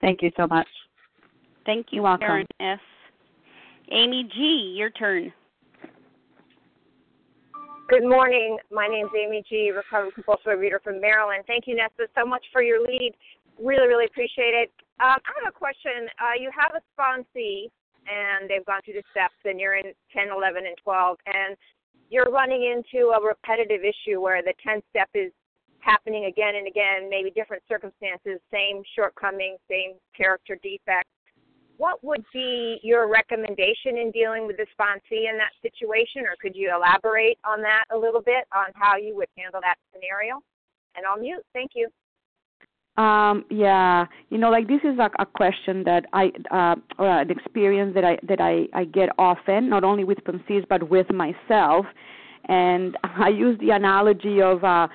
Thank 0.00 0.22
you 0.22 0.30
so 0.36 0.46
much. 0.46 0.68
Thank 1.70 1.92
you, 1.92 1.98
You're 1.98 2.02
welcome. 2.02 2.26
Karen 2.26 2.46
S. 2.58 2.80
Amy 3.92 4.28
G., 4.34 4.74
your 4.76 4.90
turn. 4.90 5.32
Good 7.88 8.02
morning. 8.02 8.58
My 8.72 8.88
name 8.88 9.06
is 9.06 9.12
Amy 9.14 9.44
G., 9.48 9.70
recovered 9.70 10.14
compulsive 10.14 10.58
reader 10.58 10.80
from 10.82 11.00
Maryland. 11.00 11.44
Thank 11.46 11.68
you, 11.68 11.76
Neseh, 11.76 12.08
so 12.18 12.26
much 12.26 12.42
for 12.52 12.60
your 12.60 12.80
lead. 12.82 13.14
Really, 13.62 13.86
really 13.86 14.06
appreciate 14.06 14.50
it. 14.50 14.72
Um, 14.98 15.22
I 15.22 15.30
have 15.38 15.46
a 15.46 15.56
question. 15.56 16.10
Uh, 16.18 16.34
you 16.40 16.50
have 16.50 16.74
a 16.74 16.82
sponsee, 16.90 17.70
and 18.02 18.50
they've 18.50 18.66
gone 18.66 18.80
through 18.84 18.94
the 18.94 19.06
steps, 19.12 19.38
and 19.44 19.60
you're 19.60 19.76
in 19.76 19.94
10, 20.12 20.26
11, 20.34 20.66
and 20.66 20.74
12, 20.82 21.18
and 21.26 21.56
you're 22.10 22.32
running 22.32 22.66
into 22.66 23.14
a 23.14 23.22
repetitive 23.24 23.82
issue 23.86 24.20
where 24.20 24.42
the 24.42 24.54
10th 24.66 24.82
step 24.90 25.08
is 25.14 25.30
happening 25.78 26.24
again 26.24 26.56
and 26.56 26.66
again, 26.66 27.08
maybe 27.08 27.30
different 27.30 27.62
circumstances, 27.68 28.42
same 28.50 28.82
shortcomings, 28.96 29.60
same 29.70 29.94
character 30.18 30.58
defects 30.64 31.14
what 31.80 32.04
would 32.04 32.22
be 32.30 32.78
your 32.82 33.08
recommendation 33.08 33.96
in 33.96 34.10
dealing 34.10 34.46
with 34.46 34.58
the 34.58 34.66
sponsee 34.78 35.30
in 35.30 35.38
that 35.38 35.52
situation, 35.62 36.26
or 36.28 36.36
could 36.38 36.54
you 36.54 36.70
elaborate 36.70 37.38
on 37.42 37.62
that 37.62 37.84
a 37.90 37.96
little 37.96 38.20
bit 38.20 38.44
on 38.54 38.66
how 38.74 38.98
you 38.98 39.16
would 39.16 39.28
handle 39.38 39.60
that 39.62 39.76
scenario? 39.90 40.42
And 40.94 41.06
I'll 41.06 41.18
mute. 41.18 41.42
Thank 41.54 41.70
you. 41.74 41.88
Um, 43.02 43.46
yeah, 43.48 44.04
you 44.28 44.36
know, 44.36 44.50
like 44.50 44.68
this 44.68 44.82
is 44.84 44.98
a, 44.98 45.10
a 45.18 45.24
question 45.24 45.82
that 45.84 46.04
I, 46.12 46.30
uh, 46.50 46.76
or 46.98 47.08
an 47.08 47.30
experience 47.30 47.94
that 47.94 48.04
I 48.04 48.18
that 48.28 48.42
I 48.42 48.66
I 48.74 48.84
get 48.84 49.08
often, 49.16 49.70
not 49.70 49.82
only 49.82 50.04
with 50.04 50.18
sponsees 50.18 50.68
but 50.68 50.90
with 50.90 51.06
myself, 51.10 51.86
and 52.46 52.98
I 53.04 53.30
use 53.30 53.58
the 53.58 53.70
analogy 53.70 54.42
of 54.42 54.64
a 54.64 54.90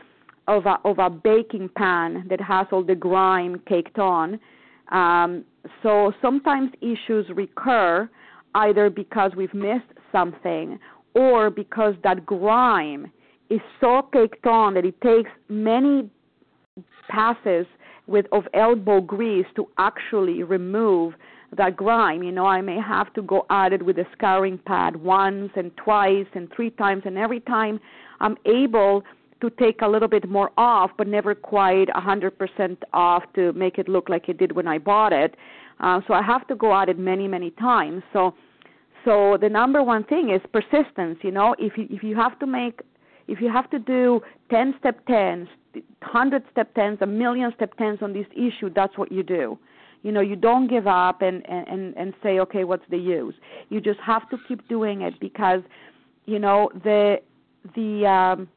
of 0.48 0.68
a 0.68 0.78
of 0.86 1.00
a 1.00 1.10
baking 1.10 1.70
pan 1.76 2.28
that 2.30 2.42
has 2.42 2.68
all 2.72 2.84
the 2.84 2.94
grime 2.94 3.60
caked 3.68 3.98
on. 3.98 4.40
Um, 4.92 5.46
so 5.82 6.14
sometimes 6.22 6.72
issues 6.82 7.26
recur 7.34 8.10
either 8.54 8.90
because 8.90 9.32
we've 9.36 9.54
missed 9.54 9.92
something 10.12 10.80
or 11.14 11.50
because 11.50 11.96
that 12.04 12.26
grime 12.26 13.12
is 13.50 13.62
so 13.80 14.08
caked 14.14 14.46
on 14.46 14.74
that 14.74 14.86
it 14.86 15.00
takes 15.02 15.30
many 15.50 16.10
passes 17.10 17.66
with 18.08 18.26
of 18.32 18.44
elbow 18.54 19.02
grease 19.02 19.46
to 19.56 19.68
actually 19.78 20.44
remove 20.44 21.14
that 21.58 21.76
grime. 21.76 22.24
You 22.24 22.32
know, 22.32 22.46
I 22.46 22.62
may 22.62 22.80
have 22.80 23.14
to 23.14 23.22
go 23.22 23.46
at 23.50 23.74
it 23.74 23.84
with 23.84 23.98
a 23.98 24.06
scouring 24.14 24.60
pad 24.66 24.96
once 24.96 25.52
and 25.56 25.72
twice 25.78 26.28
and 26.34 26.50
three 26.56 26.72
times, 26.72 27.04
and 27.06 27.18
every 27.18 27.40
time 27.42 27.80
I'm 28.20 28.38
able 28.46 29.04
to 29.42 29.50
take 29.50 29.82
a 29.82 29.88
little 29.88 30.08
bit 30.08 30.30
more 30.30 30.52
off, 30.58 30.92
but 30.98 31.08
never 31.08 31.36
quite 31.36 31.90
a 31.90 32.02
100% 32.02 32.78
off 32.94 33.24
to 33.36 33.54
make 33.54 33.78
it 33.78 33.90
look 33.90 34.10
like 34.10 34.30
it 34.30 34.38
did 34.38 34.54
when 34.54 34.68
I 34.68 34.78
bought 34.78 35.14
it. 35.14 35.36
Uh, 35.80 36.02
so 36.08 36.14
I 36.14 36.22
have 36.22 36.48
to 36.48 36.56
go 36.56 36.74
at 36.74 36.90
it 36.90 36.98
many, 36.98 37.28
many 37.28 37.52
times. 37.52 38.02
So, 38.14 38.34
so 39.04 39.38
the 39.40 39.50
number 39.50 39.84
one 39.84 40.04
thing 40.06 40.32
is 40.32 40.42
persistence. 40.52 41.20
You 41.22 41.32
know, 41.32 41.56
if 41.60 41.78
you 41.78 41.88
if 41.90 42.02
you 42.02 42.16
have 42.16 42.40
to 42.40 42.48
make, 42.48 42.80
if 43.28 43.42
you 43.42 43.52
have 43.52 43.70
to 43.72 43.80
do 43.80 44.22
10 44.50 44.76
step 44.80 45.06
10s, 45.06 45.48
100 45.74 46.44
step 46.52 46.74
10s, 46.76 47.02
a 47.02 47.06
million 47.06 47.52
step 47.56 47.78
10s 47.78 48.02
on 48.02 48.14
this 48.14 48.26
issue, 48.32 48.70
that's 48.74 48.98
what 48.98 49.12
you 49.12 49.22
do. 49.22 49.60
You 50.04 50.12
know, 50.12 50.22
you 50.22 50.36
don't 50.36 50.68
give 50.68 50.88
up 50.88 51.22
and 51.22 51.48
and 51.50 51.94
and 51.98 52.14
say, 52.24 52.40
okay, 52.40 52.64
what's 52.64 52.86
the 52.90 52.98
use? 52.98 53.36
You 53.70 53.82
just 53.82 54.00
have 54.00 54.30
to 54.30 54.38
keep 54.48 54.68
doing 54.70 55.02
it 55.02 55.20
because, 55.20 55.62
you 56.26 56.40
know, 56.40 56.70
the 56.84 57.18
the 57.76 58.06
um, 58.08 58.48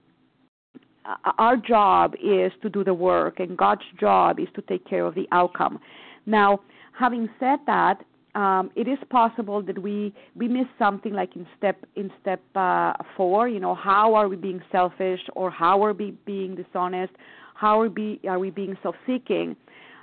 our 1.39 1.57
job 1.57 2.15
is 2.23 2.53
to 2.63 2.69
do 2.69 2.85
the 2.85 2.95
work, 2.95 3.41
and 3.41 3.57
God's 3.57 3.83
job 3.99 4.39
is 4.39 4.49
to 4.55 4.63
take 4.63 4.85
care 4.87 5.05
of 5.07 5.15
the 5.15 5.27
outcome. 5.33 5.79
Now, 6.27 6.61
having 6.99 7.29
said 7.41 7.61
that, 7.67 8.05
um, 8.35 8.71
it 8.77 8.87
is 8.87 8.99
possible 9.11 9.63
that 9.63 9.79
we 9.83 10.13
we 10.37 10.49
miss 10.49 10.67
something 10.79 11.15
like 11.15 11.35
in 11.35 11.47
step 11.57 11.79
in 11.97 12.11
step 12.21 12.43
uh, 12.55 12.93
four. 13.17 13.49
You 13.49 13.61
know, 13.61 13.75
how 13.75 14.15
are 14.15 14.29
we 14.29 14.37
being 14.37 14.63
selfish, 14.71 15.21
or 15.35 15.51
how 15.51 15.85
are 15.85 15.93
we 15.93 16.13
being 16.27 16.55
dishonest? 16.55 17.15
How 17.55 17.81
are 17.81 17.89
we 17.89 18.21
are 18.29 18.39
we 18.39 18.51
being 18.51 18.77
self-seeking? 18.83 19.57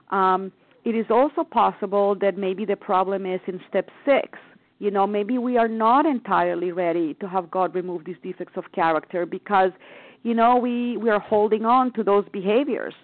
Um, 0.09 0.51
it 0.83 0.95
is 0.95 1.05
also 1.09 1.43
possible 1.43 2.15
that 2.21 2.37
maybe 2.37 2.65
the 2.65 2.75
problem 2.75 3.25
is 3.25 3.41
in 3.47 3.59
step 3.69 3.89
six. 4.05 4.37
You 4.79 4.91
know, 4.91 5.07
maybe 5.07 5.37
we 5.37 5.57
are 5.57 5.69
not 5.69 6.05
entirely 6.05 6.71
ready 6.71 7.13
to 7.15 7.27
have 7.29 7.49
God 7.49 7.73
remove 7.73 8.03
these 8.05 8.17
defects 8.21 8.57
of 8.57 8.65
character 8.73 9.25
because, 9.25 9.71
you 10.25 10.33
know, 10.33 10.51
we 10.57 10.97
we 10.97 11.09
are 11.09 11.19
holding 11.19 11.65
on 11.65 11.93
to 11.93 12.03
those 12.03 12.25
behaviors. 12.33 12.95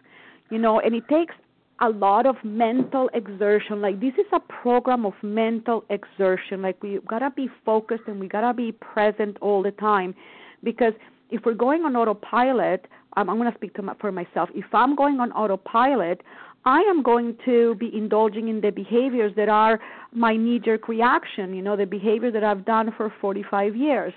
You 0.49 0.57
know, 0.57 0.81
and 0.81 0.93
it 0.93 1.07
takes 1.07 1.35
a 1.79 1.89
lot 1.89 2.25
of 2.25 2.35
mental 2.43 3.09
exertion. 3.13 3.79
Like 3.79 4.01
this 4.01 4.15
is 4.15 4.29
a 4.33 4.39
program 4.39 5.05
of 5.05 5.13
mental 5.21 5.85
exertion. 5.89 6.61
Like 6.61 6.81
we 6.83 6.99
gotta 7.07 7.31
be 7.41 7.47
focused 7.63 8.05
and 8.07 8.19
we 8.19 8.27
gotta 8.27 8.53
be 8.53 8.71
present 8.71 9.37
all 9.39 9.61
the 9.61 9.71
time, 9.71 10.15
because 10.63 10.93
if 11.29 11.41
we're 11.45 11.53
going 11.67 11.83
on 11.83 11.95
autopilot, 11.95 12.87
um, 13.15 13.29
I'm 13.29 13.37
going 13.37 13.51
to 13.51 13.57
speak 13.57 13.73
to 13.75 13.95
for 13.99 14.11
myself. 14.11 14.49
If 14.53 14.65
I'm 14.73 14.95
going 14.95 15.19
on 15.19 15.31
autopilot, 15.31 16.21
I 16.65 16.81
am 16.81 17.01
going 17.01 17.37
to 17.45 17.75
be 17.75 17.89
indulging 17.93 18.49
in 18.49 18.61
the 18.61 18.69
behaviors 18.69 19.33
that 19.35 19.49
are 19.49 19.79
my 20.11 20.35
knee-jerk 20.35 20.87
reaction. 20.87 21.53
You 21.53 21.61
know, 21.61 21.75
the 21.75 21.85
behavior 21.85 22.31
that 22.31 22.43
I've 22.43 22.65
done 22.65 22.93
for 22.95 23.13
45 23.21 23.75
years. 23.75 24.13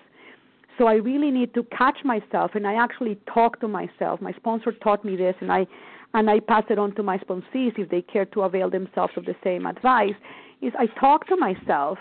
So 0.79 0.87
I 0.87 0.95
really 0.95 1.31
need 1.31 1.55
to 1.55 1.63
catch 1.65 1.99
myself, 2.05 2.53
and 2.55 2.67
I 2.67 2.75
actually 2.75 3.19
talk 3.33 3.61
to 3.61 3.69
myself. 3.69 4.21
My 4.21 4.33
sponsor 4.33 4.73
taught 4.73 5.05
me 5.05 5.17
this, 5.17 5.35
and 5.41 5.53
I 5.53 5.67
and 6.15 6.31
I 6.31 6.41
pass 6.41 6.65
it 6.71 6.79
on 6.79 6.95
to 6.95 7.03
my 7.03 7.19
sponsees 7.19 7.77
if 7.77 7.89
they 7.91 8.03
care 8.03 8.25
to 8.27 8.43
avail 8.43 8.71
themselves 8.71 9.13
of 9.17 9.25
the 9.25 9.35
same 9.43 9.67
advice, 9.67 10.15
is 10.63 10.73
I 10.79 10.87
talk 10.99 11.27
to 11.27 11.37
myself. 11.37 11.99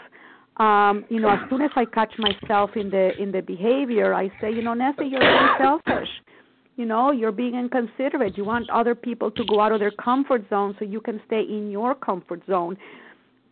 Um, 0.58 1.04
you 1.10 1.20
know, 1.20 1.30
as 1.30 1.40
soon 1.50 1.64
as 1.64 1.72
I 1.76 1.86
catch 1.86 2.14
myself 2.20 2.72
in 2.76 2.90
the 2.92 3.12
in 3.20 3.32
the 3.32 3.42
behavior, 3.42 4.14
I 4.14 4.30
say, 4.40 4.52
you 4.52 4.62
know, 4.62 4.74
Neseh, 4.74 5.10
you're 5.10 5.20
being 5.20 5.50
selfish. 5.58 6.10
You 6.76 6.86
know, 6.86 7.12
you're 7.12 7.32
being 7.32 7.56
inconsiderate. 7.56 8.36
You 8.38 8.46
want 8.46 8.70
other 8.72 8.96
people 8.96 9.30
to 9.32 9.46
go 9.46 9.60
out 9.60 9.72
of 9.72 9.80
their 9.80 9.92
comfort 9.92 10.44
zone 10.50 10.76
so 10.80 10.86
you 10.86 11.02
can 11.02 11.22
stay 11.28 11.42
in 11.42 11.70
your 11.70 11.94
comfort 11.94 12.42
zone. 12.48 12.78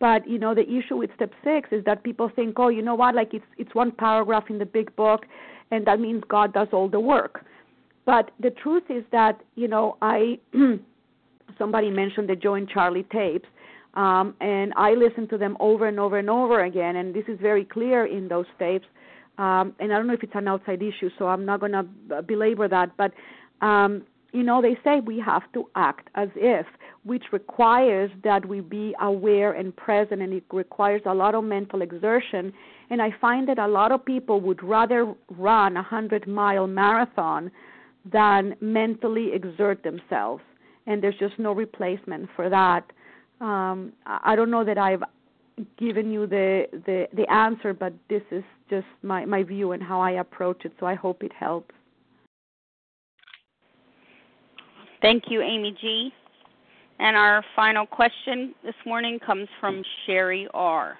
But 0.02 0.28
you 0.28 0.36
know, 0.36 0.52
the 0.52 0.68
issue 0.68 0.96
with 0.96 1.10
step 1.14 1.30
six 1.44 1.68
is 1.70 1.84
that 1.84 2.02
people 2.02 2.28
think, 2.28 2.58
oh, 2.58 2.70
you 2.70 2.82
know 2.82 2.96
what, 2.96 3.14
like 3.14 3.32
it's 3.32 3.44
it's 3.56 3.72
one 3.72 3.92
paragraph 3.92 4.50
in 4.50 4.58
the 4.58 4.66
big 4.66 4.94
book, 4.96 5.26
and 5.70 5.86
that 5.86 6.00
means 6.00 6.24
God 6.28 6.52
does 6.52 6.66
all 6.72 6.88
the 6.88 6.98
work. 6.98 7.44
But 8.04 8.32
the 8.40 8.50
truth 8.50 8.82
is 8.88 9.04
that 9.12 9.40
you 9.54 9.68
know 9.68 9.96
I 10.02 10.40
somebody 11.56 11.88
mentioned 11.88 12.28
the 12.28 12.34
Joe 12.34 12.54
and 12.54 12.68
Charlie 12.68 13.06
tapes, 13.12 13.48
um, 13.94 14.34
and 14.40 14.72
I 14.76 14.94
listened 14.94 15.30
to 15.30 15.38
them 15.38 15.56
over 15.60 15.86
and 15.86 16.00
over 16.00 16.18
and 16.18 16.28
over 16.28 16.64
again, 16.64 16.96
and 16.96 17.14
this 17.14 17.26
is 17.28 17.38
very 17.40 17.64
clear 17.64 18.04
in 18.04 18.26
those 18.26 18.46
tapes. 18.58 18.88
Um, 19.38 19.72
and 19.78 19.92
I 19.92 19.98
don't 19.98 20.08
know 20.08 20.14
if 20.14 20.24
it's 20.24 20.34
an 20.34 20.48
outside 20.48 20.82
issue, 20.82 21.10
so 21.16 21.28
I'm 21.28 21.44
not 21.46 21.60
going 21.60 21.72
to 21.80 22.22
belabor 22.22 22.66
that. 22.66 22.96
But 22.96 23.12
um, 23.64 24.02
you 24.32 24.42
know, 24.42 24.60
they 24.60 24.76
say 24.82 24.98
we 24.98 25.20
have 25.20 25.44
to 25.52 25.68
act 25.76 26.08
as 26.16 26.28
if, 26.34 26.66
which 27.04 27.24
requires 27.32 28.10
that 28.22 28.46
we 28.46 28.60
be 28.60 28.94
aware 29.00 29.52
and 29.52 29.74
present, 29.76 30.22
and 30.22 30.32
it 30.32 30.44
requires 30.52 31.02
a 31.06 31.14
lot 31.14 31.34
of 31.34 31.42
mental 31.44 31.82
exertion. 31.82 32.52
And 32.90 33.02
I 33.02 33.10
find 33.20 33.48
that 33.48 33.58
a 33.58 33.66
lot 33.66 33.90
of 33.90 34.04
people 34.04 34.40
would 34.40 34.62
rather 34.62 35.12
run 35.30 35.76
a 35.76 35.82
hundred 35.82 36.28
mile 36.28 36.66
marathon 36.66 37.50
than 38.10 38.54
mentally 38.60 39.32
exert 39.32 39.82
themselves. 39.82 40.42
And 40.86 41.02
there's 41.02 41.18
just 41.18 41.38
no 41.38 41.52
replacement 41.52 42.28
for 42.36 42.48
that. 42.48 42.84
Um, 43.40 43.92
I 44.06 44.36
don't 44.36 44.50
know 44.50 44.64
that 44.64 44.78
I've 44.78 45.02
given 45.76 46.10
you 46.10 46.26
the, 46.26 46.66
the, 46.86 47.06
the 47.14 47.30
answer, 47.32 47.74
but 47.74 47.92
this 48.08 48.22
is 48.30 48.44
just 48.70 48.86
my, 49.02 49.24
my 49.24 49.42
view 49.42 49.72
and 49.72 49.82
how 49.82 50.00
I 50.00 50.12
approach 50.12 50.64
it, 50.64 50.72
so 50.78 50.86
I 50.86 50.94
hope 50.94 51.22
it 51.22 51.32
helps. 51.32 51.74
Thank 55.00 55.24
you, 55.28 55.42
Amy 55.42 55.76
G. 55.80 56.12
And 56.98 57.16
our 57.16 57.44
final 57.56 57.86
question 57.86 58.54
this 58.64 58.74
morning 58.86 59.18
comes 59.24 59.48
from 59.60 59.82
Sherry 60.06 60.46
R. 60.54 60.98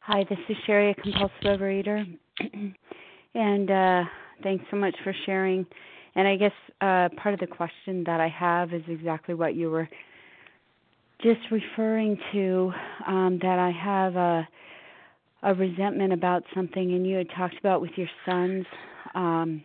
Hi, 0.00 0.24
this 0.28 0.38
is 0.48 0.56
Sherry, 0.66 0.90
a 0.90 0.94
compulsive 0.94 1.32
overeater. 1.44 2.04
and 3.34 3.70
uh, 3.70 4.02
thanks 4.42 4.64
so 4.70 4.76
much 4.76 4.94
for 5.04 5.14
sharing. 5.26 5.66
And 6.14 6.26
I 6.26 6.36
guess 6.36 6.52
uh, 6.80 7.08
part 7.22 7.34
of 7.34 7.40
the 7.40 7.46
question 7.46 8.02
that 8.04 8.20
I 8.20 8.28
have 8.28 8.72
is 8.72 8.82
exactly 8.88 9.34
what 9.34 9.54
you 9.54 9.70
were 9.70 9.88
just 11.22 11.40
referring 11.50 12.18
to 12.32 12.72
um, 13.06 13.38
that 13.42 13.58
I 13.58 13.70
have 13.70 14.16
a, 14.16 14.48
a 15.44 15.54
resentment 15.54 16.12
about 16.12 16.42
something, 16.54 16.92
and 16.92 17.06
you 17.06 17.16
had 17.16 17.28
talked 17.36 17.58
about 17.58 17.80
with 17.80 17.92
your 17.96 18.08
sons 18.26 18.66
um, 19.14 19.62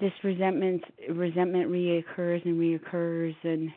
this 0.00 0.12
resentment 0.24 0.82
resentment 1.10 1.70
reoccurs 1.70 2.44
and 2.44 2.58
reoccurs 2.58 3.34
and 3.44 3.70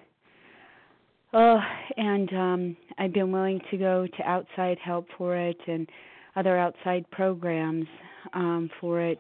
oh 1.33 1.59
and 1.97 2.33
um 2.33 2.77
I've 2.97 3.13
been 3.13 3.31
willing 3.31 3.59
to 3.71 3.77
go 3.77 4.07
to 4.07 4.23
outside 4.23 4.77
help 4.83 5.07
for 5.17 5.35
it 5.35 5.57
and 5.67 5.87
other 6.35 6.57
outside 6.57 7.09
programs 7.11 7.87
um 8.33 8.69
for 8.79 9.01
it. 9.01 9.19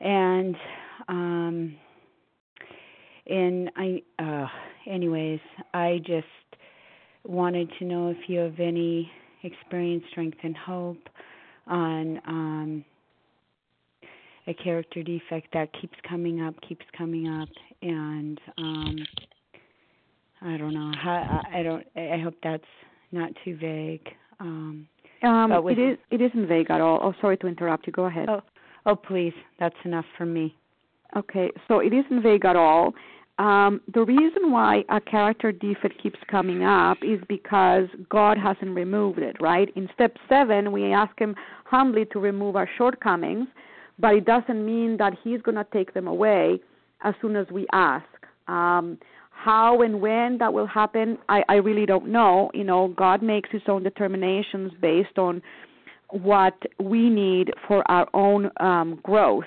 And 0.00 0.56
um 1.08 1.76
and 3.26 3.70
I 3.76 4.02
uh 4.18 4.46
anyways 4.90 5.40
I 5.72 6.00
just 6.04 6.26
wanted 7.24 7.70
to 7.78 7.84
know 7.84 8.08
if 8.10 8.28
you 8.28 8.40
have 8.40 8.58
any 8.58 9.10
experience 9.44 10.04
strength 10.10 10.38
and 10.42 10.56
hope 10.56 11.08
on 11.66 12.20
um 12.26 12.84
a 14.48 14.54
character 14.54 15.02
defect 15.02 15.48
that 15.52 15.68
keeps 15.80 15.96
coming 16.08 16.40
up, 16.40 16.54
keeps 16.66 16.84
coming 16.96 17.28
up, 17.28 17.48
and 17.82 18.40
um, 18.56 18.96
I 20.40 20.56
don't 20.56 20.74
know. 20.74 20.92
How, 21.00 21.42
I 21.52 21.62
don't. 21.62 21.86
I 21.96 22.18
hope 22.22 22.34
that's 22.42 22.64
not 23.12 23.30
too 23.44 23.56
vague. 23.56 24.08
Um, 24.40 24.88
um, 25.22 25.52
it 25.52 25.78
is. 25.78 25.98
It 26.10 26.22
isn't 26.22 26.48
vague 26.48 26.70
at 26.70 26.80
all. 26.80 26.98
Oh, 27.02 27.12
sorry 27.20 27.36
to 27.38 27.46
interrupt 27.46 27.86
you. 27.86 27.92
Go 27.92 28.06
ahead. 28.06 28.28
Oh, 28.28 28.40
oh, 28.86 28.96
please. 28.96 29.34
That's 29.60 29.76
enough 29.84 30.06
for 30.16 30.24
me. 30.24 30.56
Okay, 31.16 31.50
so 31.68 31.80
it 31.80 31.92
isn't 31.92 32.22
vague 32.22 32.44
at 32.44 32.56
all. 32.56 32.94
Um, 33.38 33.80
the 33.94 34.02
reason 34.02 34.50
why 34.50 34.84
a 34.90 35.00
character 35.00 35.52
defect 35.52 36.02
keeps 36.02 36.18
coming 36.28 36.64
up 36.64 36.98
is 37.02 37.20
because 37.28 37.84
God 38.10 38.36
hasn't 38.36 38.74
removed 38.74 39.20
it, 39.20 39.36
right? 39.40 39.68
In 39.76 39.88
step 39.94 40.16
seven, 40.28 40.72
we 40.72 40.92
ask 40.92 41.16
Him 41.18 41.36
humbly 41.64 42.04
to 42.12 42.18
remove 42.18 42.56
our 42.56 42.68
shortcomings 42.76 43.46
but 43.98 44.14
it 44.14 44.24
doesn't 44.24 44.64
mean 44.64 44.96
that 44.98 45.14
he's 45.22 45.40
going 45.42 45.56
to 45.56 45.66
take 45.72 45.94
them 45.94 46.06
away 46.06 46.60
as 47.02 47.14
soon 47.20 47.36
as 47.36 47.46
we 47.50 47.66
ask. 47.72 48.06
Um, 48.46 48.98
how 49.30 49.82
and 49.82 50.00
when 50.00 50.38
that 50.38 50.52
will 50.52 50.66
happen, 50.66 51.16
I, 51.28 51.42
I 51.48 51.54
really 51.54 51.86
don't 51.86 52.08
know. 52.08 52.50
You 52.54 52.64
know, 52.64 52.88
God 52.96 53.22
makes 53.22 53.48
his 53.52 53.62
own 53.68 53.82
determinations 53.84 54.72
based 54.80 55.16
on 55.16 55.40
what 56.10 56.54
we 56.80 57.08
need 57.08 57.52
for 57.66 57.88
our 57.90 58.08
own 58.14 58.50
um, 58.58 58.98
growth. 59.02 59.44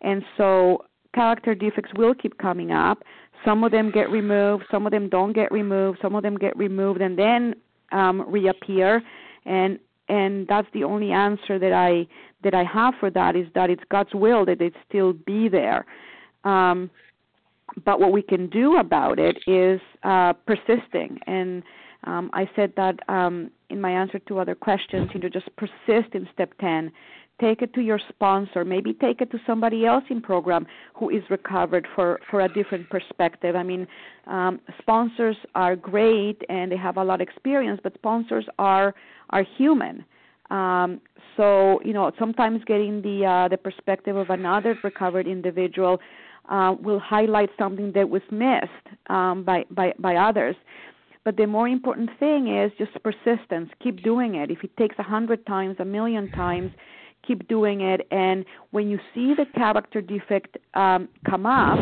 And 0.00 0.22
so 0.36 0.84
character 1.14 1.54
defects 1.54 1.90
will 1.96 2.14
keep 2.14 2.38
coming 2.38 2.70
up. 2.70 3.02
Some 3.44 3.62
of 3.64 3.72
them 3.72 3.90
get 3.90 4.10
removed, 4.10 4.64
some 4.70 4.86
of 4.86 4.92
them 4.92 5.08
don't 5.08 5.32
get 5.32 5.52
removed, 5.52 5.98
some 6.00 6.14
of 6.14 6.22
them 6.22 6.36
get 6.36 6.56
removed 6.56 7.00
and 7.00 7.18
then 7.18 7.54
um, 7.92 8.24
reappear. 8.28 9.02
And 9.44 9.78
and 10.08 10.46
that's 10.48 10.68
the 10.72 10.84
only 10.84 11.10
answer 11.10 11.58
that 11.58 11.72
I 11.72 12.06
that 12.42 12.54
I 12.54 12.64
have 12.64 12.94
for 13.00 13.10
that 13.10 13.34
is 13.34 13.46
that 13.54 13.70
it's 13.70 13.82
God's 13.90 14.14
will 14.14 14.44
that 14.46 14.60
it 14.60 14.74
still 14.88 15.12
be 15.12 15.48
there. 15.48 15.84
Um, 16.44 16.90
but 17.84 18.00
what 18.00 18.12
we 18.12 18.22
can 18.22 18.48
do 18.48 18.76
about 18.76 19.18
it 19.18 19.38
is 19.46 19.80
uh, 20.04 20.32
persisting. 20.46 21.18
And 21.26 21.62
um, 22.04 22.30
I 22.32 22.48
said 22.54 22.72
that 22.76 23.00
um, 23.08 23.50
in 23.68 23.80
my 23.80 23.90
answer 23.90 24.18
to 24.20 24.38
other 24.38 24.54
questions, 24.54 25.10
you 25.12 25.20
know, 25.20 25.28
just 25.28 25.48
persist 25.56 26.14
in 26.14 26.28
step 26.32 26.52
10. 26.60 26.92
Take 27.40 27.60
it 27.60 27.74
to 27.74 27.82
your 27.82 28.00
sponsor. 28.08 28.64
Maybe 28.64 28.94
take 28.94 29.20
it 29.20 29.30
to 29.32 29.38
somebody 29.46 29.84
else 29.84 30.04
in 30.08 30.22
program 30.22 30.66
who 30.94 31.10
is 31.10 31.22
recovered 31.28 31.86
for, 31.94 32.18
for 32.30 32.40
a 32.40 32.48
different 32.48 32.88
perspective. 32.88 33.54
I 33.54 33.62
mean, 33.62 33.86
um, 34.26 34.60
sponsors 34.78 35.36
are 35.54 35.76
great 35.76 36.40
and 36.48 36.72
they 36.72 36.78
have 36.78 36.96
a 36.96 37.04
lot 37.04 37.20
of 37.20 37.28
experience, 37.28 37.80
but 37.82 37.94
sponsors 37.94 38.46
are 38.58 38.94
are 39.30 39.44
human. 39.58 40.04
Um, 40.50 41.00
so 41.36 41.80
you 41.84 41.92
know, 41.92 42.10
sometimes 42.18 42.62
getting 42.64 43.02
the 43.02 43.26
uh, 43.26 43.48
the 43.48 43.58
perspective 43.58 44.16
of 44.16 44.30
another 44.30 44.78
recovered 44.82 45.26
individual 45.26 45.98
uh, 46.48 46.74
will 46.80 47.00
highlight 47.00 47.50
something 47.58 47.92
that 47.92 48.08
was 48.08 48.22
missed 48.30 48.96
um, 49.10 49.44
by, 49.44 49.64
by 49.70 49.92
by 49.98 50.16
others. 50.16 50.56
But 51.24 51.36
the 51.36 51.46
more 51.46 51.66
important 51.66 52.08
thing 52.20 52.56
is 52.56 52.70
just 52.78 52.92
persistence. 53.02 53.68
Keep 53.82 54.04
doing 54.04 54.36
it. 54.36 54.50
If 54.50 54.62
it 54.62 54.76
takes 54.76 54.94
a 54.98 55.02
hundred 55.02 55.44
times, 55.44 55.76
a 55.80 55.84
million 55.84 56.30
times, 56.30 56.70
keep 57.26 57.48
doing 57.48 57.80
it. 57.80 58.06
And 58.10 58.44
when 58.70 58.88
you 58.88 58.98
see 59.14 59.34
the 59.34 59.46
character 59.54 60.00
defect 60.00 60.56
um, 60.74 61.08
come 61.28 61.46
up, 61.46 61.78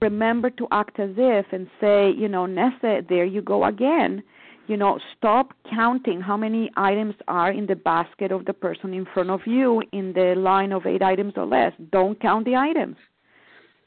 remember 0.00 0.50
to 0.50 0.66
act 0.70 0.98
as 1.00 1.10
if 1.16 1.46
and 1.52 1.66
say, 1.80 2.10
you 2.10 2.28
know, 2.28 2.46
Neseh, 2.46 3.08
there 3.08 3.24
you 3.24 3.42
go 3.42 3.64
again. 3.64 4.22
You 4.68 4.76
know 4.76 4.98
stop 5.16 5.52
counting 5.70 6.20
how 6.20 6.36
many 6.36 6.72
items 6.76 7.14
are 7.28 7.52
in 7.52 7.66
the 7.66 7.76
basket 7.76 8.32
of 8.32 8.46
the 8.46 8.52
person 8.52 8.94
in 8.94 9.06
front 9.14 9.30
of 9.30 9.40
you 9.46 9.80
in 9.92 10.12
the 10.12 10.34
line 10.36 10.72
of 10.72 10.86
eight 10.86 11.02
items 11.02 11.34
or 11.36 11.46
less. 11.46 11.72
Don't 11.92 12.20
count 12.20 12.46
the 12.46 12.56
items. 12.56 12.96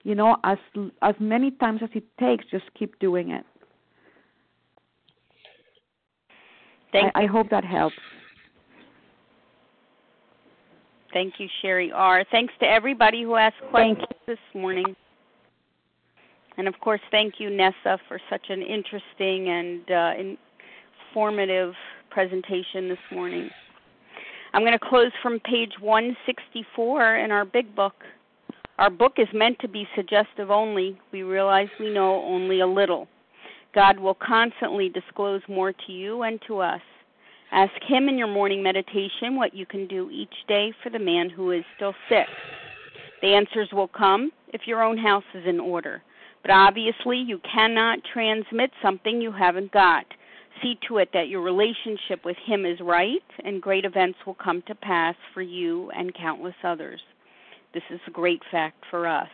You 0.03 0.15
know 0.15 0.37
as 0.45 0.57
as 1.01 1.15
many 1.19 1.51
times 1.51 1.81
as 1.83 1.89
it 1.93 2.05
takes 2.17 2.45
just 2.49 2.63
keep 2.79 2.97
doing 2.99 3.31
it. 3.31 3.45
Thank 6.93 7.11
I, 7.13 7.23
I 7.23 7.25
hope 7.25 7.49
that 7.49 7.65
helps 7.65 7.97
Thank 11.13 11.35
you, 11.39 11.47
Sherry 11.61 11.91
R. 11.91 12.23
Thanks 12.31 12.53
to 12.59 12.67
everybody 12.67 13.23
who 13.23 13.35
asked 13.35 13.61
questions 13.71 14.05
this 14.27 14.37
morning. 14.53 14.95
And 16.57 16.67
of 16.67 16.79
course, 16.81 17.01
thank 17.09 17.35
you, 17.39 17.49
Neseh, 17.49 17.97
for 18.07 18.19
such 18.29 18.47
an 18.49 18.61
interesting 18.61 19.49
and 19.49 19.91
uh, 19.91 20.35
informative 21.13 21.73
presentation 22.11 22.89
this 22.89 22.99
morning. 23.11 23.49
I'm 24.53 24.63
going 24.63 24.77
to 24.77 24.79
close 24.79 25.11
from 25.21 25.39
page 25.39 25.73
164 25.79 27.17
in 27.17 27.31
our 27.31 27.45
big 27.45 27.75
book. 27.75 27.93
Our 28.77 28.89
book 28.89 29.13
is 29.17 29.27
meant 29.33 29.59
to 29.59 29.67
be 29.67 29.87
suggestive 29.95 30.51
only. 30.51 30.99
We 31.11 31.23
realize 31.23 31.67
we 31.79 31.93
know 31.93 32.23
only 32.23 32.61
a 32.61 32.67
little. 32.67 33.07
God 33.75 33.99
will 33.99 34.15
constantly 34.15 34.89
disclose 34.89 35.41
more 35.47 35.71
to 35.71 35.91
you 35.91 36.23
and 36.23 36.39
to 36.47 36.59
us. 36.59 36.81
Ask 37.51 37.73
Him 37.87 38.07
in 38.07 38.17
your 38.17 38.27
morning 38.27 38.61
meditation 38.61 39.35
what 39.35 39.55
you 39.55 39.65
can 39.65 39.87
do 39.87 40.09
each 40.11 40.33
day 40.47 40.71
for 40.83 40.89
the 40.89 40.99
man 40.99 41.29
who 41.29 41.51
is 41.51 41.63
still 41.75 41.95
sick. 42.07 42.27
The 43.21 43.33
answers 43.33 43.69
will 43.71 43.87
come 43.87 44.31
if 44.53 44.61
your 44.65 44.83
own 44.83 44.97
house 44.97 45.23
is 45.33 45.43
in 45.47 45.59
order. 45.59 46.01
But 46.41 46.51
obviously, 46.51 47.17
you 47.17 47.39
cannot 47.51 47.99
transmit 48.13 48.71
something 48.81 49.19
you 49.19 49.31
haven't 49.31 49.71
got. 49.71 50.05
See 50.61 50.77
to 50.87 50.97
it 50.97 51.09
that 51.13 51.27
your 51.27 51.41
relationship 51.41 52.23
with 52.23 52.37
Him 52.45 52.65
is 52.65 52.79
right, 52.81 53.23
and 53.43 53.61
great 53.61 53.85
events 53.85 54.19
will 54.25 54.35
come 54.35 54.61
to 54.67 54.75
pass 54.75 55.15
for 55.33 55.41
you 55.41 55.89
and 55.91 56.13
countless 56.13 56.55
others. 56.63 57.01
This 57.73 57.83
is 57.89 57.99
a 58.07 58.11
great 58.11 58.41
fact 58.51 58.83
for 58.89 59.07
us. 59.07 59.29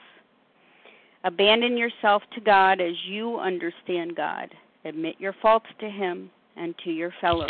Abandon 1.24 1.78
yourself 1.78 2.24
to 2.34 2.42
God 2.42 2.80
as 2.80 2.94
you 3.08 3.40
understand 3.40 4.16
God. 4.16 4.50
Admit 4.84 5.16
your 5.20 5.34
faults 5.42 5.66
to 5.80 5.90
Him 5.90 6.30
and 6.56 6.76
to 6.84 6.92
your 6.92 7.14
fellows. 7.20 7.50